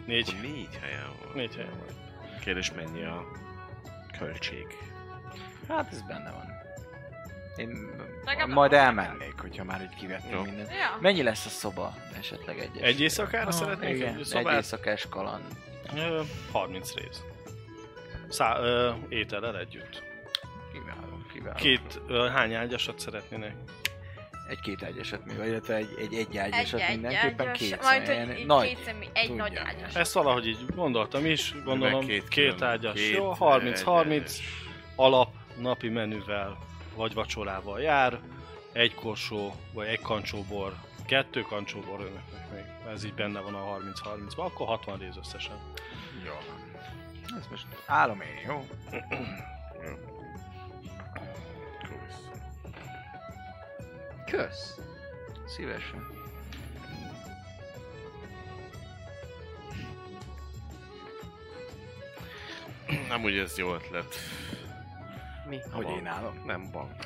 Négy, 0.06 0.28
Akkor 0.30 0.42
négy 0.42 0.78
helyen 0.82 1.08
van. 1.24 1.32
négy 1.36 1.56
helyen 1.56 1.72
van. 1.72 1.96
Kérdés, 2.44 2.72
mennyi 2.72 3.04
a 3.04 3.26
költség? 4.20 4.66
Hát 5.68 5.92
ez 5.92 6.02
benne 6.02 6.32
van. 6.32 6.52
Én 7.56 7.90
Legalább 8.26 8.50
majd 8.50 8.74
elmennék, 8.74 9.34
hogyha 9.40 9.64
már 9.64 9.82
így 9.82 9.96
kivettünk 10.00 10.34
Jó. 10.34 10.42
mindent. 10.42 10.70
Ja. 10.70 10.98
Mennyi 11.00 11.24
lesz 11.24 11.46
a 11.46 11.50
szoba 11.50 11.96
esetleg 12.18 12.60
egy 12.60 12.82
Egy 12.82 13.02
éjszakára 13.02 13.46
Ah, 13.48 13.52
szeretnék 13.54 13.96
igen, 13.96 14.14
egy 14.14 14.20
egy 14.20 14.26
szobát? 14.26 14.56
éjszakás 14.56 15.06
kaland. 15.10 15.44
Ö, 15.96 16.22
30 16.52 16.94
rész. 16.94 17.22
Szá, 18.30 18.60
ö, 18.60 18.92
étellel 19.10 19.58
együtt. 19.58 20.04
Kiváló, 20.72 21.12
kiváló. 21.52 21.56
Két, 21.56 22.02
hány 22.32 22.53
ágyasat 22.53 22.99
szeretnének? 22.99 23.56
Egy-két 24.49 24.84
ágyasat 24.84 25.26
mi, 25.26 25.34
vagy 25.34 25.48
illetve 25.48 25.76
egy, 25.76 25.95
egy, 25.99 26.14
egy 26.14 26.28
Egy 26.36 26.38
ágyasat 26.38 26.80
egy 26.80 26.90
mindenképpen 26.90 27.48
ágyas, 27.48 27.57
két 27.57 27.82
majd 27.82 28.06
személyen. 28.06 28.28
hogy 28.36 28.45
Nagy. 28.45 28.68
két 28.68 28.84
személy, 28.86 29.10
egy 29.14 29.28
Tudja. 29.28 29.44
nagy 29.44 29.56
ágyas. 29.56 29.95
Ezt 29.95 30.14
valahogy 30.14 30.48
így 30.48 30.65
gondoltam 30.76 31.26
is, 31.26 31.53
gondolom 31.64 31.99
Meg 31.99 32.07
két, 32.07 32.28
két 32.28 32.61
ágyas. 32.61 32.94
két 32.94 33.15
Jó, 33.15 33.34
30-30 33.40 34.06
egyes. 34.11 34.41
alap 34.95 35.30
napi 35.57 35.90
menüvel 35.90 36.57
vagy 36.95 37.14
vacsorával 37.14 37.82
jár, 37.82 38.20
egy 38.72 38.94
korsó 38.95 39.56
vagy 39.74 39.88
egy 39.88 40.02
kancsóbor, 40.02 40.74
kettő 41.06 41.41
kancsóbor 41.41 41.99
önöknek 41.99 42.52
még. 42.53 42.94
Ez 42.94 43.06
így 43.06 43.14
benne 43.14 43.40
van 43.40 43.53
a 43.53 43.78
30-30-ban, 43.78 44.38
akkor 44.45 44.68
60 44.68 44.98
rész 44.98 45.15
összesen. 45.18 45.56
Jó. 46.26 46.34
Ez 47.38 47.48
most 47.52 47.65
állom 47.86 48.22
én, 48.22 48.48
jó? 48.48 48.65
Kösz. 54.38 54.80
Szívesen. 55.46 56.08
Nem 63.08 63.24
úgy 63.24 63.38
ez 63.38 63.58
jó 63.58 63.74
ötlet. 63.74 64.16
Mi? 65.50 65.60
Hogy 65.72 65.86
Bank. 65.86 66.00
én 66.00 66.08
állom? 66.08 66.42
Nem 66.46 66.72
bank. 66.72 67.04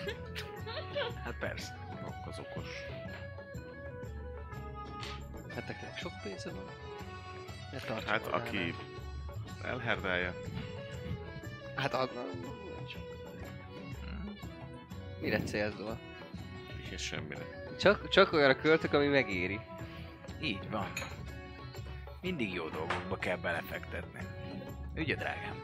Hát 1.24 1.36
persze. 1.40 1.78
Bank 2.02 2.28
az 2.28 2.40
okos. 2.40 2.70
Hát 5.56 5.96
sok 6.00 6.12
pénze 6.24 6.52
van? 6.52 6.66
Ne 7.72 8.02
Hát 8.06 8.28
aki 8.28 8.74
elherdálja, 9.64 10.34
Hát 11.76 11.94
az 11.94 12.10
nincs. 12.80 12.96
Mire 15.22 15.40
célzol? 15.40 16.00
És 16.92 17.02
semmire. 17.02 17.42
Csak, 17.80 18.10
csak 18.10 18.34
olyanra 18.34 18.56
költök, 18.56 18.94
ami 18.94 19.08
megéri. 19.08 19.60
Így 20.42 20.70
van. 20.70 20.92
Mindig 22.22 22.54
jó 22.54 22.68
dolgokba 22.70 23.18
kell 23.18 23.38
belefektetni. 23.38 24.20
Ugye, 24.96 25.16
drágám? 25.16 25.64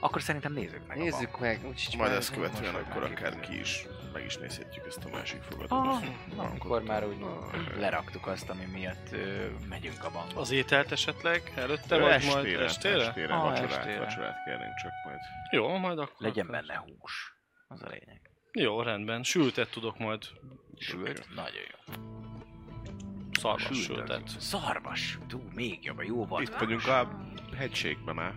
Akkor 0.00 0.22
szerintem 0.22 0.52
nézzük 0.52 0.86
meg 0.86 0.96
Nézzük 0.96 1.38
meg, 1.38 1.60
úgyis 1.66 1.96
Majd 1.96 2.12
ezt 2.12 2.32
követően 2.32 2.74
akkor 2.74 3.02
akár 3.02 3.40
ki 3.40 3.58
is 3.58 3.86
meg 4.18 4.26
is 4.26 4.36
nézhetjük 4.36 4.86
ezt 4.86 5.04
a 5.04 5.08
másik 5.08 5.40
Ah, 5.40 5.44
fogadót. 5.50 6.36
na, 6.36 6.42
akkor 6.42 6.82
már 6.82 7.06
úgy 7.06 7.24
leraktuk 7.78 8.26
azt, 8.26 8.50
ami 8.50 8.64
miatt 8.64 9.12
ö, 9.12 9.46
megyünk 9.68 10.04
a 10.04 10.10
bankba. 10.10 10.40
Az 10.40 10.50
ételt 10.50 10.92
esetleg 10.92 11.52
előtte, 11.56 11.96
Ö, 11.96 12.00
vagy 12.00 12.10
estére, 12.10 12.34
majd 12.34 12.60
estére? 12.60 13.06
estére, 13.06 13.34
Ah, 13.34 13.42
vacsorát, 13.42 13.70
estére. 13.72 13.98
vacsorát 13.98 14.36
kérnénk 14.44 14.74
csak 14.74 14.92
majd. 15.04 15.18
Jó, 15.50 15.76
majd 15.76 15.98
akkor. 15.98 16.16
Legyen 16.26 16.46
benne 16.46 16.76
hús. 16.76 17.32
Az 17.68 17.82
a 17.82 17.86
lényeg. 17.88 18.30
Jó, 18.52 18.82
rendben. 18.82 19.22
Sültet 19.22 19.70
tudok 19.70 19.98
majd. 19.98 20.22
Sült? 20.78 21.26
Nagyon 21.34 21.62
jó. 21.70 21.94
Szarvas 23.40 23.62
Sült, 23.62 23.78
sültet. 23.98 24.28
Szarvas. 24.38 25.18
Tú, 25.28 25.42
még 25.54 25.84
jobb, 25.84 26.02
jó 26.02 26.24
volt. 26.26 26.42
Itt 26.48 26.54
vagyunk 26.54 26.86
a 26.86 27.08
hegységben 27.56 28.14
már. 28.14 28.32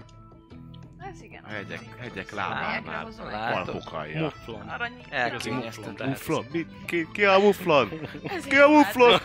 Ez 1.10 1.22
igen. 1.22 1.44
A 1.44 1.50
hegyek, 1.50 1.80
hegyek 2.00 2.32
lábánál. 2.32 3.08
alja. 3.92 4.22
Muflon. 4.22 4.70
arany. 4.70 5.02
Elkényeztetem. 5.10 6.08
Muflon? 6.08 6.46
Mi? 6.52 6.66
Ki, 6.86 7.08
ki 7.14 7.24
a 7.26 7.40
muflon? 7.40 7.90
Ki 8.50 8.56
a 8.56 8.68
muflon? 8.68 9.20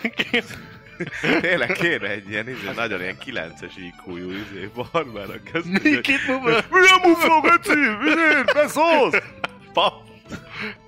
Tényleg 1.41 1.73
kéne 1.73 2.09
egy 2.09 2.29
ilyen, 2.31 2.49
izé, 2.49 2.71
nagyon 2.75 3.01
ilyen 3.01 3.17
9-es 3.25 3.73
IQ-jú 3.77 4.31
izé, 4.31 4.71
barbára 4.75 5.43
kezdeni. 5.53 6.01
Kit 6.01 6.27
muflon? 6.27 6.63
Mi 6.71 6.89
a 6.89 7.09
muflon, 7.09 7.41
Geci? 7.41 7.75
Miért? 8.01 8.53
Beszólsz? 8.55 9.23
Pap. 9.73 10.03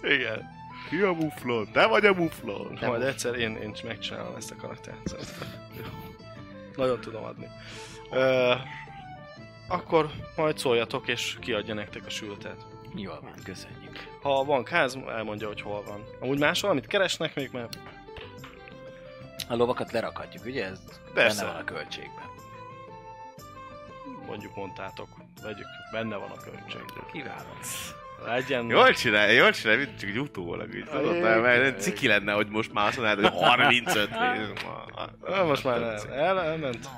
Igen. 0.03 0.57
Ki 0.89 1.01
a 1.01 1.13
muflon? 1.13 1.69
Te 1.73 1.87
vagy 1.87 2.05
a 2.07 2.15
muflon? 2.15 2.79
Majd 2.81 3.03
egyszer 3.03 3.35
én, 3.35 3.57
én 3.57 3.73
megcsinálom 3.85 4.37
ezt 4.37 4.51
a 4.51 4.57
karaktert. 4.57 4.99
szerintem. 5.05 5.49
Nagyon 6.77 7.01
tudom 7.01 7.25
adni. 7.25 7.47
Ö, 8.11 8.53
akkor 9.69 10.11
majd 10.37 10.59
szóljatok, 10.59 11.09
és 11.09 11.37
kiadja 11.41 11.75
nektek 11.75 12.07
a 12.07 12.11
sültet. 12.11 12.67
Jól 12.95 13.19
van, 13.23 13.33
köszönjük. 13.45 14.07
Ha 14.23 14.45
van 14.45 14.65
káz, 14.65 14.99
elmondja, 15.09 15.47
hogy 15.47 15.61
hol 15.61 15.83
van. 15.87 16.05
Amúgy 16.21 16.39
más 16.39 16.61
valamit 16.61 16.87
keresnek 16.87 17.35
még, 17.35 17.51
mert 17.53 17.79
A 19.49 19.57
lovakat 19.57 19.93
lerakhatjuk, 19.93 20.45
ugye? 20.45 20.65
Ez 20.67 20.81
Persze. 21.15 21.43
benne 21.43 21.53
van 21.53 21.61
a 21.61 21.65
költségben. 21.65 22.27
mondjuk 24.27 24.57
mondtátok, 24.57 25.09
vegyük, 25.43 25.67
benne 25.93 26.17
van 26.17 26.31
a 26.31 26.37
költség. 26.41 26.81
Kiváló. 27.13 27.49
Legyen... 28.27 28.67
Jól 28.67 28.93
csinálja, 28.95 29.43
jól 29.43 29.51
csinálja, 29.53 29.85
mint 29.87 29.99
csak 29.99 30.09
egy 30.09 30.19
utólag 30.19 30.75
így 30.75 30.85
tudod, 30.85 31.21
mert 31.21 31.81
ciki 31.81 32.07
lenne, 32.07 32.33
hogy 32.33 32.47
most 32.49 32.73
már 32.73 32.87
azt 32.87 32.97
mondanád, 32.99 33.33
hogy 33.33 33.43
35 33.43 34.11
Ö, 35.23 35.45
Most 35.51 35.65
már 35.65 35.83
el, 35.83 36.13
el, 36.13 36.41
elment. 36.41 36.89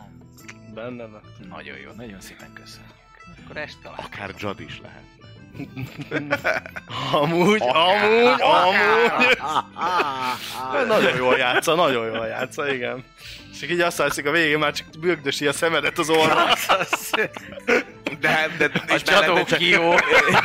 Benne 0.75 1.03
lett. 1.03 1.49
Nagyon 1.49 1.77
jó, 1.77 1.91
nagyon 1.97 2.21
szépen 2.21 2.53
köszönjük. 2.53 2.93
Akkor 3.45 3.57
este 3.57 3.79
találkozunk. 3.83 4.15
Akár 4.15 4.35
Jad 4.39 4.61
is 4.61 4.81
lehet. 4.83 5.09
Amúgy, 7.13 7.61
amúgy, 7.61 8.41
amúgy. 8.41 9.39
Nagyon 10.87 11.17
jól 11.17 11.37
játsza, 11.37 11.75
nagyon 11.75 12.07
jól 12.07 12.27
játsza, 12.27 12.73
igen. 12.73 13.05
És 13.53 13.71
így 13.71 13.81
azt 13.81 13.99
látszik 13.99 14.27
a 14.27 14.31
végén 14.31 14.59
már 14.59 14.73
csak 14.73 14.87
bőgdösi 15.01 15.47
a 15.47 15.53
szemedet 15.53 15.99
az 15.99 16.11
orra. 16.11 16.45
De, 18.21 18.49
de, 18.59 18.69
de 18.69 18.95
és 18.95 19.05
mellette 19.05 19.45
csak, 19.45 19.61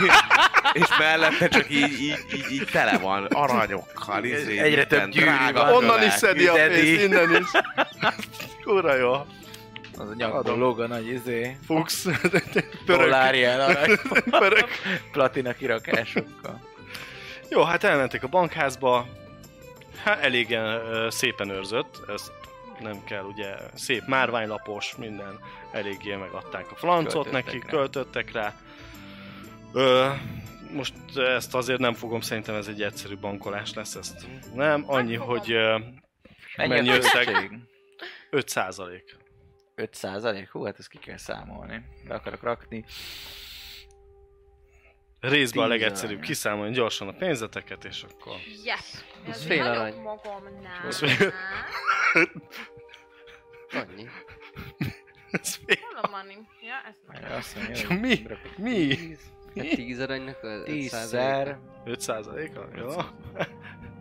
és 0.81 0.97
mellette 0.97 1.47
csak 1.47 1.69
így, 1.69 2.01
így, 2.01 2.25
így, 2.33 2.51
így 2.51 2.67
tele 2.71 2.97
van 2.97 3.25
aranyokkal, 3.25 4.23
izé, 4.23 4.57
Egyre 4.59 4.85
több 4.85 5.09
gyűrű 5.09 5.51
van. 5.53 5.73
Onnan 5.73 6.03
is 6.03 6.13
szedi 6.13 6.47
a 6.47 6.53
pénzt, 6.53 7.01
innen 7.03 7.35
is. 7.35 7.47
Kurva 8.63 8.95
jó. 8.95 9.25
Az 9.97 10.09
a 10.09 10.13
nyakban 10.15 10.57
lóg 10.57 10.79
a 10.79 10.87
nagy 10.87 11.07
izé. 11.07 11.57
Fuchs. 11.65 12.03
Pörög. 12.85 12.99
Dollár 12.99 13.35
ilyen 13.35 13.59
arany. 13.59 13.97
Pörög. 14.29 14.67
Platina 15.11 15.53
kirakásokkal. 15.53 16.61
Jó, 17.49 17.63
hát 17.63 17.83
elmentek 17.83 18.23
a 18.23 18.27
bankházba. 18.27 19.07
Hát 20.03 20.23
elégen 20.23 20.65
ö, 20.65 21.07
szépen 21.09 21.49
őrzött, 21.49 22.03
ezt 22.09 22.31
nem 22.79 23.03
kell, 23.03 23.23
ugye 23.23 23.55
szép 23.73 24.03
márványlapos, 24.07 24.95
minden 24.95 25.39
eléggé 25.71 26.15
megadták 26.15 26.71
a 26.71 26.75
flancot 26.75 27.23
Költöttek 27.29 27.45
neki, 27.45 27.59
rá. 27.59 27.67
költöttek 27.69 28.31
rá. 28.31 28.53
Ö, 29.73 30.07
most 30.71 30.93
ezt 31.15 31.55
azért 31.55 31.79
nem 31.79 31.93
fogom, 31.93 32.21
szerintem 32.21 32.55
ez 32.55 32.67
egy 32.67 32.81
egyszerű 32.81 33.17
bankolás 33.17 33.73
lesz, 33.73 33.95
ezt 33.95 34.25
nem, 34.53 34.83
annyi, 34.87 35.15
hogy 35.15 35.51
ö, 35.51 35.77
Mennyi, 36.55 36.89
összeg? 36.89 37.25
költség? 37.25 37.51
5 38.29 38.49
százalék. 38.49 39.15
5 39.75 39.93
százalék? 39.93 40.49
Hú, 40.49 40.63
hát 40.65 40.79
ezt 40.79 40.87
ki 40.89 40.97
kell 40.97 41.17
számolni. 41.17 41.85
Be 42.07 42.13
akarok 42.15 42.43
rakni. 42.43 42.85
Részben 45.19 45.63
a 45.63 45.67
legegyszerűbb 45.67 46.19
kiszámolni 46.19 46.73
gyorsan 46.73 47.07
a 47.07 47.13
pénzeteket, 47.13 47.85
és 47.85 48.03
akkor... 48.03 48.33
Yes. 48.63 49.03
Ez 49.27 49.43
fél 49.45 49.61
arany. 49.63 49.93
magamnál. 50.01 50.87
Ez 50.87 50.97
fél- 50.99 51.33
Annyi. 53.73 54.07
Ez 55.31 55.55
fél- 55.55 55.79
Hol 55.79 55.99
a 56.01 56.07
money? 56.17 56.35
Ja, 56.61 56.75
ez 56.89 56.95
meg. 57.07 57.31
Azt 57.31 57.55
mondja, 57.55 57.87
hogy 57.87 57.99
Mi? 57.99 58.25
Mi? 58.57 58.95
Hát 59.55 59.75
10 59.75 59.99
aranynak 59.99 60.43
a 60.43 60.63
Tízszer, 60.63 61.59
5 61.85 61.99
százaléka? 61.99 62.67
Jó. 62.75 62.89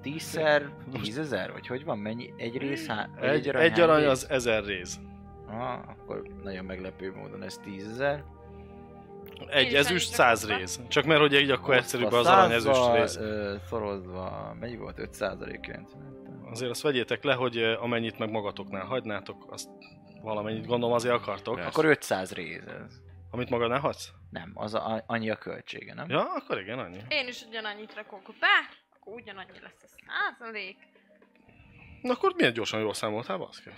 tízszer, 0.03 0.71
tízezer? 0.93 1.53
Vagy 1.53 1.67
hogy 1.67 1.85
van? 1.85 1.99
Mennyi? 1.99 2.33
Egy 2.37 2.57
rész? 2.57 2.87
Há... 2.87 3.09
Egy, 3.21 3.49
arany 3.49 3.63
egy 3.65 3.81
arany 3.81 4.05
az 4.05 4.31
ezer 4.31 4.65
rész. 4.65 4.99
Ah, 5.61 5.89
akkor 5.89 6.23
nagyon 6.43 6.65
meglepő 6.65 7.13
módon 7.15 7.43
ez 7.43 7.57
tízezer. 7.59 8.25
Egy 9.49 9.67
is 9.67 9.73
ezüst 9.73 10.13
száz 10.13 10.49
rész. 10.49 10.81
Csak 10.89 11.05
mert 11.05 11.21
hogy 11.21 11.33
így 11.35 11.51
akkor 11.51 11.75
egyszerűbb 11.75 12.13
az 12.13 12.27
arany 12.27 12.53
ezüst 12.53 12.93
rész. 12.93 13.17
ö, 13.17 13.55
Szorozva, 13.69 14.57
mennyi 14.61 14.77
volt? 14.77 14.99
5 14.99 15.13
százalék 15.15 15.61
90. 15.61 16.13
Azért 16.51 16.71
azt 16.71 16.83
vegyétek 16.83 17.25
le, 17.25 17.35
hogy 17.35 17.57
amennyit 17.63 18.19
meg 18.19 18.31
magatoknál 18.31 18.85
hagynátok, 18.85 19.47
azt 19.53 19.69
valamennyit 20.23 20.67
gondolom 20.67 20.95
azért 20.95 21.15
akartok. 21.15 21.55
Persze. 21.55 21.71
Akkor 21.71 21.85
500 21.85 22.33
rész 22.33 22.65
ez. 22.67 22.97
Amit 23.31 23.51
magadnál 23.51 23.81
hagysz? 23.81 24.11
Nem, 24.31 24.51
az 24.55 24.75
a, 24.75 25.05
annyi 25.07 25.31
a 25.31 25.37
költsége, 25.37 25.95
nem? 25.95 26.09
Ja, 26.09 26.21
akkor 26.35 26.61
igen, 26.61 26.79
annyi. 26.79 26.99
Én 27.09 27.29
is 27.29 27.43
ugyanannyit 27.49 27.95
rakok 27.95 28.23
be, 28.41 28.69
akkor 28.97 29.15
ugyanannyi 29.15 29.59
lesz 29.63 29.83
a 29.83 29.87
százalék. 30.39 30.77
Na 32.03 32.13
akkor 32.13 32.33
milyen 32.37 32.53
gyorsan 32.53 32.81
jól 32.81 32.95
számoltál, 32.95 33.37
baszki? 33.39 33.71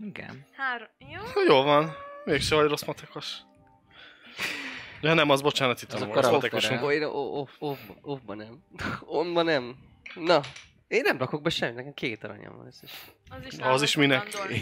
Igen. 0.00 0.44
Három, 0.56 0.88
jó? 0.98 1.42
Jó 1.48 1.62
van. 1.62 1.96
Mégse 2.24 2.54
vagy 2.54 2.68
rossz 2.68 2.84
matekos. 2.84 3.34
Ja 5.00 5.14
nem, 5.14 5.30
az 5.30 5.40
bocsánat, 5.42 5.82
itt 5.82 5.92
Az 5.92 6.00
a 6.02 6.04
az 6.04 6.10
karakter, 6.12 6.50
volt 6.50 6.64
eh? 6.64 6.84
Ó, 6.84 6.90
én 6.90 7.02
off, 7.02 7.50
off, 7.58 7.78
offba 8.02 8.34
nem. 8.34 8.62
Onba 9.00 9.42
nem. 9.42 9.76
Na, 10.14 10.40
én 10.88 11.00
nem 11.04 11.18
rakok 11.18 11.42
be 11.42 11.50
semmit, 11.50 11.76
nekem 11.76 11.94
két 11.94 12.24
aranyam 12.24 12.56
van. 12.56 12.68
Is. 12.68 12.90
Az 13.28 13.38
is, 13.52 13.58
Az 13.58 13.82
is 13.82 13.96
minek? 13.96 14.28
Dandor. 14.28 14.56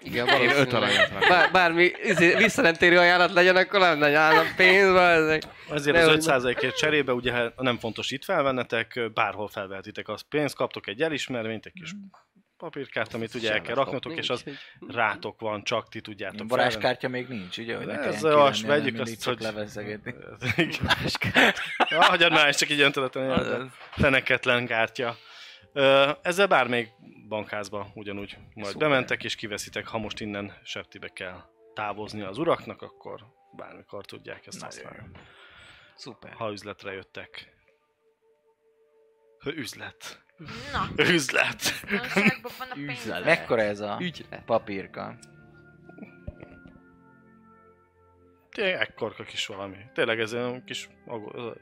Igen, 0.00 0.26
Én 0.26 0.32
öt 0.34 0.70
valószínűleg. 0.70 0.74
aranyat 0.74 1.08
rakok. 1.10 1.28
Bár, 1.28 1.50
bármi 1.52 1.90
izé, 2.04 2.34
visszanemtérő 2.34 2.98
ajánlat 2.98 3.32
legyen, 3.32 3.56
akkor 3.56 3.80
nem 3.80 3.98
nagy 3.98 4.12
állam 4.12 4.46
pénzbe. 4.56 5.00
ezek. 5.00 5.42
Ezért 5.70 5.96
Nehogy 5.96 6.16
az 6.28 6.44
5%-ért 6.44 6.76
cserébe 6.76 7.12
ugye 7.12 7.32
ha 7.32 7.62
nem 7.62 7.78
fontos 7.78 8.10
itt 8.10 8.24
felvennetek, 8.24 9.10
bárhol 9.14 9.48
felvehetitek 9.48 10.08
az 10.08 10.20
pénzt, 10.28 10.54
kaptok 10.54 10.86
egy 10.86 11.02
elismervényt, 11.02 11.66
egy 11.66 11.72
kis 11.72 11.92
papírkát, 12.56 13.14
amit 13.14 13.34
ugye 13.34 13.52
el 13.52 13.60
kell 13.60 13.74
raknotok, 13.74 14.16
és 14.16 14.30
az 14.30 14.42
Nincs, 14.42 14.58
rátok 14.94 15.40
van, 15.40 15.64
csak 15.64 15.88
ti 15.88 16.00
tudjátok 16.00 16.48
varázskártya 16.48 17.08
még 17.08 17.28
nincs, 17.28 17.58
ugye? 17.58 17.76
Hogy 17.76 17.88
Ez 17.88 18.24
az, 18.24 18.62
vegyük 18.62 19.00
azt, 19.00 19.24
hogy- 19.24 19.40
levezzegetni. 19.40 20.14
Ja, 21.88 22.02
hagyjad 22.02 22.32
már, 22.32 22.48
és 22.48 22.56
csak 22.56 22.68
így 22.70 22.80
öntöletlen 22.80 23.72
feneketlen 23.90 24.66
kártya. 24.66 25.16
Ezzel 26.22 26.46
bármelyik 26.46 26.88
bankházba 27.28 27.90
ugyanúgy 27.94 28.36
majd 28.54 28.72
Szuper. 28.72 28.88
bementek 28.88 29.24
és 29.24 29.34
kiveszitek, 29.34 29.86
ha 29.86 29.98
most 29.98 30.20
innen 30.20 30.52
Septibe 30.64 31.08
kell 31.08 31.40
távozni 31.74 32.22
az 32.22 32.38
uraknak, 32.38 32.82
akkor 32.82 33.20
bármikor 33.56 34.04
tudják 34.04 34.46
ezt 34.46 34.62
használni. 34.62 35.10
Szuper. 35.94 36.32
Ha 36.32 36.52
üzletre 36.52 36.92
jöttek. 36.92 37.54
Üzlet. 39.44 40.24
Na, 40.72 40.88
Üzlet. 41.04 41.62
van 42.58 42.68
a. 42.70 42.76
Üzlet. 42.78 43.24
Mekkora 43.24 43.62
ez 43.62 43.80
a 43.80 43.96
Ügylet. 44.00 44.42
papírka? 44.44 45.14
Tényleg 48.50 48.80
ekkorka 48.80 49.22
kis 49.24 49.46
valami. 49.46 49.76
Tényleg 49.94 50.20
ez 50.20 50.34
olyan 50.34 50.64
kis... 50.64 50.88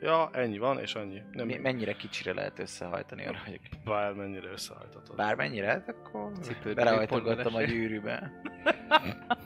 Ja, 0.00 0.30
ennyi 0.32 0.58
van, 0.58 0.78
és 0.78 0.94
annyi. 0.94 1.22
Nem 1.32 1.46
Mi, 1.46 1.56
mennyire 1.56 1.92
kicsire 1.92 2.32
lehet 2.32 2.58
összehajtani 2.58 3.26
arra, 3.26 3.38
hogy 3.44 3.60
Bár 3.84 4.12
mennyire 4.12 4.50
összehajtatod. 4.50 5.16
bármennyire, 5.16 5.66
hát 5.66 5.88
akkor 5.88 6.32
belehajtogattam 6.74 7.54
a 7.54 7.62
gyűrűbe. 7.62 8.32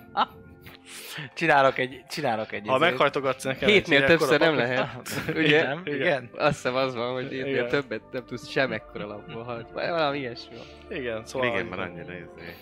csinálok 1.34 1.78
egy, 1.78 2.04
csinálok 2.08 2.52
egy 2.52 2.66
Ha 2.66 2.78
meghajtogatsz 2.78 3.44
nekem 3.44 3.68
Hétnél 3.68 4.04
többször 4.04 4.40
nem 4.40 4.54
lehet. 4.54 5.08
Ugye? 5.36 5.62
Nem? 5.62 5.82
Igen? 5.84 6.30
Azt 6.36 6.54
hiszem 6.54 6.74
az 6.74 6.94
van, 6.94 7.12
hogy 7.12 7.32
Igen. 7.32 7.44
hétnél 7.44 7.66
többet 7.66 8.02
nem 8.12 8.24
tudsz 8.24 8.48
sem 8.48 8.72
ekkora 8.72 9.06
lapból 9.06 9.42
hajtani. 9.42 9.88
Valami 9.90 10.18
ilyesmi 10.18 10.56
van. 10.56 10.98
Igen, 10.98 11.26
szóval... 11.26 11.48
Igen, 11.48 11.66
mert 11.66 11.82
annyira 11.82 12.12
izé. 12.12 12.54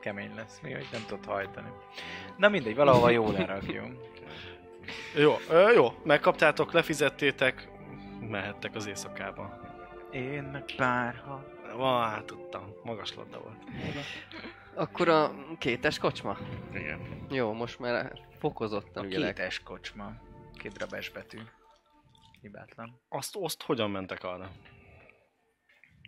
Kemény 0.00 0.34
lesz, 0.36 0.58
mi, 0.62 0.72
hogy 0.72 0.86
nem 0.92 1.04
tudod 1.06 1.24
hajtani. 1.24 1.68
Na 2.36 2.48
mindegy, 2.48 2.74
valahova 2.74 3.10
jól 3.10 3.32
lerakjunk. 3.32 4.10
Jó, 5.14 5.36
ö, 5.50 5.72
jó, 5.72 5.92
megkaptátok, 6.04 6.72
lefizettétek, 6.72 7.68
mehettek 8.30 8.74
az 8.74 8.86
éjszakába. 8.86 9.60
Én 10.12 10.42
meg 10.42 10.64
párha. 10.76 11.44
Van, 11.76 12.08
hát 12.08 12.24
tudtam, 12.24 12.74
magas 12.82 13.14
labda 13.14 13.38
volt. 13.38 13.56
Akkor 14.74 15.08
a 15.08 15.34
kétes 15.58 15.98
kocsma? 15.98 16.38
Igen. 16.74 17.26
Jó, 17.30 17.52
most 17.52 17.78
már 17.78 18.20
fokozottan 18.38 19.04
A 19.04 19.06
ügyelek. 19.06 19.34
kétes 19.34 19.60
kocsma. 19.60 20.12
Két 20.56 20.72
drabes 20.72 21.10
betű. 21.10 21.38
Hibátlan. 22.40 23.00
Azt, 23.08 23.36
azt 23.36 23.62
hogyan 23.62 23.90
mentek 23.90 24.24
arra? 24.24 24.50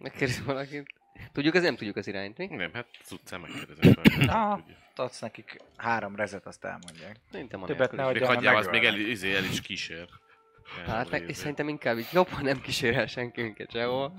Megkérdezi 0.01 0.43
valakit. 0.43 0.87
Tudjuk, 1.33 1.55
az 1.55 1.63
nem 1.63 1.77
tudjuk 1.77 1.97
az 1.97 2.07
irányt, 2.07 2.37
mi? 2.37 2.47
Nem, 2.47 2.73
hát 2.73 2.87
az 3.05 3.13
utcán 3.13 3.41
megkérdezem. 3.41 3.95
Ah. 4.29 4.59
Tudja. 4.59 4.77
Adsz 4.97 5.21
nekik 5.21 5.57
három 5.77 6.17
rezet, 6.17 6.47
azt 6.47 6.65
elmondják. 6.65 7.17
Szerintem 7.31 7.63
a 7.63 7.67
Többet 7.67 7.93
ne 7.93 8.05
Még 8.07 8.15
adjál, 8.15 8.35
hagyjál, 8.35 8.57
az 8.57 8.67
még 8.67 8.85
el, 8.85 8.95
izé, 8.95 9.35
el 9.35 9.45
is 9.45 9.61
kísér. 9.61 10.09
Hát 10.87 11.11
meg, 11.11 11.29
és 11.29 11.37
szerintem 11.37 11.69
inkább 11.69 11.99
így 11.99 12.09
jobb, 12.13 12.29
ha 12.29 12.43
nem 12.43 12.61
kísérel 12.61 13.07
senki 13.07 13.43
minket 13.43 13.71
sehol. 13.71 14.15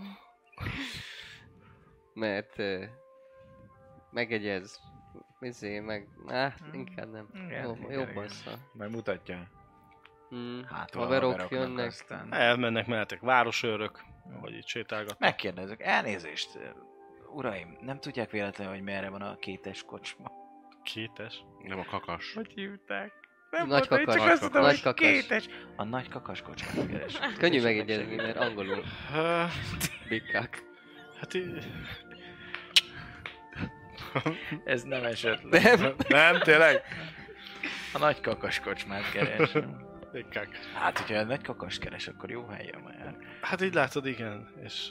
Mert 2.13 2.57
uh, 2.57 2.83
megegyez. 4.15 4.79
Izé, 5.39 5.79
meg... 5.79 6.07
Á, 6.27 6.53
inkább 6.71 7.11
nem. 7.11 7.27
Igen, 7.33 7.63
Jobb, 7.63 7.77
igen, 7.89 8.09
igen. 8.09 8.23
az. 8.23 8.43
Majd 8.73 8.91
mutatja. 8.91 9.47
Hmm, 10.29 10.63
Hátul 10.69 11.01
a 11.01 11.03
haverok 11.03 11.47
jönnek. 11.51 11.87
Aztán. 11.87 12.33
Elmennek 12.33 12.87
mellettek 12.87 13.19
városőrök, 13.19 14.03
vagy 14.41 14.53
itt 14.53 14.65
sétálgatnak. 14.65 15.19
Megkérdezek, 15.19 15.81
elnézést, 15.81 16.59
uraim, 17.33 17.77
nem 17.81 17.99
tudják 17.99 18.29
véletlenül, 18.31 18.73
hogy 18.73 18.83
merre 18.83 19.09
van 19.09 19.21
a 19.21 19.35
kétes 19.35 19.83
kocsma? 19.83 20.31
Kétes. 20.83 21.43
Nem 21.63 21.79
a 21.79 21.85
kakas. 21.85 22.33
Hogy 22.33 22.51
hívták? 22.55 23.11
Nagy 23.51 23.67
mondta, 23.67 23.87
kakas. 23.87 24.15
Csak 24.15 24.29
azt 24.31 24.41
mondtam, 24.41 24.61
Nagy 24.61 24.71
hogy 24.71 24.81
kakas. 24.81 25.07
kétes. 25.07 25.47
A 25.75 25.83
nagy 25.83 26.07
kakas 26.09 26.41
kocsmát 26.41 26.87
keres. 26.87 27.19
Könnyű 27.37 27.61
megegyezni, 27.61 28.15
mert 28.15 28.37
angolul 28.37 28.83
Ö, 29.15 29.43
bikák. 30.09 30.63
Hát 31.19 31.33
így... 31.33 31.67
Ez 34.65 34.83
nem 34.83 35.03
esett 35.03 35.41
le. 35.41 35.75
Nem? 35.75 35.95
Nem, 36.07 36.39
tényleg? 36.39 36.81
A 37.93 37.97
nagy 37.97 38.21
kakas 38.21 38.59
kocsmát 38.59 39.11
keres. 39.11 39.51
Ikák. 40.13 40.59
Hát, 40.73 40.97
hogyha 40.97 41.17
a 41.17 41.23
nagy 41.23 41.41
kakas 41.41 41.77
keres, 41.77 42.07
akkor 42.07 42.29
jó 42.29 42.45
helyen 42.45 42.81
már. 42.83 43.17
Hát 43.41 43.61
így 43.61 43.73
látod, 43.73 44.05
igen. 44.05 44.53
És... 44.63 44.89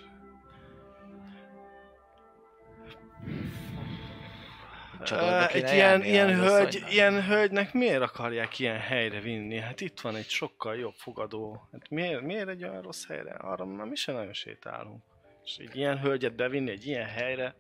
Kéne 5.05 5.49
egy 5.49 5.73
ilyen, 5.73 6.03
ilyen, 6.03 6.35
hölgy, 6.35 6.67
asszonynak. 6.67 6.93
ilyen 6.93 7.25
hölgynek 7.25 7.73
miért 7.73 8.03
akarják 8.03 8.59
ilyen 8.59 8.79
helyre 8.79 9.21
vinni? 9.21 9.59
Hát 9.59 9.81
itt 9.81 10.01
van 10.01 10.17
egy 10.17 10.29
sokkal 10.29 10.77
jobb 10.77 10.95
fogadó. 10.97 11.69
Hát 11.73 11.91
miért, 11.91 12.21
miért 12.21 12.49
egy 12.49 12.65
olyan 12.65 12.83
rossz 12.83 13.07
helyre? 13.07 13.31
Arra 13.31 13.65
már 13.65 13.87
mi 13.87 13.95
sem 13.95 14.15
nagyon 14.15 14.33
sétálunk. 14.33 15.03
És 15.45 15.57
egy 15.57 15.77
ilyen 15.77 15.99
hölgyet 15.99 16.37
bevinni 16.37 16.71
egy 16.71 16.87
ilyen 16.87 17.07
helyre. 17.07 17.55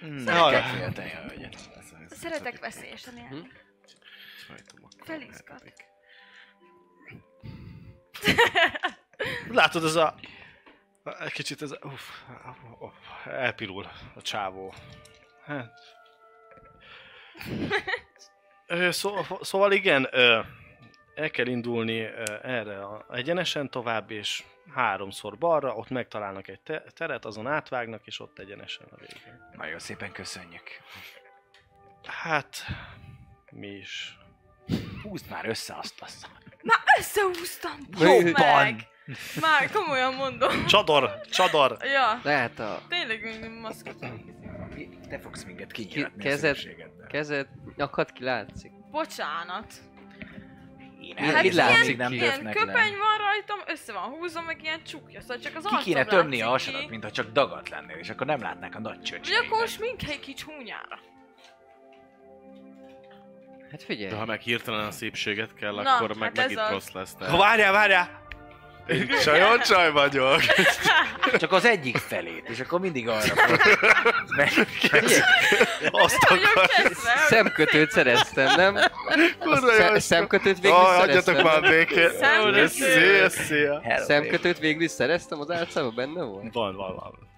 Hmm, 0.00 0.26
Arra. 0.26 0.62
félteni 0.62 1.12
a 1.12 1.28
hölgyet. 1.28 1.56
Szeretek 2.10 2.58
veszélyesen 2.58 3.16
élni. 3.16 3.50
Felizgat. 5.04 5.72
Látod, 9.48 9.84
ez 9.84 9.94
a... 9.94 10.14
Egy 11.20 11.32
kicsit 11.32 11.62
ez 11.62 11.70
a... 11.70 11.78
Uff, 12.78 13.26
elpirul 13.26 13.90
a 14.14 14.22
csávó. 14.22 14.74
Hát... 15.44 15.72
Szó, 18.90 19.14
szóval 19.40 19.72
igen, 19.72 20.08
el 21.14 21.30
kell 21.30 21.46
indulni 21.46 22.00
erre 22.42 22.84
a 22.84 23.06
egyenesen 23.10 23.70
tovább, 23.70 24.10
és 24.10 24.44
háromszor 24.74 25.38
balra, 25.38 25.74
ott 25.74 25.88
megtalálnak 25.90 26.48
egy 26.48 26.60
te- 26.60 26.84
teret, 26.94 27.24
azon 27.24 27.46
átvágnak, 27.46 28.06
és 28.06 28.20
ott 28.20 28.38
egyenesen 28.38 28.86
a 28.90 28.96
végén. 28.96 29.48
Nagyon 29.56 29.78
szépen 29.78 30.12
köszönjük. 30.12 30.62
Hát, 32.06 32.64
mi 33.50 33.66
is. 33.68 34.18
Húzd 35.02 35.30
már 35.30 35.48
össze 35.48 35.74
azt 35.76 36.00
a 36.02 36.06
szart. 36.06 36.62
Már 36.62 36.78
összehúztam! 36.98 37.78
Jobban. 37.98 38.32
Meg! 38.64 38.88
Már 39.40 39.70
komolyan 39.70 40.14
mondom. 40.14 40.66
Csador! 40.66 41.20
Csador! 41.30 41.76
Ja, 41.80 42.20
Lehet 42.22 42.58
a 42.58 42.82
tényleg 42.88 43.22
még 43.40 43.50
maszkot. 43.50 43.98
Te 45.08 45.18
fogsz 45.18 45.44
minket 45.44 45.72
Ki- 45.72 45.86
kinyíratni 45.86 46.22
kezed- 46.22 46.50
a 46.56 46.58
szükségeddel. 46.58 47.06
kezed, 47.06 47.48
nyakad 47.76 48.12
ki 48.12 48.24
látszik. 48.24 48.72
Bocsánat. 48.90 49.74
Én 51.18 51.24
Hát 51.34 51.44
itt 51.44 51.52
látszik, 51.52 51.96
nem 51.96 52.12
ilyen 52.12 52.28
döfnek 52.28 52.54
köpeny 52.56 52.90
le. 52.90 52.96
van 52.98 53.18
rajtam, 53.18 53.58
össze 53.66 53.92
van 53.92 54.02
húzom, 54.02 54.44
meg 54.44 54.62
ilyen 54.62 54.82
csukja, 54.84 55.20
szóval 55.20 55.38
csak 55.38 55.56
az 55.56 55.64
Ki 55.64 55.76
kéne 55.82 56.04
tömni 56.04 56.42
a 56.42 56.48
hasadat, 56.48 56.80
ki. 56.80 56.86
mintha 56.88 57.10
csak 57.10 57.32
dagat 57.32 57.68
lennél, 57.68 57.96
és 57.96 58.08
akkor 58.10 58.26
nem 58.26 58.40
látnák 58.40 58.74
a 58.74 58.80
nagy 58.80 58.94
Vagy 58.96 59.02
csöcseidet. 59.02 59.44
akkor 59.46 59.58
most 59.60 59.80
minkelj 59.80 60.18
ki 60.20 60.32
csúnyára. 60.34 60.98
Hát 63.70 63.82
figyelj. 63.82 64.10
De 64.10 64.16
ha 64.16 64.24
meg 64.24 64.40
hirtelen 64.40 64.86
a 64.86 64.90
szépséget 64.90 65.54
kell, 65.54 65.74
Na, 65.74 65.94
akkor 65.96 66.16
meg 66.16 66.28
hát 66.28 66.36
megint 66.36 66.60
az. 66.60 66.70
rossz 66.70 66.90
lesz. 66.90 67.14
Ha 67.18 67.36
várjál, 67.36 67.72
várjál! 67.72 68.19
Sajon 69.24 69.60
csaj 69.60 69.90
vagyok! 69.92 70.40
Csak 71.38 71.52
az 71.52 71.64
egyik 71.64 71.96
felét, 71.96 72.48
és 72.48 72.60
akkor 72.60 72.80
mindig 72.80 73.08
arra 73.08 73.20
fog. 73.46 73.60
Mert, 74.36 74.54
Azt 75.90 76.28
vagyok 76.28 76.50
akar... 76.54 76.66
kezdve, 76.66 77.10
hogy 77.10 77.20
Szemkötőt 77.28 77.90
szereztem, 77.90 78.54
nem? 78.56 78.78
Kurva 79.38 80.00
szemkötőt 80.00 80.60
végül 80.60 80.76
hagyjatok 80.76 81.22
szereztem. 81.24 81.60
már 81.60 81.70
békét! 81.70 82.68
Szia, 82.68 83.28
szia! 83.28 83.82
Szemkötőt 83.96 84.58
végül 84.58 84.88
szereztem, 84.88 85.40
az 85.40 85.50
álcában 85.50 85.92
benne 85.94 86.22
volt? 86.22 86.52
Van, 86.52 86.76
van, 86.76 86.94
van. 86.94 87.28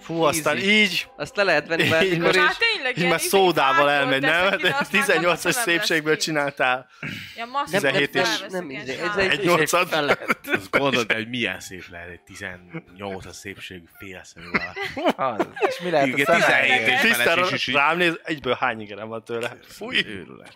Fú, 0.00 0.22
aztán 0.22 0.56
Easy. 0.56 0.70
így, 0.70 1.06
Azt 1.16 1.36
le 1.36 1.42
lehet 1.42 1.66
venni 1.66 1.82
Így 1.82 1.90
bármikor 1.90 2.18
most- 2.22 2.34
is. 2.36 2.42
már 2.42 2.54
tényleg 2.74 2.98
így 2.98 3.08
már 3.08 3.18
izé 3.18 3.28
szódával 3.28 3.90
elmegy, 3.90 4.20
nem? 4.20 4.46
ide, 4.46 4.56
De 4.56 4.76
azt 4.80 4.92
már 4.92 5.02
18-as 5.04 5.14
gondolom, 5.14 5.38
nem 5.42 5.52
szépségből 5.52 6.16
csináltál 6.16 6.88
Ja, 7.36 7.44
maszk, 7.46 7.72
Nem, 7.72 7.82
nem, 7.82 7.92
17 7.92 8.12
nem, 8.12 8.24
és- 8.24 8.52
nem, 8.52 8.70
ilyen 8.70 8.82
izé, 8.82 8.98
egy- 9.16 9.30
egy 9.30 9.44
8 9.44 9.88
fel 9.88 10.04
lehet. 10.04 10.38
azt 10.52 10.70
gondold, 10.70 11.12
hogy 11.12 11.28
milyen 11.28 11.60
szép 11.60 11.84
lehet 11.90 12.08
egy 12.08 12.20
18 12.20 13.26
a 13.26 13.32
szépségű 13.32 13.84
félszemű 13.98 14.46
valaki. 14.50 15.48
És 15.68 15.80
mi 15.80 15.90
lehet 15.90 16.06
Igen, 16.06 16.26
a 16.26 16.34
17 16.34 16.42
szemeljel? 16.44 16.88
és 16.94 17.00
Tisztára 17.00 17.46
így. 17.52 17.74
rám 17.74 17.96
néz, 17.96 18.20
egyből 18.22 18.56
hány 18.60 18.80
igerem 18.80 19.08
van 19.08 19.24
tőle. 19.24 19.56
Fúj! 19.68 19.96
Őrület. 20.06 20.54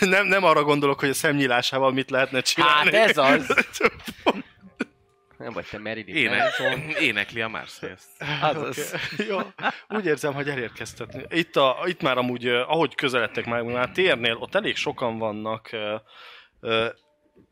nem, 0.00 0.26
nem 0.26 0.44
arra 0.44 0.62
gondolok, 0.62 1.00
hogy 1.00 1.08
a 1.08 1.14
szemnyílásával 1.14 1.92
mit 1.92 2.10
lehetne 2.10 2.40
csinálni. 2.40 2.96
Hát 2.96 3.08
ez 3.08 3.18
az. 3.18 3.46
Nem 5.38 5.52
vagy 5.52 5.66
te 5.66 5.78
Meredith 5.78 6.18
Ének, 6.18 6.38
Manson. 6.58 6.80
énekli 7.08 7.40
a 7.40 7.48
Marseille. 7.48 7.96
Azaz. 8.40 8.94
Okay. 9.12 9.26
Jó, 9.26 9.38
úgy 9.88 10.06
érzem, 10.06 10.32
hogy 10.34 10.48
elérkeztetni. 10.48 11.24
Itt, 11.28 11.56
a, 11.56 11.82
itt 11.86 12.02
már 12.02 12.18
amúgy, 12.18 12.46
ahogy 12.48 12.94
közeledtek 12.94 13.44
már, 13.44 13.62
már 13.62 13.90
térnél, 13.90 14.36
ott 14.36 14.54
elég 14.54 14.76
sokan 14.76 15.18
vannak. 15.18 15.70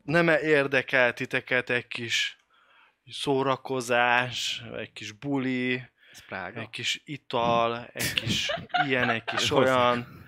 Nem 0.03 0.27
érdekel 0.27 1.13
titeket 1.13 1.69
egy 1.69 1.87
kis 1.87 2.37
szórakozás, 3.11 4.61
egy 4.77 4.93
kis 4.93 5.11
buli, 5.11 5.81
Ez 6.11 6.25
Prága. 6.27 6.59
egy 6.59 6.69
kis 6.69 7.01
ital, 7.05 7.89
egy 7.93 8.13
kis 8.13 8.51
ilyen, 8.87 9.09
egy 9.09 9.23
kis 9.23 9.51
olyan. 9.51 10.22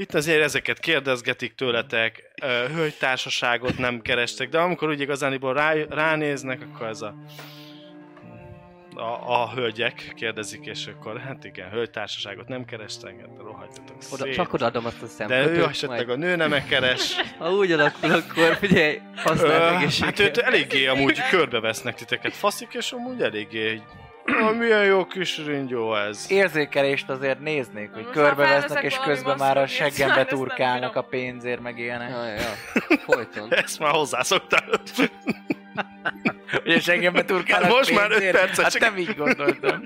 Itt 0.00 0.14
azért 0.14 0.42
ezeket 0.42 0.78
kérdezgetik 0.78 1.54
tőletek, 1.54 2.32
hölgytársaságot 2.74 3.78
nem 3.78 4.00
kerestek, 4.00 4.48
de 4.48 4.58
amikor 4.58 4.88
úgy 4.88 5.00
igazániból 5.00 5.54
rá, 5.54 5.72
ránéznek, 5.88 6.60
akkor 6.62 6.86
ez 6.86 7.02
a, 7.02 7.14
a, 8.94 9.40
a 9.42 9.50
hölgyek 9.54 10.12
kérdezik, 10.16 10.66
és 10.66 10.86
akkor 10.86 11.20
hát 11.20 11.44
igen, 11.44 11.70
hölgytársaságot 11.70 12.48
nem 12.48 12.64
kerestek, 12.64 13.20
hát 13.20 13.28
rohadjatok 13.38 13.96
Oda, 14.12 14.24
szét. 14.24 14.34
csak 14.34 14.52
odaadom 14.52 14.86
azt 14.86 15.02
a 15.02 15.04
De 15.04 15.08
szemkötőt. 15.08 15.56
ő 15.56 15.64
esetleg 15.64 16.10
a 16.10 16.16
nő 16.16 16.36
nem 16.36 16.64
keres. 16.68 17.14
Ha 17.38 17.50
úgy 17.52 17.72
alakul, 17.72 18.10
akkor 18.12 18.56
figyelj, 18.56 19.00
használd 19.16 19.74
egészséget. 19.74 20.18
hát 20.18 20.28
őt 20.28 20.38
eléggé 20.38 20.86
amúgy 20.86 21.20
körbevesznek 21.30 21.94
titeket 21.94 22.36
faszik, 22.36 22.68
és 22.72 22.92
amúgy 22.92 23.22
eléggé 23.22 23.82
egy... 24.28 24.34
Ah, 24.34 24.56
milyen 24.56 24.84
jó 24.84 25.06
kis 25.06 25.38
ringyó 25.46 25.94
ez. 25.96 26.26
Érzékelést 26.28 27.08
azért 27.08 27.40
néznék, 27.40 27.90
hogy 27.92 28.10
körbevesznek, 28.10 28.82
és 28.82 28.98
közben 28.98 29.36
már 29.38 29.56
a 29.58 29.66
seggembe 29.66 30.24
turkálnak 30.24 30.96
a 30.96 31.02
pénzért, 31.02 31.60
meg 31.60 31.78
ilyenek. 31.78 32.10
Ja, 32.10 32.24
ja. 32.24 32.96
Folyton. 32.98 33.52
Ezt 33.64 33.78
már 33.78 33.90
hozzászoktál. 33.90 34.64
Hogy 36.62 36.72
a 36.72 36.80
seggembe 36.80 37.24
turkálnak 37.24 37.68
Hát 37.68 37.76
most 37.78 37.94
már 37.94 38.04
öt 38.10 38.18
pénzért? 38.18 38.36
percet 38.36 38.64
Hát 38.64 38.78
nem 38.80 38.96
így 38.96 39.16
gondoltam. 39.16 39.82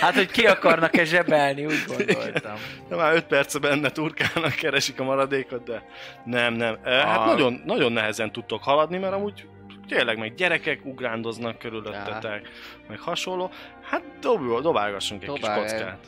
Hát, 0.00 0.14
hogy 0.14 0.30
ki 0.30 0.46
akarnak-e 0.46 1.04
zsebelni, 1.04 1.64
úgy 1.66 1.84
gondoltam. 1.86 2.54
De 2.88 2.96
már 2.96 3.14
5 3.14 3.24
perce 3.24 3.58
benne 3.58 3.90
turkálnak, 3.90 4.54
keresik 4.54 5.00
a 5.00 5.04
maradékot, 5.04 5.62
de 5.64 5.82
nem, 6.24 6.54
nem. 6.54 6.78
E, 6.84 6.90
Hát 7.06 7.18
Ah. 7.18 7.26
nagyon, 7.26 7.62
nagyon 7.64 7.92
nehezen 7.92 8.32
tudtok 8.32 8.62
haladni, 8.62 8.98
mert 8.98 9.12
amúgy 9.12 9.46
tényleg 9.88 10.18
meg 10.18 10.34
gyerekek 10.34 10.84
ugrándoznak 10.84 11.58
körülöttetek, 11.58 12.48
meg 12.88 12.98
hasonló. 12.98 13.50
Hát 13.82 14.02
dob, 14.20 14.60
dobálgassunk 14.60 15.22
egy 15.22 15.28
Dobálj. 15.28 15.62
kis 15.62 15.72
kockát. 15.72 16.06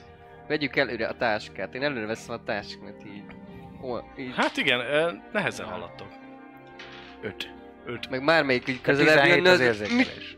Vegyük 0.48 0.76
előre 0.76 1.06
a 1.06 1.16
táskát. 1.16 1.74
Én 1.74 1.82
előre 1.82 2.06
veszem 2.06 2.34
a 2.34 2.44
táskát 2.44 3.04
így. 3.06 3.22
Így. 4.18 4.32
Hát 4.36 4.56
igen, 4.56 4.80
e, 4.80 5.22
nehezen 5.32 5.66
haladtok. 5.66 6.08
Öt. 7.20 7.50
Öt. 7.84 8.10
Meg 8.10 8.22
már 8.22 8.44
melyik 8.44 8.68
így 8.68 8.78
A 8.82 8.82
közelebb 8.82 9.22
17 9.22 9.44
jön, 9.44 9.46
az 9.46 9.60
az... 9.60 9.60
érzékelés. 9.60 10.36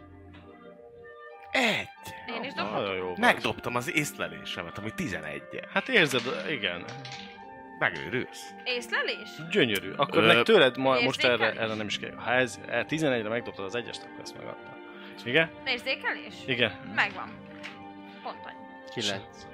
Egy! 1.51 1.89
Én 2.37 2.43
is 2.43 2.53
dobhatom. 2.53 3.15
Megdobtam 3.17 3.75
az 3.75 3.97
észlelésemet, 3.97 4.79
ami 4.79 4.91
11 4.95 5.43
-je. 5.53 5.61
Hát 5.73 5.89
érzed, 5.89 6.23
igen. 6.51 6.85
Megőrülsz. 7.79 8.51
Észlelés? 8.65 9.29
Gyönyörű. 9.51 9.91
Akkor 9.97 10.23
Ö, 10.23 10.27
meg 10.27 10.43
tőled 10.43 10.77
ma, 10.77 11.01
most 11.01 11.25
erre, 11.25 11.51
erre 11.53 11.75
nem 11.75 11.87
is 11.87 11.99
kell. 11.99 12.15
Ha 12.17 12.33
ez 12.33 12.61
e, 12.69 12.87
11-re 12.89 13.29
megdobtad 13.29 13.65
az 13.65 13.75
egyest, 13.75 14.03
akkor 14.03 14.21
ezt 14.23 14.39
megadta. 14.39 14.77
Igen? 15.25 15.51
Érzékelés? 15.67 16.35
Igen. 16.47 16.73
Megvan. 16.95 17.29
Pont 18.23 18.37
annyi. 18.45 18.91
Kilenc. 18.95 19.47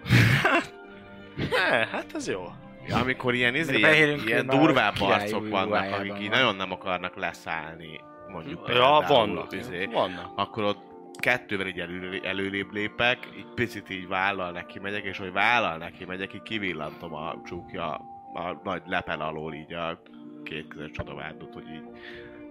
Ne, 1.36 1.86
hát 1.92 2.06
ez 2.14 2.28
jó. 2.28 2.46
Ja, 2.88 2.96
amikor 2.96 3.34
ilyen, 3.34 3.54
izé, 3.54 3.76
ilyen, 3.78 4.20
ilyen 4.26 4.46
durvább 4.46 4.94
arcok 5.00 5.48
vannak, 5.48 5.92
akik 5.92 6.12
így 6.20 6.28
van. 6.28 6.38
nagyon 6.38 6.56
nem 6.56 6.72
akarnak 6.72 7.16
leszállni, 7.16 8.00
mondjuk 8.28 8.68
Ja, 8.68 9.04
vannak. 9.08 9.52
Izé, 9.52 9.84
Vannak. 9.84 10.32
akkor 10.36 10.64
ott 10.64 10.87
kettővel 11.28 11.66
így 11.66 11.80
elő, 11.80 12.20
előrébb 12.22 12.72
lépek, 12.72 13.28
így 13.38 13.46
picit 13.54 13.90
így 13.90 14.08
vállal 14.08 14.52
neki 14.52 14.78
megyek, 14.78 15.04
és 15.04 15.18
hogy 15.18 15.32
vállal 15.32 15.76
neki 15.76 16.04
megyek, 16.04 16.34
így 16.34 16.42
kivillantom 16.42 17.14
a 17.14 17.42
csúkja 17.46 17.92
a 18.34 18.60
nagy 18.64 18.82
lepel 18.86 19.20
alól 19.20 19.54
így 19.54 19.72
a 19.72 20.02
két 20.44 20.68
közös 20.68 20.90
csodavárdot, 20.90 21.54
hogy 21.54 21.64
így 21.72 21.88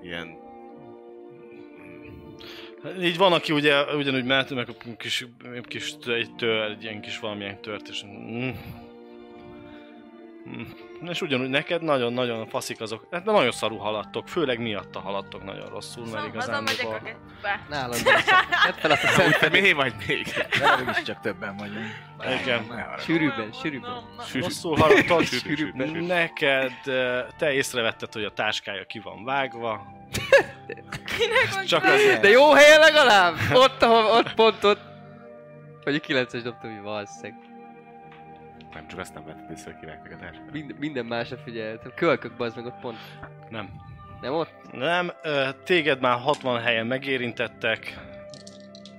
ilyen 0.01 0.45
Így 2.99 3.17
van, 3.17 3.33
aki 3.33 3.53
ugye 3.53 3.95
ugyanúgy 3.95 4.25
mehet, 4.25 4.49
meg 4.49 4.69
egy 4.69 4.97
kis, 4.97 5.25
kis 5.63 5.95
egy 6.05 6.35
tör, 6.35 6.71
egy 6.71 6.83
ilyen 6.83 7.01
kis 7.01 7.19
valamilyen 7.19 7.61
tört, 7.61 7.87
és... 7.87 8.03
Mm. 8.05 8.49
Mm. 10.49 10.61
És 11.01 11.21
ugyanúgy 11.21 11.49
neked 11.49 11.81
nagyon-nagyon 11.81 12.47
faszik 12.47 12.81
azok, 12.81 13.07
hát 13.11 13.25
nagyon 13.25 13.51
szarú 13.51 13.77
haladtok, 13.77 14.27
főleg 14.27 14.59
miatta 14.59 14.99
haladtok 14.99 15.43
nagyon 15.43 15.69
rosszul, 15.69 16.01
mert 16.03 16.13
Szóval 16.15 16.27
igazán... 16.27 16.63
megyek 16.63 16.85
a 16.85 17.01
kettőbe. 17.03 18.93
Azt 18.93 19.03
a 19.03 19.07
szemkötőt. 19.07 19.61
Mi 19.61 19.71
vagy 19.71 19.93
még? 20.07 20.23
De 20.59 20.91
is 20.91 21.03
csak 21.03 21.19
többen 21.19 21.57
vagyunk. 21.57 21.85
Igen. 22.41 22.85
Sűrűbben, 22.99 23.51
sűrűbben. 23.51 23.91
Rosszul 24.33 24.75
haladtok, 24.77 25.23
Sűrűbben. 25.23 25.89
neked, 25.89 26.71
te 27.37 27.51
észrevetted, 27.51 28.13
hogy 28.13 28.23
a 28.23 28.31
táskája 28.31 28.85
ki 28.85 28.99
van 28.99 29.23
vágva, 29.23 29.85
csak 31.67 31.83
azért. 31.83 32.21
De 32.21 32.29
jó 32.29 32.51
helyen 32.53 32.79
legalább! 32.79 33.35
Ott, 33.53 33.81
ahol, 33.81 34.05
ott, 34.17 34.33
pont 34.33 34.63
ott. 34.63 34.79
Vagy 35.83 35.95
a 35.95 35.99
9-es 35.99 36.39
dobtam, 36.43 36.73
hogy 36.73 36.83
valószínűleg. 36.83 37.35
Nem 38.73 38.87
csak 38.87 38.99
azt 38.99 39.13
nem 39.13 39.25
vetted 39.25 39.51
észre, 39.51 39.79
a 39.81 40.17
táskát. 40.19 40.51
Minden, 40.51 40.77
minden 40.79 41.05
másra 41.05 41.37
figyeltem. 41.37 41.91
Kölkök 41.95 42.37
bazd 42.37 42.55
meg 42.55 42.65
ott 42.65 42.79
pont. 42.79 42.97
Nem. 43.49 43.69
Nem 44.21 44.33
ott? 44.33 44.71
Nem, 44.71 45.11
ö, 45.23 45.49
téged 45.63 45.99
már 45.99 46.19
60 46.19 46.61
helyen 46.61 46.87
megérintettek. 46.87 47.97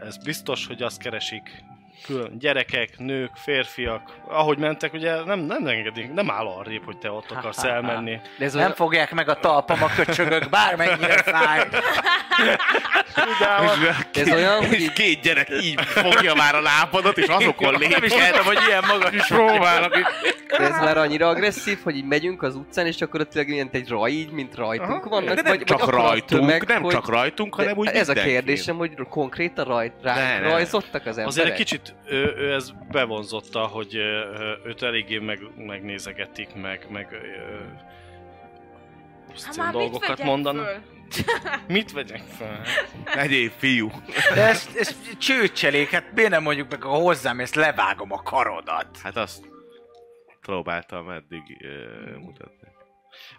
Ez 0.01 0.17
biztos, 0.17 0.67
hogy 0.67 0.83
azt 0.83 1.03
keresik. 1.03 1.67
Külön 2.07 2.39
gyerekek, 2.39 2.99
nők, 2.99 3.31
férfiak. 3.35 4.03
Ahogy 4.29 4.59
mentek, 4.59 4.93
ugye 4.93 5.25
nem, 5.25 5.39
nem 5.39 5.67
engedik, 5.67 6.13
nem 6.13 6.31
áll 6.31 6.47
arrébb, 6.47 6.85
hogy 6.85 6.99
te 6.99 7.11
ott 7.11 7.31
akarsz 7.31 7.65
elmenni. 7.65 8.21
De 8.39 8.45
ez 8.45 8.53
Nem 8.53 8.63
olyan... 8.63 8.75
fogják 8.75 9.13
meg 9.13 9.29
a 9.29 9.35
talpam 9.35 9.83
a 9.83 9.89
köcsögök, 9.97 10.49
bármennyire 10.49 11.23
fáj. 11.23 11.67
Ez 14.13 14.33
olyan, 14.33 14.57
hogy 14.57 14.73
És 14.73 14.81
így... 14.83 14.93
két 14.93 15.21
gyerek 15.21 15.49
így 15.63 15.81
fogja 15.81 16.35
már 16.35 16.55
a 16.55 16.61
lábadat, 16.61 17.19
és 17.19 17.27
azokon 17.27 17.79
lép. 17.79 17.91
Nem 17.91 18.03
is 18.05 18.13
értem, 18.13 18.45
hogy 18.45 18.59
ilyen 18.67 18.85
magas 18.87 19.13
is 19.13 19.27
próbálnak. 19.27 19.97
így- 19.99 20.07
De 20.49 20.59
ez 20.59 20.71
már 20.81 20.97
annyira 20.99 21.29
agresszív, 21.29 21.79
hogy 21.83 21.97
így 21.97 22.05
megyünk 22.05 22.43
az 22.43 22.55
utcán, 22.55 22.87
és 22.87 23.01
akkor 23.01 23.21
ott 23.21 23.29
tényleg 23.29 23.53
ilyen 23.53 23.69
egy 23.73 23.89
raj, 23.89 24.11
így, 24.11 24.31
mint 24.31 24.55
rajtunk 24.55 24.91
Aha. 24.91 25.09
vannak. 25.09 25.35
De 25.35 25.43
nem 25.43 25.59
csak 25.65 25.81
akkora 25.81 25.99
a 25.99 26.03
rajtunk, 26.03 26.41
tömeg, 26.41 26.67
nem 26.67 26.83
hogy- 26.83 26.93
csak 26.93 27.09
rajtunk, 27.09 27.55
hanem 27.55 27.73
De 27.73 27.79
úgy 27.79 27.87
Ez 27.89 28.09
a 28.09 28.13
kérdésem, 28.13 28.77
hogy 28.77 28.95
konkrétan 29.09 29.65
rajt, 29.65 29.93
rá, 30.03 30.15
Ne, 30.15 30.41
ne. 30.41 30.49
rajzottak 30.51 31.01
az 31.07 31.19
emberek? 31.19 31.27
Azért 31.27 31.47
egy 31.49 31.55
kicsit 31.55 31.95
ő, 32.07 32.35
ő 32.39 32.53
ez 32.53 32.71
bevonzotta, 32.91 33.61
hogy 33.61 33.95
őt 34.65 34.83
eléggé 34.83 35.19
meg, 35.19 35.39
megnézegetik, 35.57 36.55
meg, 36.55 36.87
meg 36.91 37.09
már 39.57 39.73
mit 39.73 39.81
dolgokat 39.81 40.23
mondanak. 40.23 40.81
Mit 41.69 41.93
vegyek 41.93 42.23
fel? 42.39 42.61
Egyéb 43.17 43.53
fiú. 43.57 43.91
De 44.35 44.47
ez, 44.47 44.69
ez 44.79 44.97
csőcselék, 45.19 45.91
hát 45.91 46.05
miért 46.15 46.31
nem 46.31 46.43
mondjuk 46.43 46.71
meg, 46.71 46.83
ha 46.83 46.89
hozzám, 46.95 47.41
ezt 47.41 47.55
levágom 47.55 48.13
a 48.13 48.23
karodat. 48.23 48.87
Hát 49.03 49.17
azt 49.17 49.41
próbáltam 50.49 51.11
eddig 51.11 51.43
uh, 51.61 52.17
mutatni. 52.17 52.69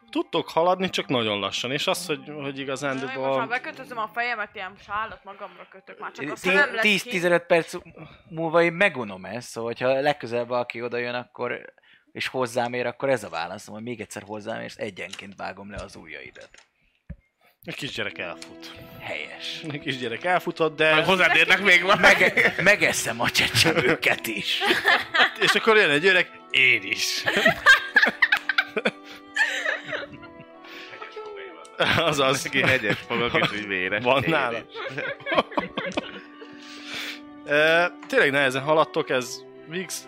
Tudtok 0.10 0.50
haladni, 0.50 0.90
csak 0.90 1.08
nagyon 1.08 1.40
lassan, 1.40 1.72
és 1.72 1.88
az, 1.88 2.06
hogy, 2.06 2.32
hogy 2.42 2.58
Jaj, 2.58 3.16
most 3.16 3.38
már 3.38 3.48
bekötözöm 3.48 3.98
a 3.98 4.10
fejemet, 4.14 4.56
ilyen 4.56 4.76
sálat 4.84 5.24
magamra 5.24 5.68
kötök 5.72 6.00
már, 6.00 6.12
csak 6.12 6.32
aztán 6.32 6.54
nem 6.54 6.74
lesz 6.74 7.02
ki. 7.02 7.20
10-15 7.20 7.44
perc 7.48 7.74
múlva 8.30 8.62
én 8.62 8.74
megunom 8.74 9.26
ezt, 9.26 9.50
szóval 9.50 9.74
ha 9.80 10.00
legközelebb 10.00 10.48
valaki 10.48 10.82
oda 10.82 10.98
jön, 10.98 11.16
akkor 11.16 11.74
és 12.12 12.28
hozzám 12.28 12.74
ér, 12.74 12.86
akkor 12.86 13.10
ez 13.10 13.24
a 13.24 13.30
válaszom, 13.30 13.74
hogy 13.74 13.84
még 13.84 14.02
egyszer 14.02 14.24
hozzám 14.24 14.62
érsz, 14.62 14.78
egyenként 14.78 15.36
vágom 15.36 15.70
le 15.70 15.78
az 15.78 15.96
ujjaidat. 15.96 16.50
Egy 17.70 17.76
kisgyerek 17.76 18.18
elfut. 18.18 18.72
Helyes. 19.00 19.62
Egy 19.72 19.80
kisgyerek 19.80 20.24
elfutott, 20.24 20.76
de... 20.76 20.94
Majd 20.94 21.06
hozzád 21.06 21.36
érnek 21.36 21.62
még 21.62 21.84
van. 21.84 21.98
Mege, 22.00 22.54
megeszem 22.64 23.22
a 23.22 23.30
csecsemőket 23.30 24.28
is. 24.28 24.60
És 25.46 25.54
akkor 25.54 25.78
jön 25.78 25.90
egy 25.90 26.06
öreg, 26.06 26.30
én 26.52 26.82
is. 26.84 27.24
Azaz. 31.98 32.44
Neki 32.44 32.62
hegyes 32.62 32.98
fogok, 33.08 33.40
és 33.42 33.52
úgy 33.52 33.68
véres. 33.68 34.04
Van 34.04 34.24
nála. 34.28 34.58
E, 37.46 37.92
tényleg 38.10 38.32
nehezen 38.32 38.62
haladtok, 38.62 39.10
ez 39.10 39.44
Vix, 39.68 40.08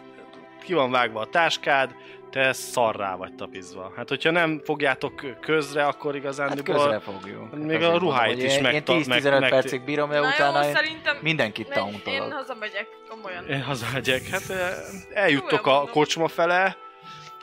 ki 0.64 0.74
van 0.74 0.92
vágva 0.92 1.20
a 1.20 1.30
táskád, 1.30 1.96
te 2.32 2.54
szarrá 2.54 3.16
vagy 3.16 3.36
tapizva. 3.36 3.92
Hát, 3.96 4.10
hogyha 4.10 4.32
nem 4.32 4.62
fogjátok 4.66 5.38
közre, 5.42 5.86
akkor 5.86 6.16
igazán... 6.16 6.48
Hát 6.50 6.64
közre 6.64 7.00
fogjuk. 7.00 7.56
Még 7.58 7.76
Azért 7.76 7.92
a 7.94 7.98
ruháit 7.98 8.28
mondom, 8.30 8.46
is 8.46 8.56
én- 8.56 8.62
megta- 8.62 8.94
Én 8.94 9.04
10-15 9.04 9.08
meg- 9.08 9.40
meg- 9.40 9.50
percig 9.50 9.84
bírom, 9.84 10.10
de 10.10 10.20
Na 10.20 10.28
utána 10.28 10.62
jó, 10.62 10.68
én 10.68 10.76
szerintem 10.76 11.18
mindenkit 11.22 11.68
megy- 11.70 11.78
Én 11.78 11.84
tauntolok. 11.84 12.34
hazamegyek, 12.34 12.88
komolyan. 13.10 13.48
Én 13.48 13.62
hazamegyek. 13.62 14.28
Hát 14.28 14.50
e, 14.50 14.74
eljuttok 15.14 15.50
Komolyan 15.50 15.70
a 15.70 15.84
mondom. 15.84 15.94
kocsma 15.94 16.28
fele, 16.28 16.78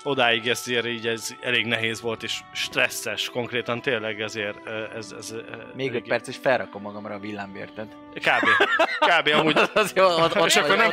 odáig 0.08 0.48
ezért 0.48 0.86
így 0.86 1.06
ez 1.06 1.34
elég 1.40 1.66
nehéz 1.66 2.00
volt, 2.00 2.22
és 2.22 2.40
stresszes 2.52 3.30
konkrétan 3.30 3.82
tényleg 3.82 4.20
ezért 4.20 4.66
ez, 4.96 5.14
ez, 5.18 5.34
Még 5.74 5.94
öt 5.94 6.08
perc, 6.08 6.28
és 6.28 6.36
felrakom 6.36 6.82
magamra 6.82 7.14
a 7.14 7.18
villámvérted. 7.18 7.86
Kb. 8.14 8.48
Kb. 8.98 9.28
amúgy 9.38 9.60
az 9.74 9.92
jó, 9.94 10.04
ott, 10.04 10.36
ott 10.36 10.46
És 10.46 10.56
akkor 10.56 10.76
nem 10.76 10.90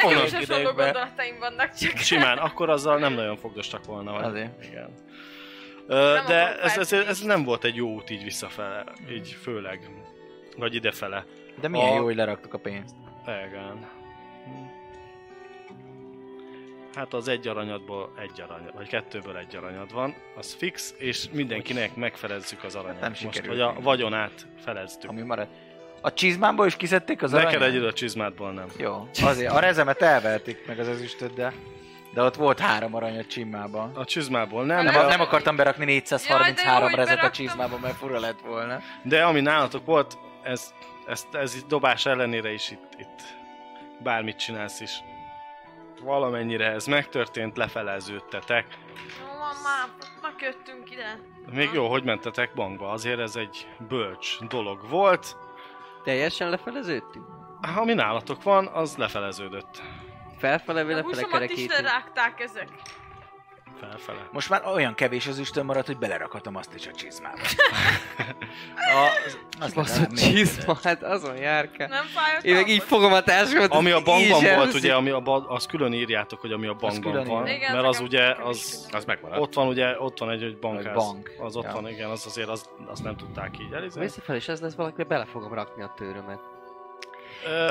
gondolataim 0.63 1.39
vannak, 1.39 1.73
csak... 1.73 1.97
simán, 1.97 2.37
akkor 2.37 2.69
azzal 2.69 2.97
nem 2.97 3.13
nagyon 3.13 3.37
fogdostak 3.37 3.85
volna. 3.85 4.11
Vagy. 4.11 4.23
Azért. 4.23 4.65
Igen. 4.65 4.93
Nem 5.87 6.25
de 6.25 6.59
ez, 6.59 6.77
ez, 6.77 6.93
ez, 6.93 7.21
nem 7.21 7.43
volt 7.43 7.63
egy 7.63 7.75
jó 7.75 7.93
út 7.93 8.09
így 8.09 8.23
visszafele, 8.23 8.83
így 9.11 9.37
főleg. 9.41 9.89
Vagy 10.57 10.75
idefele. 10.75 11.25
De 11.61 11.67
milyen 11.67 11.89
A- 11.89 11.95
jó, 11.95 12.03
hogy 12.03 12.15
leraktuk 12.15 12.53
a 12.53 12.57
pénzt. 12.57 12.95
Igen. 13.23 13.94
Hát 16.95 17.13
az 17.13 17.27
egy 17.27 17.47
aranyadból 17.47 18.13
egy 18.21 18.41
aranyad, 18.41 18.75
vagy 18.75 18.87
kettőből 18.87 19.37
egy 19.37 19.55
aranyad 19.55 19.93
van, 19.93 20.15
az 20.37 20.53
fix, 20.53 20.93
és 20.97 21.25
mindenkinek 21.31 21.95
megfelezzük 21.95 22.63
az 22.63 22.75
aranyat. 22.75 23.01
nem 23.01 23.13
Most, 23.23 23.45
vagy 23.45 23.59
a 23.59 23.75
vagyonát 23.81 24.47
feleztük. 24.63 25.09
Ami 25.09 25.21
marad. 25.21 25.47
A 26.01 26.13
csizmámból 26.13 26.65
is 26.65 26.75
kiszedték 26.75 27.23
az 27.23 27.31
Neked 27.31 27.47
aranyat? 27.47 27.67
egyedül 27.67 27.87
a 27.87 27.93
csizmádból 27.93 28.51
nem. 28.51 28.67
Jó, 28.77 29.07
azért. 29.21 29.51
A 29.51 29.59
rezemet 29.59 30.01
elverték 30.01 30.67
meg 30.67 30.79
az 30.79 30.87
ezüstöt, 30.87 31.33
de... 31.33 31.53
De 32.13 32.21
ott 32.21 32.35
volt 32.35 32.59
három 32.59 32.95
arany 32.95 33.17
a 33.17 33.25
csimmában. 33.25 33.95
A 33.95 34.05
csizmából 34.05 34.65
nem, 34.65 34.83
Nem, 34.83 35.07
nem 35.07 35.21
akartam 35.21 35.55
berakni 35.55 35.83
Jaj, 35.85 35.93
433 35.93 36.55
de 36.55 36.79
jó, 36.79 36.85
hogy 36.85 36.95
rezet 36.95 37.23
a 37.23 37.31
csizmába, 37.31 37.77
mert 37.77 37.95
fura 37.95 38.19
lett 38.19 38.39
volna. 38.39 38.79
de 39.03 39.23
ami 39.23 39.41
nálatok 39.41 39.85
volt, 39.85 40.17
ez, 40.43 40.73
ez, 41.07 41.27
ez 41.31 41.55
itt 41.55 41.67
dobás 41.67 42.05
ellenére 42.05 42.51
is 42.51 42.71
itt, 42.71 42.87
itt 42.97 43.21
bármit 44.03 44.37
csinálsz 44.37 44.79
is. 44.79 45.03
Valamennyire 46.05 46.71
ez 46.71 46.85
megtörtént, 46.85 47.57
lefeleződtetek. 47.57 48.65
Jó, 49.19 49.25
már, 49.63 49.87
már 50.21 50.35
köttünk 50.37 50.91
ide. 50.91 51.19
Még 51.51 51.69
jó, 51.73 51.89
hogy 51.89 52.03
mentetek 52.03 52.53
bankba, 52.53 52.89
azért 52.89 53.19
ez 53.19 53.35
egy 53.35 53.67
bölcs 53.87 54.39
dolog 54.39 54.89
volt. 54.89 55.35
Teljesen 56.03 56.49
lefeleződtünk? 56.49 57.25
Ami 57.75 57.93
nálatok 57.93 58.43
van, 58.43 58.67
az 58.67 58.95
lefeleződött. 58.97 59.81
Felfele, 60.37 60.79
A 60.79 60.83
lefele 60.83 61.01
húsomat 61.01 61.25
is 61.25 61.31
kerekítünk. 61.31 61.71
lerágták 61.71 62.39
ezek. 62.39 62.69
Felfele. 63.79 64.27
Most 64.31 64.49
már 64.49 64.61
olyan 64.65 64.93
kevés 64.93 65.27
az 65.27 65.37
üstön 65.37 65.65
maradt, 65.65 65.85
hogy 65.87 65.97
belerakhatom 65.97 66.55
azt 66.55 66.73
is 66.75 66.87
a 66.87 66.91
csizmába. 66.91 67.37
A, 68.75 69.33
Az 69.59 69.73
legalább 69.75 70.11
még 70.11 70.19
csizma, 70.35 70.77
hát 70.83 71.03
azon 71.03 71.35
járkál. 71.37 71.87
Nem 71.87 72.03
fájott 72.05 72.43
Én 72.43 72.53
meg 72.53 72.67
így 72.67 72.83
fogom 72.83 73.13
a 73.13 73.21
táskamat. 73.21 73.71
ami 73.71 73.91
a 73.91 74.01
bankban 74.01 74.29
volt, 74.41 74.43
elviszik. 74.45 74.75
ugye, 74.81 74.93
ami 74.95 75.09
a 75.09 75.19
ba- 75.19 75.45
az 75.49 75.65
külön 75.65 75.93
írjátok, 75.93 76.39
hogy 76.41 76.51
ami 76.51 76.67
a 76.67 76.73
bankban 76.73 77.23
van. 77.23 77.47
Igen, 77.47 77.73
mert 77.75 77.87
az 77.87 77.99
ugye, 77.99 78.31
az. 78.43 78.87
Az 78.91 79.05
megmaradt. 79.05 79.41
ott 79.41 79.53
van 79.53 79.67
ugye, 79.67 79.99
ott 79.99 80.19
van 80.19 80.29
egy, 80.29 80.43
egy 80.43 80.57
bankház. 80.57 80.95
bank. 80.95 81.31
Az 81.39 81.55
ott 81.55 81.63
Ja. 81.63 81.71
van, 81.71 81.87
igen, 81.89 82.09
az 82.09 82.25
azért 82.25 82.49
az, 82.49 82.69
azt 82.87 83.03
nem 83.03 83.15
tudták 83.15 83.59
így 83.59 83.71
elizálni. 83.73 84.07
Visszafelé 84.07 84.37
is 84.37 84.47
ez 84.47 84.61
lesz 84.61 84.75
valaki, 84.75 85.03
bele 85.03 85.25
fogom 85.25 85.53
rakni 85.53 85.83
a 85.83 85.93
tőrömet. 85.95 86.39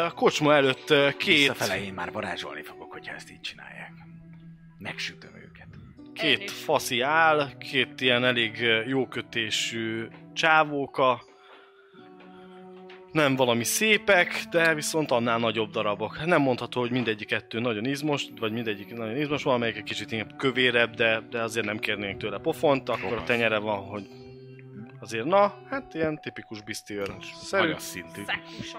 A 0.08 0.12
kocsma 0.12 0.54
előtt 0.54 0.86
két, 1.16 1.38
Visszafele 1.38 1.84
én 1.84 1.92
már 1.94 2.12
varázsolni 2.12 2.62
fogok, 2.62 2.92
hogyha 2.92 3.14
ezt 3.14 3.30
így 3.30 3.40
csinálják. 3.40 3.92
Megsütöm 4.78 5.30
két 6.14 6.42
is. 6.42 6.52
faszi 6.52 7.00
áll, 7.00 7.48
két 7.58 8.00
ilyen 8.00 8.24
elég 8.24 8.66
jó 8.86 9.06
kötésű 9.06 10.06
csávóka. 10.32 11.22
Nem 13.12 13.36
valami 13.36 13.64
szépek, 13.64 14.44
de 14.50 14.74
viszont 14.74 15.10
annál 15.10 15.38
nagyobb 15.38 15.70
darabok. 15.70 16.24
Nem 16.24 16.42
mondható, 16.42 16.80
hogy 16.80 16.90
mindegyik 16.90 17.26
kettő 17.26 17.60
nagyon 17.60 17.84
izmos, 17.84 18.26
vagy 18.40 18.52
mindegyik 18.52 18.94
nagyon 18.94 19.16
izmos, 19.16 19.42
valamelyik 19.42 19.76
egy 19.76 19.82
kicsit 19.82 20.12
inkább 20.12 20.36
kövérebb, 20.36 20.94
de, 20.94 21.22
de 21.30 21.42
azért 21.42 21.66
nem 21.66 21.78
kérnénk 21.78 22.20
tőle 22.20 22.38
pofont, 22.38 22.88
akkor 22.88 23.12
a 23.12 23.22
tenyere 23.22 23.58
van, 23.58 23.78
hogy 23.78 24.06
azért 25.04 25.24
na, 25.24 25.54
hát 25.70 25.94
ilyen 25.94 26.20
tipikus 26.20 26.62
biztiőr. 26.62 27.14
Szerű. 27.34 27.62
Hanyas 27.62 27.82
szintű. 27.82 28.22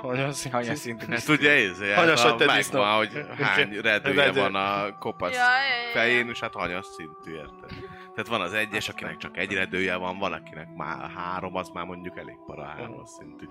Hanyas 0.01 0.35
szintű. 0.35 0.57
Hanyas 0.57 0.77
szintű. 0.79 1.13
Ezt 1.13 1.29
ugye 1.29 1.51
ez, 1.51 1.95
Hanyas 1.95 2.23
a 2.23 2.29
vagy 2.29 2.47
te 2.47 2.55
disznó? 2.55 2.79
megvan, 2.81 2.97
hogy 2.97 3.25
hány 3.45 3.79
redője 3.81 4.23
Redő. 4.25 4.39
van 4.39 4.55
a 4.55 4.97
kopasz 4.97 5.33
Ja, 5.35 5.45
fején, 5.93 6.29
és 6.29 6.39
hát 6.39 6.53
hanyas 6.53 6.85
szintű, 6.85 7.31
érted? 7.39 7.69
Tehát 8.15 8.27
van 8.29 8.41
az 8.41 8.53
egyes, 8.53 8.89
akinek 8.89 9.17
csak 9.17 9.37
egy 9.37 9.53
redője 9.53 9.95
van, 9.95 10.17
van, 10.17 10.33
akinek 10.33 10.67
már 10.75 11.09
három, 11.15 11.55
az 11.55 11.69
már 11.69 11.85
mondjuk 11.85 12.17
elég 12.17 12.37
para 12.45 12.65
hármas 12.65 13.09
szintű. 13.09 13.45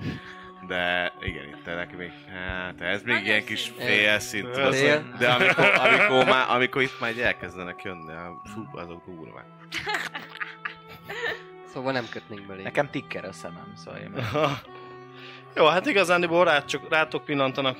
De 0.67 1.13
igen, 1.21 1.49
itt 1.49 1.65
neki 1.65 1.97
még, 1.97 2.13
hát 2.33 2.81
ez 2.81 3.03
még 3.03 3.15
Hanyas 3.15 3.29
ilyen 3.29 3.45
kis 3.45 3.73
fél 3.79 4.19
szintű, 4.19 4.61
az, 4.61 4.81
de 5.19 5.31
amikor, 5.31 5.65
amikor, 5.65 6.25
már, 6.25 6.47
amikor 6.51 6.83
itt 6.83 7.01
már 7.01 7.19
elkezdenek 7.19 7.83
jönni, 7.83 8.13
a- 8.13 8.41
fú, 8.55 8.79
azok 8.79 9.05
durvák. 9.07 9.47
Szóval 11.75 11.93
nem 11.93 12.09
kötnénk 12.11 12.47
belé. 12.47 12.63
Nekem 12.63 12.91
tikker 12.91 13.25
a 13.25 13.33
szemem, 13.33 13.73
szóval 13.77 14.01
én 14.01 14.15
Jó, 15.57 15.67
hát 15.67 15.87
igazán 15.87 16.45
rá, 16.45 16.65
csak 16.65 16.89
rátok 16.89 17.25
pillantanak, 17.25 17.79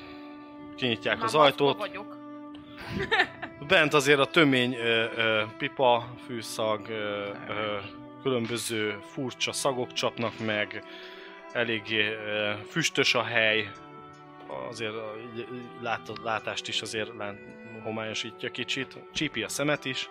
kinyitják 0.75 1.15
Már 1.15 1.25
az 1.25 1.35
ajtót. 1.35 1.77
vagyok. 1.77 2.17
Bent 3.67 3.93
azért 3.93 4.19
a 4.19 4.25
tömény 4.25 4.73
ö, 4.75 5.05
ö, 5.15 5.43
pipa, 5.57 6.07
fűszag, 6.25 6.89
ö, 6.89 7.29
ö, 7.49 7.77
különböző 8.21 8.97
furcsa 9.01 9.51
szagok 9.53 9.93
csapnak 9.93 10.39
meg, 10.45 10.83
eléggé 11.51 12.07
ö, 12.07 12.51
füstös 12.69 13.15
a 13.15 13.23
hely, 13.23 13.71
azért 14.69 14.93
a 14.93 15.15
lát, 15.81 16.11
látást 16.23 16.67
is 16.67 16.81
azért 16.81 17.17
lát, 17.17 17.35
homályosítja 17.83 18.51
kicsit, 18.51 18.97
csípi 19.13 19.43
a 19.43 19.49
szemet 19.49 19.85
is. 19.85 20.09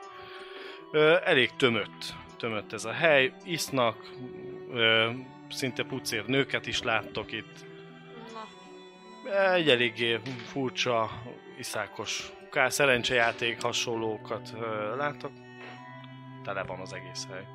Ö, 0.92 1.16
elég 1.24 1.50
tömött, 1.56 2.14
tömött 2.36 2.72
ez 2.72 2.84
a 2.84 2.92
hely, 2.92 3.32
isznak, 3.44 4.10
ö, 4.72 5.10
szinte 5.50 5.82
pucér 5.84 6.26
nőket 6.26 6.66
is 6.66 6.82
láttok 6.82 7.32
itt, 7.32 7.64
Na, 9.24 9.52
egy 9.52 9.70
eléggé 9.70 10.20
furcsa, 10.46 11.10
iszákos, 11.58 12.32
kár 12.50 12.72
szerencsejáték 12.72 13.62
hasonlókat 13.62 14.52
ö, 14.60 14.96
látok. 14.96 15.30
Tele 16.44 16.62
van 16.62 16.80
az 16.80 16.92
egész 16.92 17.26
hely. 17.30 17.46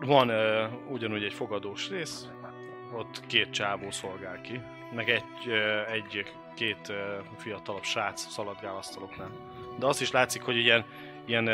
Van 0.00 0.28
ö, 0.28 0.66
ugyanúgy 0.88 1.24
egy 1.24 1.32
fogadós 1.32 1.88
rész, 1.88 2.28
ott 2.92 3.26
két 3.26 3.50
csávó 3.50 3.90
szolgál 3.90 4.40
ki, 4.40 4.60
meg 4.94 5.10
egy, 5.10 5.50
egy 5.92 6.32
két 6.54 6.92
fiatalabb 7.36 7.84
srác 7.84 8.20
szaladgál 8.30 8.76
asztaloknál. 8.76 9.30
De 9.78 9.86
azt 9.86 10.00
is 10.00 10.10
látszik, 10.10 10.42
hogy 10.42 10.56
ilyen, 10.56 10.84
ilyen 11.26 11.44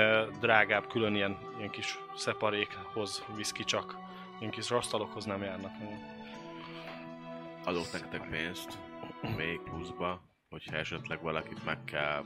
drágább, 0.40 0.86
külön 0.86 1.14
ilyen, 1.14 1.38
ilyen 1.58 1.70
kis 1.70 1.98
szeparékhoz 2.16 3.24
visz 3.36 3.52
ki 3.52 3.64
csak, 3.64 3.96
ilyen 4.38 4.50
kis 4.50 4.70
asztalokhoz 4.70 5.24
nem 5.24 5.42
járnak. 5.42 5.72
Adok 7.64 7.92
nektek 7.92 8.28
pénzt, 8.30 8.78
még 9.36 9.60
pluszba, 9.60 10.22
hogyha 10.50 10.76
esetleg 10.76 11.22
valakit 11.22 11.64
meg 11.64 11.84
kell 11.84 12.24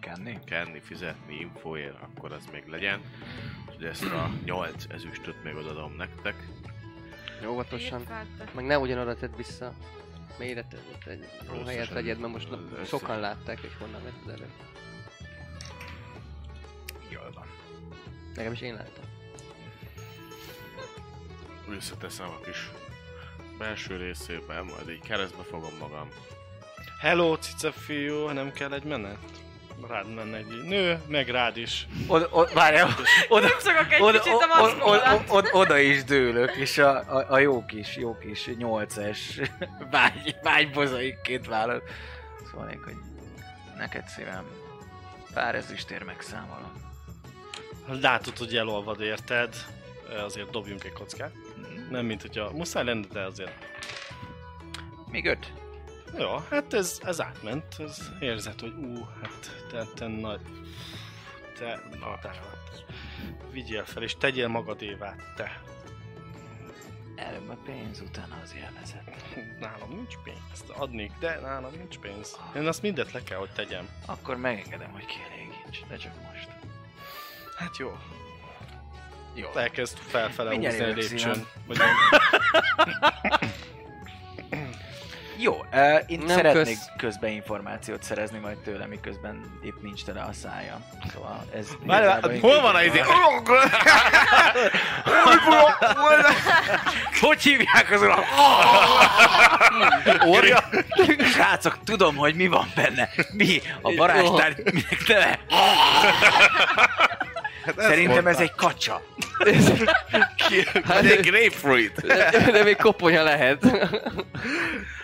kenni. 0.00 0.38
kenni, 0.44 0.80
fizetni 0.80 1.34
infóért, 1.34 2.02
akkor 2.02 2.32
az 2.32 2.48
még 2.52 2.66
legyen. 2.66 3.00
Úgyhogy 3.68 3.84
ezt 3.84 4.04
a 4.04 4.30
8 4.44 4.84
ezüstöt 4.88 5.42
még 5.44 5.54
odadom 5.54 5.96
nektek. 5.96 6.34
Óvatosan. 7.48 8.00
írtáltak. 8.00 8.54
Meg 8.54 8.64
ne 8.64 8.78
ugyanoda 8.78 9.14
tedd 9.14 9.36
vissza. 9.36 9.72
Mélyre 10.38 10.64
tedd, 10.64 11.12
egy 11.12 11.26
helyet 11.66 11.88
vegyed, 11.88 12.18
mert 12.18 12.32
most 12.32 12.48
sokan 12.86 13.20
látták, 13.20 13.60
és 13.60 13.76
honnan 13.78 14.00
elő. 14.26 14.36
Jól 14.36 14.93
Nekem 18.34 18.52
is 18.52 18.60
én 18.60 18.74
láttam. 18.74 19.04
Visszateszem 21.68 22.26
a 22.26 22.44
kis 22.44 22.70
belső 23.58 23.96
részében, 23.96 24.64
majd 24.64 24.90
így 24.90 25.02
keresztbe 25.02 25.42
fogom 25.42 25.72
magam. 25.80 26.08
Hello, 27.00 27.36
cica 27.36 27.72
fiú, 27.72 28.28
nem 28.28 28.52
kell 28.52 28.72
egy 28.72 28.84
menet? 28.84 29.18
Rád 29.88 30.14
menne 30.14 30.36
egy 30.36 30.62
nő, 30.64 31.00
meg 31.06 31.28
rád 31.28 31.56
is. 31.56 31.86
Oda, 32.06 32.28
oda, 32.30 32.52
várjál, 32.54 32.88
oda, 33.28 33.48
oda, 34.00 34.22
oda, 34.80 35.24
oda, 35.28 35.48
oda, 35.52 35.78
is 35.78 36.04
dőlök, 36.04 36.54
és 36.54 36.78
a, 36.78 36.96
a, 36.96 37.26
a 37.28 37.38
jó 37.38 37.64
kis, 37.64 37.96
jó 37.96 38.18
kis 38.18 38.50
nyolcas 38.56 39.40
vágy, 39.90 40.36
vágybozaikként 40.42 41.46
vállal. 41.46 41.82
Szóval 42.50 42.66
még, 42.66 42.78
hogy 42.84 42.96
neked 43.76 44.08
szívem, 44.08 44.44
pár 45.34 45.54
ezüstér 45.54 46.02
megszámolom. 46.02 46.83
Látod, 47.86 48.38
hogy 48.38 48.56
elolvad 48.56 49.00
érted, 49.00 49.54
azért 50.24 50.50
dobjunk 50.50 50.84
egy 50.84 50.92
kockát. 50.92 51.32
Nem, 51.90 52.06
mint 52.06 52.20
hogyha 52.20 52.50
muszáj 52.50 52.84
lenne, 52.84 53.06
de 53.12 53.20
azért. 53.20 53.52
Még 55.10 55.26
öt? 55.26 55.52
Jó, 56.18 56.36
hát 56.50 56.74
ez, 56.74 57.00
ez 57.02 57.20
átment, 57.20 57.76
ez 57.78 58.10
érzed, 58.20 58.60
hogy 58.60 58.72
ú, 58.72 59.08
hát 59.22 59.64
te, 59.70 59.84
te 59.94 60.06
nagy... 60.06 60.40
Te, 61.58 61.82
na, 62.00 62.18
te, 62.18 62.40
vigyél 63.54 63.84
fel, 63.84 64.02
és 64.02 64.16
tegyél 64.16 64.48
magadévá, 64.48 65.14
te. 65.36 65.62
Előbb 67.16 67.48
a 67.48 67.56
pénz, 67.64 68.00
utána 68.00 68.40
az 68.42 68.54
élvezet. 68.54 69.24
Nálam 69.60 69.90
nincs 69.90 70.14
pénz, 70.24 70.64
adnék, 70.68 71.12
de 71.20 71.40
nálam 71.40 71.72
nincs 71.76 71.98
pénz. 71.98 72.38
Én 72.56 72.66
azt 72.66 72.82
mindet 72.82 73.12
le 73.12 73.22
kell, 73.22 73.38
hogy 73.38 73.50
tegyem. 73.50 73.88
Akkor 74.06 74.36
megengedem, 74.36 74.90
hogy 74.90 75.04
kielégíts, 75.04 75.88
de 75.88 75.96
csak 75.96 76.12
most. 76.22 76.48
Hát 77.56 77.76
jó. 77.76 77.96
Jó. 79.34 79.48
Elkezd 79.54 79.98
felfele 79.98 80.50
Mindjárt 80.50 80.76
húzni 80.76 80.92
a 80.92 80.96
jövök, 80.96 81.10
lépcsőn. 81.10 81.46
Vagy 81.66 81.78
Jó, 85.36 85.64
uh, 85.72 86.00
én 86.06 86.18
Nem 86.18 86.36
szeretnék 86.36 86.64
kösz. 86.64 86.88
közben 86.96 87.30
információt 87.30 88.02
szerezni 88.02 88.38
majd 88.38 88.56
tőle, 88.56 88.86
miközben 88.86 89.58
épp 89.64 89.82
nincs 89.82 90.04
tele 90.04 90.20
a 90.20 90.32
szája. 90.32 90.80
Szóval 91.12 91.44
ez... 91.54 91.68
Várj, 91.86 92.06
várj, 92.06 92.38
hol 92.38 92.60
van 92.60 92.74
a 92.74 92.82
izé? 92.82 93.00
Hogy 97.20 97.42
hívják 97.42 97.90
az 97.90 98.00
uram? 98.00 98.20
Orja? 100.26 100.68
Srácok, 101.32 101.78
tudom, 101.84 102.16
hogy 102.16 102.34
mi 102.34 102.46
van 102.46 102.72
benne. 102.74 103.08
Mi? 103.32 103.60
A 103.82 103.94
varázstár 103.94 104.54
minek 104.72 105.02
neve? 107.66 107.82
Szerintem 107.82 108.26
ez 108.26 108.40
egy 108.40 108.54
kacsa. 108.54 109.02
Hát 110.84 111.04
egy 111.04 111.26
grapefruit. 111.26 112.06
De, 112.06 112.50
de 112.52 112.62
még 112.62 112.76
koponya 112.76 113.22
lehet. 113.22 113.66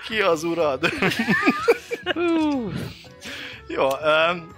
ki 0.08 0.20
az 0.20 0.42
urad? 0.42 0.92
Jó, 3.66 3.86
um, 3.86 4.54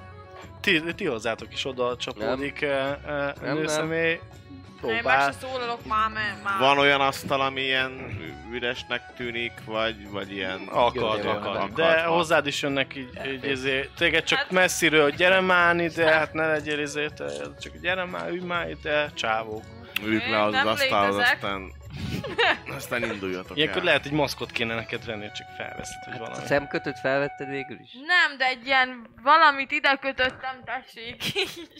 ti, 0.60 0.82
ti 0.96 1.04
hozzátok 1.04 1.52
is 1.52 1.64
oda 1.66 1.96
csapódik 1.96 2.58
uh, 2.62 2.68
uh, 3.06 3.42
Nem, 3.42 3.56
nőszemély. 3.56 4.10
Már 4.10 4.41
Próbál. 4.88 5.32
se 5.32 5.38
szólalok 5.46 5.86
már, 5.86 6.10
mert 6.10 6.42
már... 6.44 6.58
Van 6.58 6.78
olyan 6.78 7.00
asztal, 7.00 7.40
ami 7.40 7.60
ilyen 7.60 8.16
üresnek 8.52 9.02
tűnik, 9.16 9.52
vagy, 9.64 10.10
vagy 10.10 10.32
ilyen... 10.32 10.60
Akad, 10.70 11.24
akad. 11.24 11.46
akad, 11.56 11.70
De 11.70 12.02
van. 12.04 12.14
hozzád 12.14 12.46
is 12.46 12.62
jönnek 12.62 12.94
így, 12.96 13.08
így 13.26 13.44
izé, 13.50 13.88
téged 13.96 14.24
csak 14.24 14.38
Hát- 14.38 14.50
messziről, 14.50 15.02
hogy 15.02 15.14
gyere 15.14 15.40
már 15.40 15.76
ide, 15.76 16.10
hát 16.12 16.32
ne 16.32 16.46
legyél 16.46 16.78
izé, 16.78 17.06
te, 17.16 17.24
csak 17.60 17.72
gyere 17.80 18.04
már, 18.04 18.28
ülj 18.30 18.40
már 18.40 18.70
ide, 18.70 19.10
csávók. 19.14 19.62
Üljük 20.04 20.26
le 20.26 20.42
az 20.42 20.52
Nem 20.52 20.66
asztalhoz, 20.66 21.16
aztán... 21.16 21.72
Aztán 22.76 23.02
induljatok 23.02 23.56
Ilyenkor 23.56 23.78
el. 23.78 23.84
lehet, 23.84 24.02
hogy 24.02 24.12
maszkot 24.12 24.50
kéne 24.50 24.74
neked 24.74 25.04
venni, 25.04 25.30
csak 25.34 25.46
felveszed, 25.56 26.02
hogy 26.04 26.14
A 26.14 26.18
valami. 26.18 26.46
szemkötőt 26.46 26.98
felvetted 26.98 27.48
végül 27.48 27.78
is? 27.80 27.92
Nem, 27.92 28.36
de 28.38 28.44
egy 28.46 28.66
ilyen 28.66 29.06
valamit 29.22 29.70
ide 29.70 29.96
kötöttem, 30.00 30.62
tessék. 30.64 31.22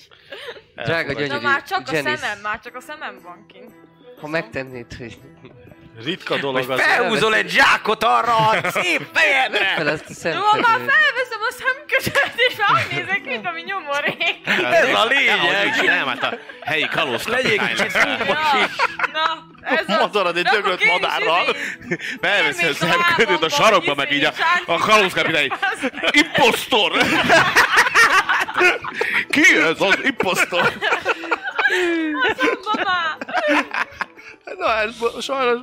Drága 0.84 1.12
gyönyörű 1.12 1.32
Na 1.34 1.40
már 1.48 1.62
csak 1.62 1.89
a 1.89 1.94
Janice, 1.94 2.16
szemem, 2.16 2.39
már 2.43 2.60
csak 2.60 2.74
a 2.76 2.80
szemem 2.80 3.18
van 3.22 3.47
kint. 3.47 3.72
Ha 4.20 4.26
megtennéd, 4.28 4.93
hogy 4.94 5.18
Ritka 6.05 6.36
dolog 6.36 6.70
az. 6.70 6.81
Felhúzol 6.81 7.35
egy 7.35 7.48
zsákot 7.51 8.05
arra 8.05 8.36
a 8.36 8.70
szép 8.70 9.09
fejedre! 9.12 9.73
fel 9.77 9.90
ezt 9.90 10.24
a 10.24 10.28
Jó, 10.28 10.35
már 10.35 10.52
szemkötőt. 10.52 10.90
felveszem 10.93 11.40
a 11.48 11.52
szemkötőt, 11.52 12.32
és 12.48 12.55
már 12.56 12.86
nézek, 12.90 13.24
mint 13.24 13.47
ami 13.47 13.62
nyomorék. 13.62 14.47
Ez 14.73 14.94
a 14.94 15.05
lényeg! 15.05 15.36
Nem, 15.77 15.85
nem, 15.85 16.06
hát 16.06 16.23
a 16.23 16.39
helyi 16.60 16.89
kalózkapitány 16.89 17.74
lesz. 17.77 17.94
Ja, 17.94 18.16
na, 19.12 19.47
ez 19.60 19.85
az. 19.86 19.97
Motorod 19.98 20.36
egy 20.36 20.44
döglött 20.47 20.85
madárral, 20.85 21.44
izé- 21.85 22.02
felveszi 22.20 22.66
a 22.66 22.73
szemködőt 22.74 23.43
a 23.43 23.48
sarokba, 23.48 23.94
meg 23.94 24.12
így 24.12 24.24
a, 24.24 24.32
a 24.66 24.78
kalózkapitány. 24.78 25.48
Impostor! 26.10 26.93
Ki 29.28 29.56
ez 29.56 29.81
az 29.81 29.98
impostor? 30.02 30.73
Mama! 32.64 33.16
Na, 34.59 34.77
ez 34.81 35.23
sajnos 35.24 35.59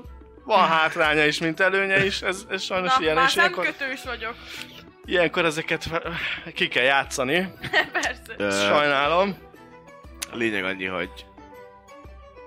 van 0.49 0.67
hátránya 0.67 1.25
is, 1.25 1.39
mint 1.39 1.59
előnye 1.59 2.05
is, 2.05 2.21
ez, 2.21 2.45
ez 2.49 2.61
sajnos 2.61 2.95
Na, 2.95 3.01
ilyen, 3.01 3.15
már 3.15 3.27
és 3.27 3.35
ilyenkor, 3.35 3.65
szemkötős 3.65 4.03
vagyok. 4.03 4.35
ilyenkor 5.05 5.45
ezeket 5.45 5.89
ki 6.53 6.67
kell 6.67 6.83
játszani. 6.83 7.53
Persze. 8.01 8.33
Ö, 8.37 8.51
Sajnálom. 8.51 9.37
Lényeg 10.31 10.63
annyi, 10.63 10.85
hogy 10.85 11.25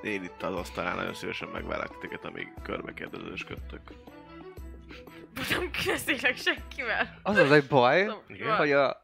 én 0.02 0.24
itt 0.24 0.42
az 0.42 0.54
asztalán 0.54 0.96
nagyon 0.96 1.14
szívesen 1.14 1.48
megvárlak 1.48 1.98
titeket, 1.98 2.24
amíg 2.24 2.48
körbe 2.62 2.92
kérdezősködtök. 2.94 3.80
Nem 5.50 5.70
beszélek 5.86 6.36
senkivel. 6.36 7.18
Az 7.22 7.36
az 7.36 7.52
egy 7.52 7.66
baj, 7.66 8.10
Igen? 8.28 8.56
hogy 8.56 8.72
a, 8.72 8.96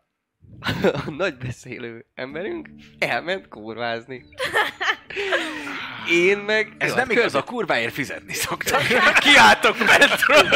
a 1.07 1.11
nagy 1.11 1.37
beszélő 1.37 2.05
emberünk 2.15 2.69
elment 2.99 3.49
kurvázni. 3.49 4.25
Én 6.11 6.39
meg... 6.39 6.75
Ez 6.79 6.95
nem 6.95 7.11
igaz, 7.11 7.35
a 7.35 7.43
kurváért 7.43 7.93
fizetni 7.93 8.33
szoktak. 8.33 8.83
Kiálltok 9.25 9.77
Petről! 9.77 10.49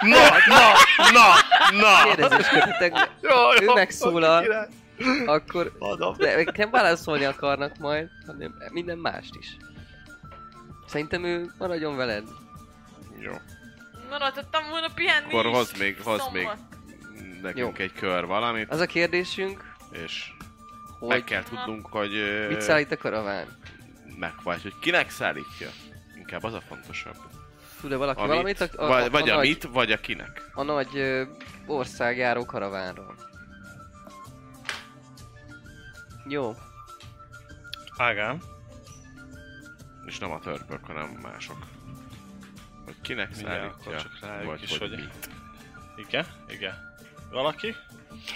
Na, 0.00 0.28
na, 0.46 0.72
na, 1.12 1.34
na! 1.80 2.14
Kérdezősködtetek, 2.14 3.10
Jó, 3.20 3.62
ő 3.62 3.72
megszólal, 3.74 4.42
király. 4.42 4.68
akkor... 5.26 5.72
De 6.16 6.44
nem 6.56 6.70
válaszolni 6.70 7.24
akarnak 7.24 7.76
majd, 7.78 8.08
hanem 8.26 8.54
minden 8.70 8.98
mást 8.98 9.34
is. 9.38 9.56
Szerintem 10.86 11.24
ő 11.24 11.50
maradjon 11.58 11.96
veled. 11.96 12.24
Jó. 13.18 13.32
Maradhattam 14.10 14.68
volna 14.70 14.88
pihenni 14.94 15.26
Akkor 15.26 15.46
hozd 15.46 15.78
még, 15.78 16.00
hozd 16.02 16.32
még 16.32 16.48
Nekünk 17.54 17.78
egy 17.78 17.92
kör 17.92 18.24
valamit, 18.24 18.70
Az 18.70 18.80
a 18.80 18.86
kérdésünk, 18.86 19.74
és 19.90 20.32
meg 21.00 21.10
hogy 21.10 21.24
kell 21.24 21.42
tudnunk, 21.42 21.86
hogy... 21.86 22.10
mit 22.48 22.60
szállít 22.60 22.92
a 22.92 22.96
karaván? 22.96 23.46
meg 24.18 24.32
vagy, 24.42 24.62
hogy 24.62 24.78
kinek 24.78 25.10
szállítja. 25.10 25.68
Inkább 26.16 26.44
az 26.44 26.54
a 26.54 26.60
fontosabb. 26.60 27.16
Tud-e 27.80 27.96
valaki 27.96 28.20
Amit, 28.20 28.30
valamit 28.30 28.60
a, 28.60 28.68
a, 28.76 28.86
vagy, 28.86 29.04
a, 29.04 29.10
vagy 29.10 29.30
a, 29.30 29.36
amit, 29.36 29.62
nagy, 29.62 29.72
vagy 29.72 29.92
a 29.92 30.00
kinek. 30.00 30.50
a 30.54 30.62
nagy 30.62 30.96
ö, 30.96 31.24
országjáró 31.66 32.44
karavánról? 32.44 33.14
Jó. 36.28 36.54
Ágám. 37.96 38.40
És 40.06 40.18
nem 40.18 40.30
a 40.30 40.40
törpök, 40.40 40.84
hanem 40.84 41.08
mások. 41.22 41.56
Hogy 42.84 43.00
kinek 43.00 43.30
Mindjárt 43.30 43.82
szállítja, 43.82 44.00
csak 44.00 44.18
rájuk 44.20 44.44
vagy 44.44 44.62
is, 44.62 44.78
hogy, 44.78 44.88
hogy- 44.88 44.98
mit. 44.98 45.30
Igen? 45.96 46.26
Igen. 46.48 46.85
Valaki? 47.30 47.74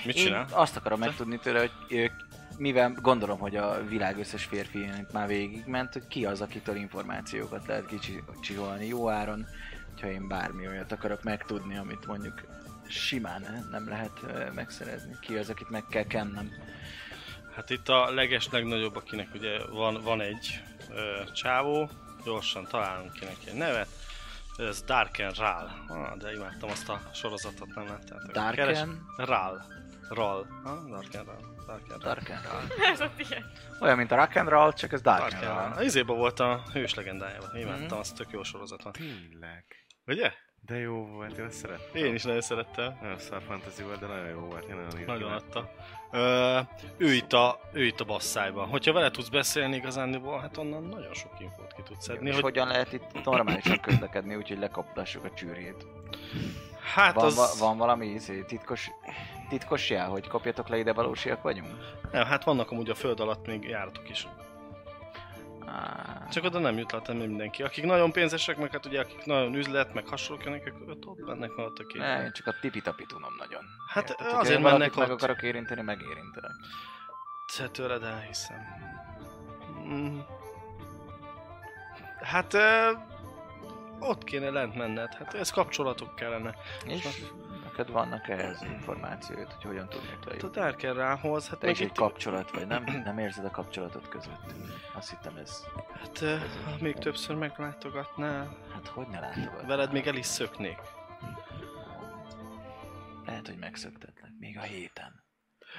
Mit 0.04 0.16
Én 0.16 0.24
csinál? 0.24 0.46
azt 0.50 0.76
akarom 0.76 0.98
megtudni 0.98 1.38
tőle, 1.38 1.58
hogy 1.58 1.70
ők, 1.88 2.12
mivel 2.58 2.92
gondolom, 3.00 3.38
hogy 3.38 3.56
a 3.56 3.84
világ 3.84 4.18
összes 4.18 4.44
férfi 4.44 4.90
már 5.12 5.26
végigment, 5.26 5.92
hogy 5.92 6.06
ki 6.08 6.24
az, 6.26 6.40
akitől 6.40 6.76
információkat 6.76 7.66
lehet 7.66 7.86
kicsiholni 8.40 8.86
jó 8.86 9.08
áron, 9.08 9.46
hogyha 9.90 10.10
én 10.10 10.28
bármi 10.28 10.66
olyat 10.66 10.92
akarok 10.92 11.22
megtudni, 11.22 11.76
amit 11.76 12.06
mondjuk 12.06 12.42
simán 12.88 13.66
nem 13.70 13.88
lehet 13.88 14.52
megszerezni. 14.54 15.16
Ki 15.20 15.36
az, 15.36 15.50
akit 15.50 15.70
meg 15.70 15.84
kell 15.90 16.06
kennem. 16.06 16.50
Hát 17.54 17.70
itt 17.70 17.88
a 17.88 18.10
leges 18.10 18.48
legnagyobb, 18.50 18.96
akinek 18.96 19.28
ugye 19.34 19.66
van, 19.66 20.00
van 20.02 20.20
egy 20.20 20.62
ö, 20.90 21.32
csávó, 21.32 21.90
gyorsan 22.24 22.66
találunk 22.70 23.12
ki 23.12 23.24
neki 23.24 23.48
egy 23.48 23.54
nevet. 23.54 23.88
Ez 24.58 24.82
Darken 24.82 25.30
Ral. 25.30 25.70
Ah, 25.88 26.16
de 26.16 26.32
imádtam 26.32 26.70
azt 26.70 26.88
a 26.88 27.00
sorozatot, 27.14 27.74
nem 27.74 27.86
láttátok? 27.86 28.30
Darken? 28.32 29.06
Ral. 29.16 29.64
Ral. 30.08 30.46
Ah, 30.64 30.88
Darken 30.88 31.24
Ral. 31.24 31.54
Darken. 31.66 31.98
Darken 31.98 32.40
Roll. 32.42 32.90
Ez 32.92 33.00
a 33.00 33.10
tiéd. 33.16 33.44
Olyan, 33.80 33.96
mint 33.96 34.10
a 34.10 34.16
rock 34.16 34.36
and 34.36 34.48
roll, 34.48 34.72
csak 34.72 34.92
ez 34.92 35.00
Darken 35.00 35.28
Darken 35.30 35.54
Ral. 35.54 35.72
Roll. 35.74 35.84
Izéba 35.84 36.14
volt 36.14 36.40
a 36.40 36.62
hős 36.72 36.94
legendájában. 36.94 37.56
Imádtam, 37.56 37.84
Mhm. 37.86 37.94
azt 37.98 38.14
tök 38.16 38.30
jó 38.30 38.42
sorozat 38.42 38.82
van. 38.82 38.92
Tényleg. 38.92 39.64
Ugye? 40.06 40.32
De 40.60 40.78
jó 40.78 41.06
volt, 41.06 41.38
én 41.38 41.44
ezt 41.44 41.56
szerettem. 41.58 42.04
Én 42.04 42.14
is 42.14 42.22
nagyon 42.22 42.40
szerettem. 42.40 42.98
Nagyon 43.00 43.18
szar 43.18 43.42
fantasy 43.42 43.82
volt, 43.82 44.00
de 44.00 44.06
nagyon 44.06 44.28
jó 44.28 44.38
volt. 44.40 44.64
Én 44.68 44.74
nagyon 44.76 45.04
Nagyon 45.06 45.32
adta. 45.32 45.70
Ö, 46.12 46.58
ő, 46.96 47.12
itt 47.12 47.32
a, 47.32 47.60
ő 47.72 47.84
itt 47.84 48.00
a 48.00 48.04
basszájban. 48.04 48.68
Hogyha 48.68 48.92
vele 48.92 49.10
tudsz 49.10 49.28
beszélni 49.28 49.76
igazándiból, 49.76 50.38
hát 50.40 50.56
onnan 50.56 50.82
nagyon 50.82 51.14
sok 51.14 51.32
infót 51.38 51.72
ki 51.72 51.82
tudsz 51.82 52.04
szedni. 52.04 52.28
És 52.28 52.34
Hogy, 52.34 52.42
hogyan 52.42 52.68
lehet 52.68 52.92
itt 52.92 53.24
normálisan 53.24 53.80
közlekedni, 53.80 54.34
úgyhogy 54.34 54.58
lekaptassuk 54.58 55.24
a 55.24 55.30
csűrjét? 55.34 55.86
hát 56.94 57.14
Van, 57.14 57.24
az... 57.24 57.36
va, 57.36 57.66
van 57.66 57.78
valami 57.78 58.06
izé, 58.06 58.42
titkos, 58.42 58.90
titkos 59.48 59.90
jel, 59.90 60.08
hogy 60.08 60.28
kopjatok 60.28 60.68
le 60.68 60.78
ide 60.78 60.92
valósiak 60.92 61.42
vagyunk? 61.42 61.74
Nem, 62.12 62.24
hát 62.26 62.44
vannak 62.44 62.70
amúgy 62.70 62.90
a 62.90 62.94
föld 62.94 63.20
alatt 63.20 63.46
még 63.46 63.64
járatok 63.68 64.10
is. 64.10 64.26
Csak 66.30 66.44
oda 66.44 66.58
nem 66.58 66.78
juthat 66.78 67.08
el 67.08 67.14
mindenki. 67.14 67.62
Akik 67.62 67.84
nagyon 67.84 68.12
pénzesek, 68.12 68.56
meg 68.56 68.72
hát 68.72 68.86
ugye 68.86 69.00
akik 69.00 69.24
nagyon 69.24 69.54
üzlet, 69.54 69.94
meg 69.94 70.06
hasonlók 70.06 70.44
jönnek, 70.44 70.66
ők 70.66 70.88
ott, 70.88 71.06
ott 71.06 71.26
mennek 71.26 71.58
ott 71.58 71.78
a 71.78 71.86
két. 71.86 72.00
ne, 72.00 72.22
én 72.22 72.32
csak 72.32 72.46
a 72.46 72.54
tipi-tapi 72.60 73.04
tudom 73.06 73.34
nagyon. 73.38 73.62
Hát 73.88 74.10
Érted? 74.10 74.26
azért 74.32 74.56
én 74.56 74.62
mennek 74.62 74.78
valakit 74.78 74.96
meg 74.96 75.10
ott. 75.10 75.16
akarok 75.16 75.42
érinteni, 75.42 75.82
megérintelek. 75.82 76.52
Te 77.56 77.68
tőled 77.68 78.02
elhiszem. 78.02 78.58
Mm. 79.88 80.18
Hát 82.22 82.54
ö, 82.54 82.90
ott 83.98 84.24
kéne 84.24 84.50
lent 84.50 84.74
menned. 84.74 85.14
Hát 85.14 85.34
ez 85.34 85.50
kapcsolatok 85.50 86.14
kellene. 86.14 86.54
És 86.86 87.08
neked 87.70 87.90
vannak 87.94 88.28
ehhez 88.28 88.62
információt, 88.62 89.52
hogy 89.52 89.64
hogyan 89.64 89.88
tudnék 89.88 90.10
Hát 90.10 90.24
a 90.24 90.28
lejutni? 90.28 90.50
Darkerrához, 90.60 91.48
hát 91.48 91.58
Te 91.58 91.66
meg 91.66 91.74
egy 91.74 91.80
itt, 91.86 91.94
kapcsolat 91.94 92.50
vagy, 92.50 92.66
nem? 92.66 92.84
Nem 93.04 93.18
érzed 93.18 93.44
a 93.44 93.50
kapcsolatot 93.50 94.08
közöttünk? 94.08 94.66
Azt 94.94 95.10
hittem 95.10 95.36
ez... 95.36 95.64
hát, 96.00 96.20
ö, 96.20 96.36
ha 96.64 96.76
még 96.80 96.94
többször 96.94 97.36
meglátogatnál, 97.36 98.56
Hát 98.72 98.88
hogy 98.88 99.06
ne 99.08 99.20
látogatnál? 99.20 99.66
veled 99.66 99.92
még 99.92 100.06
el 100.06 100.14
is 100.16 100.26
szöknék. 100.26 100.78
Lehet, 103.26 103.46
hogy 103.46 103.58
megszöktetlek, 103.58 104.30
még 104.38 104.58
a 104.58 104.62
héten. 104.62 105.24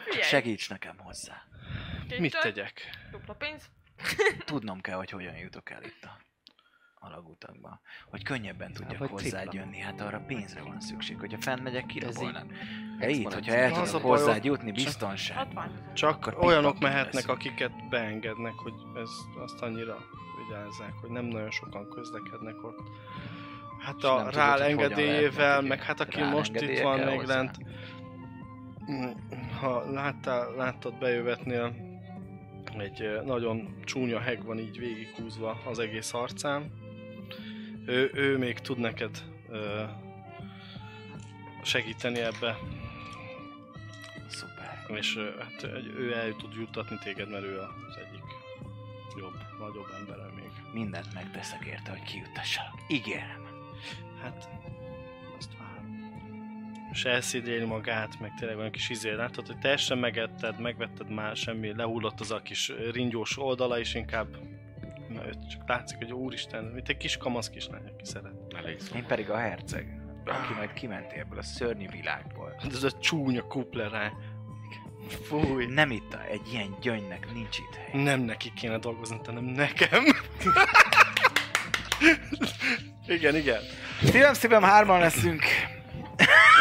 Figyelj, 0.04 0.24
Segíts 0.24 0.70
nekem 0.70 0.98
hozzá. 0.98 1.42
Mit 2.20 2.40
tegyek? 2.42 2.82
Dupla 3.12 3.34
pénz. 3.34 3.70
Tudnom 4.46 4.82
kell, 4.82 4.98
hogy 4.98 5.10
hogyan 5.10 5.36
jutok 5.36 5.70
el 5.70 5.84
itt 5.84 6.04
a 6.04 6.18
alagutakba. 7.04 7.82
Hogy 8.10 8.24
könnyebben 8.24 8.74
tudjak 8.74 8.98
vagy 8.98 9.10
hozzád 9.10 9.54
jönni, 9.54 9.80
hát 9.80 10.02
arra 10.02 10.20
pénzre 10.28 10.62
van 10.62 10.80
szükség. 10.80 11.20
Hogyha 11.20 11.38
fenn 11.42 11.62
megyek, 11.62 11.86
kirabolnak. 11.86 12.46
De 13.00 13.10
itt, 13.10 13.34
hogyha 13.34 13.54
el 13.54 13.72
tudok 13.72 14.02
hozzád 14.02 14.44
jutni, 14.44 14.72
csak- 14.72 14.76
biztonság. 14.86 15.38
Hatványozat. 15.38 15.94
Csak 15.94 16.28
Akkor 16.28 16.46
olyanok 16.46 16.80
mehetnek, 16.80 17.14
leszünk. 17.14 17.34
akiket 17.34 17.90
beengednek, 17.90 18.54
hogy 18.54 18.74
ez 18.96 19.10
azt 19.44 19.62
annyira 19.62 19.98
vigyázzák, 20.48 20.94
hogy 21.02 21.10
nem 21.10 21.26
nagyon 21.26 21.52
sokan 21.52 21.90
közlekednek 21.90 22.64
ott. 22.64 22.80
Hát 23.80 24.04
a 24.04 24.30
rál 24.30 24.64
engedélyével, 24.64 25.62
meg 25.62 25.82
hát 25.84 26.00
aki 26.00 26.22
most 26.22 26.62
itt 26.62 26.80
van 26.80 27.00
még 27.00 27.22
lent, 27.22 27.58
ha 29.60 29.92
láttál, 29.92 30.56
láttad 30.56 30.98
bejövetnél, 31.00 31.90
egy 32.78 33.22
nagyon 33.26 33.76
csúnya 33.84 34.20
heg 34.20 34.44
van 34.46 34.60
így 34.60 34.80
végighúzva 34.80 35.62
az 35.66 35.80
egész 35.80 36.14
arcán. 36.14 36.72
Ő, 37.92 38.12
ő 38.14 38.38
még 38.38 38.60
tud 38.60 38.78
neked 38.78 39.24
ö, 39.50 39.84
segíteni 41.64 42.20
ebbe, 42.20 42.58
Szuper. 44.28 44.98
és 44.98 45.18
hát 45.40 45.64
ő 45.98 46.14
el 46.14 46.36
tud 46.36 46.54
juttatni 46.54 46.98
téged, 47.04 47.30
mert 47.30 47.44
ő 47.44 47.60
az 47.60 47.98
egyik 47.98 48.24
jobb, 49.18 49.34
nagyobb 49.60 49.88
ember 50.00 50.32
még. 50.36 50.52
Mindent 50.74 51.14
megteszek 51.14 51.66
érte, 51.66 51.92
hogy 51.92 52.04
kijuttassalak. 52.04 52.80
Ígérem. 52.88 53.48
Hát, 54.22 54.50
azt 55.38 55.58
várom. 55.58 56.12
És 56.92 57.06
elszédéli 57.06 57.66
magát, 57.66 58.20
meg 58.20 58.34
tényleg 58.40 58.58
olyan 58.58 58.72
kis 58.72 58.90
izé, 58.90 59.12
látod, 59.12 59.48
hogy 59.48 59.60
teljesen 59.60 59.98
megetted, 59.98 60.60
megvetted 60.60 61.10
már, 61.10 61.36
semmi, 61.36 61.76
lehullott 61.76 62.20
az 62.20 62.32
a 62.32 62.42
kis 62.42 62.72
ringyós 62.92 63.38
oldala, 63.38 63.80
és 63.80 63.94
inkább 63.94 64.38
na, 65.14 65.28
őt 65.28 65.50
csak 65.50 65.62
látszik, 65.68 65.98
hogy 65.98 66.14
úristen, 66.14 66.64
mint 66.64 66.90
egy 66.90 66.98
kis 66.98 67.18
kamasz 67.18 67.50
kislány, 67.50 67.86
aki 67.86 68.06
szeret. 68.06 68.34
Elég 68.56 68.80
szó. 68.80 68.96
Én 68.96 69.06
pedig 69.06 69.30
a 69.30 69.38
herceg, 69.38 70.02
aki 70.26 70.54
majd 70.54 70.74
kimenti 70.74 71.16
ebből 71.16 71.38
a 71.38 71.44
szörnyű 71.44 71.88
világból. 71.88 72.56
Hát 72.60 72.74
ez 72.74 72.84
a 72.84 72.92
csúnya 72.92 73.42
kuplerá. 73.42 74.12
Fúj. 75.24 75.66
Nem 75.66 75.92
itt 75.92 76.18
egy 76.32 76.42
ilyen 76.52 76.76
gyöngynek 76.82 77.34
nincs 77.34 77.58
itt 77.58 77.76
hely. 77.76 78.04
Nem 78.04 78.22
neki 78.22 78.52
kéne 78.56 78.78
dolgozni, 78.78 79.20
hanem 79.26 79.44
nekem. 79.44 80.04
igen, 83.08 83.36
igen. 83.36 83.62
Szívem, 84.04 84.34
szívem, 84.34 84.64
hárman 84.64 85.00
leszünk. 85.00 85.44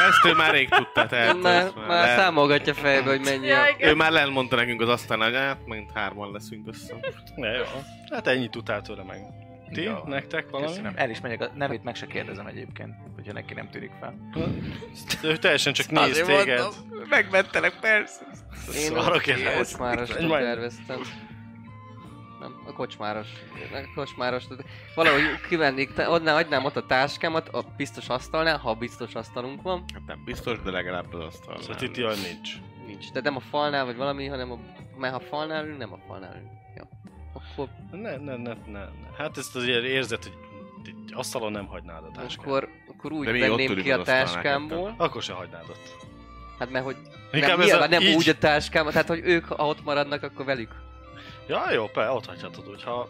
Ezt 0.08 0.24
ő 0.24 0.34
már 0.34 0.52
rég 0.52 0.68
tudta, 0.68 1.06
tehát 1.06 1.40
Már, 1.42 1.70
már 1.86 2.06
le- 2.06 2.16
számolgatja 2.16 2.74
fejbe, 2.74 3.10
hogy 3.10 3.20
mennyi 3.24 3.46
Ja, 3.46 3.60
a... 3.62 3.66
Ő 3.78 3.94
már 3.94 4.14
elmondta 4.14 4.56
nekünk 4.56 4.80
az 4.80 4.88
asztalnál, 4.88 5.28
hogy 5.30 5.38
hát 5.38 5.66
megint 5.66 5.90
hárman 5.94 6.32
leszünk 6.32 6.68
össze. 6.68 6.94
Ja, 7.36 7.52
jó. 7.52 7.64
Hát 8.10 8.26
ennyit 8.26 8.50
tudtál 8.50 8.82
tőle 8.82 9.02
meg. 9.02 9.18
Ti? 9.72 9.82
Jó. 9.82 9.96
Nektek 10.06 10.50
valami? 10.50 10.68
Köszönöm. 10.70 10.92
El 10.96 11.10
is 11.10 11.20
megyek, 11.20 11.40
a 11.40 11.50
nevét 11.54 11.82
meg 11.82 11.94
se 11.94 12.06
kérdezem 12.06 12.46
egyébként, 12.46 12.94
hogyha 13.14 13.32
neki 13.32 13.54
nem 13.54 13.68
tűnik 13.70 13.90
fel. 14.00 14.14
Ő 15.22 15.36
teljesen 15.36 15.72
csak 15.72 15.90
néz 15.90 16.02
Azért 16.02 16.26
téged. 16.26 16.58
mondtam. 16.60 16.84
Megmentelek, 17.08 17.72
persze. 17.80 18.20
Én 18.78 18.96
Arra 18.96 19.14
a 19.14 19.18
kérdez. 19.18 19.56
kocsmárost 19.56 20.14
Egy 20.14 20.26
majd- 20.26 20.44
terveztem. 20.44 21.00
Nem, 22.40 22.62
a 22.66 22.72
kocsmáros. 22.72 23.28
A 23.72 23.90
kocsmáros. 23.94 24.44
Valahogy 24.94 25.22
kivennék, 25.48 25.92
te- 25.92 26.06
adnám, 26.06 26.36
adnám 26.36 26.64
ott 26.64 26.76
a 26.76 26.86
táskámat 26.86 27.48
a 27.48 27.64
biztos 27.76 28.08
asztalnál, 28.08 28.58
ha 28.58 28.74
biztos 28.74 29.14
asztalunk 29.14 29.62
van. 29.62 29.84
Hát 29.94 30.02
nem 30.06 30.24
biztos, 30.24 30.60
de 30.62 30.70
legalább 30.70 31.14
az 31.14 31.20
asztalnál. 31.24 31.62
Szóval 31.62 31.82
itt 31.82 31.96
olyan 31.98 32.18
nincs. 32.18 32.50
Nincs. 32.86 33.08
Tehát 33.08 33.22
nem 33.22 33.36
a 33.36 33.40
falnál 33.40 33.84
vagy 33.84 33.96
valami, 33.96 34.26
hanem 34.26 34.52
a... 34.52 34.58
Mert 34.98 35.12
ha 35.14 35.20
falnál 35.20 35.64
ülünk, 35.64 35.78
nem 35.78 35.92
a 35.92 35.98
falnál 36.06 36.34
ülünk. 36.34 36.50
Jó. 36.76 36.84
Akkor, 37.32 37.68
Ne, 37.90 38.16
ne, 38.16 38.36
ne, 38.36 38.52
ne, 38.66 38.78
ne. 38.78 39.16
Hát 39.18 39.38
ezt 39.38 39.56
azért 39.56 39.84
érzed, 39.84 40.22
hogy 40.22 40.36
egy 40.84 41.12
asztalon 41.14 41.52
nem 41.52 41.66
hagynád 41.66 42.04
a 42.04 42.10
táskát. 42.14 42.46
akkor, 42.46 42.68
akkor 42.88 43.12
úgy 43.12 43.26
De 43.26 43.38
venném 43.38 43.74
ki 43.74 43.92
a 43.92 44.02
táskámból. 44.02 44.94
Akkor 44.96 45.22
se 45.22 45.32
hagynád 45.32 45.64
ott. 45.68 46.08
Hát 46.58 46.70
mert 46.70 46.84
hogy 46.84 46.96
Inkább 47.32 47.56
nem, 47.56 47.66
nyilván 47.66 47.88
a, 47.88 47.90
nem 47.90 48.02
így... 48.02 48.14
úgy 48.14 48.28
a 48.28 48.38
táskámat, 48.38 48.92
tehát 48.92 49.08
hogy 49.08 49.20
ők 49.24 49.44
ha 49.44 49.66
ott 49.66 49.84
maradnak, 49.84 50.22
akkor 50.22 50.44
velük. 50.44 50.74
Ja, 51.46 51.72
jó, 51.72 51.86
pe, 51.86 52.10
ott 52.10 52.26
hagyhatod, 52.26 52.66
hogyha... 52.66 53.08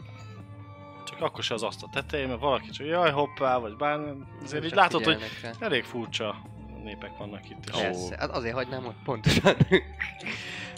Csak 1.05 1.21
akkor 1.21 1.43
se 1.43 1.55
az 1.55 1.63
asztal 1.63 1.89
tetején, 1.93 2.29
mert 2.29 2.41
valaki 2.41 2.71
csak 2.71 2.87
jaj, 2.87 3.11
hoppá, 3.11 3.59
vagy 3.59 3.77
bármi. 3.77 4.11
Azért 4.43 4.65
így 4.65 4.75
látod, 4.75 5.05
hogy 5.05 5.19
rá. 5.43 5.51
elég 5.59 5.85
furcsa 5.85 6.37
népek 6.83 7.17
vannak 7.19 7.51
itt. 7.51 7.69
És 7.69 7.81
Persze, 7.81 8.17
hát 8.19 8.31
azért 8.31 8.55
hagynám 8.55 8.87
ott 8.87 9.03
pontosan. 9.05 9.57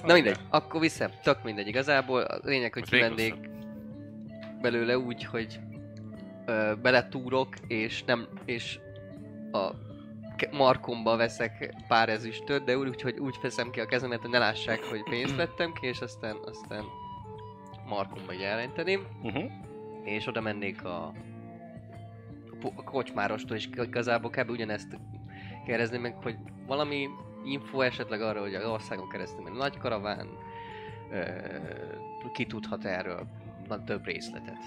Na 0.04 0.12
mindegy, 0.12 0.38
akkor 0.50 0.80
vissza, 0.80 1.10
tök 1.22 1.42
mindegy 1.42 1.66
igazából. 1.66 2.20
A 2.22 2.38
lényeg, 2.42 2.72
hogy 2.72 2.90
kivennék 2.90 3.34
belőle 4.60 4.98
úgy, 4.98 5.24
hogy 5.24 5.60
ö, 6.46 6.72
beletúrok, 6.82 7.48
és 7.66 8.04
nem, 8.04 8.28
és 8.44 8.78
a 9.52 9.70
markomba 10.50 11.16
veszek 11.16 11.74
pár 11.88 12.08
ezüstöt, 12.08 12.64
de 12.64 12.76
úgy, 12.76 13.02
hogy 13.02 13.18
úgy 13.18 13.36
veszem 13.42 13.70
ki 13.70 13.80
a 13.80 13.86
kezemet, 13.86 14.20
hogy 14.20 14.30
ne 14.30 14.38
lássák, 14.38 14.84
hogy 14.84 15.02
pénzt 15.02 15.36
vettem 15.36 15.72
ki, 15.72 15.86
és 15.86 16.00
aztán, 16.00 16.36
aztán 16.44 16.84
markomba 17.94 18.32
így 18.32 18.42
elrenteném, 18.42 19.06
Uh-huh. 19.22 19.50
és 20.04 20.26
oda 20.26 20.40
mennék 20.40 20.84
a, 20.84 21.04
a, 21.06 21.12
a 22.76 22.82
kocsmárostól, 22.84 23.56
és 23.56 23.66
igazából 23.72 24.30
kb. 24.30 24.50
ugyanezt 24.50 24.96
kérdezni 25.66 25.98
meg, 25.98 26.14
hogy 26.22 26.36
valami 26.66 27.08
info 27.44 27.80
esetleg 27.80 28.20
arra, 28.22 28.40
hogy 28.40 28.54
az 28.54 28.64
országon 28.64 29.08
keresztül 29.08 29.42
megy 29.42 29.52
nagy 29.52 29.78
karaván, 29.78 30.28
ö, 31.10 31.24
ki 32.32 32.46
tudhat 32.46 32.84
erről 32.84 33.26
na, 33.68 33.84
több 33.84 34.04
részletet. 34.04 34.62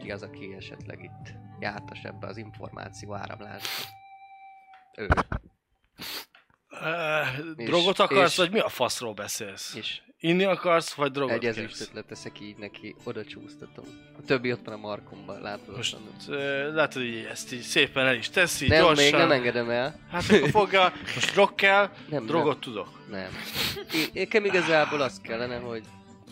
Ki 0.00 0.10
az, 0.10 0.22
aki 0.22 0.54
esetleg 0.56 1.02
itt 1.02 1.34
jártas 1.60 2.02
ebbe 2.04 2.26
az 2.26 2.36
információ 2.36 3.14
áramlásba. 3.14 3.68
Ő. 4.96 5.08
Uh, 6.70 7.54
És- 7.56 7.66
drogot 7.68 7.98
akarsz, 7.98 8.30
és- 8.30 8.36
vagy 8.36 8.50
mi 8.50 8.58
a 8.58 8.68
faszról 8.68 9.12
beszélsz? 9.14 9.74
És 9.74 10.02
Inni 10.24 10.44
akarsz, 10.44 10.92
vagy 10.92 11.10
drogot 11.10 11.30
egy 11.30 11.44
ezüstöt 11.44 11.90
leteszek 11.92 12.40
így 12.40 12.56
neki, 12.56 12.94
oda 13.04 13.24
csúsztatom. 13.24 13.84
A 14.18 14.22
többi 14.26 14.52
ott 14.52 14.64
van 14.64 14.74
a 14.74 14.76
markomban, 14.76 15.40
látod? 15.40 15.76
Most 15.76 15.96
uh, 16.28 16.74
látod, 16.74 17.02
hogy 17.02 17.26
ezt 17.30 17.52
így 17.52 17.60
szépen 17.60 18.06
el 18.06 18.14
is 18.14 18.30
teszi, 18.30 18.66
nem, 18.66 18.80
gyorsan. 18.82 19.04
még 19.04 19.12
nem 19.14 19.30
engedem 19.30 19.70
el. 19.70 19.98
Hát 20.10 20.22
akkor 20.30 20.50
fogja, 20.50 20.92
most 21.14 21.32
drog 21.32 21.54
kell, 21.54 21.90
Nem, 22.08 22.26
drogot 22.26 22.60
tudok. 22.60 22.88
Nem. 23.10 23.28
Nekem 24.12 24.44
igazából 24.44 25.00
az 25.00 25.20
kellene, 25.22 25.56
hogy 25.56 25.82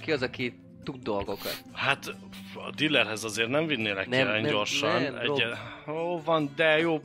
ki 0.01 0.13
az, 0.13 0.23
aki 0.23 0.55
tud 0.85 1.03
dolgokat. 1.03 1.63
Hát 1.73 2.07
a 2.55 2.71
dealerhez 2.77 3.25
azért 3.25 3.49
nem 3.49 3.67
vinnélek 3.67 4.09
Nem, 4.09 4.27
ilyen 4.29 4.41
nem, 4.41 4.51
gyorsan. 4.51 5.03
nem, 5.03 5.17
Egy, 5.17 5.45
ó, 5.89 6.23
van, 6.23 6.53
de 6.57 6.79
jó. 6.79 7.01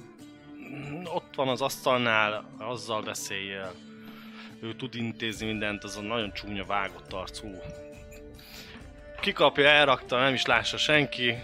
Ott 1.04 1.36
van 1.36 1.48
az 1.48 1.62
asztalnál, 1.62 2.50
azzal 2.58 3.02
beszéljél. 3.02 3.72
Ő 4.62 4.74
tud 4.76 4.96
intézni 4.96 5.46
mindent, 5.46 5.84
az 5.84 5.98
a 5.98 6.02
nagyon 6.02 6.34
csúnya 6.34 6.66
vágott 6.66 7.14
arcú. 7.14 7.62
Kikapja, 9.20 9.68
elrakta, 9.68 10.20
nem 10.20 10.34
is 10.34 10.46
lássa 10.46 10.78
senki. 10.78 11.36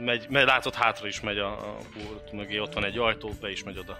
Megy, 0.00 0.26
megy 0.28 0.44
látod, 0.44 0.74
hátra 0.74 1.06
is 1.06 1.20
megy 1.20 1.38
a, 1.38 1.52
a 1.52 1.76
pult 1.92 2.32
mögé, 2.32 2.58
ott 2.58 2.72
van 2.72 2.84
egy 2.84 2.98
ajtó, 2.98 3.32
be 3.40 3.50
is 3.50 3.62
megy 3.64 3.78
oda. 3.78 3.98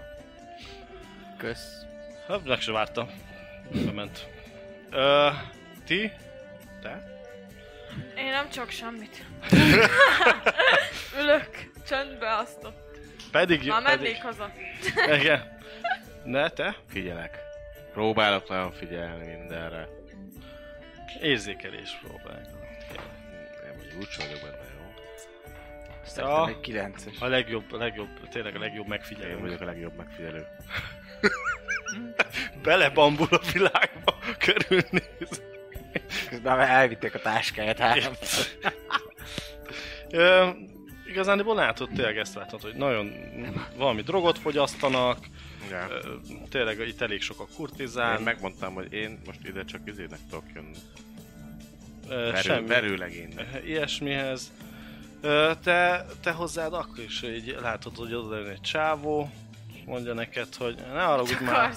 Kösz. 1.37 1.81
Hát, 2.27 2.43
meg 2.45 2.59
se 2.61 2.71
várta. 2.71 3.07
Bement. 3.85 4.27
Ö, 4.89 5.29
ti? 5.85 6.11
Te? 6.81 7.21
Én 8.17 8.29
nem 8.31 8.49
csak 8.49 8.69
semmit. 8.69 9.25
Ülök, 11.21 11.49
csöndbe 11.87 12.35
azt 12.35 12.63
ott. 12.63 12.97
Pedig, 13.31 13.67
Már 13.67 13.83
pedig. 13.83 13.99
mennék 14.01 14.21
haza. 14.23 14.51
Igen. 15.19 15.57
Ne, 16.23 16.49
te? 16.49 16.75
Figyelek. 16.89 17.48
Próbálok 17.99 18.49
nagyon 18.49 18.71
figyelni 18.71 19.35
mindenre. 19.35 19.87
Érzékelés 21.21 21.99
próbálj. 22.01 22.43
Nem, 23.63 23.75
hogy 23.77 23.93
úgy 23.97 24.15
vagyok 24.17 24.41
benne, 24.41 24.63
jó? 24.77 24.93
Ja. 26.15 26.47
egy 26.47 26.57
9-es. 26.61 27.19
A 27.19 27.25
legjobb, 27.25 27.73
a 27.73 27.77
legjobb, 27.77 28.29
tényleg 28.29 28.55
a 28.55 28.59
legjobb 28.59 28.87
megfigyelő. 28.87 29.29
Én 29.29 29.41
vagyok 29.41 29.61
a 29.61 29.65
legjobb 29.65 29.95
megfigyelő. 29.97 30.47
Belebambul 32.63 33.27
a 33.31 33.41
világba, 33.53 34.15
körülnéz. 34.37 35.41
Közben 36.29 36.57
már 36.57 36.69
elvitték 36.69 37.15
a 37.15 37.19
táskáját 37.19 37.79
három. 37.79 38.13
Ö, 40.09 40.49
igazániból 41.07 41.55
látod, 41.55 41.89
tényleg 41.95 42.17
ezt 42.17 42.35
látod, 42.35 42.61
hogy 42.61 42.75
nagyon 42.75 43.13
valami 43.75 44.01
drogot 44.01 44.37
fogyasztanak, 44.37 45.17
Ja. 45.69 45.87
tényleg 46.49 46.87
itt 46.87 47.01
elég 47.01 47.21
sok 47.21 47.39
a 47.39 47.45
Én 47.49 47.55
kurtizán, 47.55 48.21
megmondtam, 48.21 48.73
hogy 48.73 48.93
én 48.93 49.21
most 49.25 49.39
ide 49.43 49.65
csak 49.65 49.81
izének 49.85 50.19
tudok 50.29 50.45
jönni. 50.53 50.77
Verő, 52.07 52.41
semmi 52.41 52.67
verőlegénynek. 52.67 53.61
ilyesmihez. 53.65 54.51
Te, 55.63 56.05
te 56.21 56.31
hozzád 56.31 56.73
akkor 56.73 57.03
is 57.03 57.23
így 57.23 57.57
látod, 57.61 57.95
hogy 57.95 58.13
oda 58.13 58.37
jön 58.37 58.47
egy 58.47 58.61
csávó, 58.61 59.31
és 59.73 59.79
mondja 59.85 60.13
neked, 60.13 60.55
hogy 60.55 60.75
ne 60.93 61.21
úgy 61.21 61.39
már? 61.41 61.75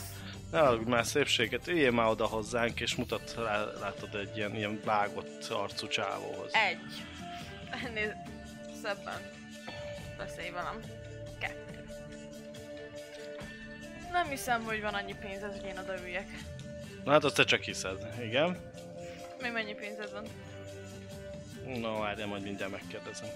Ne 0.50 0.58
haragudj 0.58 0.90
már 0.90 1.06
szépséget, 1.06 1.68
üljél 1.68 1.90
már 1.90 2.06
oda 2.06 2.26
hozzánk, 2.26 2.80
és 2.80 2.94
mutat 2.94 3.34
rá, 3.38 3.64
látod 3.80 4.14
egy 4.14 4.36
ilyen, 4.36 4.56
ilyen 4.56 4.80
vágott 4.84 5.46
arcú 5.50 5.86
csávóhoz. 5.86 6.50
Egy. 6.52 6.78
Ennél 7.86 8.14
szebben 8.82 9.20
beszélj 10.16 10.50
velem. 10.50 10.80
Nem 14.12 14.28
hiszem, 14.28 14.62
hogy 14.64 14.80
van 14.80 14.94
annyi 14.94 15.14
pénzed, 15.20 15.50
hogy 15.52 15.64
én 15.66 15.78
odaüljek. 15.78 16.26
Na 17.04 17.12
hát 17.12 17.24
azt 17.24 17.34
te 17.34 17.44
csak 17.44 17.62
hiszed, 17.62 17.96
igen. 18.22 18.56
Mi 19.40 19.48
mennyi 19.48 19.74
pénzed 19.74 20.12
van? 20.12 20.24
No, 21.80 21.98
várjál, 22.00 22.26
majd 22.26 22.42
mindjárt 22.42 22.72
megkérdezem. 22.72 23.28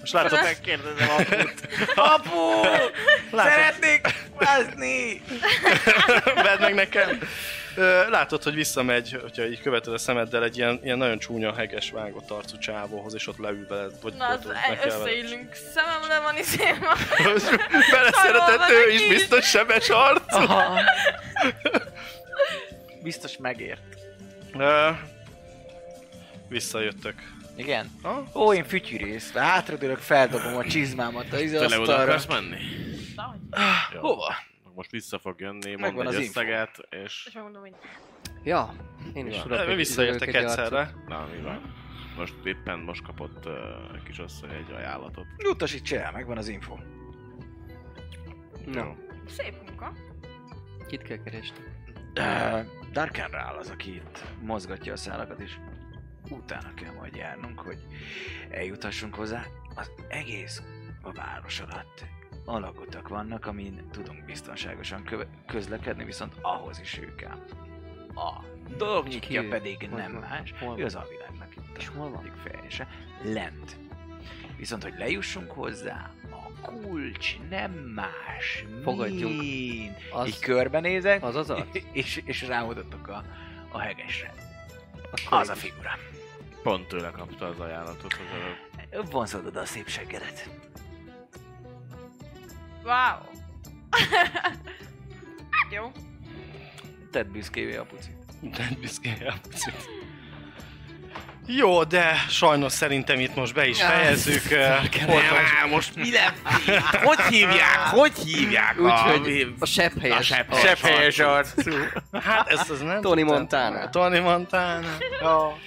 Most 0.00 0.12
látod, 0.12 0.42
Megkérdezem 0.42 1.08
aput. 1.08 1.68
Apu! 2.14 2.62
látod, 3.30 3.52
Szeretnék 3.52 4.06
vázni! 4.38 5.22
vedd 6.46 6.60
meg 6.60 6.74
nekem. 6.74 7.20
Látod, 8.10 8.42
hogy 8.42 8.54
visszamegy, 8.54 9.18
hogyha 9.22 9.46
így 9.46 9.60
követed 9.60 9.92
a 9.92 9.98
szemeddel 9.98 10.44
egy 10.44 10.56
ilyen, 10.56 10.80
ilyen 10.82 10.98
nagyon 10.98 11.18
csúnya, 11.18 11.54
heges, 11.54 11.90
vágott 11.90 12.30
arcú 12.30 12.58
csávóhoz, 12.58 13.14
és 13.14 13.26
ott 13.26 13.38
leül 13.38 13.66
veled, 13.68 13.92
vagy 14.02 14.14
Na, 14.14 14.26
az 14.26 14.44
veled. 14.44 14.78
összeillünk. 14.84 15.54
Szememre 15.74 16.20
van 16.20 16.36
izém. 16.36 16.78
Beleszeretett 17.92 18.68
ő 18.70 18.90
is, 18.92 19.08
biztos 19.08 19.44
sebes 19.48 19.88
arc. 19.88 20.34
Aha. 20.34 20.80
Biztos 23.02 23.36
megért. 23.36 23.80
Ö, 24.58 24.88
Visszajöttök. 26.48 27.14
Igen. 27.56 27.90
Ha? 28.02 28.24
Ó, 28.34 28.54
én 28.54 28.64
fütyűrész. 28.64 29.32
Hátradőlök, 29.32 29.98
feldobom 29.98 30.56
a 30.56 30.64
csizmámat 30.64 31.32
az 31.32 31.38
Te 31.38 31.58
le 31.58 31.64
oda 31.66 31.80
asztalra. 31.80 32.02
akarsz 32.02 32.26
menni? 32.26 32.56
Jó. 33.94 34.00
Hova? 34.00 34.34
Most 34.78 34.90
vissza 34.90 35.18
fog 35.18 35.40
jönni, 35.40 35.68
mond 35.70 35.80
Megvan 35.80 36.06
egy 36.06 36.14
az 36.14 36.20
info. 36.20 36.40
összeget, 36.40 36.86
és... 36.90 37.24
És 37.26 37.32
megmondom, 37.32 37.60
hogy 37.62 37.74
Ja, 38.42 38.74
én 39.14 39.26
is 39.26 39.34
Ja. 39.36 39.42
tudok. 39.42 39.58
Ö, 39.58 39.74
Visszajöttek 39.74 40.34
egyszerre. 40.34 40.94
Na, 41.06 41.26
mi 41.36 41.42
van? 41.42 41.74
Most 42.16 42.34
éppen 42.44 42.78
most 42.78 43.02
kapott 43.02 43.46
uh, 43.46 43.54
egy 43.94 44.02
kis 44.02 44.18
asszony 44.18 44.50
egy 44.50 44.70
ajánlatot. 44.72 45.26
Utasíts 45.50 45.92
el, 45.92 46.12
megvan 46.12 46.36
az 46.36 46.48
info. 46.48 46.76
Na, 48.66 48.94
szép 49.28 49.54
munka. 49.66 49.92
kit 50.86 51.02
kell 51.02 51.22
keresni? 51.22 51.58
Uh, 52.14 52.66
Darken 52.92 53.34
áll 53.34 53.56
az, 53.56 53.70
aki 53.70 53.94
itt 53.94 54.24
mozgatja 54.40 54.92
a 54.92 54.96
szálakat, 54.96 55.40
és 55.40 55.56
utána 56.30 56.74
kell 56.74 56.92
majd 56.92 57.14
járnunk, 57.14 57.60
hogy 57.60 57.78
eljuthassunk 58.50 59.14
hozzá. 59.14 59.44
Az 59.74 59.90
egész 60.08 60.62
a 61.02 61.12
város 61.12 61.60
alatt 61.60 62.04
alagutak 62.48 63.08
vannak, 63.08 63.46
amin 63.46 63.88
tudunk 63.90 64.24
biztonságosan 64.24 65.04
köve- 65.04 65.28
közlekedni, 65.46 66.04
viszont 66.04 66.34
ahhoz 66.42 66.80
is 66.80 66.98
ő 66.98 67.14
kell. 67.14 67.44
A 68.14 68.42
dolog 68.76 69.06
nyitja 69.06 69.48
pedig 69.48 69.88
Hol 69.90 69.98
nem 69.98 70.12
van? 70.12 70.20
más, 70.20 70.54
Hol 70.60 70.78
ő 70.78 70.84
az 70.84 70.94
alvilágnak 70.94 71.56
itt. 71.56 71.76
És 71.78 71.88
hol 71.88 72.10
van? 72.10 72.32
Fejese. 72.44 72.88
Lent. 73.22 73.76
Viszont, 74.56 74.82
hogy 74.82 74.94
lejussunk 74.98 75.50
hozzá, 75.50 76.10
a 76.30 76.60
kulcs 76.60 77.38
nem 77.50 77.70
más, 77.72 78.64
Fogadjunk. 78.82 79.40
mint... 79.40 79.96
Az- 80.12 80.26
Így 80.28 80.38
körbenézek, 80.38 81.22
az 81.22 81.36
az 81.36 81.52
és, 81.92 82.22
és 82.24 82.42
rámutatok 82.46 83.08
a, 83.08 83.24
a 83.72 83.78
hegesre. 83.78 84.32
Akkor 85.10 85.38
Az 85.38 85.48
a 85.48 85.54
figura. 85.54 85.90
Pont 86.62 86.86
tőle 86.88 87.10
kapta 87.10 87.46
az 87.46 87.60
ajánlatot 87.60 88.12
az 88.12 88.18
előbb. 88.92 89.10
Vonzod 89.10 89.46
oda 89.46 89.60
a 89.60 89.64
szép 89.64 89.88
seggedet. 89.88 90.50
Wow. 92.88 93.20
Jó. 95.76 95.92
Tedd 97.12 97.26
büszkévé 97.32 97.76
a 97.76 97.84
pucit. 97.84 98.16
Nem 98.40 98.76
büszkél 98.80 99.26
a 99.28 99.34
picit. 99.48 99.88
Jó, 101.46 101.84
de 101.84 102.14
sajnos 102.28 102.72
szerintem 102.72 103.20
itt 103.20 103.34
most 103.34 103.54
be 103.54 103.66
is 103.66 103.82
fejezzük. 103.82 104.50
ö, 104.50 104.56
Horváth- 105.06 105.70
most 105.70 105.94
mi 105.96 106.10
Hogy 107.02 107.20
hívják? 107.20 107.76
Hogy 107.90 108.12
hívják? 108.18 108.80
Úgyhogy 108.80 109.54
a 109.58 109.66
sebb 109.66 110.00
helyes. 110.00 110.26
sebb- 110.26 110.50
arc. 110.52 110.60
Sebb 110.66 110.78
helyes 110.78 111.18
arcú. 111.18 111.70
Hát 112.12 112.48
ezt 112.48 112.70
az 112.70 112.80
nem 112.80 113.00
Tony. 113.00 113.24
Montana. 113.24 113.88
Tony 113.90 114.22
Montana. 114.22 114.86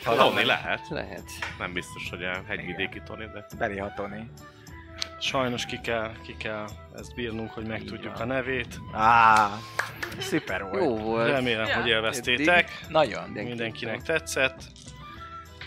Tony 0.03 0.45
lehet. 0.45 0.81
Lehet. 0.89 1.23
Nem 1.60 1.73
biztos, 1.73 2.10
hogy 2.10 2.23
a 2.23 2.41
hegyvidéki 2.48 3.02
Tony, 3.06 3.31
de... 3.34 3.45
Beli 3.57 3.77
Hatoni. 3.77 4.30
Sajnos 5.22 5.65
ki 5.65 5.80
kell, 5.84 6.11
ki 6.26 6.35
kell 6.38 6.65
ezt 6.98 7.15
bírnunk, 7.15 7.52
hogy 7.52 7.65
megtudjuk 7.68 8.19
a 8.19 8.26
nevét. 8.26 8.80
Á, 8.93 9.49
szuper 10.19 10.64
volt. 10.64 10.84
Jó 10.84 10.98
volt. 10.98 11.30
Remélem, 11.30 11.68
Ja. 11.68 11.76
hogy 11.76 11.88
élveztétek. 11.88 12.72
Nagyon. 12.88 13.30
Mindenkinek 13.30 14.02
tetszett. 14.02 14.61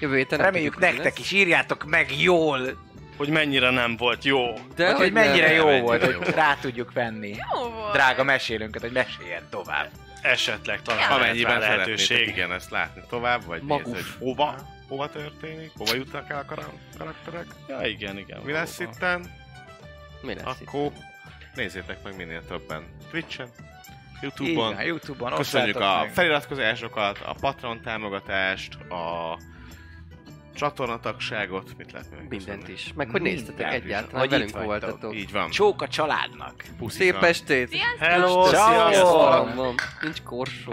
Jövő 0.00 0.16
héten 0.16 0.38
nem 0.38 0.46
Reméljük 0.46 0.78
nektek 0.78 1.04
lesz. 1.04 1.18
is 1.18 1.30
írjátok 1.32 1.84
meg 1.84 2.20
jól, 2.20 2.82
Hogy 3.16 3.28
mennyire 3.28 3.70
nem 3.70 3.96
volt 3.96 4.24
jó. 4.24 4.52
De 4.76 4.86
hogy, 4.86 4.96
hogy 4.96 5.12
mennyire 5.12 5.46
nem. 5.46 5.56
jó 5.56 5.64
mennyire 5.64 5.82
volt, 5.82 6.12
jó 6.12 6.18
hogy 6.18 6.34
rá 6.34 6.54
tudjuk 6.60 6.92
venni. 6.92 7.28
Jó 7.52 7.68
volt. 7.70 7.92
Drága 7.92 8.24
mesélőnket, 8.24 8.82
hogy 8.82 8.92
meséljen 8.92 9.42
tovább. 9.50 9.88
Esetleg 10.22 10.82
talán 10.82 11.10
Amennyiben 11.10 11.58
lehetőség. 11.58 12.28
igen, 12.28 12.52
ezt 12.52 12.70
látni 12.70 13.02
tovább, 13.08 13.44
vagy 13.44 13.62
Maguf. 13.62 13.84
nézni, 13.86 14.00
hogy 14.00 14.18
hova, 14.18 14.54
hova 14.88 15.08
történik, 15.10 15.70
hova 15.76 15.94
jutnak 15.94 16.30
el 16.30 16.38
a 16.38 16.44
kara- 16.44 16.72
karakterek, 16.98 17.46
Ja, 17.68 17.80
igen, 17.86 18.18
igen. 18.18 18.40
mi 18.44 18.52
lesz 18.52 18.76
valóban. 18.76 18.96
itten, 18.96 19.42
Mi 20.24 20.34
lesz 20.34 20.60
itt? 20.60 20.66
akkor 20.68 20.90
nézzétek 21.54 22.02
meg 22.04 22.16
minél 22.16 22.44
többen 22.46 22.82
Twitch-en, 23.10 23.48
Youtube-on, 24.20 24.74
van, 24.74 24.84
Youtube-on 24.84 25.34
Köszönjük 25.34 25.76
a 25.80 26.00
meg. 26.00 26.12
feliratkozásokat, 26.12 27.18
a 27.26 27.34
Patreon 27.40 27.80
támogatást, 27.82 28.74
a 28.74 29.38
csatornatagságot, 30.54 31.76
mit 31.76 31.92
lehet 31.92 32.10
még 32.10 32.20
Mindent 32.28 32.58
köszönni? 32.58 32.72
is. 32.72 32.92
Meg 32.94 33.10
hogy 33.10 33.22
néztetek 33.22 33.72
egyáltalán, 33.72 34.20
Hogy 34.20 34.30
velünk 34.30 34.50
itt 34.50 34.56
voltatok. 34.56 35.14
Így 35.14 35.32
van. 35.32 35.50
Csók 35.50 35.82
a 35.82 35.88
családnak. 35.88 36.64
Puszika. 36.78 37.02
Szép 37.04 37.22
estét! 37.22 37.68
Sziasztok! 37.68 37.98
Hello, 37.98 38.46
sziasztok! 38.46 39.54
Van. 39.54 39.74
Nincs 40.00 40.22
korsó. 40.22 40.72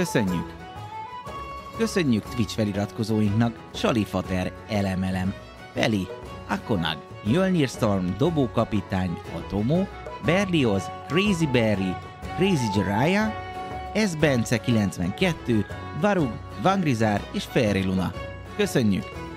köszönjük! 0.00 0.54
Köszönjük 1.76 2.22
Twitch 2.22 2.54
feliratkozóinknak 2.54 3.58
Salifater, 3.74 4.52
Elemelem, 4.68 5.34
Peli, 5.72 6.06
Akonag, 6.48 6.98
Jölnir 7.24 7.68
Storm, 7.68 8.06
Dobókapitány, 8.18 9.18
Atomo, 9.36 9.86
Berlioz, 10.24 10.90
Crazy 11.08 11.46
Berry, 11.46 11.94
Crazy 12.36 12.66
Jiraiya, 12.74 13.32
S. 13.94 14.16
Bence 14.16 14.60
92, 14.60 15.66
Varug, 16.00 16.32
Vangrizár 16.62 17.22
és 17.32 17.48
Luna. 17.84 18.12
Köszönjük! 18.56 19.29